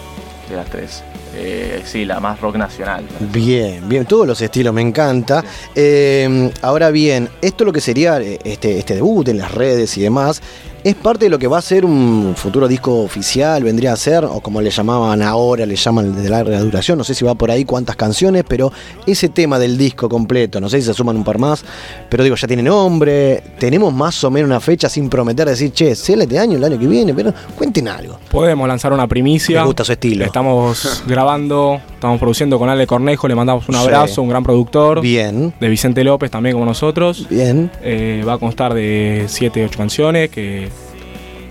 de 0.49 0.57
las 0.57 0.67
tres. 0.67 1.05
Eh, 1.37 1.83
sí, 1.85 2.05
la 2.05 2.21
más 2.21 2.41
rock 2.41 2.57
nacional. 2.57 3.05
Bien, 3.33 3.89
bien, 3.89 4.07
todos 4.07 4.27
los 4.27 4.41
estilos 4.41 4.73
me 4.73 4.83
encanta. 4.83 5.45
Eh, 5.75 6.51
ahora 6.63 6.91
bien, 6.91 7.29
esto 7.43 7.65
lo 7.65 7.73
que 7.73 7.81
sería 7.81 8.21
eh, 8.21 8.39
este, 8.45 8.79
este 8.79 8.95
debut 8.95 9.29
en 9.29 9.39
las 9.39 9.53
redes 9.53 9.97
y 9.99 10.03
demás, 10.03 10.41
es 10.85 10.95
parte 10.95 11.25
de 11.25 11.31
lo 11.31 11.39
que 11.39 11.47
va 11.49 11.59
a 11.59 11.63
ser 11.63 11.85
un 11.85 12.35
futuro 12.37 12.69
disco 12.69 13.01
oficial, 13.03 13.65
vendría 13.65 13.93
a 13.95 13.97
ser, 13.97 14.25
o 14.25 14.41
como 14.41 14.61
le 14.61 14.71
llamaban 14.71 15.23
ahora, 15.23 15.65
le 15.65 15.77
llaman 15.77 16.15
de 16.15 16.29
larga 16.29 16.61
duración, 16.61 16.99
no 16.99 17.05
sé 17.05 17.15
si 17.15 17.25
va 17.25 17.35
por 17.35 17.51
ahí 17.51 17.65
cuántas 17.65 17.97
canciones, 17.97 18.45
pero 18.47 18.71
ese 19.07 19.31
tema 19.31 19.59
del 19.59 19.79
disco 19.79 20.09
completo, 20.09 20.61
no 20.61 20.69
sé 20.69 20.81
si 20.81 20.87
se 20.87 20.95
suman 20.95 21.17
un 21.17 21.25
par 21.25 21.39
más, 21.39 21.65
pero 22.11 22.23
digo, 22.23 22.37
ya 22.37 22.47
tiene 22.47 22.63
nombre, 22.63 23.43
tenemos 23.59 23.93
más 23.95 24.23
o 24.25 24.31
menos 24.31 24.47
una 24.49 24.61
fecha 24.61 24.89
sin 24.91 25.09
prometer 25.09 25.49
decir, 25.49 25.73
che, 25.73 25.95
sale 25.95 26.25
este 26.25 26.39
año, 26.39 26.59
el 26.59 26.65
año 26.65 26.79
que 26.79 26.87
viene, 26.87 27.15
pero 27.15 27.33
cuenten 27.57 27.89
algo. 27.89 28.19
Podemos 28.31 28.69
lanzar 28.69 28.93
una 28.93 29.07
primicia. 29.09 29.61
Me 29.61 29.67
gusta 29.67 29.85
su 29.85 29.93
estilo. 29.93 30.25
Estamos 30.25 31.03
grabando, 31.07 31.81
estamos 31.95 32.19
produciendo 32.21 32.59
con 32.59 32.69
Ale 32.69 32.87
Cornejo, 32.87 33.27
le 33.27 33.35
mandamos 33.35 33.67
un 33.69 33.75
Sí. 33.75 33.81
abrazo, 33.81 34.21
un 34.23 34.29
gran 34.29 34.43
productor. 34.45 35.01
Bien. 35.01 35.53
De 35.59 35.69
Vicente 35.69 36.05
López 36.05 36.31
también 36.31 36.55
como 36.55 36.67
nosotros. 36.67 37.27
Bien. 37.31 37.71
Eh, 37.83 38.23
va 38.29 38.35
a 38.35 38.39
constar 38.39 38.75
de 38.75 39.25
7, 39.29 39.65
8 39.65 39.79
canciones 39.79 40.29
que 40.31 40.69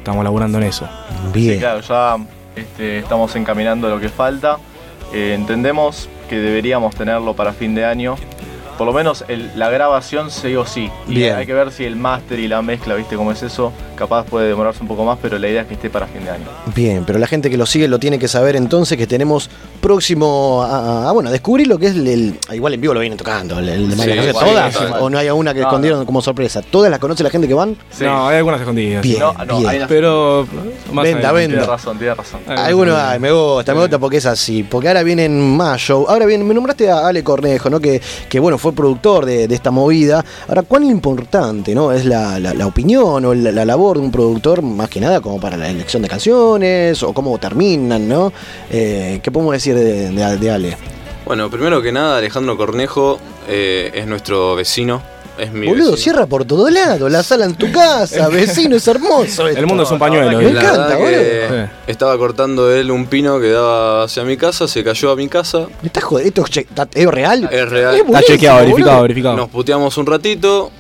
estamos 0.04 0.24
laburando 0.24 0.58
en 0.58 0.66
eso. 0.66 0.88
Bien. 1.34 1.54
Sí, 1.54 1.60
claro, 1.60 1.80
ya 1.80 2.18
este, 2.58 3.00
estamos 3.00 3.34
encaminando 3.38 3.90
lo 3.90 4.00
que 4.02 4.10
falta. 4.10 4.58
Eh, 5.14 5.34
entendemos 5.34 6.10
que 6.30 6.36
deberíamos 6.40 6.94
tenerlo 6.94 7.34
para 7.34 7.54
fin 7.54 7.74
de 7.74 7.86
año. 7.86 8.16
Por 8.84 8.92
lo 8.92 8.98
menos 8.98 9.24
el- 9.30 9.50
la 9.58 9.70
grabación 9.70 10.30
sí 10.30 10.58
o 10.58 10.66
sí. 10.66 10.92
Y 11.08 11.16
Bien. 11.16 11.36
hay 11.38 11.46
que 11.46 11.54
ver 11.54 11.72
si 11.72 11.86
el 11.86 11.96
máster 11.96 12.38
y 12.40 12.50
la 12.50 12.62
mezcla, 12.62 12.96
viste 12.96 13.16
cómo 13.16 13.32
es 13.32 13.42
eso. 13.42 13.72
Capaz 13.96 14.26
puede 14.26 14.50
demorarse 14.50 14.82
un 14.82 14.90
poco 14.90 15.06
más, 15.06 15.18
pero 15.22 15.40
la 15.40 15.48
idea 15.48 15.62
es 15.62 15.68
que 15.70 15.76
esté 15.76 15.90
para 15.90 16.06
fin 16.06 16.26
de 16.26 16.32
año. 16.32 16.44
Bien, 16.76 17.06
pero 17.08 17.18
la 17.18 17.28
gente 17.28 17.50
que 17.50 17.56
lo 17.56 17.66
sigue 17.66 17.88
lo 17.88 17.98
tiene 17.98 18.20
que 18.20 18.28
saber 18.28 18.58
entonces 18.58 18.98
que 18.98 19.08
tenemos 19.08 19.50
próximo 19.80 20.64
a, 20.64 21.06
a- 21.06 21.10
a, 21.10 21.12
bueno, 21.14 21.30
a 21.30 21.32
descubrir 21.32 21.68
lo 21.68 21.78
que 21.78 21.86
es 21.88 21.96
el, 21.96 22.08
el- 22.08 22.40
igual 22.54 22.74
en 22.74 22.82
vivo 22.82 22.94
lo 22.94 23.00
vienen 23.00 23.18
tocando, 23.18 23.60
el, 23.60 23.70
el 23.70 23.90
de 23.90 23.96
Sí, 23.96 24.32
todas 24.34 24.74
sí. 24.74 24.84
o 25.00 25.10
no 25.10 25.18
hay 25.18 25.30
una 25.30 25.54
que 25.54 25.62
No, 25.62 25.68
escondieron 25.68 26.06
como 26.06 26.22
sorpresa. 26.22 26.62
¿Todas 26.62 26.90
las 26.92 27.00
conoce 27.00 27.24
la 27.24 27.30
gente 27.30 27.48
que 27.48 27.54
van? 27.54 27.78
No, 28.02 28.28
hay 28.28 28.38
algunas 28.38 28.60
escondidas. 28.60 29.02
Bien, 29.02 29.20
No, 29.48 29.60
bien. 29.60 29.70
hay 29.70 29.82
pero 29.88 30.46
más 30.92 31.04
Venda, 31.06 31.32
venda. 31.32 31.58
Tiene 31.60 31.72
razón, 31.72 31.98
tiene 31.98 32.16
razón. 32.16 32.42
Algunos 32.48 32.98
hay, 32.98 33.20
me 33.20 33.32
gusta, 33.32 33.74
me 33.74 33.82
gusta 33.82 34.00
porque 34.00 34.18
es 34.18 34.26
así. 34.26 34.64
Porque 34.64 34.88
ahora 34.90 35.04
viene 35.04 35.26
en 35.26 35.56
mayo. 35.56 36.10
Ahora 36.10 36.26
bien, 36.26 36.46
me 36.48 36.54
nombraste 36.54 36.90
a 36.90 37.08
Ale 37.08 37.24
Cornejo, 37.24 37.70
¿no? 37.70 37.80
Que, 37.80 38.02
que 38.28 38.40
bueno, 38.40 38.58
fue 38.58 38.73
productor 38.74 39.26
de, 39.26 39.46
esta 39.46 39.72
movida. 39.72 40.24
Ahora, 40.48 40.64
¿cuán 40.64 40.84
importante, 40.84 41.74
¿no? 41.76 41.92
Es 41.92 42.06
la, 42.06 42.40
opinión 42.66 43.24
o 43.26 43.34
la, 43.34 43.52
la 43.52 43.66
labor 43.66 43.98
de 43.98 44.04
un 44.06 44.12
productor, 44.12 44.62
más 44.62 44.90
que 44.90 45.00
nada, 45.00 45.22
como 45.22 45.40
para 45.40 45.58
la 45.58 45.70
elección 45.70 46.02
de 46.04 46.10
canciones 46.10 47.02
o 47.04 47.14
cómo 47.14 47.38
terminan, 47.38 48.08
¿no? 48.08 48.32
Eh, 48.70 49.20
¿Qué 49.24 49.32
podemos 49.32 49.54
decir 49.54 49.76
de, 49.76 50.10
de- 50.12 50.38
de 50.38 50.52
Ale? 50.52 50.78
Bueno, 51.26 51.50
primero 51.50 51.82
que 51.82 51.92
nada, 51.92 52.18
Alejandro 52.18 52.58
Cornejo 52.58 53.20
eh, 53.48 53.92
es 53.94 54.08
nuestro 54.08 54.56
vecino. 54.56 55.02
Es 55.38 55.52
mi 55.52 55.66
Boludo, 55.68 55.92
vecino. 55.92 55.98
cierra 55.98 56.26
por 56.28 56.46
todos 56.46 56.72
lados, 56.72 57.12
la 57.12 57.24
sala 57.24 57.46
en 57.46 57.56
tu 57.56 57.72
casa, 57.72 58.28
vecino, 58.30 58.76
es 58.76 58.88
hermoso. 58.88 59.48
esto. 59.48 59.48
El 59.48 59.66
mundo 59.66 59.82
es 59.84 59.90
un 59.92 59.98
pañuelo. 59.98 60.38
Me 60.38 60.46
¿eh? 60.46 60.50
Encanta, 60.50 60.96
boludo. 60.96 61.70
Estaba 61.88 62.18
cortando 62.18 62.72
él 62.72 62.92
un 62.92 63.08
pino 63.08 63.40
que 63.40 63.50
daba 63.50 64.04
hacia 64.04 64.24
mi 64.24 64.38
casa, 64.38 64.68
se 64.68 64.84
cayó 64.84 65.12
a 65.12 65.16
mi 65.16 65.28
casa. 65.28 65.66
¿Me 65.82 65.88
estás 65.88 66.04
jodiendo? 66.04 66.28
¿Esto 66.44 66.44
es 66.62 66.68
che- 66.68 66.68
es 66.94 67.08
real? 67.08 67.50
Es 67.52 67.70
real. 67.70 67.96
Es 67.96 68.06
buenísimo, 68.06 68.54
boludo. 68.70 69.36
Nos 69.36 69.50
puteamos 69.50 69.98
un 69.98 70.06
ratito. 70.06 70.72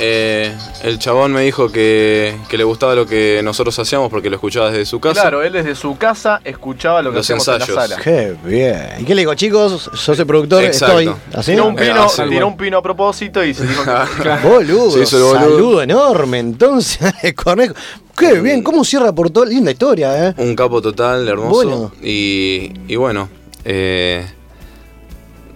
Eh, 0.00 0.52
el 0.82 0.98
chabón 0.98 1.32
me 1.32 1.42
dijo 1.42 1.70
que, 1.70 2.34
que 2.48 2.56
le 2.56 2.64
gustaba 2.64 2.94
lo 2.94 3.06
que 3.06 3.40
nosotros 3.44 3.78
hacíamos 3.78 4.10
porque 4.10 4.30
lo 4.30 4.36
escuchaba 4.36 4.70
desde 4.70 4.86
su 4.86 4.98
casa. 4.98 5.20
Claro, 5.20 5.42
él 5.42 5.52
desde 5.52 5.74
su 5.74 5.96
casa 5.98 6.40
escuchaba 6.42 7.02
lo 7.02 7.10
que 7.10 7.16
Los 7.18 7.26
hacíamos 7.26 7.46
en 7.48 7.54
ensayos. 7.54 7.76
la 7.76 7.82
sala. 7.88 8.02
Qué 8.02 8.34
bien. 8.44 8.80
¿Y 9.00 9.04
qué 9.04 9.14
le 9.14 9.20
digo, 9.22 9.34
chicos? 9.34 9.90
Yo 9.92 10.14
soy 10.14 10.24
productor, 10.24 10.64
Exacto. 10.64 11.00
estoy. 11.00 11.14
¿Así? 11.34 11.52
Tiró 11.52 11.66
un 11.66 11.76
pino, 11.76 12.06
tiró 12.28 12.48
un 12.48 12.56
pino 12.56 12.78
a 12.78 12.82
propósito 12.82 13.44
y 13.44 13.52
se 13.54 13.66
dijo 13.66 13.84
que... 13.84 14.30
Boludo, 14.48 14.90
Se 14.92 15.02
hizo 15.02 15.16
el 15.18 15.22
boludo. 15.22 15.40
saludo 15.40 15.82
enorme. 15.82 16.38
Entonces, 16.38 16.98
Cornejo. 17.36 17.74
Qué 18.18 18.40
bien, 18.40 18.62
cómo 18.62 18.84
cierra 18.84 19.12
por 19.12 19.30
todo. 19.30 19.44
Linda 19.44 19.70
historia, 19.70 20.28
¿eh? 20.28 20.34
Un 20.38 20.54
capo 20.56 20.80
total, 20.82 21.26
hermoso. 21.28 21.50
Bueno. 21.54 21.92
Y, 22.02 22.72
y 22.88 22.96
bueno, 22.96 23.28
eh, 23.64 24.26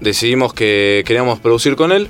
decidimos 0.00 0.54
que 0.54 1.02
queríamos 1.06 1.38
producir 1.40 1.76
con 1.76 1.92
él. 1.92 2.08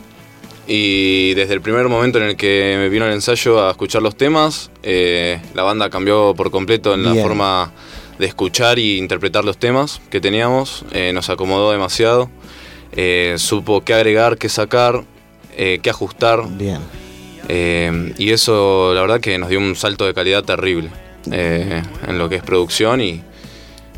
Y 0.67 1.35
desde 1.35 1.53
el 1.55 1.61
primer 1.61 1.89
momento 1.89 2.19
en 2.19 2.25
el 2.25 2.37
que 2.37 2.77
me 2.79 2.89
vino 2.89 3.05
el 3.07 3.13
ensayo 3.13 3.67
a 3.67 3.71
escuchar 3.71 4.01
los 4.03 4.17
temas, 4.17 4.71
eh, 4.83 5.39
la 5.55 5.63
banda 5.63 5.91
cambió 5.91 6.35
por 6.35 6.51
completo 6.51 6.95
en 6.95 7.05
la 7.05 7.15
forma 7.23 7.73
de 8.19 8.27
escuchar 8.27 8.79
y 8.79 8.97
interpretar 8.97 9.45
los 9.45 9.59
temas 9.59 10.01
que 10.11 10.21
teníamos. 10.21 10.85
Eh, 10.93 11.13
nos 11.13 11.29
acomodó 11.29 11.71
demasiado. 11.71 12.31
Eh, 12.93 13.35
supo 13.39 13.83
qué 13.85 13.93
agregar, 13.93 14.39
qué 14.39 14.49
sacar, 14.49 15.05
qué 15.57 15.91
ajustar. 15.91 16.45
Bien. 16.49 16.81
Y 18.17 18.31
eso, 18.31 18.93
la 18.95 19.03
verdad, 19.03 19.21
que 19.21 19.37
nos 19.37 19.51
dio 19.51 19.59
un 19.59 19.77
salto 19.77 20.07
de 20.07 20.15
calidad 20.15 20.45
terrible 20.45 20.89
en 21.31 22.19
lo 22.19 22.29
que 22.31 22.37
es 22.37 22.43
producción 22.43 23.01
y, 23.03 23.23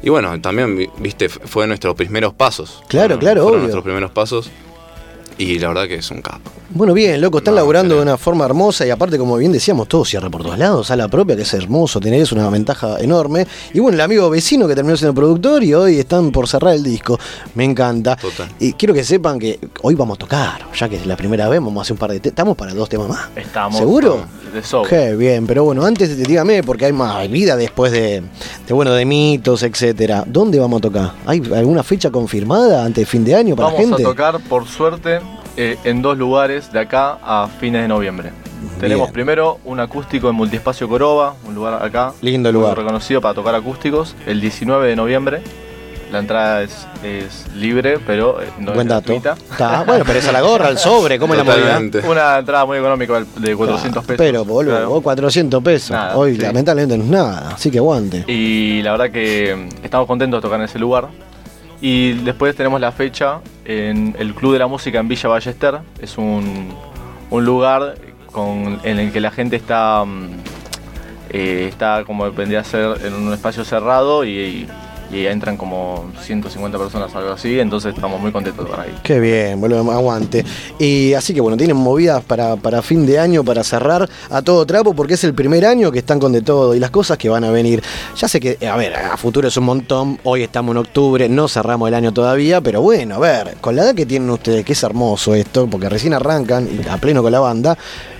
y 0.02 0.08
bueno, 0.10 0.40
también, 0.40 0.76
vi- 0.76 0.88
viste, 0.98 1.28
fue 1.28 1.66
nuestros 1.68 1.94
primeros 1.94 2.34
pasos. 2.34 2.82
Claro, 2.88 3.18
claro, 3.18 3.42
fueron 3.42 3.50
obvio. 3.50 3.58
nuestros 3.60 3.84
primeros 3.84 4.10
pasos. 4.10 4.50
Y 5.38 5.58
la 5.58 5.68
verdad 5.68 5.86
que 5.86 5.96
es 5.96 6.10
un 6.10 6.22
capo. 6.22 6.50
Bueno, 6.70 6.94
bien, 6.94 7.20
loco, 7.20 7.38
están 7.38 7.54
laburando 7.54 7.94
de 7.96 8.02
una 8.02 8.16
forma 8.16 8.44
hermosa 8.44 8.86
y 8.86 8.90
aparte, 8.90 9.16
como 9.18 9.36
bien 9.36 9.52
decíamos, 9.52 9.86
todo 9.86 10.04
cierra 10.04 10.28
por 10.28 10.42
todos 10.42 10.58
lados, 10.58 10.88
sala 10.88 11.08
propia, 11.08 11.36
que 11.36 11.42
es 11.42 11.54
hermoso, 11.54 12.00
tener 12.00 12.20
es 12.20 12.32
una 12.32 12.48
ventaja 12.50 12.98
enorme. 13.00 13.46
Y 13.72 13.78
bueno, 13.78 13.94
el 13.96 14.00
amigo 14.00 14.28
vecino 14.30 14.66
que 14.66 14.74
terminó 14.74 14.96
siendo 14.96 15.14
productor 15.14 15.62
y 15.62 15.74
hoy 15.74 15.98
están 16.00 16.32
por 16.32 16.48
cerrar 16.48 16.74
el 16.74 16.82
disco. 16.82 17.18
Me 17.54 17.64
encanta. 17.64 18.18
Y 18.58 18.72
quiero 18.72 18.94
que 18.94 19.04
sepan 19.04 19.38
que 19.38 19.58
hoy 19.82 19.94
vamos 19.94 20.16
a 20.16 20.18
tocar, 20.18 20.66
ya 20.74 20.88
que 20.88 20.96
es 20.96 21.06
la 21.06 21.16
primera 21.16 21.48
vez, 21.48 21.60
vamos 21.60 21.78
a 21.78 21.82
hacer 21.82 21.92
un 21.92 21.98
par 21.98 22.10
de... 22.10 22.16
Estamos 22.16 22.56
para 22.56 22.74
dos 22.74 22.88
temas 22.88 23.08
más. 23.08 23.28
Estamos. 23.36 23.78
¿Seguro? 23.78 24.26
De. 24.52 24.62
Qué 24.88 25.14
bien, 25.16 25.46
pero 25.46 25.64
bueno, 25.64 25.84
antes 25.84 26.16
dígame, 26.16 26.62
porque 26.62 26.86
hay 26.86 26.92
más 26.92 27.28
vida 27.30 27.56
después 27.56 27.92
de, 27.92 28.22
de, 28.66 28.74
bueno, 28.74 28.92
de 28.92 29.04
mitos, 29.04 29.62
etcétera. 29.62 30.24
¿Dónde 30.26 30.58
vamos 30.58 30.78
a 30.78 30.82
tocar? 30.82 31.12
¿Hay 31.26 31.42
alguna 31.54 31.82
fecha 31.82 32.10
confirmada 32.10 32.84
antes 32.84 33.02
de 33.02 33.06
fin 33.06 33.24
de 33.24 33.34
año 33.34 33.54
para 33.54 33.66
Vamos 33.68 33.80
la 33.80 33.86
gente? 33.88 34.02
a 34.02 34.06
tocar, 34.06 34.40
por 34.48 34.66
suerte, 34.66 35.20
eh, 35.56 35.76
en 35.84 36.02
dos 36.02 36.16
lugares 36.18 36.72
de 36.72 36.80
acá 36.80 37.18
a 37.22 37.48
fines 37.60 37.82
de 37.82 37.88
noviembre. 37.88 38.30
Tenemos 38.80 39.06
Bien. 39.08 39.12
primero 39.14 39.58
un 39.64 39.80
acústico 39.80 40.28
en 40.28 40.34
Multiespacio 40.34 40.88
Coroba, 40.88 41.34
un 41.46 41.54
lugar 41.54 41.82
acá. 41.82 42.12
Lindo 42.20 42.50
lugar. 42.52 42.76
reconocido 42.76 43.20
para 43.20 43.34
tocar 43.34 43.54
acústicos, 43.54 44.14
el 44.26 44.40
19 44.40 44.88
de 44.88 44.96
noviembre. 44.96 45.40
La 46.12 46.20
entrada 46.20 46.62
es, 46.62 46.86
es 47.02 47.46
libre, 47.56 47.98
pero 48.06 48.40
eh, 48.40 48.46
no 48.60 48.72
Buen 48.74 48.86
es 48.86 48.88
dato. 48.88 49.12
gratuita. 49.12 49.32
Está, 49.50 49.82
bueno, 49.82 50.04
pero 50.06 50.18
es 50.20 50.28
a 50.28 50.32
la 50.32 50.40
gorra, 50.40 50.68
al 50.68 50.78
sobre, 50.78 51.18
¿cómo 51.18 51.34
es 51.34 51.38
la 51.38 51.44
movida? 51.44 51.80
Una 52.08 52.38
entrada 52.38 52.64
muy 52.64 52.78
económica 52.78 53.24
de 53.36 53.56
400 53.56 54.04
pesos. 54.04 54.16
Pero, 54.16 54.44
boludo, 54.44 54.72
Claro. 54.74 54.90
vos 54.90 55.02
400 55.02 55.62
pesos. 55.64 55.90
Nada, 55.90 56.16
Hoy, 56.16 56.36
sí. 56.36 56.42
lamentablemente, 56.42 56.96
no 56.96 57.04
es 57.04 57.10
nada. 57.10 57.50
Así 57.54 57.72
que 57.72 57.78
aguante. 57.78 58.24
Y 58.28 58.82
la 58.82 58.92
verdad 58.92 59.10
que 59.10 59.68
mm, 59.80 59.84
estamos 59.84 60.06
contentos 60.06 60.38
de 60.38 60.42
tocar 60.42 60.60
en 60.60 60.66
ese 60.66 60.78
lugar. 60.78 61.08
Y 61.80 62.12
después 62.12 62.56
tenemos 62.56 62.80
la 62.80 62.92
fecha 62.92 63.40
en 63.64 64.16
el 64.18 64.34
Club 64.34 64.54
de 64.54 64.58
la 64.58 64.66
Música 64.66 64.98
en 64.98 65.08
Villa 65.08 65.28
Ballester. 65.28 65.80
Es 66.00 66.16
un, 66.16 66.74
un 67.30 67.44
lugar 67.44 67.96
con, 68.32 68.80
en 68.82 68.98
el 68.98 69.12
que 69.12 69.20
la 69.20 69.30
gente 69.30 69.56
está, 69.56 70.04
mm, 70.04 70.28
eh, 71.30 71.66
está 71.68 72.04
como 72.04 72.30
vendría 72.32 72.60
a 72.60 72.64
ser 72.64 72.98
en 73.04 73.14
un 73.14 73.32
espacio 73.32 73.64
cerrado 73.64 74.24
y, 74.24 74.30
y 74.30 74.68
entran 75.12 75.56
como 75.56 76.10
150 76.22 76.78
personas, 76.78 77.14
algo 77.14 77.32
así. 77.32 77.58
Entonces 77.58 77.94
estamos 77.94 78.20
muy 78.20 78.32
contentos 78.32 78.66
tocar 78.66 78.80
ahí. 78.80 78.94
Qué 79.02 79.20
bien, 79.20 79.60
boludo, 79.60 79.90
aguante. 79.90 80.44
Y 80.78 81.14
así 81.14 81.34
que 81.34 81.40
bueno, 81.40 81.56
tienen 81.56 81.76
movidas 81.76 82.22
para, 82.24 82.56
para 82.56 82.82
fin 82.82 83.06
de 83.06 83.18
año, 83.18 83.44
para 83.44 83.64
cerrar 83.64 84.08
a 84.30 84.42
todo 84.42 84.66
trapo, 84.66 84.94
porque 84.94 85.14
es 85.14 85.24
el 85.24 85.34
primer 85.34 85.64
año 85.64 85.90
que 85.92 86.00
están 86.00 86.18
con 86.18 86.32
de 86.32 86.42
todo 86.42 86.74
y 86.74 86.80
las 86.80 86.90
cosas 86.90 87.18
que 87.18 87.28
van 87.28 87.44
a 87.44 87.50
venir. 87.50 87.82
Ya 88.16 88.28
sé 88.28 88.40
que, 88.40 88.58
a 88.66 88.76
ver, 88.76 88.94
a 88.94 89.16
futuro 89.16 89.48
es 89.48 89.56
un 89.56 89.64
montón, 89.64 90.18
hoy 90.24 90.42
estamos 90.42 90.72
en 90.72 90.78
octubre, 90.78 91.28
no 91.28 91.48
cerramos 91.48 91.88
el 91.88 91.94
año 91.94 92.12
todavía, 92.12 92.60
pero 92.60 92.82
bueno, 92.82 93.16
a 93.16 93.18
ver, 93.18 93.56
con 93.60 93.76
la 93.76 93.82
edad 93.82 93.94
que 93.94 94.06
tienen 94.06 94.30
ustedes, 94.30 94.64
que 94.64 94.72
es 94.72 94.82
hermoso 94.82 95.34
esto, 95.34 95.66
porque 95.66 95.88
recién 95.88 96.14
arrancan 96.14 96.68
y 96.68 96.88
a 96.88 96.96
pleno 96.98 97.22
con 97.22 97.32
la 97.32 97.40
banda. 97.40 97.78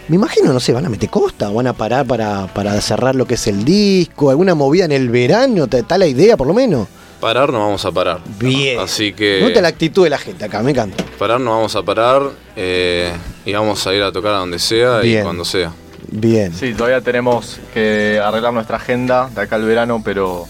Me 0.09 0.17
imagino, 0.17 0.53
no 0.53 0.61
sé, 0.61 0.73
van 0.73 0.87
a 0.87 0.89
meter 0.89 1.11
costa, 1.11 1.49
van 1.51 1.67
a 1.67 1.73
parar 1.73 2.07
para, 2.07 2.47
para 2.47 2.81
cerrar 2.81 3.17
lo 3.17 3.27
que 3.27 3.35
es 3.35 3.47
el 3.49 3.65
disco, 3.65 4.31
alguna 4.31 4.55
movida 4.55 4.85
en 4.85 4.93
el 4.93 5.09
verano, 5.11 5.67
¿está 5.71 5.99
la 5.99 6.07
idea 6.07 6.37
por 6.37 6.47
lo 6.47 6.55
menos? 6.55 6.87
Parar 7.21 7.51
no 7.51 7.61
vamos 7.61 7.85
a 7.85 7.91
parar. 7.91 8.21
Bien. 8.39 8.79
Así 8.79 9.13
que. 9.13 9.41
Nota 9.43 9.61
la 9.61 9.69
actitud 9.69 10.05
de 10.05 10.11
la 10.11 10.19
gente 10.19 10.45
acá, 10.45 10.63
me 10.63 10.71
encanta. 10.71 11.03
Parar 11.19 11.41
no 11.41 11.51
vamos 11.51 11.75
a 11.75 11.83
parar 11.83 12.23
eh, 12.55 13.11
y 13.45 13.53
vamos 13.53 13.87
a 13.87 13.95
ir 13.95 14.03
a 14.03 14.13
tocar 14.13 14.35
a 14.35 14.39
donde 14.39 14.59
sea 14.59 15.01
Bien. 15.01 15.21
y 15.21 15.23
cuando 15.23 15.45
sea. 15.45 15.73
Bien. 16.09 16.55
Sí, 16.55 16.75
todavía 16.75 17.01
tenemos 17.01 17.59
que 17.75 18.21
arreglar 18.23 18.53
nuestra 18.53 18.77
agenda 18.77 19.29
de 19.35 19.41
acá 19.41 19.57
al 19.57 19.65
verano, 19.65 20.03
pero, 20.05 20.47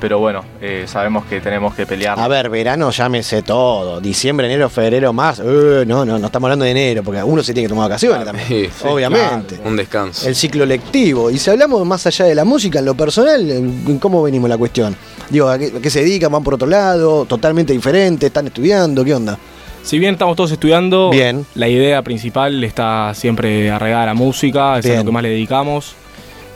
pero 0.00 0.18
bueno, 0.18 0.44
eh, 0.60 0.84
sabemos 0.86 1.24
que 1.26 1.40
tenemos 1.40 1.74
que 1.74 1.86
pelear. 1.86 2.18
A 2.18 2.28
ver, 2.28 2.48
verano 2.48 2.90
llámese 2.90 3.42
todo. 3.42 4.00
Diciembre, 4.00 4.46
enero, 4.46 4.68
febrero, 4.68 5.12
marzo. 5.12 5.42
Eh, 5.44 5.84
no, 5.86 6.04
no, 6.04 6.18
no 6.18 6.26
estamos 6.26 6.46
hablando 6.46 6.64
de 6.64 6.70
enero, 6.70 7.02
porque 7.02 7.22
uno 7.22 7.42
se 7.42 7.52
tiene 7.52 7.66
que 7.66 7.70
tomar 7.70 7.88
vacaciones 7.88 8.24
también. 8.24 8.48
Sí, 8.48 8.68
obviamente. 8.86 9.56
claro, 9.56 9.70
un 9.70 9.76
descanso. 9.76 10.28
El 10.28 10.34
ciclo 10.34 10.64
lectivo. 10.64 11.30
Y 11.30 11.38
si 11.38 11.50
hablamos 11.50 11.84
más 11.86 12.06
allá 12.06 12.24
de 12.26 12.34
la 12.34 12.44
música, 12.44 12.78
en 12.78 12.84
lo 12.84 12.94
personal, 12.94 13.50
¿en 13.50 13.84
en 13.86 13.98
¿cómo 13.98 14.22
venimos 14.22 14.48
la 14.48 14.56
cuestión? 14.56 14.96
Digo, 15.30 15.48
¿a 15.48 15.58
qué, 15.58 15.72
a 15.76 15.80
qué 15.80 15.90
se 15.90 16.00
dedican? 16.00 16.30
¿Van 16.32 16.42
por 16.42 16.54
otro 16.54 16.68
lado? 16.68 17.24
¿Totalmente 17.24 17.72
diferente? 17.72 18.26
¿Están 18.26 18.46
estudiando? 18.46 19.04
¿Qué 19.04 19.14
onda? 19.14 19.38
Si 19.82 19.98
bien 19.98 20.12
estamos 20.14 20.36
todos 20.36 20.50
estudiando, 20.52 21.10
Bien. 21.10 21.46
la 21.54 21.66
idea 21.68 22.02
principal 22.02 22.62
está 22.62 23.14
siempre 23.14 23.70
arraigada 23.70 24.02
a 24.02 24.06
la 24.06 24.14
música, 24.14 24.78
es 24.78 24.86
a 24.86 24.96
lo 24.96 25.04
que 25.06 25.12
más 25.12 25.22
le 25.22 25.30
dedicamos 25.30 25.94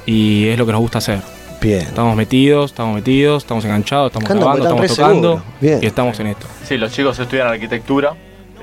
y 0.05 0.49
es 0.49 0.59
lo 0.59 0.67
que 0.67 0.73
nos 0.73 0.81
gusta 0.83 0.99
hacer. 0.99 1.21
Bien. 1.63 1.83
Estamos 1.83 2.17
metidos, 2.17 2.73
estamos 2.73 2.95
metidos, 2.97 3.45
estamos 3.45 3.65
enganchados, 3.65 4.09
estamos 4.09 4.29
Canta, 4.29 4.43
grabando, 4.45 4.65
estamos 4.65 4.97
tocando 4.97 5.43
y 5.61 5.87
estamos 5.87 6.19
en 6.21 6.27
esto. 6.29 6.47
Sí, 6.67 6.77
los 6.77 6.93
chicos 6.93 7.19
estudian 7.19 7.47
arquitectura. 7.47 8.15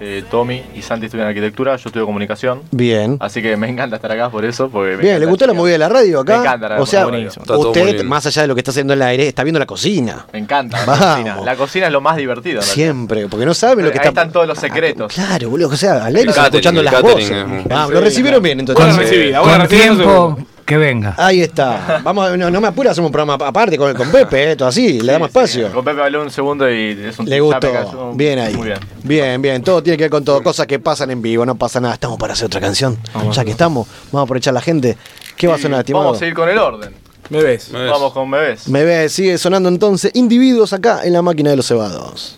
eh, 0.02 0.24
Tommy 0.32 0.64
y 0.76 0.82
Santi 0.82 1.08
estudian 1.08 1.28
arquitectura, 1.28 1.76
yo 1.76 1.90
estudio 1.90 2.06
comunicación. 2.06 2.62
Bien. 2.72 3.18
Así 3.20 3.42
que 3.42 3.58
me 3.58 3.68
encanta 3.70 3.98
estar 3.98 4.10
acá 4.12 4.30
por 4.30 4.46
eso. 4.46 4.70
Porque 4.70 4.96
me 4.96 5.02
Bien, 5.04 5.20
¿le 5.20 5.26
gustó 5.26 5.46
la 5.48 5.52
movida 5.54 5.74
de 5.74 5.78
la 5.80 5.90
radio 5.90 6.22
acá? 6.22 6.36
Me 6.38 6.40
encanta 6.46 6.70
la 6.70 6.82
O 6.82 6.86
sea, 6.86 7.06
usted, 7.08 8.04
más 8.06 8.26
allá 8.26 8.42
de 8.44 8.48
lo 8.50 8.56
que 8.56 8.60
está 8.62 8.72
haciendo 8.72 8.94
en 8.94 9.00
el 9.02 9.08
aire, 9.08 9.28
está 9.28 9.44
viendo 9.44 9.60
la 9.60 9.66
cocina. 9.66 10.26
Me 10.32 10.40
encanta 10.40 10.86
la 10.86 10.98
cocina. 10.98 11.38
La 11.44 11.56
cocina 11.56 11.88
es 11.88 11.92
lo 11.94 12.00
más 12.02 12.16
divertido. 12.18 12.62
Siempre, 12.62 13.28
porque 13.28 13.46
no 13.46 13.54
saben 13.54 13.84
lo 13.86 13.92
que 13.92 14.00
Ahí 14.00 14.08
está. 14.08 14.22
están 14.22 14.32
todos 14.32 14.48
los 14.48 14.58
secretos. 14.58 15.14
Claro, 15.14 15.50
boludo, 15.50 15.68
o 15.70 15.76
sea, 15.78 16.06
al 16.06 16.16
aire 16.16 16.32
escuchando 16.32 16.82
las 16.84 17.02
voces. 17.02 17.30
es 17.32 17.44
un- 17.44 17.66
Ah, 17.70 17.86
Sí, 17.88 17.94
lo 17.94 18.00
recibieron 18.02 18.40
claro. 18.40 18.42
bien 18.42 18.60
entonces. 18.62 18.86
Buena 18.86 19.00
recibida, 19.02 19.40
buena 19.42 19.58
recibida. 19.66 20.36
Que 20.70 20.78
venga. 20.78 21.16
Ahí 21.18 21.42
está. 21.42 22.00
Vamos, 22.04 22.38
no, 22.38 22.52
no 22.52 22.62
me 22.62 22.68
apura, 22.68 22.92
hacemos 22.92 23.08
un 23.08 23.12
programa 23.12 23.44
aparte 23.44 23.76
con, 23.76 23.92
con 23.96 24.12
Pepe, 24.12 24.52
esto 24.52 24.68
así, 24.68 25.02
le 25.02 25.14
damos 25.14 25.30
espacio. 25.30 25.72
Con 25.72 25.84
Pepe 25.84 26.00
hablé 26.00 26.20
un 26.20 26.30
segundo 26.30 26.70
y 26.70 26.92
es 26.92 27.18
un 27.18 27.28
Le 27.28 27.40
gustó. 27.40 27.74
me 27.74 27.74
cayó 27.74 28.14
Bien 28.14 28.38
ahí. 28.38 28.54
Muy 28.54 28.68
bien. 28.68 28.80
Bien, 29.02 29.42
bien. 29.42 29.64
Todo 29.64 29.82
tiene 29.82 29.98
que 29.98 30.04
ver 30.04 30.12
con 30.12 30.24
todo. 30.24 30.44
Cosas 30.44 30.68
que 30.68 30.78
pasan 30.78 31.10
en 31.10 31.24
vivo, 31.24 31.44
no 31.44 31.56
pasa 31.56 31.82
nada. 31.82 31.96
Estamos 31.96 32.20
para 32.20 32.34
hacer 32.34 32.46
otra 32.46 32.62
canción. 32.62 33.00
ya 33.32 33.44
que 33.44 33.50
estamos, 33.52 33.88
vamos 34.12 34.20
a 34.20 34.24
aprovechar 34.26 34.54
la 34.54 34.62
gente. 34.62 34.96
¿Qué 35.36 35.48
va 35.48 35.56
a 35.56 35.58
sonar, 35.58 35.80
estimado? 35.80 36.06
Vamos 36.06 36.18
a 36.18 36.20
seguir 36.20 36.36
con 36.36 36.48
el 36.48 36.60
orden. 36.60 36.94
Me 37.30 37.42
ves. 37.42 37.72
Vamos 37.72 38.14
con 38.14 38.30
bebés. 38.30 38.68
Me 38.68 38.84
ve, 38.84 39.10
sigue 39.10 39.40
sonando 39.40 39.70
entonces 39.70 40.12
individuos 40.14 40.72
acá 40.74 41.02
en 41.04 41.14
la 41.14 41.24
máquina 41.24 41.50
de 41.50 41.56
los 41.56 41.68
cebados. 41.68 42.38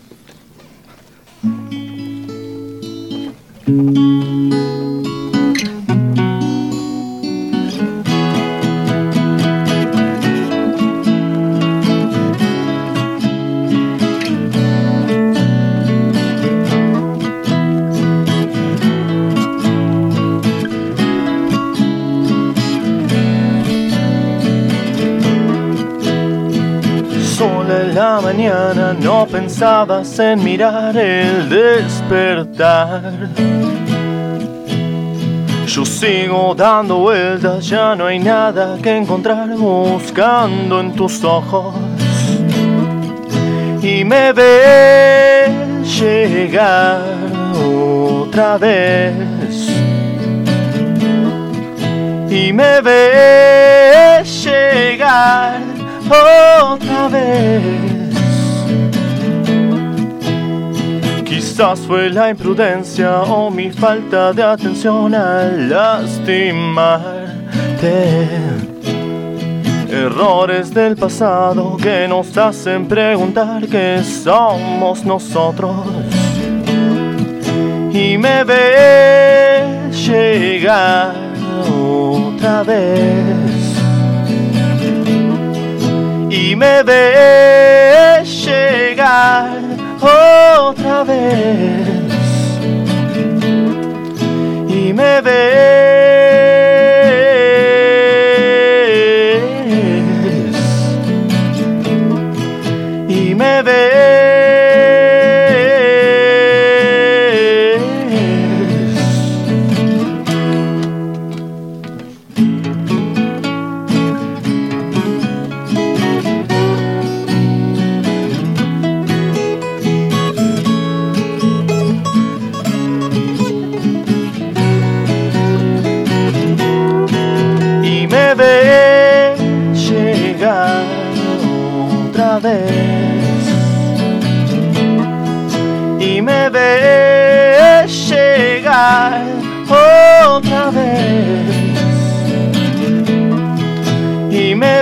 Mañana 28.20 28.94
no 28.94 29.26
pensabas 29.26 30.20
en 30.20 30.44
mirar 30.44 30.98
el 30.98 31.48
despertar. 31.48 33.02
Yo 35.68 35.86
sigo 35.86 36.54
dando 36.54 36.98
vueltas, 36.98 37.66
ya 37.70 37.96
no 37.96 38.08
hay 38.08 38.20
nada 38.20 38.78
que 38.82 38.98
encontrar 38.98 39.48
buscando 39.56 40.82
en 40.82 40.94
tus 40.94 41.24
ojos. 41.24 41.76
Y 43.82 44.04
me 44.04 44.34
ves 44.34 45.52
llegar 46.02 47.02
otra 47.56 48.58
vez. 48.58 49.14
Y 52.30 52.52
me 52.52 52.82
ves 52.82 54.44
llegar 54.44 55.62
otra 56.10 57.08
vez. 57.08 57.91
Quizás 61.42 61.80
fue 61.80 62.12
la 62.12 62.30
imprudencia 62.30 63.24
o 63.24 63.50
mi 63.50 63.72
falta 63.72 64.32
de 64.32 64.44
atención 64.44 65.16
al 65.16 65.72
lastimarte. 65.72 67.26
Errores 69.90 70.72
del 70.72 70.96
pasado 70.96 71.78
que 71.78 72.08
nos 72.08 72.38
hacen 72.38 72.88
preguntar 72.88 73.68
qué 73.68 74.04
somos 74.04 75.04
nosotros. 75.04 75.78
Y 77.92 78.20
me 78.20 78.44
ves 78.44 79.98
llegar 80.08 81.16
otra 81.68 82.62
vez. 82.62 83.82
Y 86.30 86.56
me 86.56 86.84
ves 86.84 88.46
llegar 88.46 89.71
otra 90.02 91.04
vez. 91.04 92.12
Y 94.68 94.94
me 94.94 95.22
ves. 95.22 95.91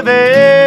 Y 0.09 0.58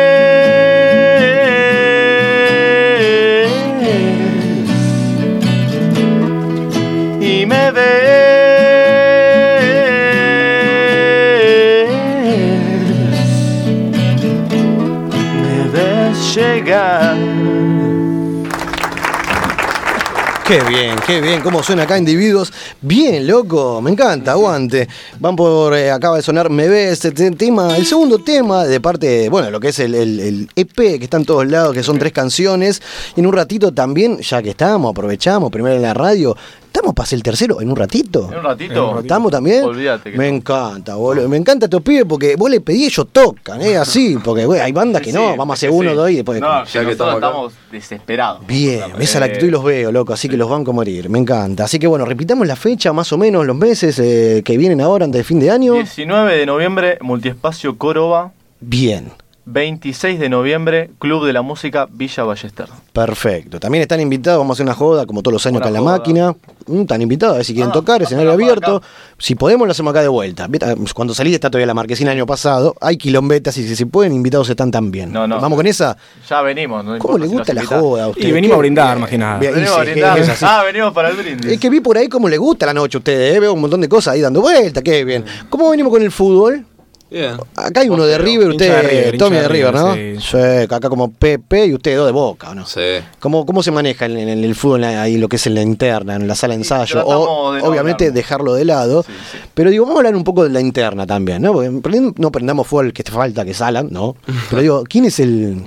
Qué 20.53 20.61
bien, 20.65 20.97
qué 21.07 21.23
bien, 21.23 21.41
cómo 21.41 21.63
suena 21.63 21.85
acá 21.85 21.97
individuos. 21.97 22.53
Bien, 22.83 23.27
loco, 23.27 23.81
me 23.81 23.91
encanta, 23.91 24.33
aguante. 24.33 24.87
Van 25.19 25.35
por, 25.35 25.75
eh, 25.75 25.91
acaba 25.91 26.17
de 26.17 26.23
sonar 26.23 26.51
Me 26.51 26.69
ves, 26.69 27.07
este 27.07 27.31
tema, 27.31 27.75
el 27.75 27.87
segundo 27.87 28.19
tema 28.19 28.65
de 28.67 28.79
parte, 28.79 29.31
bueno, 29.31 29.51
lo 29.51 29.59
que 29.59 29.69
es 29.69 29.79
el, 29.79 29.95
el- 29.95 30.21
el 30.21 30.51
EP 30.55 30.99
que 30.99 31.05
está 31.05 31.17
en 31.17 31.25
todos 31.25 31.47
lados, 31.47 31.73
que 31.73 31.83
son 31.83 31.99
tres 31.99 32.13
canciones. 32.13 32.83
Y 33.17 33.21
en 33.21 33.27
un 33.29 33.33
ratito 33.33 33.73
también, 33.73 34.19
ya 34.19 34.43
que 34.43 34.51
estamos, 34.51 34.91
aprovechamos, 34.91 35.51
primero 35.51 35.75
en 35.77 35.81
la 35.81 35.95
radio, 35.95 36.37
¿estamos 36.73 36.95
para 36.95 37.05
hacer 37.05 37.19
el 37.19 37.23
tercero 37.23 37.61
en 37.61 37.69
un 37.71 37.77
ratito? 37.77 38.29
En 38.33 38.39
un 38.39 38.45
ratito. 38.45 38.99
¿Estamos 39.01 39.31
también? 39.31 39.65
Olvídate 39.65 40.11
que 40.11 40.17
Me 40.17 40.29
encanta, 40.29 40.95
boludo. 40.95 41.29
Me 41.29 41.37
encanta 41.37 41.67
estos 41.67 41.83
pibes 41.83 42.05
porque 42.09 42.35
vos 42.35 42.51
le 42.51 42.61
pedís, 42.63 42.89
ellos 42.89 43.09
tocan, 43.13 43.61
¿eh? 43.61 43.77
Así, 43.77 44.17
porque 44.25 44.47
güey, 44.47 44.61
hay 44.61 44.73
bandas 44.73 45.03
que 45.03 45.13
no, 45.13 45.37
vamos 45.37 45.51
a 45.51 45.55
hacer 45.55 45.71
uno, 45.71 45.95
dos 45.95 46.11
y 46.11 46.17
después. 46.17 46.41
No, 46.41 46.65
Ya 46.65 46.81
que 46.81 46.87
que 46.87 46.93
estamos 46.93 47.53
desesperados. 47.71 48.47
Bien, 48.47 48.85
esa 48.99 49.03
es 49.03 49.15
la 49.21 49.27
Eh, 49.27 49.29
actitud 49.29 49.47
y 49.49 49.51
los 49.51 49.63
veo, 49.63 49.93
loco, 49.93 50.13
así 50.15 50.29
que 50.29 50.37
los 50.37 50.49
van 50.49 50.65
a 50.67 50.73
morir, 50.73 51.09
me 51.11 51.19
encanta. 51.19 51.65
Así 51.65 51.79
que 51.79 51.87
bueno, 51.87 52.05
repitamos 52.07 52.47
la 52.47 52.57
fecha, 52.57 52.93
más 52.93 53.13
o 53.13 53.19
menos, 53.19 53.45
los 53.47 53.57
meses 53.57 53.99
eh, 53.99 54.43
que 54.45 54.57
vienen 54.57 54.81
ahora 54.81 55.05
antes 55.05 55.19
de 55.21 55.25
fin 55.25 55.41
de 55.41 55.51
año. 55.51 55.75
19 55.75 56.37
de 56.37 56.47
noviembre, 56.47 56.99
Multiespacio 57.03 57.77
Córdoba. 57.77 58.33
Bien, 58.61 59.13
26 59.45 60.21
de 60.21 60.29
noviembre, 60.29 60.91
Club 60.99 61.27
de 61.27 61.33
la 61.33 61.43
Música 61.43 61.89
Villa 61.91 62.23
Ballester. 62.23 62.67
perfecto. 62.93 63.59
También 63.59 63.83
están 63.83 64.01
invitados, 64.01 64.39
vamos 64.39 64.55
a 64.55 64.57
hacer 64.57 64.67
una 64.67 64.75
joda, 64.75 65.05
como 65.07 65.23
todos 65.23 65.33
los 65.33 65.47
años 65.47 65.61
acá 65.61 65.69
en 65.69 65.75
la 65.75 65.81
joda. 65.81 65.93
máquina. 65.99 66.37
Mm, 66.67 66.83
están 66.83 67.03
invitados, 67.03 67.35
a 67.35 67.37
ver 67.39 67.45
si 67.45 67.53
quieren 67.55 67.71
Ah, 67.71 67.73
tocar, 67.73 68.03
escenario 68.03 68.31
abierto. 68.33 68.81
Si 69.19 69.35
podemos, 69.35 69.67
lo 69.67 69.73
hacemos 69.73 69.91
acá 69.91 70.01
de 70.03 70.09
vuelta. 70.09 70.47
¿Viste? 70.47 70.75
Cuando 70.95 71.13
salí 71.13 71.35
está 71.35 71.51
todavía 71.51 71.67
la 71.67 71.75
marquesina 71.75 72.13
el 72.13 72.19
año 72.19 72.27
pasado, 72.27 72.77
hay 72.81 72.97
quilombetas 72.97 73.57
y 73.59 73.67
si 73.67 73.75
se 73.75 73.87
pueden, 73.87 74.13
invitados 74.13 74.49
están 74.49 74.71
también. 74.71 75.13
No, 75.13 75.27
no. 75.27 75.41
¿Vamos 75.41 75.57
con 75.57 75.67
esa? 75.67 75.97
Ya 76.29 76.41
venimos. 76.43 76.85
No 76.85 76.99
¿Cómo 76.99 77.19
le 77.19 77.27
gusta 77.27 77.53
la 77.53 77.65
joda 77.65 78.05
a 78.05 78.09
ustedes? 78.09 78.29
Y 78.29 78.33
venimos 78.33 78.55
a 78.55 78.59
brindar, 78.59 78.99
más 78.99 79.11
que 79.11 79.19
nada. 79.19 79.39
Venimos 79.39 79.71
a 79.71 79.81
brindar. 79.81 80.21
Ah, 80.43 80.63
venimos 80.65 80.93
para 80.93 81.09
el 81.11 81.17
brindis. 81.17 81.51
Es 81.53 81.59
que 81.59 81.69
vi 81.69 81.81
por 81.81 81.99
ahí 81.99 82.09
cómo 82.09 82.29
le 82.29 82.39
gusta 82.39 82.67
la 82.67 82.75
noche 82.75 82.97
a 82.97 83.01
ustedes, 83.01 83.37
¿eh? 83.37 83.41
veo 83.41 83.53
un 83.55 83.61
montón 83.61 83.81
de 83.81 83.89
cosas 83.89 84.15
ahí 84.15 84.21
dando 84.21 84.41
vuelta, 84.41 84.83
qué 84.83 85.05
bien. 85.05 85.25
¿Cómo 85.51 85.69
venimos 85.71 85.93
con 85.93 86.03
el 86.03 86.13
fútbol? 86.13 86.65
Bien. 87.13 87.37
Acá 87.57 87.81
hay 87.81 87.89
uno 87.89 88.05
de. 88.05 88.17
River, 88.19 88.49
usted, 88.51 88.69
de 88.71 88.83
River, 88.89 89.19
Tommy 89.19 89.37
de 89.37 89.49
River, 89.49 89.75
¿no? 89.75 89.95
Sí, 89.95 90.37
acá 90.65 90.89
como 90.89 91.11
Pepe 91.13 91.67
y 91.67 91.75
usted 91.75 91.97
dos 91.97 92.07
de 92.07 92.13
Boca, 92.13 92.51
¿o 92.51 92.55
¿no? 92.55 92.65
Sí. 92.67 92.81
¿Cómo, 93.21 93.45
¿Cómo 93.45 93.63
se 93.63 93.71
maneja 93.71 94.07
en, 94.07 94.17
en 94.17 94.29
el 94.45 94.55
fútbol 94.55 94.85
ahí 94.85 95.19
lo 95.19 95.29
que 95.29 95.37
es 95.37 95.47
en 95.47 95.55
la 95.55 95.63
interna, 95.63 96.17
en 96.17 96.27
la 96.27 96.35
sala 96.35 96.55
de 96.55 96.61
ensayo? 96.61 97.05
O 97.07 97.53
de 97.53 97.61
no 97.61 97.69
obviamente 97.69 98.11
dejarlo 98.11 98.55
de 98.55 98.65
lado. 98.65 99.03
Sí, 99.03 99.13
sí. 99.33 99.39
Pero 99.55 99.71
digo, 99.71 99.85
vamos 99.85 99.97
a 99.97 100.01
hablar 100.01 100.17
un 100.17 100.25
poco 100.25 100.45
de 100.45 100.51
la 100.51 100.61
interna 100.61 101.07
también, 101.07 101.43
¿no? 101.43 101.53
Porque 101.53 102.13
no 102.17 102.33
prendamos 102.33 102.67
fuego 102.67 102.87
al 102.87 102.93
que 102.93 103.03
te 103.03 103.13
falta, 103.13 103.45
que 103.45 103.55
salan, 103.55 103.89
¿no? 103.91 104.17
Pero 104.49 104.63
digo, 104.63 104.85
¿quién 104.89 105.05
es 105.05 105.21
el, 105.21 105.67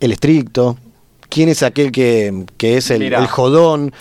el 0.00 0.12
estricto? 0.12 0.76
¿Quién 1.30 1.48
es 1.48 1.62
aquel 1.62 1.90
que, 1.90 2.44
que 2.56 2.76
es 2.76 2.90
el, 2.90 3.00
Mirá. 3.00 3.18
el 3.20 3.26
jodón? 3.26 3.92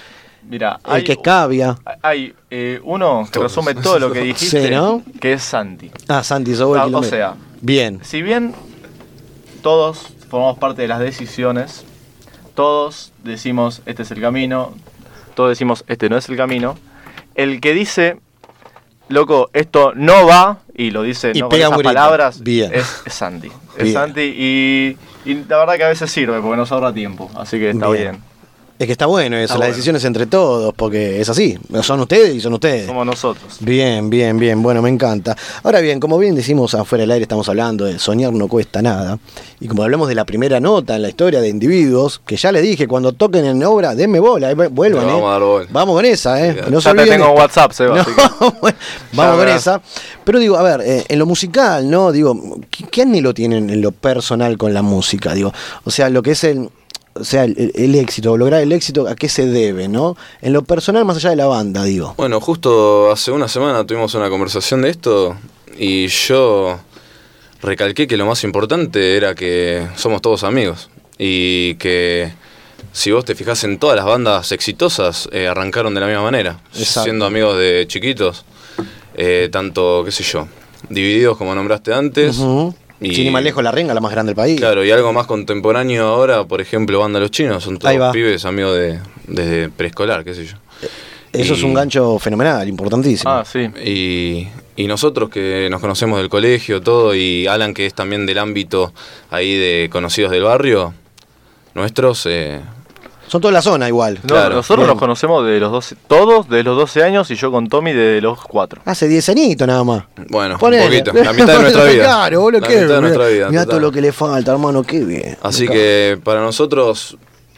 Mira, 0.47 0.77
El 0.85 0.91
hay, 0.93 1.03
que 1.03 1.13
escabia. 1.13 1.77
hay 2.01 2.33
eh, 2.55 2.79
uno 2.83 3.27
que 3.31 3.39
resume 3.39 3.73
todo 3.73 3.97
lo 3.97 4.11
que 4.11 4.19
dijiste, 4.21 4.67
Sí, 4.67 4.69
¿no? 4.71 5.01
que 5.19 5.33
es 5.33 5.41
Santi. 5.41 5.89
Ah, 6.07 6.23
Santi, 6.23 6.53
sos 6.53 6.67
vos 6.67 6.77
el 6.85 6.93
Ah, 6.93 6.97
o 6.99 7.03
sea, 7.03 7.33
Bien. 7.61 7.99
Si 8.03 8.21
bien 8.21 8.53
todos 9.63 10.07
formamos 10.29 10.59
parte 10.59 10.83
de 10.83 10.87
las 10.87 10.99
decisiones, 10.99 11.83
todos 12.53 13.11
decimos 13.23 13.81
este 13.87 14.03
es 14.03 14.11
el 14.11 14.21
camino, 14.21 14.73
todos 15.33 15.49
decimos 15.49 15.83
este 15.87 16.09
no 16.09 16.17
es 16.17 16.29
el 16.29 16.37
camino, 16.37 16.75
el 17.33 17.59
que 17.59 17.73
dice, 17.73 18.17
loco, 19.09 19.49
esto 19.53 19.93
no 19.95 20.27
va, 20.27 20.59
y 20.75 20.91
lo 20.91 21.01
dice 21.01 21.31
Y 21.33 21.39
no 21.39 21.45
con 21.49 21.55
pega 21.57 21.65
esas 21.67 21.77
grito. 21.79 21.89
palabras, 21.89 22.41
Bien. 22.43 22.71
Es, 22.71 23.01
es 23.05 23.13
Santi. 23.15 23.47
Es 23.77 23.83
Bien. 23.83 23.93
Santi 23.95 24.21
y, 24.21 24.97
y 25.25 25.33
la 25.49 25.57
verdad 25.57 25.75
que 25.77 25.83
a 25.85 25.89
veces 25.89 26.11
sirve 26.11 26.39
porque 26.39 26.57
nos 26.57 26.71
ahorra 26.71 26.93
tiempo, 26.93 27.31
así 27.35 27.57
que 27.57 27.71
está 27.71 27.89
Bien. 27.89 28.11
bien. 28.11 28.32
Es 28.83 28.87
que 28.87 28.91
está 28.91 29.05
bueno 29.05 29.37
eso, 29.37 29.43
Está 29.45 29.53
las 29.55 29.59
bueno. 29.59 29.73
decisiones 29.75 30.03
entre 30.03 30.25
todos, 30.25 30.73
porque 30.75 31.21
es 31.21 31.29
así. 31.29 31.57
Son 31.81 32.01
ustedes 32.01 32.35
y 32.35 32.41
son 32.41 32.53
ustedes. 32.53 32.85
Somos 32.85 33.05
nosotros. 33.05 33.57
Bien, 33.61 34.09
bien, 34.09 34.37
bien. 34.37 34.61
Bueno, 34.61 34.81
me 34.81 34.89
encanta. 34.89 35.37
Ahora 35.63 35.79
bien, 35.79 36.01
como 36.01 36.17
bien 36.17 36.35
decimos 36.35 36.73
afuera 36.75 37.03
del 37.03 37.11
aire, 37.11 37.23
estamos 37.23 37.47
hablando 37.47 37.85
de 37.85 37.97
soñar 37.97 38.33
no 38.33 38.49
cuesta 38.49 38.81
nada. 38.81 39.19
Y 39.61 39.67
como 39.69 39.83
hablamos 39.83 40.09
de 40.09 40.15
la 40.15 40.25
primera 40.25 40.59
nota 40.59 40.97
en 40.97 41.01
la 41.03 41.07
historia 41.07 41.39
de 41.39 41.47
individuos, 41.47 42.19
que 42.25 42.35
ya 42.35 42.51
les 42.51 42.61
dije, 42.61 42.85
cuando 42.85 43.13
toquen 43.13 43.45
en 43.45 43.63
obra, 43.63 43.95
denme 43.95 44.19
bola, 44.19 44.51
eh, 44.51 44.53
vuelvan, 44.53 45.05
Le 45.05 45.11
eh. 45.11 45.13
vamos 45.13 45.29
a 45.29 45.31
dar 45.31 45.41
bola. 45.41 45.67
Vamos 45.71 45.95
con 45.95 46.05
esa, 46.05 46.45
¿eh? 46.45 46.61
No 46.69 46.81
se 46.81 46.89
ya 46.89 46.95
te 46.95 47.09
tengo 47.09 47.25
en 47.27 47.35
de- 47.35 47.39
WhatsApp, 47.39 47.71
Seba. 47.71 48.05
No, 48.41 48.51
bueno, 48.61 48.77
vamos 49.13 49.37
con 49.37 49.47
esa. 49.47 49.81
Pero 50.25 50.39
digo, 50.39 50.57
a 50.57 50.63
ver, 50.63 50.81
eh, 50.81 51.05
en 51.07 51.19
lo 51.19 51.25
musical, 51.25 51.89
¿no? 51.89 52.11
Digo, 52.11 52.37
¿qué, 52.69 52.83
qué 52.91 53.03
anhelo 53.03 53.33
tienen 53.33 53.69
en 53.69 53.81
lo 53.81 53.93
personal 53.93 54.57
con 54.57 54.73
la 54.73 54.81
música? 54.81 55.33
Digo, 55.33 55.53
o 55.85 55.89
sea, 55.91 56.09
lo 56.09 56.21
que 56.21 56.31
es 56.31 56.43
el. 56.43 56.69
O 57.15 57.23
sea, 57.23 57.43
el, 57.43 57.71
el 57.75 57.95
éxito, 57.95 58.35
lograr 58.37 58.61
el 58.61 58.71
éxito, 58.71 59.07
¿a 59.07 59.15
qué 59.15 59.29
se 59.29 59.45
debe, 59.45 59.87
no? 59.87 60.17
En 60.41 60.51
lo 60.53 60.63
personal, 60.63 61.05
más 61.05 61.17
allá 61.17 61.29
de 61.29 61.35
la 61.35 61.45
banda, 61.45 61.83
digo. 61.83 62.15
Bueno, 62.17 62.39
justo 62.41 63.11
hace 63.11 63.31
una 63.31 63.47
semana 63.47 63.85
tuvimos 63.85 64.13
una 64.15 64.29
conversación 64.29 64.81
de 64.81 64.89
esto 64.89 65.37
y 65.77 66.07
yo 66.07 66.79
recalqué 67.61 68.07
que 68.07 68.17
lo 68.17 68.25
más 68.25 68.43
importante 68.43 69.15
era 69.15 69.35
que 69.35 69.87
somos 69.95 70.21
todos 70.21 70.43
amigos 70.43 70.89
y 71.17 71.75
que 71.75 72.33
si 72.91 73.11
vos 73.11 73.25
te 73.25 73.35
fijas 73.35 73.63
en 73.63 73.79
todas 73.79 73.95
las 73.95 74.05
bandas 74.05 74.51
exitosas 74.51 75.29
eh, 75.31 75.47
arrancaron 75.47 75.93
de 75.93 76.01
la 76.01 76.07
misma 76.07 76.23
manera, 76.23 76.59
Exacto. 76.73 77.03
siendo 77.03 77.25
amigos 77.25 77.57
de 77.57 77.85
chiquitos, 77.87 78.43
eh, 79.15 79.49
tanto, 79.51 80.03
qué 80.03 80.11
sé 80.11 80.23
yo, 80.23 80.47
divididos 80.89 81.37
como 81.37 81.55
nombraste 81.55 81.93
antes. 81.93 82.37
Y- 83.03 83.13
Sin 83.15 83.25
ir 83.27 83.31
más 83.31 83.43
lejos, 83.43 83.63
la 83.63 83.71
renga, 83.71 83.93
la 83.93 84.01
más 84.01 84.11
grande 84.11 84.31
del 84.31 84.35
país. 84.35 84.59
Claro, 84.59 84.83
y 84.85 84.91
algo 84.91 85.11
más 85.13 85.27
contemporáneo 85.27 86.05
ahora, 86.07 86.43
por 86.45 86.61
ejemplo, 86.61 86.99
Banda 86.99 87.19
Los 87.19 87.31
Chinos, 87.31 87.63
son 87.63 87.77
todos 87.77 88.11
pibes 88.13 88.45
amigos 88.45 88.75
de, 88.77 88.99
desde 89.27 89.69
preescolar, 89.69 90.23
qué 90.23 90.33
sé 90.33 90.45
yo. 90.45 90.55
Eso 91.31 91.55
es 91.55 91.63
un 91.63 91.73
gancho 91.73 92.19
fenomenal, 92.19 92.67
importantísimo. 92.67 93.31
Ah, 93.31 93.43
sí. 93.43 93.61
Y, 93.83 94.47
y 94.75 94.85
nosotros 94.87 95.29
que 95.29 95.67
nos 95.71 95.81
conocemos 95.81 96.19
del 96.19 96.29
colegio, 96.29 96.79
todo, 96.81 97.15
y 97.15 97.47
Alan 97.47 97.73
que 97.73 97.87
es 97.87 97.93
también 97.95 98.25
del 98.27 98.37
ámbito 98.37 98.93
ahí 99.31 99.55
de 99.57 99.89
conocidos 99.91 100.29
del 100.31 100.43
barrio, 100.43 100.93
nuestros, 101.73 102.27
eh, 102.27 102.59
Son 103.27 103.41
toda 103.41 103.51
la 103.51 103.61
zona 103.61 103.87
igual. 103.87 104.19
No, 104.23 104.27
Claro. 104.27 104.55
nosotros 104.55 104.85
Bien. 104.85 104.93
nos 104.95 104.99
conocemos 104.99 105.45
de 105.45 105.59
los 105.59 105.71
12, 105.71 105.95
todos 106.07 106.47
de 106.49 106.61
los 106.63 106.77
12 106.77 107.03
años 107.03 107.31
y 107.31 107.35
yo 107.35 107.51
con 107.51 107.67
Tommy 107.67 107.93
de 107.93 108.21
los 108.21 108.39
4. 108.41 108.81
Hace 108.85 109.07
10 109.07 109.29
añitos 109.29 109.67
nada 109.67 109.83
más. 109.83 110.03
bueno, 110.29 110.57
Ponele. 110.59 110.83
un 110.83 110.89
poquito, 110.89 111.13
la 111.23 111.33
mitad 111.33 111.47
de 111.55 111.59
nuestra 111.61 111.83
vida. 111.85 112.03
Claro, 112.03 112.41
boludo, 112.41 112.61
la 112.61 112.67
qué 112.67 112.81
mitad 112.81 112.95
de 112.95 113.01
nuestra 113.01 113.27
vida. 113.27 113.49
Mirá 113.49 113.61
total. 113.63 113.69
todo 113.69 113.79
lo 113.79 113.91
que 113.91 114.01
le 114.01 114.11
falta, 114.11 114.51
hermano, 114.51 114.83
qué 114.83 114.99
bien. 115.03 115.37
Así 115.41 115.67
que 115.67 116.19
para 116.23 116.41
nosotros 116.41 117.17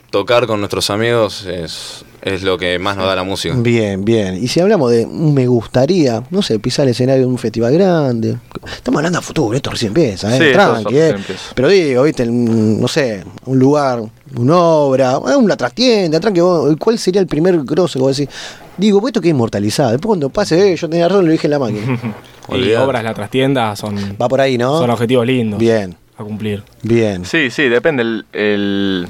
tocar 0.10 0.48
con 0.48 0.60
nuestros 0.60 0.90
amigos 0.90 1.46
es, 1.46 2.06
es 2.22 2.44
lo 2.44 2.58
que 2.58 2.80
más 2.80 2.98
nos 2.98 3.06
da 3.06 3.16
la 3.16 3.24
música. 3.24 3.56
Bien, 3.58 4.04
bien. 4.06 4.36
Y 4.42 4.48
si 4.48 4.60
hablamos 4.60 4.92
de 4.92 5.06
un 5.06 5.34
me 5.34 5.48
gustaría, 5.48 6.24
no 6.30 6.42
sé, 6.42 6.60
pisar 6.60 6.86
el 6.86 6.92
escenario 6.92 7.24
de 7.24 7.28
un 7.28 7.38
festival 7.38 7.74
grande. 7.74 8.38
Estamos 8.66 9.00
hablando 9.00 9.20
a 9.20 9.22
futuro, 9.22 9.56
esto 9.56 9.72
recién 9.72 9.90
empieza, 9.90 10.36
¿eh? 10.36 10.40
Sí, 10.40 10.54
Tranqui, 10.54 10.98
¿eh? 10.98 11.16
Pero 11.54 11.68
digo, 11.68 12.04
viste, 12.04 12.26
no 12.26 12.88
sé, 12.88 13.24
un 13.46 13.60
lugar, 13.60 14.02
una 14.38 14.58
obra, 14.58 15.20
una 15.20 15.58
trastienda, 15.58 16.20
tranqui, 16.20 16.40
vos, 16.40 16.76
¿cuál 16.80 16.98
sería 16.98 17.22
el 17.22 17.28
primer 17.28 17.64
grosso 17.64 18.00
que 18.00 18.04
vos 18.04 18.18
decís? 18.18 18.34
Digo, 18.78 19.00
pues 19.00 19.12
esto 19.12 19.22
queda 19.22 19.32
inmortalizado. 19.32 19.92
Después 19.92 20.08
cuando 20.08 20.30
pase, 20.30 20.74
eh, 20.74 20.76
yo 20.76 20.90
tenía 20.90 21.08
razón, 21.08 21.26
lo 21.26 21.32
dije 21.32 21.48
en 21.48 21.52
la 21.52 21.60
máquina. 21.60 22.00
Y 22.48 22.74
obras, 22.74 23.04
la 23.04 23.16
trastienda 23.16 23.76
son, 23.76 23.96
Va 24.22 24.28
por 24.28 24.40
ahí, 24.40 24.56
¿no? 24.56 24.78
son 24.78 24.92
objetivos 24.92 25.26
lindos 25.26 25.60
Bien, 25.60 25.96
a 26.18 26.24
cumplir. 26.24 26.64
bien. 26.82 27.26
Sí, 27.26 27.50
sí, 27.50 27.68
depende 27.70 28.04
el, 28.04 28.26
el, 28.34 29.08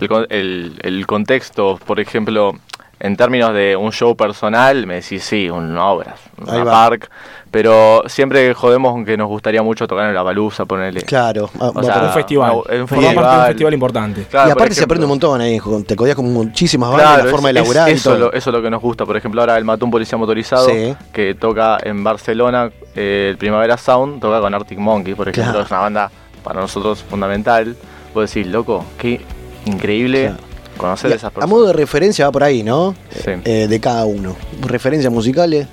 el 0.00 0.08
con- 0.08 0.26
el- 0.30 0.78
el 0.82 1.06
contexto. 1.06 1.78
Por 1.84 1.98
ejemplo, 2.00 2.52
en 3.00 3.16
términos 3.16 3.52
de 3.52 3.76
un 3.76 3.90
show 3.92 4.16
personal, 4.16 4.86
me 4.86 4.94
decís 4.96 5.24
sí, 5.24 5.50
una 5.50 5.86
obra, 5.86 6.14
Ahí 6.46 6.60
una 6.60 6.64
va. 6.64 6.72
park. 6.88 7.10
Pero 7.50 8.02
siempre 8.08 8.52
jodemos 8.52 8.92
con 8.92 9.04
que 9.04 9.16
nos 9.16 9.28
gustaría 9.28 9.62
mucho 9.62 9.86
tocar 9.86 10.08
en 10.08 10.14
la 10.14 10.22
balusa, 10.24 10.64
ponerle. 10.64 11.02
Claro. 11.02 11.48
ah, 11.60 11.70
O 11.72 11.82
sea, 11.84 12.02
un 12.02 12.10
festival. 12.10 12.52
en 12.68 12.80
un 12.82 12.88
Formar 12.88 12.88
parte 12.88 12.98
de 12.98 13.08
un 13.08 13.14
festival. 13.14 13.46
festival 13.46 13.74
importante. 13.74 14.22
Claro, 14.28 14.48
y 14.48 14.52
aparte 14.52 14.74
se 14.74 14.82
aprende 14.84 15.04
un 15.04 15.10
montón 15.10 15.40
ahí, 15.40 15.60
te 15.86 15.94
codias 15.94 16.16
con 16.16 16.32
muchísimas 16.32 16.90
bandas, 16.90 17.06
Claro, 17.08 17.24
la 17.26 17.30
forma 17.30 17.50
es- 17.50 17.54
de 17.54 17.60
laburar 17.60 17.88
eso, 17.90 18.16
lo- 18.18 18.32
eso 18.32 18.50
es 18.50 18.56
lo 18.56 18.60
que 18.62 18.70
nos 18.70 18.82
gusta. 18.82 19.06
Por 19.06 19.16
ejemplo, 19.16 19.40
ahora 19.40 19.56
el 19.56 19.64
Matón 19.64 19.88
Policía 19.90 20.18
Motorizado, 20.18 20.68
Sí. 20.68 20.96
que 21.12 21.34
toca 21.36 21.78
en 21.80 22.02
Barcelona, 22.02 22.70
eh, 22.96 23.28
el 23.30 23.36
Primavera 23.38 23.76
Sound, 23.76 24.20
toca 24.20 24.40
con 24.40 24.52
Arctic 24.52 24.78
Monkey, 24.78 25.14
por 25.14 25.28
ejemplo. 25.28 25.52
Claro. 25.52 25.64
Es 25.64 25.70
una 25.70 25.80
banda 25.80 26.10
para 26.44 26.60
nosotros 26.60 27.02
fundamental. 27.02 27.74
Puedo 28.12 28.24
decir, 28.26 28.46
loco, 28.46 28.84
qué 28.98 29.20
increíble. 29.66 30.26
Claro. 30.26 30.42
conocer 30.76 31.12
a 31.12 31.14
esas 31.14 31.24
a, 31.24 31.26
a 31.28 31.30
personas. 31.30 31.50
modo 31.50 31.66
de 31.68 31.72
referencia 31.72 32.26
va 32.26 32.32
por 32.32 32.44
ahí, 32.44 32.62
¿no? 32.62 32.94
Sí. 33.10 33.30
Eh, 33.44 33.66
de 33.68 33.80
cada 33.80 34.04
uno. 34.04 34.36
Referencias 34.60 35.12
musicales. 35.12 35.66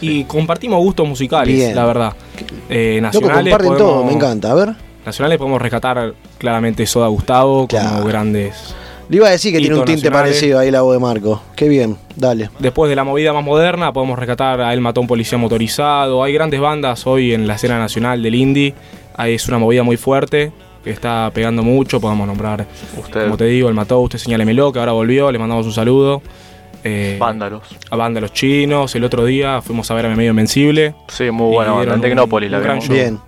Y 0.00 0.24
compartimos 0.24 0.78
gustos 0.80 1.06
musicales, 1.06 1.54
Bien. 1.54 1.74
la 1.76 1.84
verdad. 1.86 2.12
Eh, 2.68 2.98
Loco, 3.00 3.20
nacionales 3.20 3.52
comparten 3.52 3.76
todo, 3.78 3.92
podemos- 3.92 4.06
me 4.06 4.12
encanta. 4.16 4.50
A 4.50 4.54
ver. 4.54 4.74
Nacionales 5.06 5.38
podemos 5.38 5.60
rescatar 5.62 6.14
claramente 6.38 6.86
Soda 6.86 7.06
Gustavo 7.08 7.66
como 7.68 8.04
grandes. 8.04 8.74
Le 9.12 9.18
iba 9.18 9.28
a 9.28 9.30
decir 9.30 9.52
que 9.52 9.58
tiene 9.58 9.74
un 9.74 9.84
tinte 9.84 10.08
nacionales. 10.08 10.36
parecido 10.36 10.58
ahí 10.58 10.70
la 10.70 10.80
voz 10.80 10.94
de 10.94 10.98
Marco. 10.98 11.42
Qué 11.54 11.68
bien, 11.68 11.98
dale. 12.16 12.48
Después 12.58 12.88
de 12.88 12.96
la 12.96 13.04
movida 13.04 13.34
más 13.34 13.44
moderna, 13.44 13.92
podemos 13.92 14.18
rescatar 14.18 14.58
a 14.62 14.72
El 14.72 14.80
Matón 14.80 15.06
Policía 15.06 15.36
Motorizado. 15.36 16.24
Hay 16.24 16.32
grandes 16.32 16.58
bandas 16.60 17.06
hoy 17.06 17.34
en 17.34 17.46
la 17.46 17.56
escena 17.56 17.78
nacional 17.78 18.22
del 18.22 18.34
indie. 18.34 18.72
Ahí 19.14 19.34
es 19.34 19.46
una 19.48 19.58
movida 19.58 19.82
muy 19.82 19.98
fuerte 19.98 20.50
que 20.82 20.88
está 20.88 21.30
pegando 21.34 21.62
mucho. 21.62 22.00
Podemos 22.00 22.26
nombrar, 22.26 22.66
Usted. 22.98 23.24
como 23.24 23.36
te 23.36 23.44
digo, 23.44 23.68
El 23.68 23.74
Mató, 23.74 24.00
Usted 24.00 24.18
Señálemelo, 24.18 24.72
que 24.72 24.78
ahora 24.78 24.92
volvió. 24.92 25.30
Le 25.30 25.38
mandamos 25.38 25.66
un 25.66 25.74
saludo. 25.74 26.22
Eh, 26.82 27.18
Vándalos. 27.20 27.64
A 27.90 27.96
Vándalos 27.96 28.32
Chinos. 28.32 28.94
El 28.94 29.04
otro 29.04 29.26
día 29.26 29.60
fuimos 29.60 29.90
a 29.90 29.94
ver 29.94 30.06
a 30.06 30.08
Mi 30.08 30.16
Medio 30.16 30.30
Invencible. 30.30 30.94
Sí, 31.08 31.30
muy 31.30 31.52
buena 31.52 31.72
banda. 31.72 31.96
En 31.96 32.00
Tecnópolis 32.00 32.50
la 32.50 32.60
vimos. 32.60 32.88
Bien. 32.88 33.20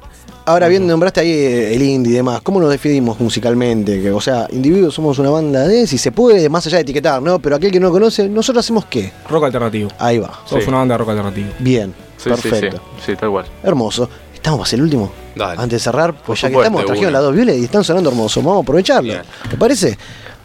Ahora 0.46 0.68
bien, 0.68 0.86
nombraste 0.86 1.20
ahí 1.20 1.30
eh, 1.30 1.74
el 1.74 1.82
indie 1.82 2.12
y 2.12 2.16
demás. 2.16 2.42
¿Cómo 2.42 2.60
nos 2.60 2.68
definimos 2.70 3.18
musicalmente? 3.18 4.02
Que, 4.02 4.10
o 4.10 4.20
sea, 4.20 4.46
individuos 4.52 4.92
somos 4.94 5.18
una 5.18 5.30
banda 5.30 5.66
de, 5.66 5.86
si 5.86 5.96
se 5.96 6.12
puede, 6.12 6.50
más 6.50 6.66
allá 6.66 6.76
de 6.76 6.82
etiquetar, 6.82 7.22
¿no? 7.22 7.38
Pero 7.38 7.56
aquel 7.56 7.70
que 7.72 7.80
no 7.80 7.90
conoce, 7.90 8.28
¿nosotros 8.28 8.62
hacemos 8.64 8.84
qué? 8.84 9.10
Rock 9.30 9.44
alternativo. 9.44 9.90
Ahí 9.98 10.18
va. 10.18 10.38
Somos 10.44 10.64
Sí. 10.64 10.68
una 10.68 10.78
banda 10.78 10.94
de 10.94 10.98
rock 10.98 11.08
alternativo. 11.10 11.48
Bien, 11.60 11.94
Sí, 12.18 12.28
perfecto. 12.28 12.76
Sí, 12.76 12.82
sí. 12.98 13.12
sí, 13.12 13.16
tal 13.16 13.30
cual. 13.30 13.46
Hermoso. 13.62 14.08
¿Estamos 14.34 14.58
para 14.58 14.66
hacer 14.68 14.78
el 14.80 14.82
último? 14.84 15.10
Dale. 15.34 15.52
Antes 15.52 15.70
de 15.70 15.78
cerrar, 15.78 16.14
pues 16.14 16.42
ya 16.42 16.50
que 16.50 16.56
estamos, 16.56 16.84
trajeron 16.84 17.12
las 17.14 17.22
dos 17.22 17.34
violas 17.34 17.56
y 17.56 17.64
están 17.64 17.82
sonando 17.82 18.10
hermosos. 18.10 18.44
Vamos 18.44 18.58
a 18.58 18.62
aprovecharlo. 18.62 19.14
¿Te 19.50 19.56
parece? 19.56 19.96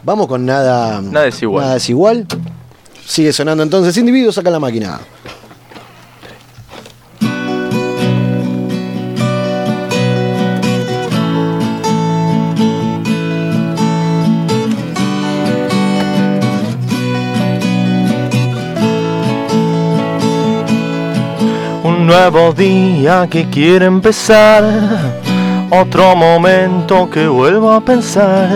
Vamos 0.02 0.26
con 0.26 0.46
nada. 0.46 1.02
Nada 1.02 1.26
desigual. 1.26 1.62
Nada 1.62 1.74
desigual. 1.74 2.26
Sigue 3.06 3.34
sonando 3.34 3.62
entonces. 3.62 3.94
Individuos, 3.98 4.34
saca 4.34 4.48
la 4.48 4.58
máquina. 4.58 4.98
Nuevo 22.10 22.52
día 22.52 23.28
que 23.30 23.48
quiere 23.48 23.86
empezar, 23.86 24.64
otro 25.70 26.16
momento 26.16 27.08
que 27.08 27.28
vuelvo 27.28 27.70
a 27.70 27.80
pensar. 27.80 28.48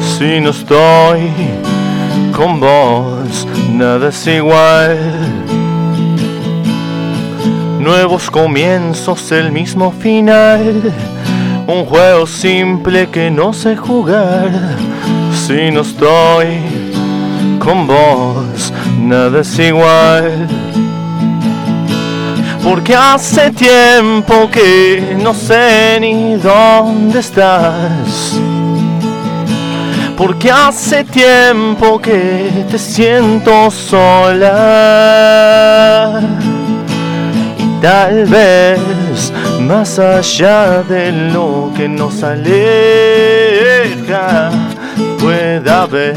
Si 0.00 0.40
no 0.40 0.50
estoy 0.50 1.30
con 2.36 2.58
vos, 2.58 3.46
nada 3.70 4.08
es 4.08 4.26
igual. 4.26 4.98
Nuevos 7.78 8.28
comienzos, 8.28 9.30
el 9.30 9.52
mismo 9.52 9.92
final. 9.92 10.92
Un 11.68 11.84
juego 11.84 12.26
simple 12.26 13.08
que 13.08 13.30
no 13.30 13.52
sé 13.52 13.76
jugar. 13.76 14.50
Si 15.46 15.70
no 15.70 15.82
estoy 15.82 16.58
con 17.60 17.86
vos, 17.86 18.72
nada 18.98 19.42
es 19.42 19.58
igual. 19.60 20.48
Porque 22.64 22.96
hace 22.96 23.50
tiempo 23.50 24.50
que 24.50 25.14
no 25.22 25.34
sé 25.34 25.98
ni 26.00 26.36
dónde 26.36 27.18
estás. 27.20 28.40
Porque 30.16 30.50
hace 30.50 31.04
tiempo 31.04 32.00
que 32.00 32.64
te 32.70 32.78
siento 32.78 33.70
sola. 33.70 34.50
Y 37.58 37.82
tal 37.82 38.24
vez 38.24 38.80
más 39.60 39.98
allá 39.98 40.82
de 40.82 41.12
lo 41.12 41.70
que 41.76 41.86
nos 41.86 42.22
aleja, 42.22 42.50
pueda 45.20 45.82
haber 45.82 46.16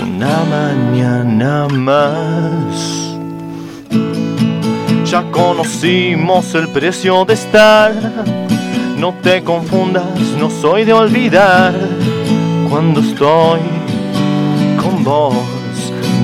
una 0.00 0.44
mañana 0.48 1.68
más. 1.68 2.97
Ya 5.10 5.22
conocimos 5.30 6.54
el 6.54 6.68
precio 6.68 7.24
de 7.24 7.32
estar. 7.32 7.94
No 8.98 9.14
te 9.22 9.42
confundas, 9.42 10.04
no 10.38 10.50
soy 10.50 10.84
de 10.84 10.92
olvidar. 10.92 11.72
Cuando 12.68 13.00
estoy 13.00 13.60
con 14.76 15.02
vos, 15.02 15.34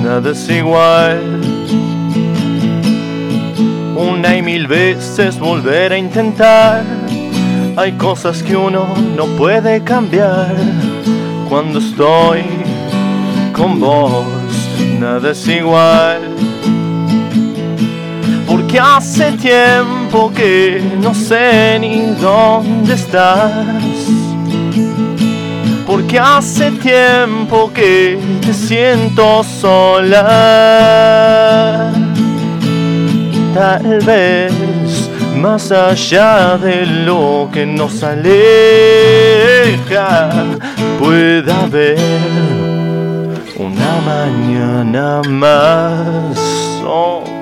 nada 0.03 0.29
es 0.29 0.47
igual. 0.49 1.41
Una 3.97 4.37
y 4.37 4.43
mil 4.43 4.67
veces 4.67 5.39
volver 5.39 5.93
a 5.93 5.97
intentar. 5.97 6.83
Hay 7.77 7.93
cosas 7.93 8.43
que 8.43 8.55
uno 8.55 8.85
no 9.17 9.25
puede 9.35 9.83
cambiar. 9.83 10.55
Cuando 11.49 11.79
estoy 11.79 12.43
con 13.51 13.79
vos, 13.79 14.27
nada 14.99 15.31
es 15.31 15.47
igual. 15.47 16.24
Porque 18.75 18.89
hace 18.89 19.31
tiempo 19.31 20.33
que 20.35 20.83
no 21.01 21.13
sé 21.15 21.79
ni 21.79 22.07
dónde 22.19 22.95
estás. 22.95 23.53
Porque 25.87 26.19
hace 26.19 26.71
tiempo 26.71 27.71
que 27.73 28.19
te 28.41 28.53
siento 28.53 29.45
sola. 29.45 30.19
Tal 33.53 33.99
vez 34.05 34.51
más 35.37 35.71
allá 35.71 36.57
de 36.57 36.85
lo 36.85 37.47
que 37.53 37.65
nos 37.65 38.03
aleja, 38.03 38.33
pueda 40.99 41.63
haber 41.63 41.97
una 43.57 44.01
mañana 44.05 45.21
más. 45.29 46.37
Oh. 46.85 47.34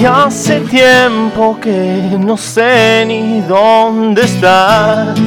Porque 0.00 0.16
hace 0.16 0.60
tiempo 0.60 1.60
que 1.60 2.16
no 2.18 2.34
sé 2.38 3.04
ni 3.06 3.42
dónde 3.42 4.22
estás. 4.22 5.18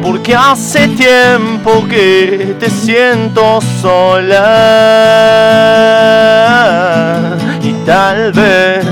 Porque 0.00 0.32
hace 0.36 0.86
tiempo 0.86 1.84
que 1.88 2.54
te 2.60 2.70
siento 2.70 3.60
sola. 3.82 4.36
Y 7.64 7.72
tal 7.84 8.30
vez 8.30 8.84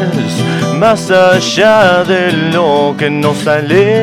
más 0.80 1.08
allá 1.12 2.02
de 2.02 2.32
lo 2.32 2.92
que 2.98 3.08
nos 3.08 3.46
aleja, 3.46 4.00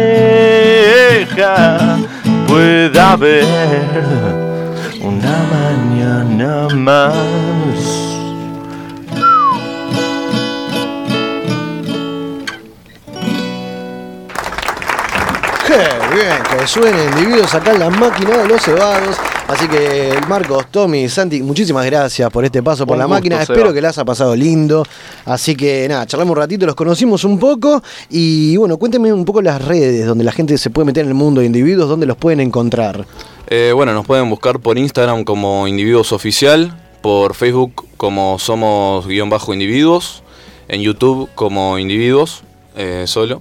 pueda 2.47 3.11
haber 3.11 3.43
una 5.01 5.43
mañana 5.51 6.69
más. 6.73 7.82
Bien, 16.13 16.37
que 16.49 16.67
suenen 16.67 17.09
individuos 17.09 17.53
acá 17.53 17.71
en 17.71 17.79
la 17.79 17.89
máquina 17.89 18.37
de 18.37 18.47
los 18.47 18.61
cebados. 18.61 19.17
Así 19.47 19.67
que 19.67 20.13
Marcos, 20.27 20.67
Tommy, 20.71 21.09
Santi, 21.09 21.41
muchísimas 21.41 21.85
gracias 21.85 22.29
por 22.29 22.45
este 22.45 22.63
paso 22.63 22.85
por 22.85 22.95
Un 22.95 22.99
la 22.99 23.05
gusto, 23.05 23.15
máquina. 23.15 23.43
Seba. 23.45 23.55
Espero 23.55 23.73
que 23.73 23.81
las 23.81 23.97
haya 23.97 24.05
pasado 24.05 24.35
lindo. 24.35 24.85
Así 25.25 25.55
que 25.55 25.87
nada, 25.89 26.05
charlamos 26.05 26.31
un 26.31 26.37
ratito, 26.37 26.65
los 26.65 26.75
conocimos 26.75 27.23
un 27.23 27.37
poco. 27.39 27.83
Y 28.09 28.55
bueno, 28.57 28.77
cuéntenme 28.77 29.11
un 29.11 29.25
poco 29.25 29.41
las 29.41 29.63
redes 29.63 30.05
donde 30.05 30.23
la 30.23 30.31
gente 30.31 30.57
se 30.57 30.69
puede 30.69 30.85
meter 30.85 31.03
en 31.03 31.09
el 31.09 31.15
mundo 31.15 31.41
de 31.41 31.47
individuos, 31.47 31.89
donde 31.89 32.05
los 32.05 32.17
pueden 32.17 32.39
encontrar. 32.39 33.05
Eh, 33.47 33.71
bueno, 33.75 33.93
nos 33.93 34.05
pueden 34.05 34.29
buscar 34.29 34.59
por 34.59 34.77
Instagram 34.77 35.23
como 35.23 35.67
Individuos 35.67 36.11
Oficial, 36.13 36.79
por 37.01 37.33
Facebook 37.33 37.85
como 37.97 38.39
Somos 38.39 39.05
guion 39.07 39.29
bajo 39.29 39.53
individuos, 39.53 40.23
en 40.69 40.81
YouTube 40.81 41.29
como 41.35 41.77
Individuos 41.77 42.43
eh, 42.75 43.03
solo. 43.07 43.39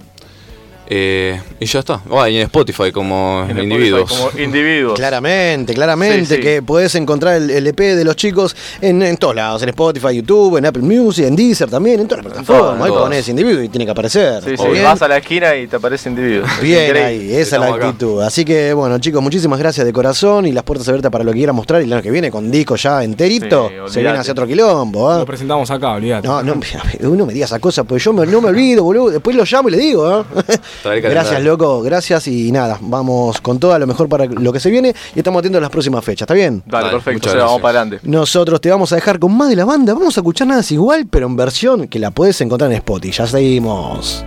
Eh, 0.95 1.41
y 1.59 1.65
ya 1.65 1.79
está. 1.79 2.01
Ah, 2.11 2.29
y 2.29 2.35
en 2.37 2.43
Spotify 2.43 2.91
como 2.91 3.47
En 3.49 3.57
individuos. 3.57 4.01
Spotify, 4.11 4.29
como 4.35 4.43
individuos. 4.43 4.93
Claramente, 4.99 5.73
claramente, 5.73 6.25
Sí, 6.27 6.35
sí. 6.35 6.41
que 6.41 6.61
podés 6.61 6.93
encontrar 6.93 7.37
el, 7.37 7.49
el 7.49 7.65
EP 7.65 7.79
de 7.79 8.05
los 8.05 8.15
chicos 8.15 8.55
en, 8.79 9.01
en 9.01 9.17
todos 9.17 9.33
lados, 9.35 9.63
en 9.63 9.69
Spotify, 9.69 10.15
YouTube, 10.15 10.57
en 10.57 10.67
Apple 10.67 10.83
Music, 10.83 11.25
en 11.25 11.35
Deezer 11.35 11.67
también, 11.67 12.01
en 12.01 12.07
todas 12.07 12.23
las 12.23 12.33
plataformas. 12.33 12.85
Ahí 12.85 12.91
ponés 12.91 13.27
individuo 13.27 13.63
y 13.63 13.69
tiene 13.69 13.85
que 13.85 13.91
aparecer. 13.91 14.43
Sí, 14.43 14.55
sí, 14.55 14.81
vas 14.83 15.01
a 15.01 15.07
la 15.07 15.17
esquina 15.17 15.55
y 15.55 15.65
te 15.65 15.77
aparece 15.77 16.09
individuos. 16.09 16.47
Es 16.57 16.61
Bien 16.61 16.95
ahí, 16.97 17.33
esa 17.33 17.55
es 17.55 17.61
la 17.61 17.73
acá. 17.73 17.87
actitud. 17.87 18.21
Así 18.21 18.45
que 18.45 18.71
bueno, 18.73 18.99
chicos, 18.99 19.23
muchísimas 19.23 19.57
gracias 19.57 19.87
de 19.87 19.93
corazón 19.93 20.45
y 20.45 20.51
las 20.51 20.63
puertas 20.63 20.87
abiertas 20.89 21.11
para 21.11 21.23
lo 21.23 21.31
que 21.31 21.37
quieran 21.37 21.55
mostrar. 21.55 21.81
Y 21.81 21.85
el 21.85 21.93
año 21.93 22.01
que 22.03 22.11
viene, 22.11 22.29
con 22.29 22.51
disco 22.51 22.75
ya 22.75 23.03
enterito, 23.03 23.69
Sí, 23.87 23.93
se 23.93 24.01
viene 24.01 24.19
hacia 24.19 24.33
otro 24.33 24.45
quilombo. 24.45 25.09
¿ah? 25.09 25.17
Lo 25.19 25.25
presentamos 25.25 25.71
acá, 25.71 25.93
olvídate. 25.93 26.27
No, 26.27 26.43
no, 26.43 26.53
uno 27.01 27.25
me 27.25 27.33
diga 27.33 27.45
esa 27.45 27.59
cosa, 27.59 27.83
pues 27.83 28.03
yo 28.03 28.13
me- 28.13 28.27
no 28.27 28.41
me 28.41 28.49
olvido, 28.49 28.83
boludo. 28.83 29.09
Después 29.09 29.35
lo 29.35 29.43
llamo 29.43 29.69
y 29.69 29.71
le 29.71 29.77
digo, 29.79 30.05
¿ah? 30.05 30.25
Gracias, 30.83 31.43
loco, 31.43 31.81
gracias 31.81 32.27
y 32.27 32.51
nada, 32.51 32.77
vamos 32.81 33.39
con 33.41 33.59
todo 33.59 33.77
lo 33.77 33.87
mejor 33.87 34.09
para 34.09 34.25
lo 34.25 34.53
que 34.53 34.59
se 34.59 34.69
viene 34.69 34.93
y 35.15 35.19
estamos 35.19 35.39
atentos 35.39 35.59
a 35.59 35.61
las 35.61 35.69
próximas 35.69 36.03
fechas, 36.03 36.21
¿está 36.21 36.33
bien? 36.33 36.63
Dale, 36.65 36.89
perfecto, 36.89 37.13
muchas 37.13 37.33
o 37.33 37.35
sea, 37.35 37.45
vamos 37.45 37.61
para 37.61 37.81
adelante. 37.81 38.07
Nosotros 38.07 38.61
te 38.61 38.69
vamos 38.69 38.91
a 38.91 38.95
dejar 38.95 39.19
con 39.19 39.35
más 39.35 39.49
de 39.49 39.55
la 39.55 39.65
banda, 39.65 39.93
vamos 39.93 40.17
a 40.17 40.21
escuchar 40.21 40.47
nada 40.47 40.61
es 40.61 40.71
igual, 40.71 41.07
pero 41.09 41.27
en 41.27 41.35
versión 41.35 41.87
que 41.87 41.99
la 41.99 42.11
puedes 42.11 42.39
encontrar 42.41 42.71
en 42.71 42.77
Spotify. 42.77 43.17
Ya 43.17 43.27
seguimos. 43.27 44.23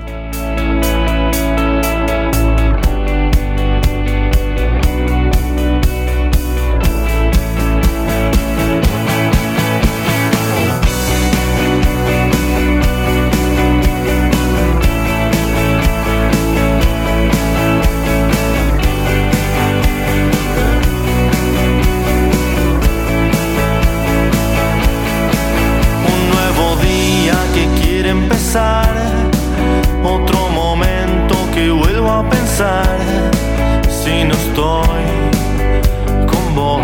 Estoy 34.56 36.26
con 36.26 36.54
vos, 36.54 36.80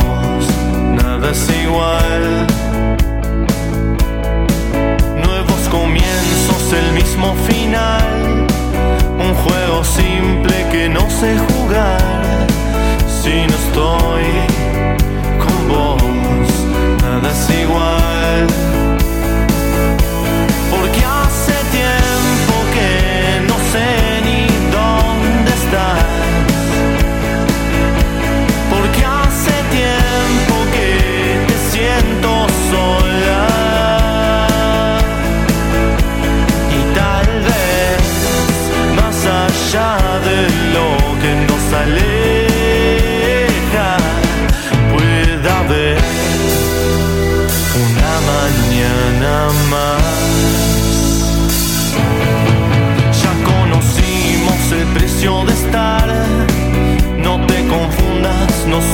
nada 1.03 1.31
es 1.31 1.49
igual. 1.65 2.47
Nuevos 5.24 5.69
comienzos, 5.70 6.73
el 6.74 6.93
mismo 6.93 7.35
final. 7.49 8.47
Un 9.19 9.35
juego 9.35 9.85
simple 9.85 10.66
que 10.70 10.89
no 10.90 11.09
sé 11.09 11.39
jugar. 11.39 11.52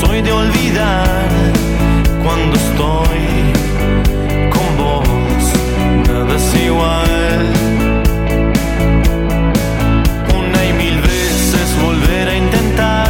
Soy 0.00 0.22
de 0.22 0.32
olvidar. 0.32 1.28
Cuando 2.24 2.56
estoy 2.56 3.22
con 4.54 4.68
vos, 4.76 5.42
nada 6.08 6.36
es 6.36 6.54
igual. 6.66 7.46
Una 10.38 10.64
y 10.64 10.72
mil 10.72 11.00
veces 11.00 11.68
volver 11.82 12.28
a 12.28 12.36
intentar. 12.36 13.08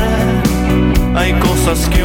Hay 1.14 1.32
cosas 1.34 1.88
que 1.88 2.04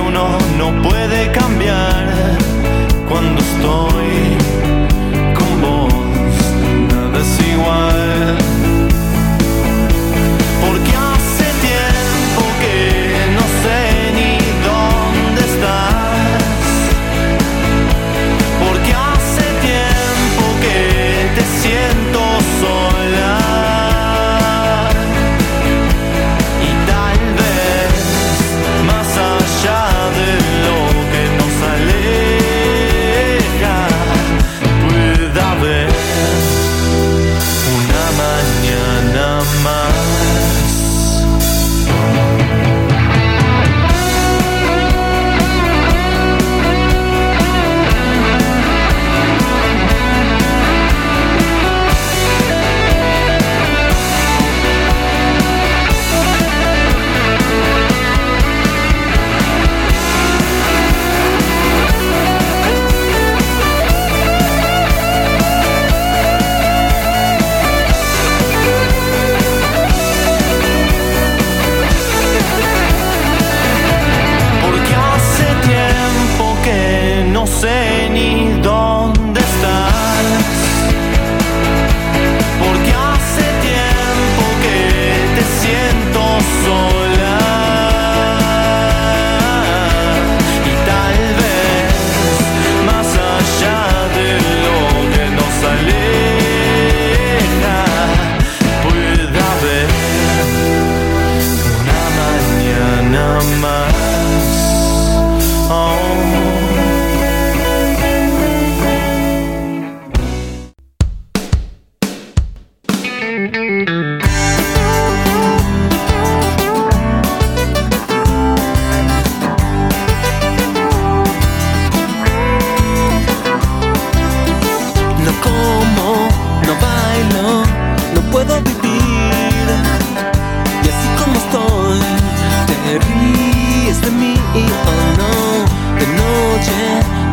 te 132.94 133.00
ríes 133.00 134.00
de 134.02 134.12
mí, 134.12 134.36
oh 134.56 135.18
no. 135.18 135.66
De 136.00 136.06
noche, 136.22 136.78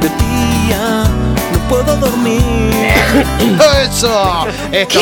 de 0.01 0.09
día, 0.25 1.05
no 1.53 1.59
puedo 1.69 1.97
dormir. 1.97 2.73
¡Eso! 3.83 4.47
¡Esto! 4.73 5.01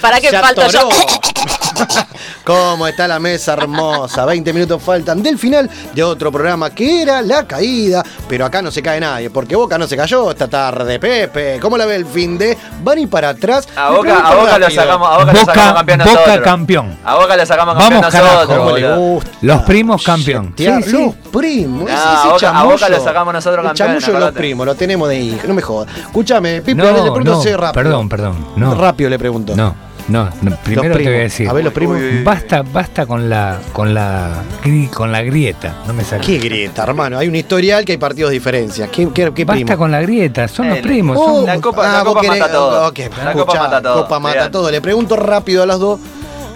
¿Para 0.00 0.18
yo? 0.20 0.30
atoró. 0.38 0.88
¿Cómo 2.44 2.86
está 2.86 3.08
la 3.08 3.18
mesa 3.18 3.54
hermosa? 3.54 4.24
20 4.26 4.52
minutos 4.52 4.82
faltan 4.82 5.22
del 5.22 5.38
final 5.38 5.70
de 5.94 6.02
otro 6.02 6.30
programa 6.30 6.68
que 6.70 7.00
era 7.02 7.22
La 7.22 7.46
Caída, 7.46 8.02
pero 8.28 8.44
acá 8.44 8.60
no 8.60 8.70
se 8.70 8.82
cae 8.82 9.00
nadie, 9.00 9.30
porque 9.30 9.56
Boca 9.56 9.78
no 9.78 9.86
se 9.86 9.96
cayó 9.96 10.30
esta 10.30 10.46
tarde, 10.48 10.98
Pepe. 10.98 11.58
¿Cómo 11.60 11.78
la 11.78 11.86
ve 11.86 11.96
el 11.96 12.04
fin 12.04 12.36
de? 12.36 12.56
Van 12.82 12.98
y 12.98 13.06
para 13.06 13.30
atrás. 13.30 13.66
A 13.74 13.90
Boca, 13.90 14.18
a 14.18 14.34
Boca 14.34 14.58
lo 14.58 14.70
sacamos, 14.70 15.08
a 15.08 15.12
Boca 15.18 15.32
lo 15.32 15.40
Boca- 15.40 15.44
sacamos 15.54 15.74
campeón 15.74 15.98
Boca 16.00 16.10
nosotros. 16.12 16.44
campeón. 16.44 16.98
A 17.04 17.14
Boca 17.14 17.36
le 17.36 17.46
sacamos 17.46 17.74
campeón 17.76 18.00
Vamos, 18.02 18.12
carajo. 18.14 18.34
nosotros. 18.34 18.58
¿Cómo 18.58 18.76
le 18.76 18.88
boludo. 18.88 19.00
gusta? 19.14 19.30
Los 19.40 19.62
primos 19.62 20.02
campeón. 20.02 20.54
Sí, 20.56 20.66
sí. 20.84 20.92
Los 20.92 21.14
primos. 21.32 21.88
Ese- 21.90 21.96
a 21.98 22.26
Boca- 22.30 22.58
a 22.58 22.64
Boca 22.64 22.88
lo 22.90 23.00
sacamos 23.02 23.32
nosotros 23.34 23.58
El 23.64 23.68
campeón, 23.78 24.00
chamullo 24.00 24.18
los 24.26 24.32
primos, 24.34 24.66
lo 24.66 24.74
tenemos 24.74 25.08
de 25.08 25.18
hijo, 25.18 25.46
no 25.48 25.54
me 25.54 25.62
jodas. 25.62 25.88
Escúchame, 25.98 26.60
Pipe, 26.60 26.74
No, 26.74 26.84
le 26.84 26.92
pregunto 27.10 27.42
no, 27.42 27.56
rápido. 27.56 27.72
perdón, 27.72 28.08
perdón. 28.10 28.46
No. 28.56 28.74
Rápido 28.74 29.08
le 29.08 29.18
pregunto. 29.18 29.56
No, 29.56 29.74
no, 30.08 30.28
no, 30.42 30.56
primero 30.62 30.96
te 30.96 31.02
voy 31.04 31.14
a 31.14 31.18
decir. 31.20 31.48
A 31.48 31.52
ver, 31.52 31.64
los 31.64 31.72
primos. 31.72 31.98
Basta, 32.22 32.62
basta 32.62 33.06
con 33.06 33.28
la, 33.30 33.58
con 33.72 33.94
la, 33.94 34.42
gri- 34.62 34.90
con 34.90 35.10
la 35.10 35.22
grieta. 35.22 35.76
No 35.86 35.94
me 35.94 36.04
sale. 36.04 36.24
¿Qué 36.24 36.38
grieta, 36.38 36.82
hermano? 36.82 37.18
Hay 37.18 37.28
un 37.28 37.34
historial 37.36 37.84
que 37.84 37.92
hay 37.92 37.98
partidos 37.98 38.30
de 38.30 38.34
diferencia. 38.34 38.88
¿Qué, 38.88 39.08
qué, 39.14 39.32
qué 39.34 39.44
Basta 39.44 39.64
primo? 39.64 39.78
con 39.78 39.90
la 39.90 40.02
grieta, 40.02 40.46
son 40.48 40.68
los 40.68 40.78
Eh, 40.78 40.82
primos. 40.82 41.16
Oh, 41.18 41.36
son- 41.36 41.46
La 41.46 41.60
Copa- 41.60 42.00
ah, 42.00 42.04
mata 42.04 42.52
todo. 42.52 42.80
La 42.82 42.88
escuchá, 42.88 43.32
Copa 43.32 43.58
mata 43.58 43.82
todo, 43.82 44.02
Copa 44.02 44.18
mata 44.20 44.32
olvidate. 44.34 44.50
todo. 44.52 44.70
Le 44.70 44.80
pregunto 44.80 45.16
rápido 45.16 45.62
a 45.62 45.66
las 45.66 45.78
dos, 45.80 46.00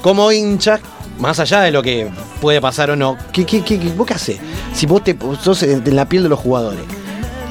como 0.03 0.31
hinchas, 0.31 0.81
más 1.19 1.41
allá 1.41 1.61
de 1.63 1.71
lo 1.71 1.83
que 1.83 2.09
puede 2.41 2.61
pasar 2.61 2.91
o 2.91 2.97
no, 2.97 3.17
¿qué, 3.33 3.45
qué, 3.47 3.63
qué, 3.65 3.79
qué- 3.81 3.93
vos 3.95 4.07
qué 4.07 4.15
hacés? 4.15 4.39
Si 4.75 4.87
vos 4.87 5.03
te 5.03 5.17
sos 5.41 5.63
en 5.63 5.97
la 5.97 6.05
piel 6.07 6.23
de 6.23 6.29
los 6.29 6.39
jugadores, 6.39 6.81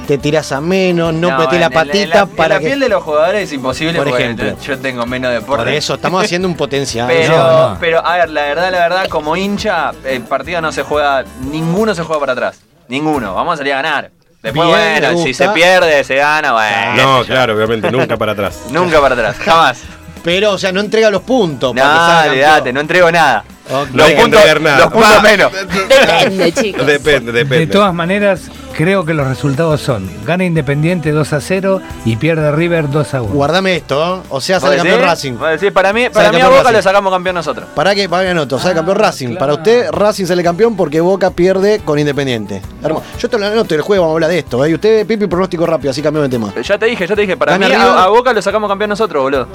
te 0.07 0.17
tirás 0.17 0.53
a 0.53 0.61
menos, 0.61 1.13
no, 1.13 1.37
metés 1.37 1.53
en 1.55 1.59
la 1.59 1.69
patita 1.69 2.03
en 2.03 2.09
la, 2.09 2.19
en 2.21 2.29
para 2.29 2.55
la 2.55 2.59
que... 2.61 2.67
piel 2.67 2.79
de 2.79 2.89
los 2.89 3.03
jugadores 3.03 3.43
es 3.43 3.53
imposible 3.53 3.97
Por 3.97 4.07
ejemplo. 4.07 4.57
yo, 4.61 4.79
tengo 4.79 5.05
menos 5.05 5.33
deporte. 5.33 5.65
Por 5.65 5.73
eso, 5.73 5.95
estamos 5.95 6.23
haciendo 6.23 6.47
un 6.47 6.55
potencial. 6.57 7.07
Pero, 7.07 7.37
No, 7.37 7.69
no. 7.69 7.77
pero, 7.79 8.05
a 8.05 8.17
ver, 8.17 8.29
la 8.29 8.43
verdad, 8.43 8.71
la 8.71 8.79
verdad, 8.79 9.07
como 9.09 9.35
hincha, 9.35 9.91
el 10.05 10.21
partido 10.21 10.61
no 10.61 10.71
se 10.71 10.83
juega, 10.83 11.25
ninguno 11.51 11.93
se 11.93 12.03
juega 12.03 12.19
para 12.21 12.31
atrás. 12.33 12.61
Ninguno. 12.87 13.35
Vamos 13.35 13.55
a 13.55 13.57
salir 13.57 13.73
a 13.73 13.81
ganar. 13.81 14.11
Después, 14.41 14.67
Bien, 14.67 15.01
bueno, 15.01 15.23
si 15.23 15.33
se 15.33 15.49
pierde, 15.49 16.03
se 16.05 16.15
gana, 16.15 16.53
bueno. 16.53 16.95
No, 16.95 17.25
claro, 17.25 17.53
obviamente, 17.55 17.91
nunca 17.91 18.15
para 18.15 18.31
atrás. 18.31 18.61
Nunca 18.71 19.01
para 19.01 19.13
atrás, 19.15 19.35
jamás. 19.39 19.81
Pero, 20.23 20.51
o 20.53 20.57
sea, 20.57 20.71
no 20.71 20.79
entrega 20.79 21.09
los 21.09 21.21
puntos. 21.23 21.73
No, 21.75 21.81
campeón. 21.81 22.73
no 22.73 22.79
entrego 22.79 23.11
nada. 23.11 23.43
Ok. 23.69 23.89
No 23.93 24.03
hay 24.03 24.15
que 24.15 24.21
puntos- 24.21 24.41
los 24.61 24.87
puntos 24.93 25.01
Va. 25.17 25.21
menos. 25.21 25.51
Depende, 25.51 26.51
chicos. 26.61 26.85
Depende, 26.85 27.31
De 27.31 27.39
depende. 27.43 27.67
todas 27.67 27.93
maneras, 27.93 28.41
creo 28.75 29.03
que 29.05 29.13
los 29.13 29.27
resultados 29.27 29.81
son: 29.81 30.09
gana 30.25 30.45
Independiente 30.45 31.11
2 31.11 31.33
a 31.33 31.41
0 31.41 31.81
y 32.05 32.15
pierde 32.15 32.51
River 32.51 32.89
2 32.89 33.13
a 33.13 33.21
1. 33.21 33.33
Guardame 33.33 33.75
esto, 33.75 34.17
¿eh? 34.23 34.27
o 34.29 34.41
sea, 34.41 34.57
¿Vos 34.59 34.63
sale 34.63 34.77
campeón? 34.77 35.01
Racing. 35.01 35.33
Para 35.73 35.91
mí, 35.93 36.09
para 36.09 36.31
mí 36.31 36.39
a 36.41 36.47
Boca 36.47 36.63
Racing. 36.63 36.75
lo 36.75 36.81
sacamos 36.81 37.13
campeón 37.13 37.35
nosotros. 37.35 37.67
¿Para 37.75 37.93
qué? 37.95 38.07
Para 38.07 38.41
otro, 38.41 38.59
sale 38.59 38.75
campeón 38.75 38.97
Racing. 38.97 39.35
Para 39.37 39.53
usted, 39.53 39.91
Racing 39.91 40.25
sale 40.25 40.43
campeón 40.43 40.75
porque 40.77 41.01
Boca 41.01 41.31
pierde 41.31 41.81
con 41.83 41.99
Independiente. 41.99 42.61
Hermoso. 42.83 43.05
Yo 43.19 43.29
te 43.29 43.37
lo 43.37 43.45
anoto 43.47 43.75
el 43.75 43.81
juego, 43.81 44.03
vamos 44.03 44.13
a 44.13 44.15
hablar 44.15 44.29
de 44.29 44.39
esto. 44.39 44.63
¿eh? 44.65 44.69
Y 44.69 44.73
usted, 44.75 45.05
Pipi, 45.05 45.27
pronóstico 45.27 45.65
rápido, 45.65 45.91
así 45.91 46.01
cambiamos 46.01 46.29
de 46.29 46.37
tema. 46.37 46.53
Ya 46.61 46.77
te 46.77 46.85
dije, 46.85 47.05
ya 47.07 47.15
te 47.15 47.21
dije, 47.21 47.35
para 47.37 47.53
Gana 47.57 47.67
mí 47.67 47.73
a, 47.73 48.03
a 48.03 48.07
Boca 48.07 48.31
lo 48.33 48.41
sacamos 48.41 48.69
campeón 48.69 48.89
nosotros, 48.89 49.23
boludo. 49.23 49.47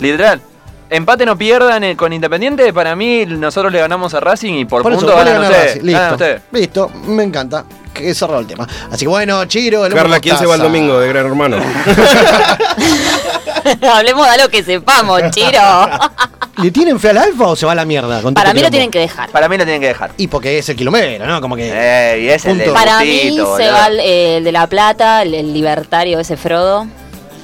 Literal. 0.00 0.40
Empate 0.88 1.26
no 1.26 1.36
pierdan 1.36 1.82
eh, 1.82 1.96
con 1.96 2.12
Independiente, 2.12 2.72
para 2.72 2.94
mí 2.94 3.26
nosotros 3.26 3.72
le 3.72 3.80
ganamos 3.80 4.14
a 4.14 4.20
Racing 4.20 4.54
y 4.54 4.64
por, 4.66 4.82
Por 4.82 4.94
punto 4.94 5.16
ganan 5.16 5.42
ustedes. 5.42 5.82
Ganan 5.82 5.86
Listo. 5.86 6.12
ustedes. 6.14 6.42
Listo, 6.52 6.90
me 7.06 7.24
encanta. 7.24 7.64
Que 7.92 8.14
cerrado 8.14 8.40
el 8.40 8.46
tema. 8.46 8.68
Así 8.90 9.06
que 9.06 9.08
bueno, 9.08 9.44
Chiro, 9.46 9.86
el 9.86 9.94
Carla, 9.94 10.20
¿quién 10.20 10.36
se 10.36 10.44
va 10.46 10.56
el 10.56 10.60
domingo 10.60 11.00
de 11.00 11.08
Gran 11.08 11.26
Hermano? 11.26 11.56
Hablemos 13.92 14.26
de 14.26 14.32
algo 14.32 14.48
que 14.48 14.62
sepamos, 14.62 15.22
Chiro. 15.30 15.88
¿Le 16.62 16.70
tienen 16.70 17.00
fe 17.00 17.10
al 17.10 17.18
alfa 17.18 17.48
o 17.48 17.56
se 17.56 17.66
va 17.66 17.72
a 17.72 17.74
la 17.74 17.84
mierda? 17.84 18.22
con 18.22 18.34
Para 18.34 18.50
este 18.50 18.60
mí 18.60 18.64
lo 18.64 18.70
tienen 18.70 18.90
que 18.90 19.00
dejar. 19.00 19.30
Para 19.30 19.48
mí 19.48 19.56
lo 19.58 19.64
tienen 19.64 19.80
que 19.80 19.88
dejar. 19.88 20.10
Y 20.16 20.26
porque 20.28 20.58
es 20.58 20.68
el 20.68 20.76
kilomero, 20.76 21.26
¿no? 21.26 21.40
Como 21.40 21.56
que. 21.56 21.70
Eh, 21.72 22.20
y 22.22 22.28
es 22.28 22.44
el 22.44 22.62
Para 22.72 23.00
mí 23.00 23.36
se 23.56 23.70
va 23.70 23.86
el, 23.88 24.00
el 24.00 24.44
de 24.44 24.52
La 24.52 24.66
Plata, 24.66 25.22
el, 25.22 25.34
el 25.34 25.52
libertario 25.52 26.20
ese 26.20 26.36
Frodo. 26.36 26.86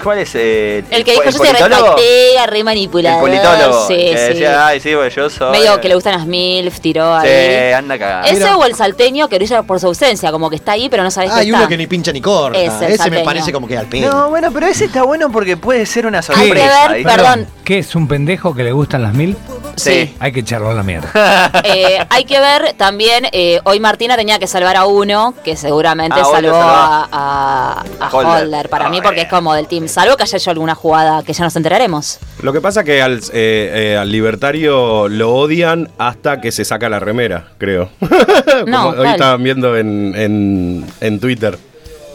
¿Cuál 0.03 0.19
es 0.19 0.31
eh, 0.35 0.85
El 0.91 1.05
que 1.05 1.13
dijo 1.13 1.25
yo 1.25 1.33
soy 1.33 1.49
re 1.49 2.59
El 2.59 2.65
manipulador. 2.65 3.21
politólogo. 3.21 3.87
Sí, 3.87 3.95
que 3.97 4.09
sí. 4.19 4.25
decía, 4.35 4.67
ay, 4.67 4.81
sí, 4.81 4.91
pues 4.95 5.15
yo 5.15 5.31
soy. 5.31 5.53
Medio 5.53 5.81
que 5.81 5.89
le 5.89 5.95
gustan 5.95 6.15
las 6.15 6.27
MILF, 6.27 6.81
tiró 6.81 7.21
Sí, 7.21 7.29
ahí. 7.29 7.73
anda 7.73 7.99
cagado. 7.99 8.27
Ese 8.27 8.51
o 8.53 8.65
el 8.65 8.75
salteño 8.75 9.29
que 9.29 9.37
brilla 9.37 9.63
por 9.63 9.79
su 9.81 9.87
ausencia, 9.87 10.31
como 10.33 10.51
que 10.51 10.57
está 10.57 10.73
ahí, 10.73 10.89
pero 10.89 11.03
no 11.03 11.11
sabes 11.11 11.31
que 11.31 11.41
Hay 11.41 11.47
está. 11.47 11.59
uno 11.61 11.69
que 11.69 11.77
ni 11.77 11.87
pincha 11.87 12.13
ni 12.13 12.21
corta. 12.21 12.59
Es 12.59 12.73
el 12.81 12.93
Ese 12.93 13.11
me 13.11 13.21
parece 13.21 13.53
como 13.53 13.67
que 13.67 13.77
al 13.79 13.87
pedo. 13.87 14.11
No, 14.13 14.31
bueno, 14.31 14.51
pero 14.53 14.67
ese 14.67 14.87
está 14.87 15.03
bueno 15.05 15.31
porque 15.31 15.57
puede 15.57 15.87
ser 15.87 16.07
una 16.07 16.19
Hay 16.19 16.25
que 16.25 16.33
sorpresa. 16.35 16.89
ver, 16.89 17.03
perdón, 17.05 17.47
¿Qué 17.65 17.79
es 17.79 17.95
un 17.95 18.09
pendejo 18.09 18.55
que 18.55 18.65
le 18.65 18.73
gustan 18.73 19.03
las 19.03 19.15
mil? 19.15 19.37
Sí. 19.77 20.15
Hay 20.19 20.33
que 20.33 20.41
echarlo 20.41 20.71
a 20.71 20.75
la 20.75 20.83
mierda. 20.83 21.11
Eh, 21.65 21.99
hay 22.11 22.25
que 22.25 22.39
ver 22.41 22.75
también, 22.77 23.27
eh, 23.33 23.61
hoy 23.65 23.79
Martina 23.81 24.17
tenía 24.17 24.39
que 24.39 24.47
salvar 24.47 24.77
a 24.77 24.85
uno, 24.87 25.33
que 25.45 25.57
seguramente 25.57 26.19
Ah, 26.21 26.25
salvó 26.31 26.57
a, 26.57 27.09
a- 27.11 27.85
a 28.01 28.09
Holder. 28.11 28.43
Holder. 28.45 28.69
para 28.69 28.89
mí, 28.89 29.01
porque 29.01 29.23
es 29.23 29.29
como 29.29 29.55
del 29.55 29.67
team. 29.69 29.87
Salvo 29.93 30.17
que 30.17 30.23
haya 30.23 30.39
hecho 30.39 30.51
alguna 30.51 30.75
jugada 30.75 31.23
que 31.23 31.33
ya 31.33 31.45
nos 31.45 31.55
enteraremos. 31.57 32.19
Lo 32.43 32.53
que 32.53 32.61
pasa 32.61 32.83
que 32.85 33.03
al, 33.03 33.19
eh, 33.33 33.93
eh, 33.93 33.97
al 33.97 34.11
libertario 34.11 35.09
lo 35.09 35.35
odian 35.35 35.91
hasta 35.99 36.41
que 36.41 36.51
se 36.53 36.65
saca 36.65 36.89
la 36.89 36.99
remera, 36.99 37.49
creo. 37.59 37.91
No, 38.67 38.91
Como 38.91 39.03
hoy 39.03 39.09
estaban 39.09 39.43
viendo 39.43 39.77
en, 39.77 40.15
en, 40.17 40.87
en 41.01 41.21
Twitter. 41.21 41.59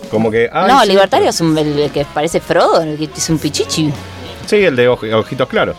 Como 0.09 0.31
que. 0.31 0.49
ay, 0.51 0.67
no, 0.71 0.81
sí, 0.81 0.87
Libertario 0.89 1.29
es 1.29 1.41
un, 1.41 1.57
el 1.57 1.91
que 1.91 2.05
parece 2.13 2.39
Frodo, 2.39 2.81
el 2.81 2.97
que 2.97 3.09
es 3.17 3.29
un 3.29 3.37
pichichi. 3.39 3.91
Sí, 4.45 4.55
el 4.57 4.75
de 4.75 4.89
oj- 4.89 5.13
ojitos 5.13 5.47
claros. 5.49 5.75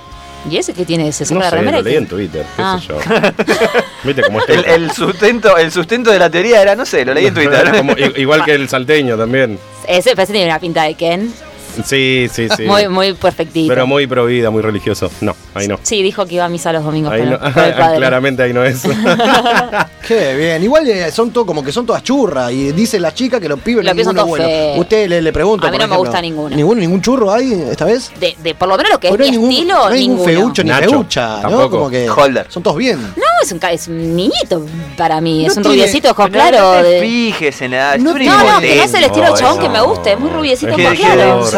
¿Y 0.50 0.56
ese 0.56 0.72
que 0.74 0.84
tiene? 0.84 1.10
¿Se 1.12 1.24
saca 1.24 1.34
No 1.34 1.40
la 1.44 1.50
sé, 1.50 1.56
remera? 1.56 1.78
lo 1.78 1.82
leí 1.84 1.96
en 1.96 2.06
Twitter, 2.06 2.44
qué 2.56 2.62
Ah. 2.62 2.78
sé 2.80 2.88
yo. 2.88 2.98
Viste 4.04 4.22
cómo 4.22 4.40
está. 4.40 4.52
El, 4.52 4.64
el 4.66 4.90
sustento, 4.92 5.56
el 5.56 5.72
sustento 5.72 6.10
de 6.10 6.18
la 6.18 6.30
teoría 6.30 6.62
era, 6.62 6.76
no 6.76 6.84
sé, 6.86 7.04
lo 7.04 7.14
leí 7.14 7.26
en 7.26 7.34
Twitter. 7.34 7.72
Como- 7.76 7.94
igual 8.16 8.44
que 8.44 8.52
el 8.54 8.68
salteño 8.68 9.16
también. 9.16 9.58
Ese 9.86 10.14
parece 10.14 10.32
que 10.32 10.38
tiene 10.38 10.50
una 10.52 10.60
pinta 10.60 10.82
de 10.84 10.94
Ken. 10.94 11.32
Sí, 11.84 12.28
sí, 12.30 12.48
sí. 12.56 12.64
Muy, 12.64 12.88
muy 12.88 13.12
perfectito. 13.14 13.68
Pero 13.68 13.86
muy 13.86 14.06
pro 14.06 14.26
vida, 14.26 14.50
muy 14.50 14.62
religioso. 14.62 15.10
No, 15.20 15.34
ahí 15.54 15.68
no. 15.68 15.78
Sí, 15.82 16.02
dijo 16.02 16.26
que 16.26 16.34
iba 16.36 16.44
a 16.44 16.48
misa 16.48 16.72
los 16.72 16.84
domingos 16.84 17.12
Ahí 17.12 17.20
con, 17.20 17.30
no. 17.30 17.38
Claramente 17.96 18.42
ahí 18.42 18.52
no 18.52 18.64
es. 18.64 18.82
Qué 20.06 20.36
bien. 20.36 20.62
Igual 20.62 20.88
eh, 20.88 21.10
son 21.10 21.30
todo, 21.30 21.46
como 21.46 21.62
que 21.62 21.72
son 21.72 21.86
todas 21.86 22.02
churras. 22.02 22.50
Y 22.52 22.72
dicen 22.72 23.02
las 23.02 23.14
chicas 23.14 23.40
que 23.40 23.48
los 23.48 23.60
pibes 23.60 23.86
son 23.86 23.96
ninguno 23.96 24.26
bueno. 24.26 24.46
Usted 24.80 25.08
le, 25.08 25.22
le 25.22 25.32
pregunta. 25.32 25.68
A 25.68 25.70
mí 25.70 25.76
por 25.76 25.82
no 25.82 25.88
me 25.88 25.94
ejemplo, 25.94 26.10
gusta 26.10 26.22
ninguno. 26.22 26.56
¿Ninguno? 26.56 26.80
¿Ningún 26.80 27.02
churro 27.02 27.32
hay 27.32 27.52
esta 27.70 27.84
vez? 27.84 28.10
De, 28.18 28.36
de 28.42 28.54
por 28.54 28.68
lo 28.68 28.76
menos 28.76 28.92
lo 28.92 29.00
que 29.00 29.08
es 29.08 29.16
Pues 29.16 29.20
no 29.20 29.24
mi 29.26 29.30
ningún, 29.32 29.50
estilo, 29.52 29.74
no 29.74 29.86
hay 29.86 30.08
ningún 30.08 30.24
feucho 30.24 30.62
ni 30.62 30.70
Nacho, 30.70 30.90
feucha, 30.90 31.36
¿no? 31.36 31.42
tampoco. 31.42 31.70
Como 31.70 31.90
que 31.90 32.08
Holder. 32.08 32.46
son 32.48 32.62
todos 32.62 32.76
bien. 32.76 33.00
No, 33.00 33.22
es 33.42 33.52
un, 33.52 33.60
es 33.70 33.88
un 33.88 34.16
niñito 34.16 34.64
para 34.96 35.20
mí. 35.20 35.42
No 35.44 35.50
es 35.50 35.56
un 35.56 35.62
tiene- 35.62 35.76
rubiecito, 35.76 36.10
ojos 36.10 36.28
claros. 36.30 36.60
No 36.76 36.82
te 36.82 36.88
de- 36.88 37.00
fijes 37.00 37.62
en 37.62 37.70
la 37.72 37.96
No 37.98 38.14
tiene- 38.14 38.26
No, 38.30 38.38
no, 38.52 38.60
que 38.60 38.76
no 38.76 38.82
es 38.82 38.94
el 38.94 39.04
estilo 39.04 39.26
No, 39.28 39.36
chabón 39.36 39.58
que 39.58 39.64
eso 39.66 39.72
me 39.72 39.80
gusta. 39.82 40.10
Es 40.12 40.18
muy 40.20 40.30
rubiecito, 40.30 40.72
ojos 40.74 40.90
que- 40.92 40.96
claros. 40.96 41.54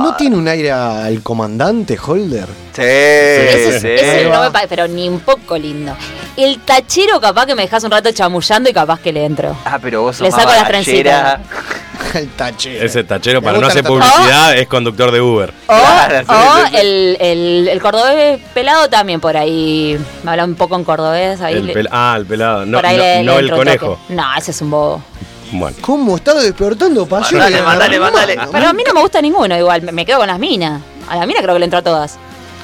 ¿No 0.00 0.16
tiene 0.16 0.36
un 0.36 0.48
aire 0.48 0.70
al 0.72 1.22
comandante 1.22 1.98
Holder? 2.04 2.46
Sí, 2.74 2.82
Ese, 2.84 3.80
sí. 3.80 3.88
ese 3.88 4.28
no 4.30 4.40
me 4.40 4.50
parece, 4.52 4.68
pero 4.68 4.86
ni 4.86 5.08
un 5.08 5.20
poco 5.20 5.58
lindo. 5.58 5.94
El 6.36 6.60
tachero 6.60 7.20
capaz 7.20 7.46
que 7.46 7.54
me 7.56 7.62
dejas 7.62 7.82
un 7.82 7.90
rato 7.90 8.12
chamullando 8.12 8.70
y 8.70 8.72
capaz 8.72 9.00
que 9.00 9.12
le 9.12 9.24
entro. 9.24 9.56
Ah, 9.64 9.78
pero 9.82 10.02
vos 10.02 10.16
sos 10.16 10.24
Le 10.26 10.30
más 10.30 10.40
saco 10.42 10.52
las 10.52 10.62
barachera. 10.62 11.40
el 12.14 12.28
tachero. 12.30 12.84
Ese 12.84 13.04
tachero, 13.04 13.42
para 13.42 13.58
no 13.58 13.66
hacer 13.66 13.84
publicidad, 13.84 14.56
es 14.56 14.66
conductor 14.68 15.10
de 15.10 15.20
Uber. 15.20 15.52
O, 15.66 15.74
Claro, 15.76 16.18
sí, 16.20 16.24
o 16.28 16.66
sí, 16.66 16.70
sí. 16.70 16.76
El, 16.76 17.16
el, 17.20 17.68
el 17.68 17.80
cordobés 17.82 18.40
pelado 18.54 18.88
también 18.88 19.20
por 19.20 19.36
ahí. 19.36 19.98
Me 20.22 20.30
habla 20.30 20.44
un 20.44 20.54
poco 20.54 20.76
en 20.76 20.84
cordobés. 20.84 21.40
Ahí 21.40 21.54
El 21.54 21.66
le- 21.66 21.74
pel- 21.74 21.88
ah, 21.90 22.14
el 22.18 22.26
pelado. 22.26 22.64
No, 22.66 22.80
no- 22.80 22.88
le- 22.88 23.22
no 23.22 23.34
le 23.34 23.38
el 23.40 23.48
toque. 23.48 23.58
conejo. 23.58 23.98
No, 24.10 24.24
ese 24.36 24.50
es 24.52 24.60
un 24.62 24.70
bobo. 24.70 25.02
Bueno. 25.50 25.76
¿Cómo 25.80 26.16
está 26.16 26.34
despertando 26.34 27.06
pasión? 27.06 27.40
Mandale, 27.40 27.62
mandale, 27.62 27.98
mandale. 27.98 28.38
Pero 28.52 28.68
a 28.68 28.72
mí 28.72 28.82
no 28.86 28.92
me 28.94 29.00
gusta 29.00 29.20
ninguno 29.22 29.56
igual. 29.56 29.80
Me, 29.92 30.04
quedo 30.04 30.18
con 30.18 30.26
las 30.26 30.38
minas. 30.38 30.80
A 31.08 31.16
la 31.16 31.24
mina 31.26 31.40
creo 31.40 31.54
que 31.54 31.58
le 31.60 31.64
entro 31.64 31.78
a 31.78 31.82
todas. 31.82 32.18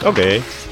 Ok, 0.04 0.18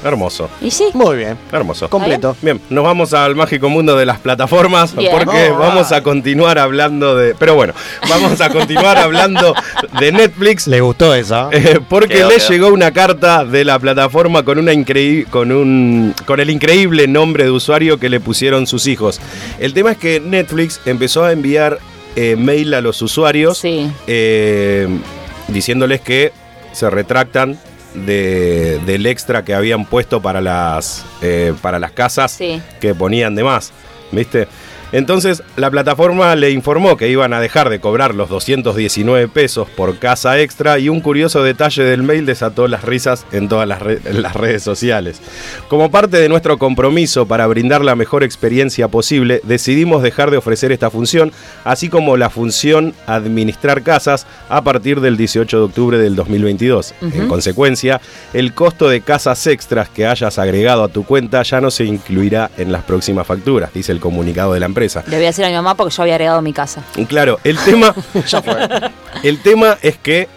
hermoso. 0.03 0.49
Y 0.61 0.69
sí. 0.71 0.85
Muy 0.93 1.17
bien. 1.17 1.37
Hermoso. 1.51 1.89
Completo. 1.89 2.35
Bien, 2.41 2.59
nos 2.69 2.83
vamos 2.83 3.13
al 3.13 3.35
mágico 3.35 3.69
mundo 3.69 3.95
de 3.97 4.05
las 4.05 4.19
plataformas 4.19 4.95
Bien. 4.95 5.11
porque 5.11 5.49
vamos 5.51 5.91
a 5.91 6.03
continuar 6.03 6.59
hablando 6.59 7.15
de... 7.15 7.33
Pero 7.35 7.55
bueno, 7.55 7.73
vamos 8.09 8.39
a 8.41 8.49
continuar 8.49 8.97
hablando 8.97 9.55
de 9.99 10.11
Netflix. 10.11 10.67
Le 10.67 10.81
gustó 10.81 11.15
esa. 11.15 11.49
eh, 11.51 11.79
porque 11.89 12.15
Quedó, 12.15 12.29
le 12.29 12.35
quedó. 12.37 12.49
llegó 12.49 12.67
una 12.69 12.91
carta 12.91 13.43
de 13.45 13.65
la 13.65 13.79
plataforma 13.79 14.43
con 14.43 14.59
una 14.59 14.73
increí- 14.73 15.25
con 15.27 15.51
un 15.51 16.13
con 16.25 16.39
el 16.39 16.49
increíble 16.49 17.07
nombre 17.07 17.45
de 17.45 17.51
usuario 17.51 17.97
que 17.99 18.09
le 18.09 18.19
pusieron 18.19 18.67
sus 18.67 18.87
hijos. 18.87 19.19
El 19.59 19.73
tema 19.73 19.91
es 19.93 19.97
que 19.97 20.19
Netflix 20.19 20.79
empezó 20.85 21.23
a 21.23 21.31
enviar 21.31 21.79
eh, 22.15 22.35
mail 22.37 22.73
a 22.75 22.81
los 22.81 23.01
usuarios 23.01 23.57
Sí. 23.57 23.89
eh, 24.05 24.87
diciéndoles 25.47 26.01
que 26.01 26.31
se 26.71 26.89
retractan 26.89 27.57
de- 27.93 28.79
del 28.85 29.05
extra 29.05 29.43
que 29.43 29.53
habían 29.53 29.85
puesto 29.85 30.21
para 30.21 30.41
las, 30.41 31.05
eh, 31.21 31.53
para 31.61 31.79
las 31.79 31.91
casas 31.91 32.31
Sí. 32.31 32.61
que 32.79 32.93
ponían 32.95 33.35
de 33.35 33.43
más, 33.43 33.71
¿viste? 34.11 34.47
Entonces 34.93 35.43
la 35.57 35.69
plataforma 35.69 36.33
le 36.35 36.51
informó 36.51 36.95
que 36.95 37.09
iban 37.09 37.33
a 37.33 37.41
dejar 37.41 37.69
de 37.69 37.79
cobrar 37.81 38.15
los 38.15 38.29
219 38.29 39.27
pesos 39.27 39.67
por 39.69 39.97
casa 39.97 40.39
extra 40.39 40.79
y 40.79 40.87
un 40.87 41.01
curioso 41.01 41.43
detalle 41.43 41.83
del 41.83 42.03
mail 42.03 42.25
desató 42.25 42.67
las 42.67 42.83
risas 42.83 43.25
en 43.31 43.49
todas 43.49 43.67
las, 43.67 43.81
re- 43.81 43.99
en 44.05 44.21
las 44.21 44.35
redes 44.35 44.63
sociales. 44.63 45.19
Como 45.67 45.91
parte 45.91 46.17
de 46.17 46.29
nuestro 46.29 46.57
compromiso 46.59 47.25
para 47.27 47.47
brindar 47.47 47.83
la 47.83 47.95
mejor 47.95 48.23
experiencia 48.23 48.87
posible, 48.87 49.41
decidimos 49.43 50.03
dejar 50.03 50.29
de 50.29 50.37
ofrecer 50.37 50.71
esta 50.71 50.91
función, 50.91 51.31
así 51.63 51.89
como 51.89 52.15
la 52.15 52.29
función 52.29 52.93
administrar 53.07 53.81
casas 53.81 54.27
a 54.47 54.61
partir 54.63 55.01
del 55.01 55.17
18 55.17 55.57
de 55.57 55.63
octubre 55.63 55.97
del 55.97 56.15
2022. 56.15 56.93
En 57.01 57.27
consecuencia, 57.27 57.99
el 58.33 58.53
costo 58.53 58.87
de 58.89 59.01
casas 59.01 59.47
extras 59.47 59.89
que 59.89 60.05
hayas 60.05 60.37
agregado 60.37 60.83
a 60.83 60.87
tu 60.87 61.03
cuenta 61.03 61.41
ya 61.41 61.59
no 61.61 61.71
se 61.71 61.85
incluirá 61.85 62.51
en 62.59 62.71
las 62.71 62.83
próximas 62.83 63.25
facturas, 63.25 63.73
dice 63.73 63.91
el 63.91 63.99
comunicado 63.99 64.53
de 64.53 64.59
la 64.59 64.67
empresa. 64.67 64.82
Le 65.07 65.15
voy 65.17 65.25
a 65.25 65.27
decir 65.27 65.45
a 65.45 65.49
mi 65.49 65.55
mamá 65.55 65.75
porque 65.75 65.95
yo 65.95 66.03
había 66.03 66.15
agregado 66.15 66.41
mi 66.41 66.53
casa. 66.53 66.83
Claro, 67.07 67.39
el 67.43 67.57
tema. 67.59 67.93
El 69.23 69.39
tema 69.41 69.77
es 69.81 69.97
que 69.97 70.27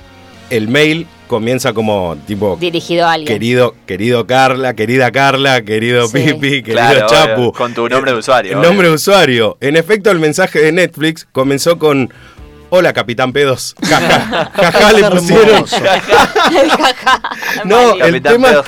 el 0.50 0.68
mail 0.68 1.06
comienza 1.26 1.72
como 1.72 2.16
tipo. 2.26 2.56
Dirigido 2.60 3.06
a 3.06 3.12
alguien. 3.14 3.26
Querido, 3.32 3.74
querido 3.86 4.26
Carla, 4.26 4.74
querida 4.74 5.10
Carla, 5.10 5.62
querido 5.62 6.06
Sí. 6.06 6.18
Pipi, 6.18 6.62
querido 6.62 6.72
Claro, 6.74 7.06
Chapu. 7.08 7.40
obvio, 7.40 7.52
con 7.52 7.74
tu 7.74 7.88
nombre 7.88 8.12
de 8.12 8.18
usuario. 8.18 8.52
El 8.52 8.62
nombre 8.62 8.88
de 8.88 8.94
usuario. 8.94 9.56
En 9.60 9.76
efecto, 9.76 10.10
el 10.10 10.18
mensaje 10.20 10.60
de 10.60 10.72
Netflix 10.72 11.26
comenzó 11.32 11.78
con. 11.78 12.12
Hola, 12.68 12.92
Capitán 12.92 13.32
Pedos. 13.32 13.74
Jaja, 13.82 14.50
jaja, 14.54 14.92
le 14.92 15.10
pusieron. 15.10 15.64
No, 17.64 17.92
el 17.94 18.20
Capitán 18.22 18.32
tema 18.32 18.50
es 18.50 18.58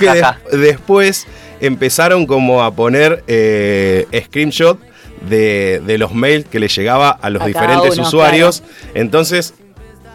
que 0.51 0.57
después 0.57 1.27
empezaron 1.61 2.25
como 2.25 2.63
a 2.63 2.71
poner 2.73 3.23
eh, 3.27 4.07
screenshot 4.25 4.79
de, 5.21 5.81
de 5.85 5.97
los 5.97 6.13
mails 6.13 6.45
que 6.47 6.59
le 6.59 6.67
llegaba 6.67 7.09
a 7.09 7.29
los 7.29 7.41
A 7.41 7.45
diferentes 7.45 7.97
uno, 7.97 8.07
usuarios. 8.07 8.63
Entonces, 8.93 9.53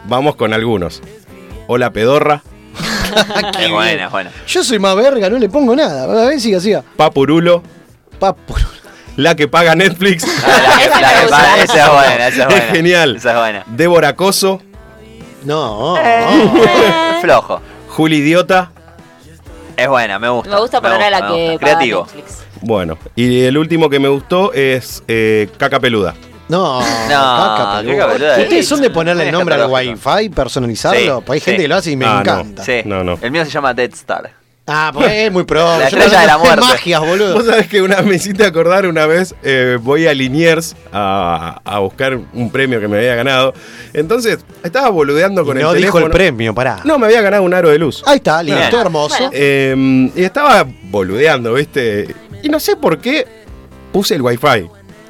vamos 0.06 0.36
con 0.36 0.52
algunos. 0.52 1.02
Hola, 1.66 1.90
pedorra. 1.90 2.42
Es 3.60 3.70
buena, 3.70 4.06
es 4.06 4.10
buena. 4.10 4.30
Yo 4.48 4.64
soy 4.64 4.78
más 4.80 4.96
verga, 4.96 5.30
no 5.30 5.38
le 5.38 5.48
pongo 5.48 5.76
nada. 5.76 6.04
A 6.04 6.28
ver, 6.28 6.40
siga, 6.40 6.58
siga. 6.58 6.82
Papurulo. 6.96 7.62
Papurulo. 8.18 8.66
La 9.16 9.36
que 9.36 9.46
paga 9.46 9.76
Netflix. 9.76 10.26
La- 10.42 10.58
la 10.58 10.78
que 10.78 10.88
paga- 11.30 11.62
Esa 11.62 11.84
es 11.84 11.90
buena, 11.92 12.28
esa 12.28 12.42
es 12.42 12.46
buena. 12.48 12.62
genial. 12.72 13.16
Esa 13.16 13.30
es 13.32 13.38
buena. 13.38 13.64
Débora 13.68 14.16
Coso. 14.16 14.60
No. 15.44 15.96
Flojo. 17.20 17.60
Juli 17.90 18.16
Idiota. 18.16 18.72
Es 19.76 19.88
buena, 19.88 20.18
me 20.18 20.28
gusta. 20.30 20.50
Me 20.50 20.60
gusta 20.60 20.80
poner 20.80 21.02
a 21.02 21.10
la 21.10 21.28
que 21.28 21.58
paga 21.60 21.74
Creativo. 21.74 22.02
Netflix. 22.06 22.43
Bueno, 22.64 22.98
y 23.14 23.42
el 23.42 23.56
último 23.58 23.88
que 23.90 23.98
me 23.98 24.08
gustó 24.08 24.52
es 24.52 25.02
eh, 25.08 25.48
Caca 25.58 25.80
Peluda. 25.80 26.14
No, 26.46 26.80
No, 26.80 26.86
caca 27.08 27.78
peluda. 27.80 27.96
caca 27.98 28.12
peluda. 28.12 28.38
¿Ustedes 28.38 28.68
son 28.68 28.80
de 28.82 28.90
ponerle 28.90 29.24
el 29.26 29.32
nombre 29.32 29.54
al 29.54 29.62
escatológico. 29.62 30.10
Wi-Fi, 30.10 30.28
personalizarlo? 30.28 31.18
Sí, 31.18 31.22
Pues 31.26 31.36
hay 31.36 31.40
sí. 31.40 31.44
gente 31.46 31.62
que 31.62 31.68
lo 31.68 31.76
hace 31.76 31.90
y 31.92 31.96
me 31.96 32.04
Ah, 32.04 32.14
no. 32.14 32.20
encanta. 32.20 32.64
Sí. 32.64 32.72
No, 32.84 33.02
no. 33.02 33.18
El 33.22 33.30
mío 33.30 33.44
se 33.46 33.50
llama 33.50 33.72
Dead 33.72 33.90
Star. 33.94 34.30
Ah, 34.66 34.90
pues 34.94 35.10
es 35.12 35.30
muy 35.32 35.44
pro. 35.44 35.60
La 35.78 35.88
Yo 35.90 35.98
estrella 35.98 36.20
de 36.20 36.26
la 36.26 36.38
muerte. 36.38 36.60
magias, 36.60 37.00
boludo. 37.00 37.34
Vos 37.34 37.46
sabés 37.46 37.66
que 37.66 37.82
una 37.82 38.00
me 38.02 38.14
hiciste 38.16 38.44
acordar 38.46 38.86
una 38.86 39.04
vez, 39.06 39.34
eh, 39.42 39.78
voy 39.80 40.06
a 40.06 40.14
Liniers 40.14 40.74
a, 40.92 41.60
a 41.64 41.78
buscar 41.80 42.18
un 42.32 42.50
premio 42.50 42.78
que 42.80 42.88
me 42.88 42.96
había 42.98 43.14
ganado. 43.14 43.52
Entonces, 43.92 44.38
estaba 44.62 44.88
boludeando 44.90 45.44
con 45.44 45.56
el 45.58 45.62
no 45.64 45.70
dijo 45.72 45.80
teléfono. 45.98 46.06
el 46.06 46.12
premio, 46.12 46.54
pará. 46.54 46.80
No, 46.84 46.98
me 46.98 47.06
había 47.06 47.20
ganado 47.20 47.42
un 47.42 47.52
aro 47.52 47.68
de 47.70 47.78
luz. 47.78 48.02
Ahí 48.06 48.16
está, 48.16 48.42
listo, 48.42 48.58
Bien. 48.68 48.80
hermoso. 48.80 49.16
Bueno. 49.18 49.30
Eh, 49.34 50.10
y 50.14 50.22
estaba 50.24 50.66
boludeando, 50.84 51.52
¿viste? 51.54 52.14
Y 52.44 52.50
no 52.50 52.60
sé 52.60 52.76
por 52.76 52.98
qué 52.98 53.26
puse 53.90 54.14
el 54.14 54.20
wifi. 54.20 54.68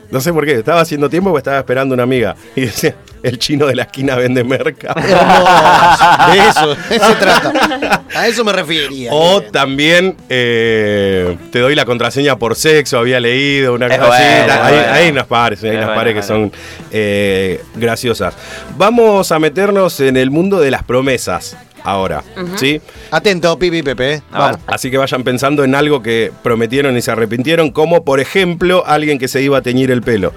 No 0.09 0.21
sé 0.21 0.33
por 0.33 0.47
qué. 0.47 0.53
Estaba 0.53 0.81
haciendo 0.81 1.11
tiempo 1.11 1.31
porque 1.31 1.41
estaba 1.41 1.59
esperando 1.59 1.93
una 1.93 2.05
amiga. 2.05 2.37
Y 2.55 2.61
decía, 2.61 2.95
el 3.25 3.41
chino 3.41 3.67
de 3.67 3.75
la 3.75 3.83
esquina 3.83 4.15
vende 4.15 4.45
merca. 4.45 4.95
Hermoso. 4.97 6.33
De 6.33 6.49
eso, 6.49 6.89
de 6.91 6.97
eso 6.97 7.09
se 7.09 7.15
trata. 7.17 8.05
A 8.15 8.29
eso 8.29 8.45
me 8.45 8.53
refería. 8.53 9.11
O 9.13 9.43
también 9.43 10.17
eh, 10.29 11.37
te 11.51 11.59
doy 11.59 11.75
la 11.75 11.85
contraseña 11.85 12.39
por 12.39 12.55
sexo, 12.55 12.99
había 12.99 13.19
leído 13.19 13.75
una 13.75 13.89
cosa 13.89 14.15
así. 14.15 14.51
Hay, 14.93 15.11
unas 15.11 15.27
pares, 15.27 15.65
hay 15.65 15.71
Es 15.71 15.75
unas 15.75 15.87
bueno, 15.87 16.01
pares 16.01 16.15
que 16.15 16.23
son 16.23 16.53
eh, 16.93 17.61
graciosas. 17.75 18.35
Vamos 18.77 19.33
a 19.33 19.41
meternos 19.41 19.99
en 19.99 20.17
el 20.17 20.31
mundo 20.31 20.61
de 20.61 20.71
las 20.71 20.85
promesas 20.85 21.57
ahora, 21.85 22.25
¿sí? 22.57 22.81
Atento, 23.11 23.57
Pipi 23.59 23.83
Pepe. 23.83 24.23
Vamos. 24.33 24.59
Así 24.67 24.91
que 24.91 24.97
vayan 24.97 25.23
pensando 25.23 25.63
en 25.63 25.75
algo 25.75 26.03
que 26.03 26.33
prometieron 26.43 26.97
y 26.97 27.03
se 27.03 27.13
arrepintieron, 27.13 27.71
como 27.71 28.05
por 28.05 28.19
ejemplo 28.19 28.83
alguien 28.87 29.19
que 29.19 29.29
se 29.29 29.43
iba 29.43 29.59
a 29.59 29.63
teñir 29.63 29.91
el 29.91 30.03
pelo 30.03 30.33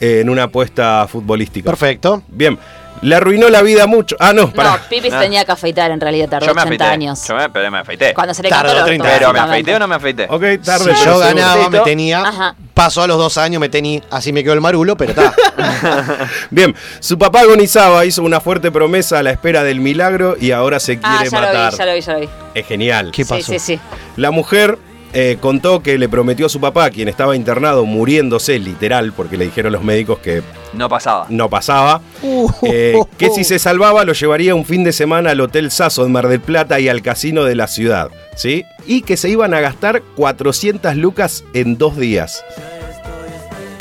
eh, 0.00 0.20
en 0.20 0.30
una 0.30 0.44
apuesta 0.44 1.08
futbolística. 1.08 1.68
Perfecto. 1.68 2.22
Bien, 2.28 2.58
le 3.02 3.14
arruinó 3.14 3.48
la 3.50 3.62
vida 3.62 3.86
mucho. 3.86 4.16
Ah, 4.18 4.32
no, 4.32 4.42
No, 4.42 4.52
para. 4.52 4.78
Pipi 4.88 5.10
se 5.10 5.16
Ah. 5.16 5.20
tenía 5.20 5.44
que 5.44 5.52
afeitar 5.52 5.90
en 5.90 6.00
realidad, 6.00 6.28
tardó 6.28 6.46
Yo 6.46 6.54
me 6.54 6.62
80 6.62 6.84
afeité. 6.84 6.84
años. 7.04 7.28
Yo 7.28 7.34
me, 7.36 7.50
pero 7.50 7.70
me 7.70 7.78
afeité. 7.78 8.14
Cuando 8.14 8.32
se 8.34 8.42
le 8.42 8.48
Tardó 8.48 8.68
cantó 8.68 8.78
lo 8.80 8.86
30 8.86 9.04
Pero 9.18 9.32
me 9.32 9.38
afeité 9.40 9.74
o 9.74 9.78
no 9.78 9.88
me 9.88 9.94
afeité. 9.96 10.24
Ok, 10.30 10.42
tarde. 10.64 10.84
Si 10.94 11.00
pero 11.00 11.04
yo 11.04 11.18
ganaba, 11.18 11.68
me 11.68 11.78
tenía. 11.80 12.22
Ajá. 12.22 12.54
Pasó 12.74 13.02
a 13.02 13.06
los 13.06 13.18
dos 13.18 13.36
años, 13.38 13.60
me 13.60 13.68
tenía. 13.68 14.00
Así 14.10 14.32
me 14.32 14.42
quedó 14.42 14.54
el 14.54 14.60
marulo, 14.62 14.96
pero 14.96 15.10
está. 15.10 15.34
Bien, 16.50 16.74
su 17.00 17.18
papá 17.18 17.40
agonizaba, 17.40 18.04
hizo 18.04 18.22
una 18.22 18.40
fuerte 18.40 18.70
promesa 18.70 19.18
a 19.18 19.22
la 19.22 19.30
espera 19.30 19.62
del 19.62 19.80
milagro 19.80 20.36
y 20.40 20.52
ahora 20.52 20.80
se 20.80 20.98
Ah, 21.02 21.16
quiere 21.18 21.30
ya 21.30 21.40
lo 21.40 21.46
matar. 21.46 21.72
vi, 21.72 21.78
ya 21.78 21.86
lo 21.86 21.92
vi, 21.94 22.00
ya 22.00 22.12
lo 22.14 22.20
vi. 22.20 22.28
Es 22.54 22.66
genial. 22.66 23.10
¿Qué 23.12 23.24
Sí, 23.24 23.28
pasó? 23.30 23.52
sí, 23.52 23.58
sí. 23.58 23.80
La 24.16 24.30
mujer 24.30 24.78
eh, 25.14 25.36
contó 25.40 25.82
que 25.82 25.98
le 25.98 26.08
prometió 26.08 26.46
a 26.46 26.48
su 26.48 26.60
papá, 26.60 26.88
quien 26.90 27.08
estaba 27.08 27.36
internado 27.36 27.84
muriéndose 27.84 28.58
literal, 28.58 29.12
porque 29.12 29.36
le 29.36 29.44
dijeron 29.46 29.72
los 29.72 29.82
médicos 29.82 30.18
que 30.20 30.42
No 30.72 30.88
pasaba. 30.88 31.26
no 31.28 31.50
pasaba, 31.50 32.00
eh, 32.62 32.96
que 33.18 33.30
si 33.30 33.44
se 33.44 33.58
salvaba 33.58 34.04
lo 34.04 34.12
llevaría 34.14 34.54
un 34.54 34.64
fin 34.64 34.84
de 34.84 34.92
semana 34.92 35.30
al 35.32 35.40
Hotel 35.40 35.70
Sasso 35.70 36.04
en 36.06 36.12
Mar 36.12 36.28
del 36.28 36.40
Plata 36.40 36.80
y 36.80 36.88
al 36.88 37.02
casino 37.02 37.44
de 37.44 37.54
la 37.54 37.66
ciudad, 37.66 38.10
¿sí? 38.36 38.64
Y 38.86 39.02
que 39.02 39.16
se 39.16 39.28
iban 39.28 39.52
a 39.54 39.60
gastar 39.60 40.02
400 40.16 40.96
lucas 40.96 41.44
en 41.54 41.76
dos 41.78 41.96
días. 41.98 42.42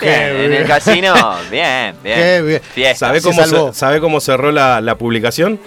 Bien, 0.01 0.35
en 0.35 0.53
el 0.53 0.65
casino, 0.65 1.13
bien, 1.51 1.95
bien. 2.03 2.17
Qué 2.17 2.61
bien. 2.75 2.95
¿Sabe 2.95 3.21
cómo, 3.21 3.43
se- 3.45 3.73
sabe 3.73 3.99
cómo 3.99 4.19
cerró 4.19 4.51
la, 4.51 4.81
la 4.81 4.95
publicación? 4.97 5.59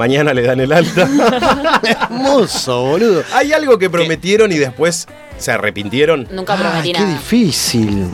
Mañana 0.00 0.32
le 0.32 0.40
dan 0.40 0.58
el 0.60 0.72
alta. 0.72 1.06
Hermoso, 1.82 2.82
boludo. 2.86 3.22
¿Hay 3.34 3.52
algo 3.52 3.78
que 3.78 3.90
prometieron 3.90 4.50
y 4.50 4.56
después 4.56 5.06
se 5.36 5.52
arrepintieron? 5.52 6.26
Nunca 6.30 6.56
prometí 6.56 6.92
qué 6.94 7.00
nada. 7.00 7.12
difícil. 7.12 8.06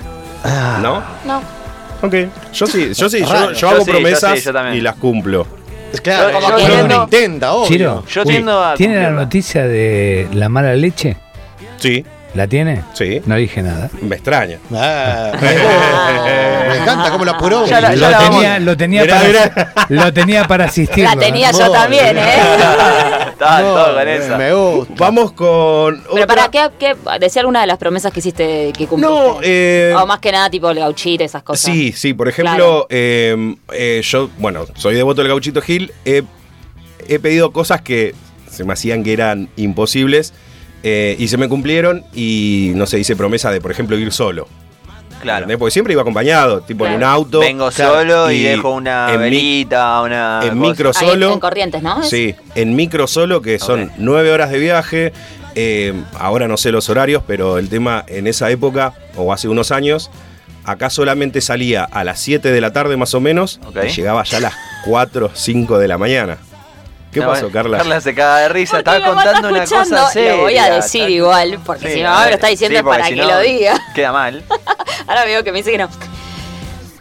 Ah, 0.43 0.81
¿No? 0.83 1.01
No. 1.25 1.41
Ok. 2.03 2.15
Yo 2.53 2.67
sí, 2.67 2.93
yo 2.93 3.09
sí, 3.09 3.21
yo, 3.21 3.33
Raro. 3.33 3.53
yo 3.53 3.59
Yo 3.61 3.69
hago 3.69 3.81
sí, 3.85 3.87
yo 3.87 3.93
promesas 3.93 4.39
sí, 4.41 4.45
yo 4.47 4.53
también. 4.53 4.77
y 4.79 4.81
las 4.81 4.97
cumplo. 4.97 5.47
Claro, 6.03 6.33
Yo- 6.33 6.41
como 6.41 6.59
yo 6.59 6.67
que 6.67 6.83
uno 6.83 7.03
intenta, 7.05 7.53
obvio. 7.53 7.69
Chiro, 7.69 8.05
Yo 8.13 8.25
tiendo 8.25 8.65
a 8.65 8.75
¿tiene 8.75 8.95
la 8.97 9.01
cumplirla. 9.03 9.23
noticia 9.25 9.67
de 9.69 10.29
la 10.35 10.49
mala 10.49 10.75
leche? 10.75 11.17
Sí, 11.79 12.05
¿La 12.37 12.47
tiene? 12.47 12.83
sí. 12.95 13.23
No 13.27 13.35
dije 13.37 13.63
nada. 13.63 13.89
Me 14.03 14.17
extraña. 14.17 14.59
Ah, 14.75 15.33
me 16.69 16.77
encanta 16.77 17.11
cómo 17.11 17.31
apuró. 17.31 17.67
La- 17.67 17.95
ya 17.95 18.11
lo, 18.11 18.19
tenía, 18.19 18.59
lo, 18.59 18.77
tenía 18.77 19.03
Mirá, 19.03 19.17
para, 19.17 19.29
mirá. 19.29 19.73
lo 20.05 20.13
tenía 20.13 20.45
para 20.47 20.65
asistir. 20.67 21.05
La 21.05 21.17
tenía 21.17 21.51
yo 21.53 21.71
también. 21.71 22.17
¿eh? 22.19 22.23
Estaba 23.33 23.61
No, 23.61 23.75
todo 23.75 23.95
con 23.97 24.05
me- 24.05 24.17
esa. 24.17 24.37
Me 24.39 24.53
gusta. 24.55 24.95
Vamos 24.99 25.33
con. 25.33 26.03
Pero 26.03 26.25
otra- 26.25 26.27
para 26.27 26.49
qué, 26.51 26.71
qué 26.79 26.97
decía 27.21 27.41
alguna 27.41 27.61
de 27.63 27.67
las 27.67 27.79
promesas 27.79 28.13
que 28.13 28.21
hiciste 28.21 28.73
que 28.77 28.87
cumpliste. 28.87 29.15
No, 29.17 29.39
eh. 29.43 29.95
o 29.97 30.07
más 30.07 30.19
que 30.21 30.33
nada 30.33 30.51
tipo 30.51 30.71
el 30.71 30.79
gauchito, 30.79 31.25
esas 31.25 31.43
cosas. 31.43 31.61
Sí, 31.73 31.93
sí, 31.93 32.13
por 32.15 32.29
ejemplo, 32.29 32.55
Claro. 32.55 32.87
eh, 32.91 33.55
eh, 33.73 34.01
yo, 34.05 34.29
bueno, 34.39 34.67
soy 34.77 34.95
devoto 34.95 35.23
del 35.23 35.29
gauchito 35.29 35.61
Gil, 35.63 35.93
he, 36.05 36.23
he 37.09 37.19
pedido 37.19 37.51
cosas 37.53 37.81
que 37.83 38.15
se 38.51 38.65
me 38.65 38.73
hacían 38.73 39.05
que 39.05 39.13
eran 39.13 39.49
imposibles 39.57 40.33
eh, 40.83 41.17
y 41.19 41.29
se 41.29 41.37
me 41.37 41.49
cumplieron 41.49 42.05
y 42.15 42.73
no 42.75 42.87
sé, 42.87 42.99
hice 42.99 43.17
promesa 43.17 43.51
de, 43.51 43.61
por 43.61 43.71
ejemplo, 43.71 43.97
ir 43.97 44.13
solo. 44.13 44.47
Claro. 45.21 45.39
¿entendés? 45.39 45.59
Porque 45.59 45.73
siempre 45.73 45.93
iba 45.95 46.03
acompañado, 46.03 46.61
tipo 46.61 46.87
en 46.87 46.93
un 46.95 47.03
auto. 47.03 47.41
Vengo 47.41 47.71
Claro, 47.71 47.95
solo 47.95 48.31
y, 48.31 48.43
dejo 48.43 48.71
una 48.71 49.13
en 49.13 49.21
velita, 49.21 50.03
una. 50.03 50.41
en 50.43 50.51
cosa. 50.51 50.55
micro 50.61 50.91
Ahí, 50.95 51.09
solo. 51.09 51.33
en 51.33 51.41
Corrientes, 51.41 51.83
¿no? 51.83 52.03
Sí, 52.03 52.35
en 52.55 52.77
micro 52.77 53.07
solo, 53.07 53.41
que 53.41 53.59
son 53.59 53.91
nueve 53.97 54.31
horas 54.31 54.51
de 54.51 54.59
viaje. 54.59 55.13
eh, 55.55 55.95
ahora 56.19 56.49
no 56.49 56.59
sé 56.59 56.71
los 56.71 56.91
horarios, 56.91 57.23
pero 57.27 57.57
el 57.59 57.71
tema 57.71 58.05
en 58.09 58.27
esa 58.27 58.51
época, 58.51 58.93
o 59.17 59.33
hace 59.33 59.49
unos 59.49 59.73
años, 59.73 60.11
acá 60.65 60.91
solamente 60.91 61.41
salía 61.41 61.85
a 61.85 62.05
las 62.05 62.21
7 62.21 62.51
de 62.53 62.61
la 62.61 62.73
tarde 62.75 62.97
más 62.99 63.15
o 63.15 63.21
menos 63.21 63.59
y 63.85 63.89
llegaba 63.89 64.23
ya 64.25 64.37
a 64.37 64.41
las 64.41 64.55
4 64.85 65.31
5 65.33 65.79
de 65.79 65.89
la 65.89 65.97
mañana. 65.97 66.37
¿Qué 67.17 67.25
No, 67.25 67.29
pasó, 67.33 67.51
Carla? 67.51 67.79
Carla 67.79 68.01
se 68.03 68.15
caga 68.15 68.39
de 68.41 68.49
risa. 68.51 68.79
Estaba 68.79 69.01
contando 69.03 69.49
una 69.49 69.65
cosa 69.65 70.11
seria. 70.11 70.37
Lo 70.37 70.43
voy 70.43 70.59
a 70.59 70.71
decir 70.71 71.01
Está- 71.03 71.11
igual, 71.11 71.59
porque 71.65 71.89
Sí, 71.89 71.95
si 71.95 72.03
mamá 72.03 72.25
me 72.25 72.29
lo 72.29 72.35
está 72.35 72.49
diciendo 72.49 72.73
sí, 72.75 72.77
es 72.77 72.83
para 72.85 72.97
porque 73.05 73.15
que 73.15 73.21
si 73.23 73.27
no, 73.27 73.35
lo 73.35 73.41
diga. 73.41 73.81
Queda 73.95 74.13
mal. 74.13 74.45
Ahora 75.07 75.25
veo 75.25 75.43
que 75.43 75.51
me 75.53 75.59
dice 75.59 75.71
que 75.71 75.79
no. 75.79 75.89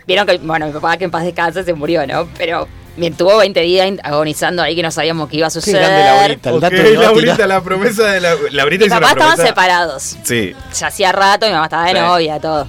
Vieron 0.07 0.25
que, 0.25 0.37
bueno, 0.37 0.67
mi 0.67 0.71
papá 0.71 0.95
que 0.95 1.03
en 1.03 1.11
paz 1.11 1.23
descanse 1.25 1.63
se 1.65 1.73
murió, 1.73 2.07
¿no? 2.07 2.27
Pero 2.37 2.65
me 2.95 3.11
tuvo 3.11 3.35
20 3.37 3.59
días 3.59 3.91
agonizando 4.03 4.63
ahí 4.63 4.73
que 4.73 4.83
no 4.83 4.89
sabíamos 4.91 5.27
qué 5.29 5.35
iba 5.35 5.47
a 5.47 5.49
Qué 5.49 5.53
suceder. 5.55 5.81
grande 5.81 6.03
Laurita, 6.05 6.49
el 6.51 6.59
dato 6.61 6.75
a 6.75 7.03
Laurita, 7.03 7.47
la 7.47 7.61
promesa 7.61 8.03
de 8.11 8.21
la. 8.21 8.35
Laurita 8.51 8.85
Mi 8.85 8.89
papá 8.89 9.07
estaban 9.09 9.33
promesa. 9.33 9.47
separados. 9.47 10.15
Sí. 10.23 10.55
Ya 10.79 10.87
hacía 10.87 11.11
rato, 11.11 11.45
mi 11.45 11.51
mamá 11.51 11.65
estaba 11.65 11.85
de 11.87 11.91
Sí. 11.91 11.99
novia, 11.99 12.39
todo. 12.39 12.67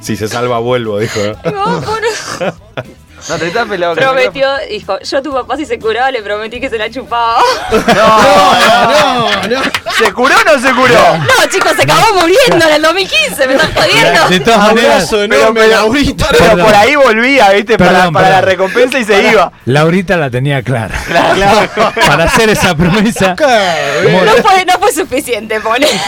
Si 0.00 0.16
se 0.16 0.26
salva, 0.28 0.58
vuelvo, 0.60 1.00
dijo. 1.00 1.20
¿no? 1.44 1.50
No, 1.52 1.82
No, 3.28 3.36
te 3.36 3.48
estás 3.48 3.66
pelado 3.68 3.94
Prometió, 3.94 4.48
dijo, 4.70 4.98
yo 5.00 5.18
a 5.18 5.22
tu 5.22 5.32
papá 5.32 5.56
si 5.56 5.66
se 5.66 5.78
curaba 5.78 6.10
le 6.10 6.22
prometí 6.22 6.60
que 6.60 6.70
se 6.70 6.78
la 6.78 6.90
chupaba. 6.90 7.42
No, 7.98 9.48
no. 9.48 9.62
¿Se 9.98 10.12
curó 10.12 10.34
o 10.36 10.44
no 10.44 10.60
se 10.60 10.72
curó? 10.74 11.18
No, 11.18 11.50
chicos, 11.50 11.72
se 11.76 11.82
acabó 11.82 12.20
muriendo 12.20 12.66
en 12.68 12.74
el 12.74 12.82
2015, 12.82 13.46
me 13.48 13.54
están 13.54 13.72
jodiendo. 13.74 14.28
De 14.28 14.40
todas 14.40 14.58
maneras, 14.60 15.12
enorme, 15.12 15.66
Laurita. 15.66 16.26
Pero 16.30 16.44
Perdón. 16.44 16.66
por 16.66 16.74
ahí 16.74 16.94
volvía, 16.94 17.50
¿viste? 17.50 17.76
para 17.78 17.90
Perdón, 17.92 18.14
para 18.14 18.30
la 18.30 18.40
recompensa 18.42 18.98
y 18.98 19.04
se 19.04 19.30
iba. 19.30 19.52
Laurita 19.64 20.16
la 20.16 20.30
tenía 20.30 20.62
clara. 20.62 20.94
Para 22.06 22.24
hacer 22.24 22.48
esa 22.50 22.74
promesa. 22.76 23.34
como- 23.36 24.24
No 24.24 24.32
fue, 24.42 24.64
no 24.64 24.78
fue 24.78 24.92
suficiente, 24.92 25.60
pone. 25.60 25.86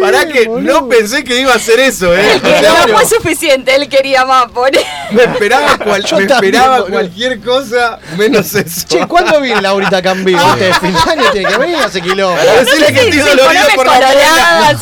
Pará 0.00 0.26
que 0.26 0.48
no 0.48 0.88
pensé 0.88 1.24
que 1.24 1.40
iba 1.40 1.52
a 1.52 1.56
hacer 1.56 1.80
eso, 1.80 2.14
¿eh? 2.14 2.40
No 2.88 2.94
fue 2.94 3.06
suficiente, 3.06 3.74
él 3.74 3.88
quería 3.88 4.24
más, 4.28 4.46
pone. 4.52 4.78
Me 5.10 5.24
esperaba, 5.24 5.76
cual- 5.78 6.04
Yo 6.04 6.16
me 6.18 6.26
también, 6.26 6.54
esperaba 6.54 6.86
cualquier 6.86 7.40
cosa 7.40 7.98
menos 8.16 8.54
eso. 8.54 8.86
Che, 8.88 9.06
¿cuándo 9.08 9.40
viene 9.40 9.60
Laurita 9.62 10.00
Cambio? 10.00 10.38
¿Viste? 10.38 10.72
Fin 10.74 10.92
de 10.94 11.10
año 11.10 11.30
tiene 11.32 11.48
que 11.48 11.58
venir 11.58 11.76
hace 11.78 12.00
kilómetros. 12.00 12.56
Decirle 12.66 12.92
que 12.92 13.08
estoy 13.08 13.36
dolorido 13.36 13.64
por 13.74 13.86
la 13.86 13.98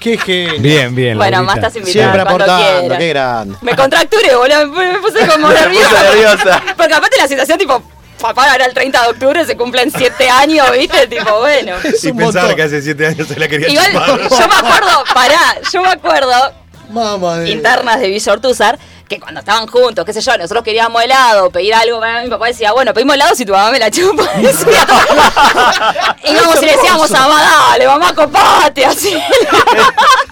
Qué 0.00 0.16
genio. 0.16 0.60
Bien, 0.60 0.94
bien. 0.94 1.18
Bueno, 1.18 1.42
más 1.42 1.56
estás 1.56 1.76
invitado 1.76 1.92
Siempre 1.92 2.22
aportando, 2.22 2.96
qué 2.96 3.08
grande. 3.10 3.56
Me 3.60 3.76
contracturé, 3.76 4.34
boludo, 4.34 4.66
me, 4.68 4.98
puse 4.98 5.26
como 5.26 5.48
nerviosa. 5.52 6.02
nerviosa. 6.02 6.62
Porque 6.74 6.94
aparte 6.94 7.18
la 7.18 7.28
situación, 7.28 7.58
tipo, 7.58 7.82
papá 8.18 8.54
era 8.54 8.64
el 8.64 8.72
30 8.72 9.02
de 9.02 9.08
octubre, 9.10 9.44
se 9.44 9.58
cumplen 9.58 9.92
7 9.94 10.30
años, 10.30 10.70
¿viste? 10.72 11.06
Tipo, 11.06 11.40
bueno. 11.40 11.76
Y 11.84 12.12
pensaba 12.12 12.14
montón. 12.14 12.54
que 12.56 12.62
hace 12.62 12.80
siete 12.80 13.06
años 13.08 13.28
se 13.28 13.38
la 13.38 13.46
quería 13.46 13.68
Igual, 13.68 13.92
chupar. 13.92 14.20
yo 14.40 14.48
me 14.48 14.54
acuerdo, 14.68 15.04
pará, 15.12 15.38
yo 15.70 15.82
me 15.82 15.88
acuerdo, 15.90 16.52
Mamá 16.90 17.46
internas 17.46 18.00
de 18.00 18.08
Villortuzar, 18.08 18.78
que 19.08 19.18
cuando 19.18 19.40
estaban 19.40 19.66
juntos, 19.66 20.04
qué 20.04 20.12
sé 20.12 20.20
yo, 20.20 20.36
nosotros 20.36 20.62
queríamos 20.62 21.02
helado, 21.02 21.50
pedir 21.50 21.74
algo, 21.74 22.00
mi 22.22 22.28
papá 22.28 22.46
decía, 22.46 22.72
bueno, 22.72 22.92
pedimos 22.94 23.14
helado 23.14 23.34
si 23.34 23.44
tu 23.44 23.52
mamá 23.52 23.70
me 23.70 23.78
la 23.78 23.90
chupa. 23.90 24.22
Decía, 24.36 24.86
Íbamos 26.24 26.62
y 26.62 26.66
le 26.66 26.72
decíamos 26.72 27.10
a 27.12 27.20
mamá, 27.20 27.42
dale, 27.70 27.86
mamá, 27.86 28.14
copate, 28.14 28.84
así. 28.84 29.12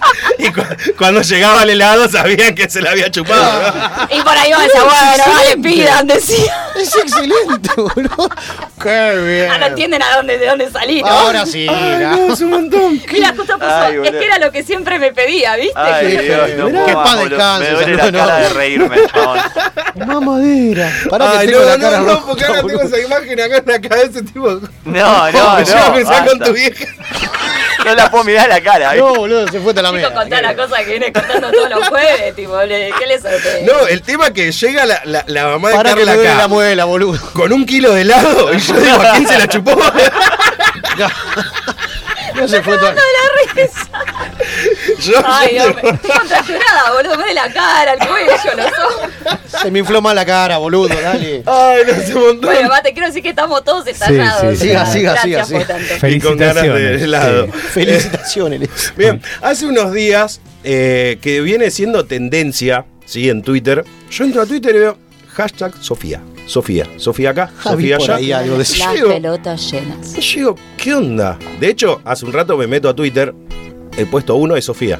Y 0.39 0.51
cu- 0.51 0.61
cuando 0.97 1.21
llegaba 1.21 1.63
el 1.63 1.71
helado 1.71 2.07
sabían 2.09 2.55
que 2.55 2.69
se 2.69 2.81
la 2.81 2.91
había 2.91 3.11
chupado. 3.11 3.61
¿no? 3.71 4.07
Y 4.17 4.21
por 4.21 4.37
ahí 4.37 4.51
me 4.57 4.63
decía, 4.63 4.83
bueno, 4.83 5.23
dale, 5.35 5.57
pidan, 5.57 6.07
decía. 6.07 6.53
Es 6.75 6.95
excelente, 6.95 7.69
boludo. 7.75 8.29
Qué 8.81 9.17
bien. 9.25 9.51
Ah, 9.51 9.57
no 9.57 9.65
entienden 9.67 10.01
a 10.01 10.15
dónde, 10.15 10.37
de 10.37 10.45
dónde 10.47 10.71
salí, 10.71 11.01
¿no? 11.01 11.07
Ahora 11.09 11.45
sí. 11.45 11.67
Ay, 11.69 11.95
mira. 11.97 12.11
no, 12.15 12.33
es 12.33 12.41
un 12.41 12.49
montón. 12.51 13.01
Mira, 13.11 13.33
justo 13.35 13.53
puso, 13.59 13.69
Ay, 13.69 13.97
es 14.03 14.11
que 14.11 14.25
era 14.25 14.37
lo 14.39 14.51
que 14.51 14.63
siempre 14.63 14.97
me 14.99 15.11
pedía, 15.11 15.55
¿viste? 15.57 15.73
Ay, 15.77 16.17
Dios, 16.17 16.49
no 16.57 16.69
más, 16.69 16.95
paz 16.95 17.15
boludo. 17.17 17.29
descanse, 17.29 17.71
Me 17.71 17.75
duele 17.75 17.91
no, 17.91 17.97
la 18.05 18.11
no. 18.11 18.17
cara 18.19 18.35
de 18.39 18.49
reírme, 18.49 18.97
chabón. 19.13 19.39
Mamadera. 20.07 20.93
Pará 21.09 21.31
Ay, 21.31 21.47
que 21.47 21.53
tengo 21.53 21.59
no, 21.63 21.65
la 21.69 21.77
no, 21.77 21.83
cara 21.83 21.99
no, 21.99 22.05
rota, 22.05 22.25
porque 22.25 22.45
ahora 22.45 22.61
tengo 22.61 22.77
boludo. 22.79 22.95
esa 22.95 23.05
imagen 23.05 23.41
acá 23.41 23.57
en 23.57 23.63
la 23.83 23.89
cabeza, 23.89 24.19
tipo. 24.21 24.61
No, 24.85 26.25
con 26.29 26.39
tu 26.39 26.53
vieja. 26.53 26.85
No 27.85 27.95
la 27.95 28.11
puedo 28.11 28.23
mirar 28.23 28.45
a 28.45 28.55
la 28.55 28.61
cara. 28.61 28.93
No, 28.95 29.13
boludo, 29.15 29.47
se 29.47 29.59
fue 29.59 29.73
toda 29.73 29.83
la 29.83 29.89
Chico, 29.89 29.99
mierda. 29.99 30.15
contá 30.21 30.41
la 30.41 30.55
cosa 30.55 30.77
que 30.79 30.85
viene 30.91 31.11
contando 31.13 31.51
todos 31.51 31.69
los 31.69 31.87
jueves, 31.87 32.35
tipo, 32.35 32.57
¿qué 32.67 33.05
le 33.07 33.19
sorprende? 33.21 33.63
No, 33.71 33.87
el 33.87 34.01
tema 34.01 34.31
que 34.31 34.51
llega 34.51 34.85
la, 34.85 35.01
la, 35.05 35.23
la 35.27 35.47
mamá 35.47 35.69
de 35.69 35.77
que 35.77 35.83
Carla 35.83 36.11
acá 36.13 36.35
la 36.35 36.47
muela, 36.47 36.85
boludo. 36.85 37.19
con 37.33 37.51
un 37.53 37.65
kilo 37.65 37.93
de 37.93 38.01
helado 38.01 38.53
y 38.53 38.59
yo 38.59 38.73
digo, 38.79 39.01
¿a 39.01 39.11
quién 39.13 39.27
se 39.27 39.37
la 39.37 39.47
chupó? 39.47 39.71
No 42.35 42.47
se 42.47 42.61
fue 42.61 42.77
toda... 42.77 42.93
la 42.93 43.01
risa. 43.61 43.87
Yo, 45.01 45.13
Ay, 45.25 45.53
mío. 45.53 45.63
Estoy 45.69 46.09
contracturada, 46.11 46.91
boludo, 46.93 47.11
me 47.11 47.17
duele 47.23 47.33
la 47.33 47.53
cara, 47.53 47.93
el 47.93 47.99
cuello, 47.99 48.57
los 48.57 48.65
ojos. 48.67 49.09
Se 49.61 49.71
me 49.71 49.79
infló 49.79 50.01
más 50.01 50.13
la 50.15 50.25
cara, 50.25 50.57
boludo, 50.57 50.89
dale. 51.01 51.43
Ay, 51.45 51.81
no 51.87 51.93
sé 52.03 52.15
un 52.15 52.21
montón. 52.27 52.53
Bueno, 52.53 52.69
va, 52.69 52.81
te 52.81 52.91
quiero 52.93 53.07
decir 53.07 53.23
que 53.23 53.29
estamos 53.29 53.63
todos 53.63 53.87
estallados. 53.87 54.57
sí. 54.57 54.67
Siga, 54.67 54.85
siga, 54.85 55.11
Gracias 55.13 55.47
siga, 55.47 55.59
por 55.59 55.67
siga. 55.77 55.89
tanto. 55.99 56.07
Y 56.07 56.19
con 56.19 56.37
ganas 56.37 56.63
de 56.63 56.69
Felicitaciones. 56.69 57.01
helado. 57.01 57.45
sí. 57.45 57.51
Felicitaciones. 57.73 58.93
Bien, 58.97 59.21
hace 59.41 59.65
unos 59.65 59.93
días 59.93 60.41
eh, 60.63 61.17
que 61.21 61.41
viene 61.41 61.71
siendo 61.71 62.05
tendencia, 62.05 62.85
¿sí? 63.05 63.29
En 63.29 63.41
Twitter. 63.41 63.83
Yo 64.11 64.23
entro 64.23 64.41
a 64.41 64.45
Twitter 64.45 64.75
y 64.75 64.79
veo 64.79 64.97
hashtag 65.33 65.73
Sofía. 65.81 66.21
Sofía. 66.45 66.87
Sofía 66.97 67.29
acá, 67.29 67.51
Ah, 67.59 67.71
Sofía 67.71 67.97
por 67.97 68.09
allá. 68.09 68.17
ahí 68.17 68.31
algo 68.31 68.53
de. 68.53 68.59
Las 68.59 68.71
Llego. 68.93 69.09
pelotas 69.09 69.71
llenas. 69.71 70.13
Digo, 70.13 70.55
¿qué 70.77 70.95
onda? 70.95 71.37
De 71.59 71.69
hecho, 71.69 72.01
hace 72.03 72.25
un 72.25 72.33
rato 72.33 72.57
me 72.57 72.65
meto 72.65 72.89
a 72.89 72.95
Twitter, 72.95 73.33
el 73.99 74.07
puesto 74.07 74.35
uno 74.35 74.55
es 74.55 74.65
Sofía. 74.65 74.99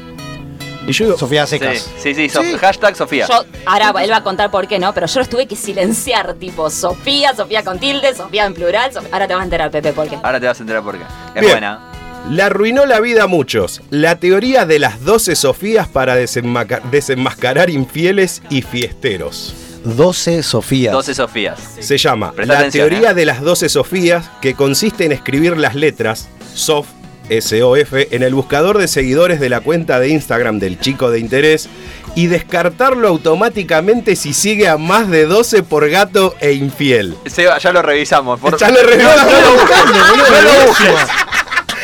Y 0.87 0.91
yo 0.91 1.05
digo, 1.05 1.17
Sofía 1.17 1.45
Secas. 1.45 1.87
sí, 1.97 2.15
sí, 2.15 2.27
Sof- 2.29 2.43
Sí. 2.51 2.57
hashtag 2.57 2.95
Sofía. 2.95 3.27
Yo, 3.27 3.43
ahora 3.65 3.93
él 4.03 4.11
va 4.11 4.17
a 4.17 4.23
contar 4.23 4.49
por 4.49 4.67
qué 4.67 4.79
no, 4.79 4.93
pero 4.93 5.05
yo 5.07 5.19
los 5.19 5.29
tuve 5.29 5.45
que 5.47 5.55
silenciar, 5.55 6.33
tipo 6.35 6.69
Sofía, 6.69 7.35
Sofía 7.35 7.63
con 7.63 7.79
tilde, 7.79 8.15
Sofía 8.15 8.45
en 8.45 8.53
plural. 8.55 8.91
Sofía- 8.91 9.09
Ahora 9.11 9.27
te 9.27 9.33
vas 9.35 9.41
a 9.41 9.43
enterar, 9.45 9.69
Pepe, 9.71 9.93
por 9.93 10.07
qué. 10.09 10.17
Ahora 10.23 10.39
te 10.39 10.47
vas 10.47 10.59
a 10.59 10.63
enterar 10.63 10.81
por 10.83 10.97
qué. 10.97 11.03
Es 11.35 11.41
Bien. 11.41 11.51
buena. 11.53 11.85
Le 12.29 12.41
arruinó 12.41 12.85
la 12.85 12.99
vida 12.99 13.23
a 13.23 13.27
muchos. 13.27 13.81
La 13.91 14.19
teoría 14.19 14.65
de 14.65 14.79
las 14.79 15.03
12 15.05 15.35
Sofías 15.35 15.87
para 15.87 16.15
desenmascarar 16.15 17.69
infieles 17.69 18.41
y 18.49 18.61
fiesteros. 18.61 19.53
12 19.85 20.43
Sofías. 20.43 20.91
12 20.93 21.13
Sofías. 21.15 21.59
Se 21.79 21.97
llama 21.97 22.31
Presta 22.33 22.53
La 22.53 22.59
atención, 22.59 22.89
teoría 22.89 23.11
eh. 23.11 23.13
de 23.13 23.25
las 23.25 23.41
12 23.41 23.69
Sofías, 23.69 24.29
que 24.41 24.53
consiste 24.53 25.05
en 25.05 25.11
escribir 25.13 25.57
las 25.57 25.75
letras 25.75 26.27
SOF, 26.53 26.87
S-O-F, 27.29 28.09
en 28.11 28.23
el 28.23 28.33
buscador 28.33 28.77
de 28.77 28.87
seguidores 28.87 29.39
de 29.39 29.49
la 29.49 29.61
cuenta 29.61 29.99
de 29.99 30.09
Instagram 30.09 30.59
del 30.59 30.79
chico 30.79 31.11
de 31.11 31.19
interés 31.19 31.69
y 32.15 32.27
descartarlo 32.27 33.07
automáticamente 33.07 34.15
si 34.15 34.33
sigue 34.33 34.67
a 34.67 34.77
más 34.77 35.09
de 35.09 35.25
12 35.25 35.63
por 35.63 35.89
gato 35.89 36.35
e 36.39 36.53
infiel. 36.53 37.15
Seba, 37.25 37.57
ya 37.57 37.71
lo 37.71 37.81
revisamos. 37.81 38.39
Por, 38.39 38.57
Ya 38.57 38.69
lo 38.69 38.81
revisamos. 38.81 39.23
No, 39.25 39.31
no 39.31 39.41
lo 39.41 39.53
busques, 39.53 39.85
no 39.85 40.41
lo 40.41 40.67
busques. 40.67 40.95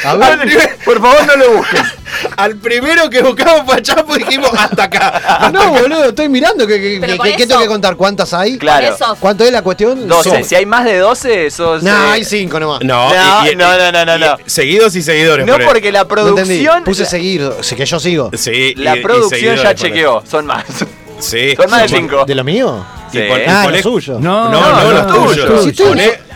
A 0.05 0.15
ver. 0.15 0.77
Por 0.85 1.01
favor, 1.01 1.25
no 1.27 1.35
lo 1.35 1.57
busques. 1.57 1.81
Al 2.37 2.55
primero 2.55 3.09
que 3.09 3.21
buscamos 3.21 3.61
para 3.61 3.81
Chapo 3.81 4.15
dijimos 4.15 4.49
hasta 4.57 4.83
acá. 4.83 5.49
No, 5.53 5.71
boludo, 5.71 6.05
estoy 6.05 6.29
mirando 6.29 6.65
que, 6.67 6.79
que, 6.81 6.97
Pero 6.99 7.13
que- 7.13 7.17
por 7.17 7.25
que- 7.27 7.35
¿qué 7.35 7.47
tengo 7.47 7.61
que 7.61 7.67
contar? 7.67 7.95
¿Cuántas 7.95 8.33
hay? 8.33 8.57
Claro. 8.57 8.95
¿Cuánto 9.19 9.43
es 9.43 9.51
la 9.51 9.61
cuestión? 9.61 10.07
12. 10.07 10.29
Son. 10.29 10.43
Si 10.43 10.55
hay 10.55 10.65
más 10.65 10.85
de 10.85 10.97
12, 10.99 11.51
sos. 11.51 11.83
No, 11.83 11.91
eh, 11.91 12.11
hay 12.11 12.25
5 12.25 12.59
nomás. 12.59 12.81
No, 12.83 13.09
No, 13.13 13.45
y- 13.45 13.51
y- 13.51 13.55
no, 13.55 13.77
no, 13.77 13.91
no, 13.91 14.05
no, 14.05 14.15
y- 14.15 14.19
no. 14.19 14.37
Seguidos 14.45 14.95
y 14.95 15.01
seguidores. 15.01 15.45
No 15.45 15.53
por 15.53 15.65
porque 15.65 15.91
la 15.91 16.05
producción. 16.07 16.83
Puse 16.83 17.03
la- 17.03 17.09
seguir, 17.09 17.49
que 17.75 17.85
yo 17.85 17.99
sigo. 17.99 18.31
Sí, 18.33 18.73
La 18.75 18.95
y- 18.97 19.01
producción 19.01 19.55
ya 19.57 19.75
chequeó. 19.75 20.23
Son 20.29 20.45
más. 20.45 20.63
Sí. 21.19 21.55
Son 21.55 21.69
más 21.69 21.83
de 21.83 21.87
Son- 21.89 21.97
5. 21.99 22.25
¿De 22.25 22.35
lo 22.35 22.43
mío? 22.43 22.85
Y 23.13 23.17
Sí. 23.17 23.23
pon- 23.29 23.39
y 23.39 23.43
Ah, 23.47 23.61
poné- 23.65 23.77
lo 23.77 23.83
suyo. 23.83 24.17
No, 24.19 24.49
No, 24.49 24.61
no, 24.61 24.83
no, 24.83 24.91
los 24.91 25.07
no, 25.07 25.13
tuyos. 25.25 25.49
no, 25.49 25.61
sí, 25.61 25.71
tú. 25.71 25.95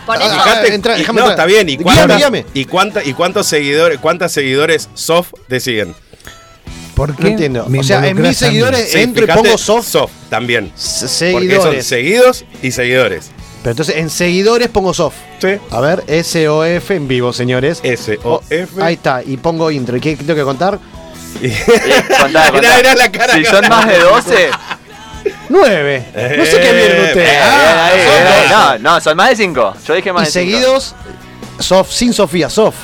Poné- 0.10 0.20
Por 0.26 0.32
eso- 0.32 0.42
fíjate- 0.44 0.74
entra, 0.74 0.96
y- 0.96 1.00
déjame 1.00 1.22
no, 1.22 1.30
está 1.30 1.46
bien. 1.46 1.70
¿Y, 1.70 1.78
cuántas- 1.78 2.18
guíame. 2.18 2.46
y, 2.54 2.66
cuánta- 2.66 3.04
y 3.04 3.14
cuántos 3.14 3.48
seguidores, 3.48 4.00
cuántas 4.00 4.32
seguidores 4.32 4.90
soft 4.94 5.34
te 5.48 5.60
siguen? 5.60 5.96
¿Por 6.96 7.16
qué? 7.16 7.24
No 7.24 7.30
entiendo. 7.30 7.66
me 7.68 7.80
O 7.80 7.84
sea, 7.84 8.06
en 8.06 8.22
mis 8.22 8.36
seguidores 8.38 8.92
Sí, 8.92 9.00
entro 9.00 9.24
y 9.24 9.28
pongo 9.28 9.58
soft. 9.58 9.88
soft 9.88 10.12
también. 10.30 10.72
S- 10.76 11.32
Porque 11.32 11.48
son 11.56 11.62
Seguidores. 11.64 11.86
seguidos 11.88 12.46
y 12.62 12.72
seguidores. 12.72 13.32
Pero 13.64 13.72
entonces 13.72 13.96
en 13.98 14.10
seguidores 14.10 14.68
pongo 14.70 14.94
soft. 14.94 15.16
Sí. 15.42 15.50
A 15.72 15.80
ver, 15.80 16.04
S-O-F 16.08 16.96
en 16.96 17.08
vivo, 17.08 17.32
señores. 17.34 17.80
S-O-F. 17.84 18.72
Oh, 18.78 18.84
ahí 18.84 18.96
está, 18.96 19.22
y 19.26 19.38
pongo 19.38 19.70
intro. 19.72 19.96
¿Y 19.98 20.02
qué 20.02 20.16
tengo 20.18 20.36
que 20.36 20.44
contar? 20.44 20.80
Contá, 21.40 22.18
contá. 22.22 22.52
Mirá, 22.54 22.78
mirá 22.78 22.96
la 22.96 23.12
cara 23.12 23.36
Si 23.36 23.46
son 23.46 23.68
más 23.70 23.88
de 23.88 24.00
12. 24.00 24.50
9. 25.50 26.06
No 26.38 26.46
sé 26.46 26.60
qué 26.62 26.74
vieron 26.74 27.06
ustedes. 27.06 27.30
Eh, 27.30 27.40
Ah, 27.42 27.86
ahí, 27.88 28.00
son 28.02 28.28
ahí, 28.28 28.42
doce. 28.44 28.54
no, 28.84 28.94
no, 28.94 29.02
son 29.02 29.18
más 29.18 29.30
de 29.30 29.36
5. 29.36 29.74
Yo 29.88 29.94
dije 29.96 30.14
más 30.14 30.24
y 30.24 30.26
de 30.26 30.32
5. 30.32 30.52
seguidos, 30.58 30.96
soft, 31.60 31.92
sin 31.92 32.14
Sofía, 32.14 32.50
soft. 32.50 32.78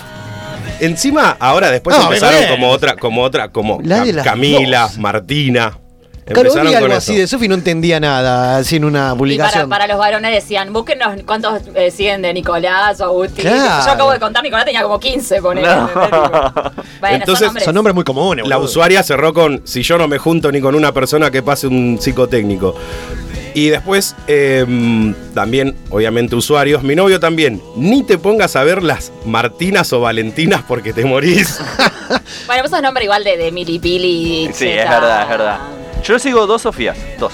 Encima, 0.79 1.37
ahora 1.39 1.71
después 1.71 1.95
No, 1.97 2.03
empezaron 2.03 2.39
bien. 2.39 2.49
como 2.51 2.69
otra, 2.69 2.95
como 2.97 3.21
otra, 3.21 3.47
como 3.49 3.79
La 3.81 4.01
de 4.03 4.11
Cam- 4.11 4.15
las 4.15 4.25
Camila, 4.25 4.81
dos. 4.81 4.97
Martina. 4.97 5.77
Claro, 6.33 6.49
vi 6.49 6.57
con 6.57 6.67
algo 6.67 6.87
eso. 6.87 6.97
así 6.97 7.15
de 7.15 7.27
Sofi, 7.27 7.47
no 7.47 7.53
entendía 7.55 7.99
nada, 7.99 8.57
así 8.57 8.77
en 8.77 8.85
una 8.85 8.99
Y 8.99 9.03
para, 9.09 9.15
publicación. 9.17 9.69
para 9.69 9.85
los 9.87 9.97
varones 9.99 10.31
decían, 10.33 10.73
búsquenos 10.73 11.21
cuántos 11.25 11.61
eh, 11.75 11.91
siguen 11.91 12.21
de 12.23 12.33
Nicolás 12.33 12.99
o 13.01 13.05
Agustín. 13.05 13.43
Claro. 13.43 13.85
Yo 13.85 13.91
acabo 13.91 14.11
de 14.11 14.19
contar, 14.19 14.41
Nicolás 14.43 14.65
tenía 14.65 14.81
como 14.81 14.99
15, 14.99 15.41
ponele. 15.41 15.67
No. 15.67 15.89
Bueno, 16.99 17.15
Entonces, 17.17 17.37
son 17.39 17.45
nombres. 17.47 17.65
Son 17.65 17.75
nombres 17.75 17.93
muy 17.95 18.03
comunes, 18.03 18.47
La 18.47 18.55
boludo. 18.57 18.69
usuaria 18.71 19.03
cerró 19.03 19.33
con 19.33 19.61
si 19.65 19.83
yo 19.83 19.97
no 19.99 20.07
me 20.07 20.17
junto 20.17 20.51
ni 20.51 20.61
con 20.61 20.73
una 20.73 20.91
persona 20.91 21.29
que 21.29 21.43
pase 21.43 21.67
un 21.67 21.97
psicotécnico. 22.01 22.75
Y 23.53 23.69
después, 23.69 24.15
eh, 24.27 25.13
también, 25.33 25.77
obviamente, 25.89 26.35
usuarios. 26.35 26.83
Mi 26.83 26.93
novio 26.95 27.21
también. 27.21 27.61
Ni 27.77 28.03
te 28.03 28.17
pongas 28.17 28.55
a 28.57 28.63
ver 28.65 28.83
las 28.83 29.13
Martinas 29.25 29.93
o 29.93 30.01
Valentinas 30.01 30.63
porque 30.67 30.91
te 30.91 31.05
morís. 31.05 31.59
Bueno, 32.45 32.61
pues 32.61 32.73
es 32.73 32.81
nombre 32.83 33.03
igual 33.05 33.23
de, 33.23 33.35
de 33.37 33.51
Milipili. 33.51 34.51
Sí, 34.53 34.67
es 34.67 34.87
verdad, 34.89 35.23
es 35.23 35.29
verdad. 35.29 35.57
Yo 36.05 36.19
sigo 36.19 36.45
dos 36.47 36.61
Sofías. 36.61 36.97
Dos. 37.19 37.33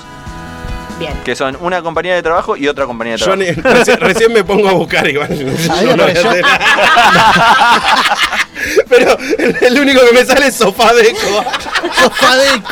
Bien. 0.99 1.13
Que 1.25 1.35
son 1.35 1.57
una 1.61 1.81
compañía 1.81 2.13
de 2.15 2.21
trabajo 2.21 2.55
y 2.55 2.67
otra 2.67 2.85
compañía 2.85 3.13
de 3.13 3.17
Yo 3.19 3.25
trabajo. 3.25 3.43
ni- 3.43 3.51
recién, 3.61 3.99
recién 3.99 4.33
me 4.33 4.43
pongo 4.43 4.69
a 4.69 4.73
buscar 4.73 5.07
igual. 5.09 5.29
Yo 5.35 5.95
no 5.95 6.03
apareció. 6.03 6.29
voy 6.29 6.39
a 6.39 6.45
hacer- 6.45 6.45
Pero 8.87 9.17
el, 9.39 9.57
el 9.61 9.79
único 9.79 10.01
que 10.05 10.13
me 10.13 10.23
sale 10.25 10.47
es 10.47 10.55
Sofadeco. 10.55 11.43
Sofadeco. 12.03 12.69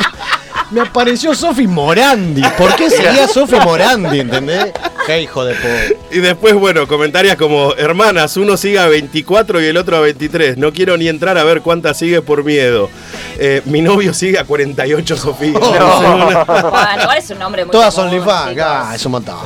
Me 0.71 0.81
apareció 0.81 1.33
Sofi 1.33 1.65
Morandi. 1.67 2.43
¿Por 2.57 2.75
qué 2.75 2.89
sería 2.89 3.27
Sofi 3.27 3.55
Morandi, 3.55 4.19
entendés? 4.19 4.71
Qué 5.07 5.21
hijo 5.21 5.43
de 5.43 5.55
po. 5.55 5.67
Y 6.11 6.19
después, 6.19 6.53
bueno, 6.53 6.87
comentarios 6.87 7.35
como, 7.35 7.73
hermanas, 7.75 8.37
uno 8.37 8.55
sigue 8.55 8.77
a 8.77 8.87
24 8.87 9.61
y 9.61 9.65
el 9.65 9.77
otro 9.77 9.97
a 9.97 10.01
23. 10.01 10.57
No 10.57 10.71
quiero 10.71 10.95
ni 10.97 11.07
entrar 11.07 11.37
a 11.39 11.43
ver 11.43 11.61
cuántas 11.61 11.97
sigue 11.97 12.21
por 12.21 12.43
miedo. 12.43 12.89
Eh, 13.39 13.61
mi 13.65 13.81
novio 13.81 14.13
sigue 14.13 14.37
a 14.37 14.43
48, 14.45 15.17
Sofía. 15.17 15.53
Bueno, 15.59 17.01
igual 17.01 17.17
es 17.17 17.29
un 17.31 17.39
nombre 17.39 17.65
muy 17.65 17.71
Todas 17.71 17.97
OnlyFans, 17.97 18.49
chicos. 18.51 18.65
ah, 18.67 18.91
es 18.95 19.05
un 19.05 19.11
montón. 19.13 19.37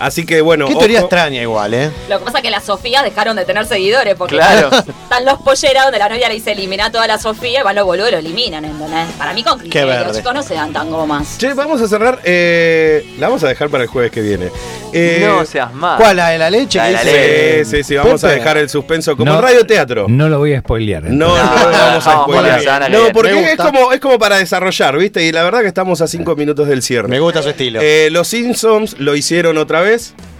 Así 0.00 0.24
que 0.26 0.40
bueno. 0.40 0.66
Qué 0.66 0.74
teoría 0.74 0.98
ojo. 0.98 1.06
extraña 1.06 1.42
igual, 1.42 1.74
¿eh? 1.74 1.90
Lo 2.08 2.18
que 2.18 2.24
pasa 2.24 2.38
es 2.38 2.42
que 2.44 2.50
las 2.50 2.64
Sofías 2.64 3.04
dejaron 3.04 3.36
de 3.36 3.44
tener 3.44 3.66
seguidores 3.66 4.14
porque 4.16 4.36
Claro. 4.36 4.70
están 4.76 5.24
los 5.24 5.38
polleras 5.40 5.84
donde 5.84 5.98
la 5.98 6.08
novia 6.08 6.28
le 6.28 6.34
dice 6.34 6.52
elimina 6.52 6.86
a 6.86 6.90
toda 6.92 7.06
la 7.06 7.18
Sofía 7.18 7.60
y 7.60 7.62
van 7.62 7.76
los 7.76 7.84
boludos 7.84 8.08
y 8.08 8.12
lo 8.12 8.18
eliminan, 8.18 8.64
¿entendés? 8.64 9.06
Para 9.18 9.32
mí 9.34 9.42
con 9.44 9.58
criterio, 9.58 9.86
verde. 9.88 10.16
chicos, 10.18 10.34
no 10.34 10.42
se 10.42 10.54
dan 10.54 10.72
tan 10.72 10.90
gomas. 10.90 11.36
Che, 11.38 11.52
vamos 11.54 11.80
a 11.80 11.86
cerrar. 11.88 12.18
eh, 12.24 13.04
la 13.18 13.28
vamos 13.28 13.44
a 13.44 13.48
dejar 13.48 13.68
para 13.68 13.84
el 13.84 13.88
jueves 13.90 14.10
que 14.10 14.20
viene. 14.22 14.48
Eh, 14.92 15.24
No 15.24 15.44
seas 15.44 15.72
mal. 15.72 15.96
¿Cuál? 15.98 16.16
¿La 16.16 16.30
de 16.30 16.38
la 16.38 16.50
leche? 16.50 16.78
La 16.78 16.86
de 16.86 16.92
la 16.92 17.00
que 17.02 17.08
dice- 17.08 17.64
Sí, 17.64 17.76
sí, 17.76 17.82
sí, 17.84 17.96
vamos 17.96 18.24
a 18.24 18.28
dejar 18.28 18.56
el 18.58 18.68
suspenso 18.68 19.16
como 19.16 19.30
No. 19.30 19.36
en 19.38 19.42
radio 19.42 19.66
teatro. 19.66 20.06
No 20.08 20.28
lo 20.28 20.38
voy 20.38 20.54
a 20.54 20.60
spoilear. 20.60 21.04
No, 21.04 21.28
no, 21.28 21.44
no, 21.44 21.70
lo 21.70 21.78
vamos 21.78 22.06
a 22.06 22.14
No, 22.14 22.22
spoilear. 22.24 22.90
No, 22.90 22.98
porque 23.12 23.52
es 23.52 23.56
como, 23.56 23.92
es 23.92 24.00
como 24.00 24.18
para 24.18 24.36
desarrollar, 24.38 24.96
¿viste? 24.98 25.22
Y 25.24 25.32
la 25.32 25.44
verdad 25.44 25.60
que 25.60 25.68
estamos 25.68 26.00
a 26.00 26.08
cinco 26.08 26.34
minutos 26.36 26.66
del 26.68 26.82
cierre. 26.82 27.08
Me 27.08 27.20
gusta 27.20 27.42
su 27.42 27.50
estilo. 27.50 27.80
Eh, 27.82 28.08
los 28.10 28.26
Simpsons 28.28 28.96
lo 28.98 29.14
hicieron 29.14 29.58
otra 29.58 29.80
vez, 29.80 29.89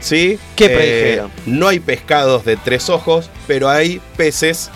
¿sí? 0.00 0.38
¿Qué 0.56 0.66
Eh, 0.66 0.68
predijeron? 0.68 1.30
no 1.46 1.68
hay 1.68 1.80
pescados 1.80 2.44
de 2.44 2.56
tres 2.56 2.88
ojos, 2.90 3.30
pero 3.46 3.68
hay 3.68 4.00
peces 4.16 4.70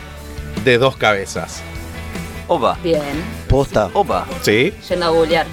de 0.64 0.78
dos 0.78 0.96
cabezas. 0.96 1.60
Opa, 2.46 2.76
Bien, 2.82 3.02
Posta. 3.48 3.88
opa. 3.94 4.26
¿Sí? 4.42 4.72
yendo 4.88 5.06
a 5.06 5.08
googlear. 5.08 5.46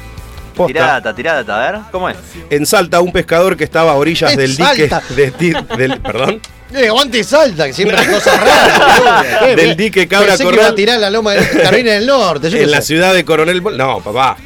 Posta. 0.55 1.13
Tirá 1.15 1.33
data, 1.43 1.55
a 1.67 1.71
ver, 1.71 1.81
¿cómo 1.91 2.09
es? 2.09 2.17
En 2.49 2.65
Salta, 2.65 2.99
un 2.99 3.11
pescador 3.13 3.55
que 3.55 3.63
estaba 3.63 3.91
a 3.91 3.95
orillas 3.95 4.35
del 4.35 4.55
dique. 4.57 4.89
De 5.15 5.31
ti- 5.31 5.53
del, 5.77 6.01
perdón. 6.01 6.41
Eh, 6.73 6.87
aguante 6.87 7.19
y 7.19 7.23
salta, 7.23 7.67
que 7.67 7.73
siempre 7.73 7.97
hay 7.97 8.07
cosas 8.07 8.37
raras. 8.39 9.41
Eh, 9.47 9.55
Del 9.57 9.75
dique 9.77 10.07
Cabra 10.07 10.27
pensé 10.37 10.47
que 10.47 10.53
iba 10.53 10.67
a 10.67 10.75
tirar 10.75 10.99
la 10.99 11.09
loma 11.09 11.31
de 11.33 11.45
Carolina 11.63 11.93
del 11.93 12.05
Norte. 12.07 12.49
yo 12.49 12.57
En 12.57 12.71
la 12.71 12.79
sé. 12.81 12.87
ciudad 12.87 13.13
de 13.13 13.25
Coronel. 13.25 13.61
Bol- 13.61 13.75
No, 13.77 13.99
papá. 14.01 14.37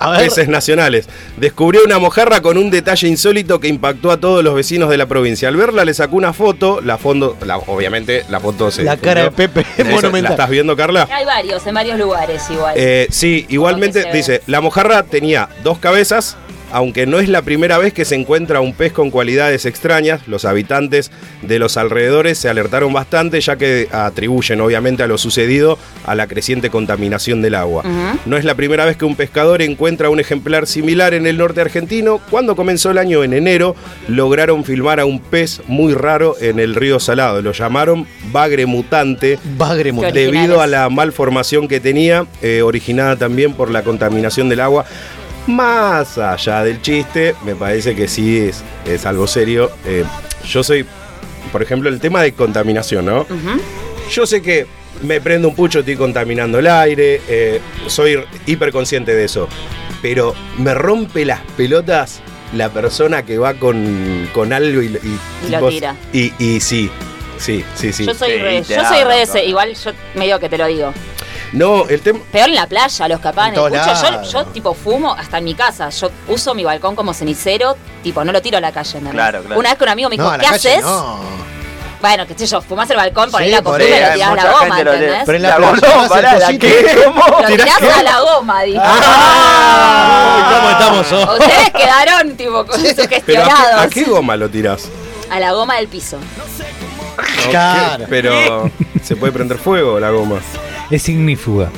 A. 0.00 0.18
Peces 0.18 0.48
nacionales. 0.48 1.08
Descubrió 1.36 1.82
una 1.84 1.98
mojarra 1.98 2.40
con 2.42 2.58
un 2.58 2.70
detalle 2.70 3.08
insólito 3.08 3.60
que 3.60 3.68
impactó 3.68 4.10
a 4.10 4.18
todos 4.18 4.42
los 4.44 4.54
vecinos 4.54 4.90
de 4.90 4.96
la 4.98 5.06
provincia. 5.06 5.48
Al 5.48 5.56
verla 5.56 5.84
le 5.84 5.94
sacó 5.94 6.16
una 6.16 6.32
foto, 6.32 6.80
la 6.82 6.98
fondo, 6.98 7.36
la- 7.44 7.58
obviamente 7.58 8.24
la 8.30 8.40
foto 8.40 8.70
se 8.70 8.82
La 8.84 8.96
cara 8.96 9.24
de. 9.24 9.30
Pepe 9.30 9.64
es 9.76 9.86
monumental. 9.86 10.22
¿La 10.22 10.30
estás 10.30 10.50
viendo, 10.50 10.76
Carla? 10.76 11.08
Hay 11.10 11.24
varios, 11.24 11.66
en 11.66 11.74
varios 11.74 11.98
lugares 11.98 12.42
igual. 12.50 12.74
Eh, 12.76 13.06
sí, 13.10 13.46
igualmente 13.48 14.04
dice, 14.12 14.42
la 14.46 14.60
mojarra 14.60 15.02
tenía 15.02 15.48
dos 15.62 15.78
cabezas, 15.78 16.36
aunque 16.74 17.06
no 17.06 17.20
es 17.20 17.28
la 17.28 17.42
primera 17.42 17.78
vez 17.78 17.92
que 17.92 18.04
se 18.04 18.16
encuentra 18.16 18.60
un 18.60 18.74
pez 18.74 18.92
con 18.92 19.12
cualidades 19.12 19.64
extrañas, 19.64 20.26
los 20.26 20.44
habitantes 20.44 21.12
de 21.42 21.60
los 21.60 21.76
alrededores 21.76 22.36
se 22.36 22.48
alertaron 22.48 22.92
bastante 22.92 23.40
ya 23.40 23.54
que 23.54 23.86
atribuyen 23.92 24.60
obviamente 24.60 25.04
a 25.04 25.06
lo 25.06 25.16
sucedido 25.16 25.78
a 26.04 26.16
la 26.16 26.26
creciente 26.26 26.70
contaminación 26.70 27.42
del 27.42 27.54
agua. 27.54 27.84
No 28.26 28.36
es 28.36 28.44
la 28.44 28.56
primera 28.56 28.84
vez 28.84 28.96
que 28.96 29.04
un 29.04 29.14
pescador 29.14 29.62
encuentra 29.62 30.10
un 30.10 30.18
ejemplar 30.18 30.66
similar 30.66 31.14
en 31.14 31.28
el 31.28 31.38
norte 31.38 31.60
argentino. 31.60 32.20
Cuando 32.28 32.56
comenzó 32.56 32.90
el 32.90 32.98
año 32.98 33.22
en 33.22 33.34
enero, 33.34 33.76
lograron 34.08 34.64
filmar 34.64 34.98
a 34.98 35.04
un 35.04 35.20
pez 35.20 35.60
muy 35.68 35.94
raro 35.94 36.34
en 36.40 36.58
el 36.58 36.74
río 36.74 36.98
Salado. 36.98 37.40
Lo 37.40 37.52
llamaron 37.52 38.04
bagre 38.32 38.66
mutante. 38.66 39.38
Bagre 39.56 39.92
mutante. 39.92 40.18
Debido 40.18 40.60
a 40.60 40.66
la 40.66 40.88
malformación 40.88 41.68
que 41.68 41.78
tenía, 41.78 42.26
eh, 42.42 42.62
originada 42.62 43.14
también 43.14 43.54
por 43.54 43.70
la 43.70 43.84
contaminación 43.84 44.48
del 44.48 44.58
agua. 44.58 44.86
Más 45.46 46.16
allá 46.18 46.64
del 46.64 46.80
chiste, 46.80 47.34
me 47.44 47.54
parece 47.54 47.94
que 47.94 48.08
sí 48.08 48.38
es, 48.38 48.62
es 48.86 49.04
algo 49.04 49.26
serio. 49.26 49.70
Eh, 49.84 50.04
yo 50.46 50.62
soy, 50.62 50.86
por 51.52 51.62
ejemplo, 51.62 51.88
el 51.90 52.00
tema 52.00 52.22
de 52.22 52.32
contaminación, 52.32 53.04
¿no? 53.04 53.26
Yo 54.10 54.26
sé 54.26 54.40
que 54.40 54.66
me 55.02 55.20
prendo 55.20 55.48
un 55.48 55.54
pucho, 55.54 55.80
estoy 55.80 55.96
contaminando 55.96 56.58
el 56.58 56.66
aire, 56.66 57.20
eh, 57.28 57.60
soy 57.86 58.24
hiper 58.46 58.72
consciente 58.72 59.14
de 59.14 59.24
eso. 59.24 59.48
Pero 60.00 60.34
me 60.58 60.74
rompe 60.74 61.24
las 61.24 61.40
pelotas 61.56 62.20
la 62.54 62.68
persona 62.68 63.24
que 63.24 63.38
va 63.38 63.54
con, 63.54 64.28
con 64.32 64.52
algo 64.52 64.80
y, 64.80 64.86
y, 64.86 65.18
Y 65.46 65.50
lo 65.50 65.68
tira. 65.68 65.96
Y, 66.12 66.32
y 66.38 66.60
sí, 66.60 66.90
sí, 67.38 67.64
sí, 67.74 67.92
sí. 67.92 68.06
Yo 68.06 68.14
soy 68.14 68.32
Sí, 68.32 68.38
re, 68.38 68.62
yo 68.62 68.84
soy 68.84 69.04
re 69.04 69.22
ese, 69.22 69.44
igual 69.44 69.74
yo 69.74 69.90
medio 70.14 70.38
que 70.38 70.48
te 70.48 70.56
lo 70.58 70.66
digo. 70.66 70.92
No, 71.54 71.84
el 71.88 72.00
tema. 72.00 72.18
Peor 72.32 72.48
en 72.48 72.54
la 72.56 72.66
playa, 72.66 73.08
los 73.08 73.20
capanes. 73.20 73.58
Escucho, 73.58 74.22
yo, 74.22 74.30
yo 74.30 74.44
tipo 74.46 74.74
fumo 74.74 75.12
hasta 75.14 75.38
en 75.38 75.44
mi 75.44 75.54
casa. 75.54 75.88
Yo 75.90 76.10
uso 76.28 76.52
mi 76.54 76.64
balcón 76.64 76.96
como 76.96 77.14
cenicero, 77.14 77.76
tipo, 78.02 78.24
no 78.24 78.32
lo 78.32 78.42
tiro 78.42 78.58
a 78.58 78.60
la 78.60 78.72
calle, 78.72 78.90
¿entendés? 78.98 79.12
Claro, 79.14 79.40
claro. 79.42 79.58
Una 79.60 79.68
vez 79.70 79.78
que 79.78 79.84
un 79.84 79.90
amigo 79.90 80.08
me 80.08 80.16
dijo, 80.16 80.24
No, 80.26 80.30
a 80.32 80.36
la 80.36 80.42
¿qué 80.42 80.50
calle 80.50 80.72
haces? 80.72 80.84
no. 80.84 81.44
Bueno, 82.00 82.26
qué 82.26 82.34
sé 82.36 82.46
yo, 82.46 82.60
fumás 82.60 82.90
el 82.90 82.96
balcón, 82.98 83.30
por 83.30 83.40
ahí 83.40 83.48
Sí, 83.48 83.54
la 83.54 83.62
costumbre 83.62 83.94
ahí, 83.94 84.08
lo 84.10 84.12
tirás 84.14 84.28
a 84.28 84.34
la 84.34 84.52
goma. 84.52 84.80
¿entendés? 84.80 85.22
Pero 85.24 85.36
en 85.36 85.42
la, 85.42 85.48
La 85.48 85.56
playa 85.56 85.70
bolón, 85.70 85.80
vas 85.96 86.02
al 86.02 86.08
pará, 86.10 86.32
¿la 86.38 86.46
cosito. 86.46 86.66
qué? 86.66 87.02
¿Cómo? 87.06 87.40
Lo 87.40 87.46
tirás 87.46 87.82
a 87.82 88.02
la 88.02 88.20
goma, 88.20 88.62
dijo. 88.64 88.82
Ah, 88.84 90.50
¿Cómo 90.54 90.70
estamos 90.70 91.12
hoy? 91.12 91.38
Ustedes 91.38 91.70
quedaron 91.70 92.36
tipo 92.36 92.64
Pero 92.66 92.78
¿a 92.78 92.82
qué, 92.82 92.94
sugestionados. 93.02 93.80
a 93.82 93.88
qué 93.88 94.04
goma 94.04 94.36
lo 94.36 94.48
tirás? 94.50 94.88
A 95.30 95.40
la 95.40 95.52
goma 95.52 95.76
del 95.76 95.88
piso. 95.88 96.18
¿No? 96.18 97.50
Claro. 97.50 97.98
¿Qué? 98.04 98.06
Pero 98.10 98.70
se 99.02 99.16
puede 99.16 99.32
prender 99.32 99.56
fuego 99.58 99.98
la 99.98 100.10
goma. 100.10 100.40
Es 100.90 101.08
ignífuga. 101.08 101.70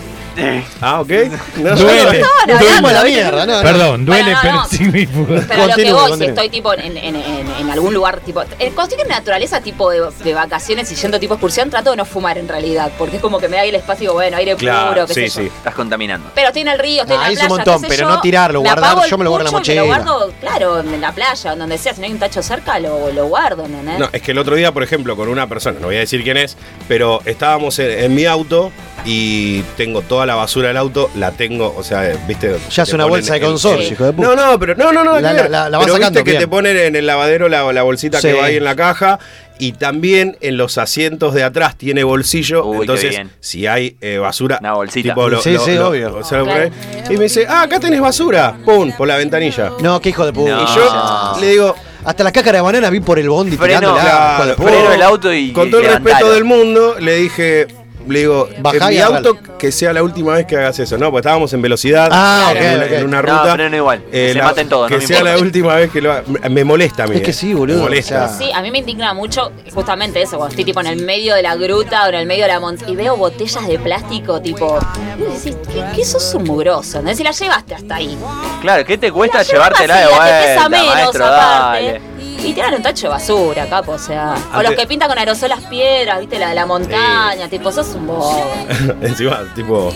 Ah, 0.81 1.01
ok. 1.01 1.09
No, 1.57 1.75
Duele. 1.77 2.21
No, 2.21 2.27
no, 2.47 2.59
Duele 2.59 2.81
no, 2.81 2.91
la 2.91 2.99
no. 3.01 3.05
mierda, 3.07 3.47
no, 3.47 3.57
no. 3.57 3.63
Perdón, 3.63 4.05
duele, 4.05 4.23
Bueno, 4.23 4.37
no, 4.37 4.41
pero 4.43 4.55
no. 4.55 4.65
es. 5.37 5.47
Pero 5.49 5.63
a 5.63 5.67
lo 5.67 5.75
que 5.75 5.83
Continúe, 5.85 5.95
voy, 6.09 6.19
si 6.19 6.25
estoy 6.27 6.49
tipo 6.51 6.73
en, 6.75 6.81
en- 6.97 7.17
en- 7.17 7.51
en 7.59 7.71
algún 7.71 7.95
lugar, 7.95 8.21
tipo. 8.21 8.43
eh, 8.43 8.47
Cuando 8.75 8.83
estoy 8.83 9.01
en 9.03 9.09
naturaleza, 9.09 9.61
tipo 9.61 9.91
de, 9.91 10.03
de 10.23 10.35
vacaciones 10.35 10.91
y 10.93 10.95
yendo 10.95 11.19
tipo 11.19 11.35
excursión, 11.35 11.71
trato 11.71 11.91
de 11.91 11.97
no 11.97 12.05
fumar 12.05 12.39
en 12.39 12.49
realidad. 12.49 12.91
Porque 12.99 13.17
es 13.17 13.23
como 13.23 13.39
que 13.39 13.49
me 13.49 13.57
da 13.57 13.63
ahí 13.63 13.71
el 13.71 13.75
espacio, 13.77 14.03
digo, 14.03 14.15
bueno, 14.15 14.37
aire 14.37 14.55
Claro, 14.57 14.89
puro, 14.95 15.07
qué 15.07 15.15
sí, 15.15 15.29
sé 15.29 15.43
yo. 15.45 15.49
sí. 15.51 15.57
Estás 15.57 15.75
contaminando. 15.75 16.31
Pero 16.35 16.49
estoy 16.49 16.63
en 16.63 16.69
el 16.69 16.79
río, 16.79 17.03
estoy 17.03 17.17
Ah, 17.21 17.27
en 17.27 17.33
es 17.33 17.39
la 17.39 17.45
un 17.45 17.49
playa. 17.49 17.65
montón, 17.73 17.83
qué 17.83 17.89
sé 17.89 17.97
pero 17.97 18.09
yo, 18.11 18.15
no 18.17 18.21
tirarlo, 18.21 18.61
guardar, 18.61 19.09
yo 19.09 19.19
me 19.19 19.25
lo 19.25 19.31
guardo 19.31 19.47
en 19.49 19.53
la 19.55 19.59
y 19.59 19.69
me 19.69 19.75
Lo 19.77 19.83
mochila. 19.87 20.05
guardo, 20.05 20.33
claro, 20.41 20.81
en 20.81 21.01
la 21.01 21.13
playa, 21.13 21.53
en 21.53 21.59
donde 21.59 21.79
sea. 21.79 21.95
Si 21.95 22.01
no 22.01 22.07
hay 22.07 22.13
un 22.13 22.19
tacho 22.19 22.43
cerca, 22.43 22.79
lo, 22.79 23.11
lo 23.13 23.27
guardo, 23.27 23.65
¿entendés? 23.65 23.99
No, 23.99 24.09
es 24.13 24.21
que 24.23 24.33
el 24.33 24.39
otro 24.39 24.55
día, 24.55 24.73
por 24.73 24.83
ejemplo, 24.83 25.17
con 25.17 25.29
una 25.29 25.47
persona, 25.49 25.79
no 25.81 25.87
voy 25.87 25.97
a 25.97 26.01
decir 26.01 26.23
quién 26.23 26.37
es, 26.37 26.57
pero 26.89 27.21
estábamos 27.25 27.79
en, 27.79 27.91
en 28.05 28.15
mi 28.15 28.27
auto 28.27 28.71
y 29.05 29.63
tengo 29.77 30.03
toda 30.03 30.26
la 30.27 30.35
basura 30.35 30.69
del 30.69 30.77
auto, 30.77 31.11
la 31.15 31.31
tengo, 31.33 31.75
o 31.77 31.83
sea, 31.83 32.03
viste. 32.27 32.57
Ya 32.71 32.83
es 32.83 32.93
una 32.93 33.05
bolsa 33.07 33.35
de 33.35 33.41
consorcio, 33.41 33.93
hijo 33.93 34.05
de 34.05 34.13
puta. 34.13 34.29
No, 34.29 34.37
no, 34.37 34.59
pero 34.59 34.75
no, 34.75 34.93
no, 34.93 35.03
no. 35.05 35.21
La- 35.21 35.69
vas 35.69 35.71
pero 35.85 35.95
sacando, 35.95 36.21
viste 36.21 36.25
que 36.25 36.31
bien. 36.33 36.41
te 36.41 36.49
ponen 36.49 36.77
en 36.77 36.97
el 36.97 37.07
lavadero 37.07 37.49
la, 37.49 37.73
la 37.73 37.83
bolsita 37.83 38.21
Sí. 38.21 38.29
que 38.29 38.35
va 38.35 38.45
ahí 38.47 38.57
en 38.57 38.65
la 38.65 38.77
caja 38.77 39.19
y 39.59 39.73
también 39.73 40.37
en 40.43 40.57
los 40.59 40.77
asientos 40.77 41.33
de 41.33 41.43
atrás 41.43 41.77
tiene 41.77 42.05
bolsillo. 42.05 42.65
Uy, 42.67 42.81
entonces, 42.83 43.19
si 43.41 43.67
hay 43.67 43.97
eh, 44.03 44.19
basura, 44.19 44.59
Una 44.61 44.75
bolsita. 44.75 45.15
Sí, 45.43 45.57
sí, 45.65 45.77
obvio. 45.79 46.21
Claro. 46.21 46.51
ahí. 46.53 46.71
y 47.09 47.17
me 47.17 47.25
dice, 47.25 47.47
ah, 47.49 47.63
acá 47.63 47.81
tenés 47.81 48.01
basura. 48.01 48.55
Pum, 48.65 48.93
por 48.93 49.09
la 49.09 49.17
ventanilla. 49.17 49.73
No, 49.81 50.01
qué 50.01 50.11
hijo 50.11 50.27
de 50.27 50.33
puta. 50.33 50.51
No. 50.57 50.63
Y 50.63 50.67
yo 50.67 51.37
le 51.41 51.51
digo, 51.51 51.75
Hasta 52.05 52.23
la 52.23 52.31
cácara 52.31 52.59
de 52.59 52.63
banana 52.63 52.89
vi 52.91 53.01
por 53.01 53.19
el 53.19 53.29
bondi 53.29 53.57
Freno, 53.57 53.81
tirándola. 53.81 54.35
Claro, 54.37 54.55
freno 54.57 54.93
el 54.93 55.03
auto 55.03 55.33
y- 55.35 55.53
Con 55.53 55.71
todo 55.71 55.81
el 55.81 55.89
respeto 55.89 56.31
del 56.33 56.45
mundo, 56.45 56.97
le 57.01 57.17
dije. 57.17 57.67
Le 58.07 58.21
digo, 58.21 58.49
Bajá 58.61 58.87
en 58.89 58.93
y 58.93 58.97
mi 58.97 59.01
auto 59.03 59.37
que 59.59 59.73
sea 59.73 59.93
la 59.93 60.03
última 60.03 60.35
vez 60.35 60.47
que 60.47 60.57
hagas 60.57 60.79
eso. 60.79 60.97
No, 60.99 61.07
porque 61.11 61.21
estábamos 61.21 61.53
en 61.53 61.63
velocidad, 61.63 62.09
Ah, 62.13 62.53
en, 62.55 62.57
ok, 62.57 62.63
una, 62.77 62.85
ok. 62.87 62.93
en 62.93 63.05
una 63.07 63.23
No, 63.23 63.39
ruta. 63.39 63.55
freno 63.55 63.77
igual. 63.77 64.03
Eh, 64.13 64.31
se 64.33 64.39
la- 64.39 64.45
maten 64.45 64.69
todos. 64.69 64.89
Que 64.89 64.95
no 64.95 65.01
me 65.01 65.07
sea 65.07 65.17
la 65.25 65.31
importa. 65.31 65.45
última 65.47 65.75
vez 65.75 65.91
que 65.91 66.01
lo 66.01 66.13
haga. 66.13 66.23
Me 66.51 66.65
molesta 66.65 67.05
a 67.05 67.07
mí. 67.07 67.17
Es 67.17 67.23
que 67.23 67.31
eh. 67.31 67.35
sí, 67.35 67.53
boludo, 67.55 67.79
Me 67.79 67.83
molesta. 67.85 68.25
o 68.25 68.29
sea, 68.29 68.39
Sí, 68.39 68.53
a 68.53 68.63
mí 68.63 68.71
me 68.71 68.79
indigna 68.79 69.13
mucho 69.15 69.51
justamente 69.75 70.23
eso, 70.23 70.37
cuando 70.37 70.51
estoy 70.53 70.65
tipo 70.65 70.81
en 70.81 70.87
el 70.87 71.03
medio 71.05 71.35
de 71.35 71.43
la 71.43 71.57
gruta 71.57 72.05
o 72.05 72.09
en 72.09 72.15
el 72.17 72.27
medio 72.27 72.43
de 72.45 72.53
la 72.53 72.61
montaña 72.61 72.91
y 72.93 72.97
veo 72.97 73.17
botellas 73.17 73.67
de 73.67 73.79
plástico 73.79 74.41
tipo, 74.41 74.79
y 75.19 75.23
vos 75.23 75.43
decís, 75.43 75.57
¿qué, 75.73 75.83
qué 75.97 76.05
sos 76.05 76.35
un 76.35 76.45
mugroso? 76.45 77.03
¿no? 77.03 77.15
Si 77.15 77.25
la 77.25 77.33
llevaste 77.33 77.75
hasta 77.75 77.97
ahí. 77.97 78.17
Claro, 78.61 78.85
¿qué 78.85 78.99
te 78.99 79.11
cuesta 79.11 79.39
La 79.39 79.45
llevas 79.45 79.69
llevártela 79.79 79.97
de 80.01 80.07
vuelta, 80.07 80.41
que 80.41 80.47
pesa 80.55 80.69
menos 80.69 80.95
maestro? 80.95 81.25
aparte. 81.27 81.85
Dale. 81.87 82.01
Y 82.45 82.53
tiran 82.53 82.75
un 82.75 82.83
tacho 82.83 83.07
de 83.07 83.09
basura, 83.11 83.67
capo, 83.67 83.93
o 83.93 83.99
sea. 83.99 84.35
O 84.55 84.63
los 84.63 84.73
que 84.73 84.87
pintan 84.87 85.09
con 85.09 85.19
aerosol 85.19 85.49
las 85.49 85.61
piedras, 85.63 86.21
viste, 86.21 86.39
la 86.39 86.51
de 86.51 86.55
la 86.55 86.67
montaña, 86.67 87.49
tipo, 87.49 87.73
sos 87.73 87.89
un 87.95 88.07
bobo. 88.07 88.45
Encima, 89.03 89.41
tipo, 89.55 89.93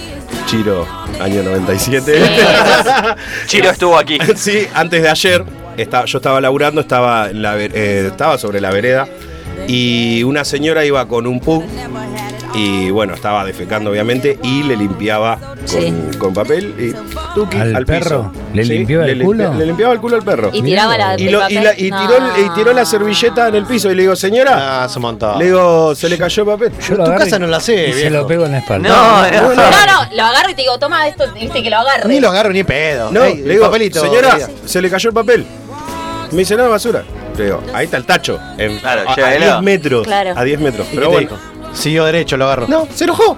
Chiro, 0.46 0.86
año 1.20 1.42
97. 1.42 2.22
Chiro 3.46 3.70
estuvo 3.70 3.96
aquí. 3.96 4.18
sí, 4.36 4.66
antes 4.74 5.02
de 5.02 5.08
ayer, 5.08 5.44
estaba, 5.76 6.04
yo 6.06 6.18
estaba 6.18 6.40
laburando, 6.40 6.80
estaba, 6.80 7.30
en 7.30 7.42
la 7.42 7.54
ver- 7.54 7.72
eh, 7.74 8.08
estaba 8.10 8.36
sobre 8.38 8.60
la 8.60 8.70
vereda 8.70 9.06
y 9.68 10.22
una 10.24 10.44
señora 10.44 10.84
iba 10.84 11.06
con 11.06 11.26
un 11.26 11.38
pug 11.38 11.62
y 12.54 12.90
bueno, 12.90 13.14
estaba 13.14 13.44
defecando 13.44 13.90
obviamente 13.90 14.38
y 14.42 14.62
le 14.64 14.76
limpiaba 14.76 15.36
con, 15.38 15.58
Sí. 15.68 15.94
con 16.18 16.34
papel 16.34 16.74
y 16.78 17.34
tuki 17.34 17.56
¿Al 17.58 17.76
al 17.76 17.86
perro? 17.86 18.32
piso. 18.32 18.44
¿Le 18.54 18.64
limpiaba 18.64 19.04
el 19.06 19.18
le 19.18 19.24
culo? 19.24 19.44
limpia- 19.44 19.58
le 19.58 19.66
limpiaba 19.66 19.92
el 19.92 20.00
culo 20.00 20.16
al 20.16 20.22
perro. 20.22 20.50
Y 20.52 20.62
tiraba 20.62 20.98
la- 20.98 21.14
y, 21.20 21.26
el 21.26 21.32
lo- 21.32 21.38
y 21.38 21.42
papel. 21.42 21.64
la- 21.64 21.78
y 21.78 21.90
No. 21.90 22.00
tiró, 22.00 22.16
el- 22.16 22.44
y 22.44 22.48
tiró 22.50 22.72
la 22.72 22.84
servilleta 22.84 23.48
en 23.48 23.54
el 23.54 23.64
piso 23.66 23.90
y 23.90 23.94
le 23.94 24.02
digo, 24.02 24.16
señora. 24.16 24.84
Ah, 24.84 24.88
se 24.88 24.98
montó. 24.98 25.38
Le 25.38 25.44
digo, 25.46 25.94
se 25.94 26.08
le 26.08 26.18
cayó 26.18 26.42
el 26.42 26.48
papel. 26.48 26.72
Yo 26.88 26.96
lo 26.96 27.04
tu 27.04 27.10
casa 27.14 27.38
no 27.38 27.46
la 27.46 27.60
sé, 27.60 27.88
y 27.88 27.92
se 27.92 28.10
lo 28.10 28.26
pego 28.26 28.46
en 28.46 28.52
la 28.52 28.58
espalda. 28.58 28.88
No, 28.88 29.30
no. 29.30 29.54
No, 29.54 29.54
no, 29.54 30.16
lo 30.16 30.22
agarro 30.24 30.50
y 30.50 30.54
te 30.54 30.62
digo, 30.62 30.78
toma 30.78 31.06
esto, 31.06 31.24
viste 31.32 31.62
que 31.62 31.70
lo 31.70 31.76
agarre. 31.76 32.08
Ni 32.08 32.18
lo 32.20 32.28
agarro 32.30 32.50
ni 32.52 32.64
pedo. 32.64 33.10
No, 33.12 33.24
Ey, 33.24 33.36
le 33.38 33.52
digo, 33.54 33.66
papelito. 33.66 34.00
señora, 34.00 34.36
se 34.64 34.82
le 34.82 34.90
cayó 34.90 35.08
el 35.10 35.14
papel. 35.14 35.46
Me 36.32 36.38
dice, 36.38 36.56
no, 36.56 36.68
basura. 36.68 37.02
Le 37.36 37.44
digo, 37.44 37.62
ahí 37.72 37.84
está 37.86 37.96
el 37.96 38.04
tacho. 38.04 38.38
En, 38.58 38.78
Claro, 38.78 39.08
a, 39.08 39.12
a 39.12 39.16
llévelo. 39.16 39.44
10 39.46 39.62
metros. 39.62 40.06
Claro. 40.06 40.32
A 40.36 40.44
10 40.44 40.60
metros. 40.60 40.86
¿Y 40.92 40.94
Pero 40.96 41.10
bueno. 41.10 41.30
Siguió 41.72 42.04
derecho, 42.04 42.36
lo 42.36 42.46
agarro. 42.46 42.66
No, 42.68 42.86
se 42.94 43.04
enojó. 43.04 43.36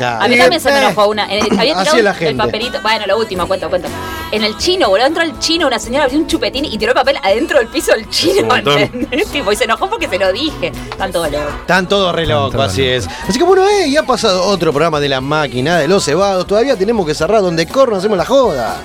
A 0.00 0.26
mí 0.26 0.34
Y 0.36 0.38
también 0.38 0.60
se 0.60 0.70
me 0.70 0.78
eh, 0.78 0.84
enojó 0.86 1.08
una. 1.08 1.26
En 1.32 1.44
el- 1.44 1.58
había 1.58 1.74
así 1.78 1.82
tirado 1.90 1.98
es 1.98 2.04
la 2.04 2.10
el 2.12 2.16
gente. 2.16 2.42
papelito. 2.42 2.80
Bueno, 2.82 3.04
lo 3.06 3.18
último, 3.18 3.46
cuento, 3.46 3.68
cuento. 3.68 3.88
En 4.30 4.42
el 4.42 4.56
chino, 4.56 4.88
boludo, 4.88 5.06
entró 5.06 5.22
el 5.22 5.38
chino, 5.38 5.66
una 5.66 5.78
señora 5.78 6.04
abrió 6.04 6.18
un 6.18 6.26
chupetín 6.26 6.64
y 6.64 6.78
tiró 6.78 6.92
el 6.92 6.96
papel 6.96 7.18
adentro 7.22 7.58
del 7.58 7.68
piso 7.68 7.92
del 7.92 8.08
chino. 8.08 8.42
Un 8.42 8.48
montón. 8.48 8.78
¿entendés? 8.80 9.26
Tipo, 9.30 9.52
y 9.52 9.56
se 9.56 9.64
enojó 9.64 9.90
porque 9.90 10.08
se 10.08 10.18
lo 10.18 10.32
dije. 10.32 10.72
Tanto 10.96 11.22
dolor. 11.22 11.42
Están 11.60 11.88
todos 11.88 12.14
re 12.14 12.26
locos, 12.26 12.60
así 12.60 12.82
es. 12.84 13.06
Así 13.28 13.38
que 13.38 13.44
bueno, 13.44 13.68
eh, 13.68 13.90
ya 13.90 14.00
ha 14.00 14.06
pasado 14.06 14.44
otro 14.46 14.72
programa 14.72 14.98
de 15.00 15.08
la 15.10 15.20
máquina 15.20 15.78
de 15.78 15.88
los 15.88 16.04
cebados. 16.04 16.46
Todavía 16.46 16.76
tenemos 16.76 17.06
que 17.06 17.14
cerrar 17.14 17.42
donde 17.42 17.66
corno 17.66 17.96
hacemos 17.96 18.16
la 18.16 18.24
joda. 18.24 18.76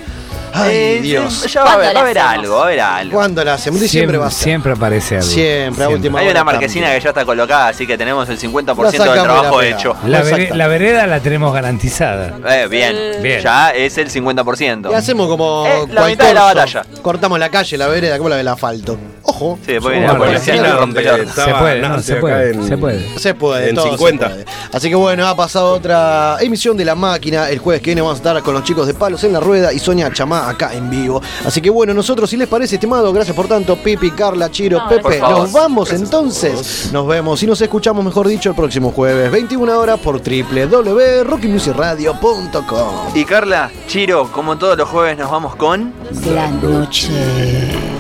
Ay, 0.64 0.76
Eh, 0.78 1.00
Dios. 1.02 1.52
Ya 1.52 1.64
va 1.64 1.72
a 1.72 1.74
haber, 1.74 2.18
algo, 2.20 2.56
va 2.56 2.62
a 2.62 2.66
haber 2.66 2.80
algo. 2.82 3.14
¿Cuándo 3.14 3.44
la 3.44 3.54
hacemos? 3.56 3.80
Siempre, 3.82 4.18
va 4.18 4.28
a 4.28 4.32
ser. 4.32 4.44
siempre 4.44 4.74
aparece 4.74 5.16
algo. 5.18 5.28
Siempre, 5.28 5.84
a 5.86 5.90
última 5.90 6.20
Hay 6.20 6.28
una 6.30 6.44
marquesina 6.44 6.94
que 6.94 7.00
ya 7.00 7.10
está 7.10 7.26
colocada, 7.26 7.70
así 7.70 7.86
que 7.88 7.98
tenemos 7.98 8.28
el 8.30 8.38
50% 8.40 8.82
La 8.82 8.92
del 8.92 9.00
la 9.16 9.24
trabajo 9.24 9.62
hecho. 9.62 9.96
La, 10.06 10.68
vereda 10.68 11.08
la 11.08 11.20
tenemos 11.20 11.54
garantizada. 11.54 12.34
Eh, 12.50 12.68
bien, 12.70 12.96
Bien. 13.22 13.42
ya 13.42 13.70
es 13.72 13.98
el 13.98 14.10
50%. 14.10 14.92
Y 14.92 14.94
hacemos 14.94 15.28
como. 15.28 15.66
Eh, 15.68 15.88
la 15.92 16.06
mitad 16.08 16.28
de 16.28 16.34
la 16.34 16.44
batalla. 16.44 16.84
Cortamos 17.02 17.40
la 17.40 17.50
calle, 17.50 17.78
la 17.78 17.88
vereda, 17.88 18.18
como 18.18 18.30
la 18.30 18.36
del 18.38 18.48
asfalto. 18.48 18.98
Ojo. 19.30 19.60
Sí, 19.66 19.74
después 19.74 19.92
viene 19.92 20.08
Bueno, 20.08 20.24
la 20.26 20.32
policía 20.32 20.56
y 20.56 20.60
bueno, 20.60 20.74
nos 20.74 20.82
rompe 20.82 21.04
la- 21.04 21.18
Se 21.18 21.24
puede, 21.54 21.82
no, 21.82 22.02
se 22.02 22.16
puede, 22.16 22.64
se 22.68 22.78
puede. 22.78 23.20
Se 23.20 23.34
puede, 23.36 23.70
En 23.70 23.76
todo 23.76 23.86
se 23.86 23.92
50. 23.92 24.30
puede. 24.30 24.46
Así 24.74 24.90
que 24.90 24.96
bueno, 24.96 25.28
ha 25.28 25.36
pasado 25.36 25.74
otra 25.74 26.38
emisión 26.40 26.78
de 26.78 26.86
La 26.86 26.96
Máquina. 26.96 27.50
El 27.50 27.60
jueves 27.60 27.82
que 27.82 27.88
viene 27.92 28.02
vamos 28.02 28.16
a 28.16 28.20
estar 28.20 28.42
con 28.42 28.54
los 28.54 28.64
chicos 28.64 28.88
de 28.88 28.94
Palos 28.94 29.22
en 29.26 29.34
la 29.34 29.42
Rueda 29.42 29.74
y 29.74 29.80
Sonia 29.80 30.10
Chamá 30.14 30.48
acá 30.50 30.74
en 30.74 30.90
vivo. 30.90 31.22
Así 31.46 31.60
que 31.62 31.70
bueno, 31.70 31.94
nosotros, 31.94 32.30
si 32.30 32.38
les 32.38 32.48
parece, 32.48 32.76
estimado, 32.76 33.12
gracias 33.12 33.36
por 33.36 33.50
tanto, 33.50 33.76
Pipi, 33.76 34.12
Carla, 34.12 34.50
Chiro, 34.50 34.78
No, 34.80 34.88
Pepe. 34.88 35.20
Nos 35.20 35.52
vamos 35.52 35.92
entonces. 35.92 36.90
Nos 36.94 37.06
vemos 37.06 37.44
y 37.44 37.48
nos 37.48 37.60
escuchamos, 37.62 38.06
mejor 38.06 38.30
dicho, 38.30 38.48
el 38.50 38.56
próximo 38.56 38.92
jueves, 38.92 39.30
21 39.30 39.78
horas 39.78 40.00
por 40.00 40.22
www.rockymusicradio.com. 40.22 43.16
Y 43.16 43.26
Carla, 43.26 43.70
Chiro, 43.88 44.32
como 44.32 44.58
todos 44.58 44.78
los 44.78 44.88
jueves 44.90 45.18
nos 45.18 45.30
vamos 45.30 45.56
con... 45.56 45.94
La 46.26 46.48
noche. 46.48 47.10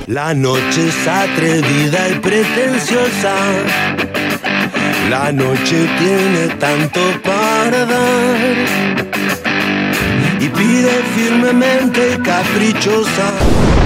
La 0.08 0.34
noche 0.34 0.88
es 0.88 1.08
atrevida 1.24 2.10
y 2.10 2.20
pretenciosa. 2.20 3.34
La 5.10 5.32
noche 5.32 5.88
tiene 6.00 6.48
tanto 6.60 7.00
para 7.24 7.86
dar. 7.86 8.56
Y 10.40 10.50
pide 10.50 10.92
firmemente 11.16 12.18
caprichosa. 12.24 13.77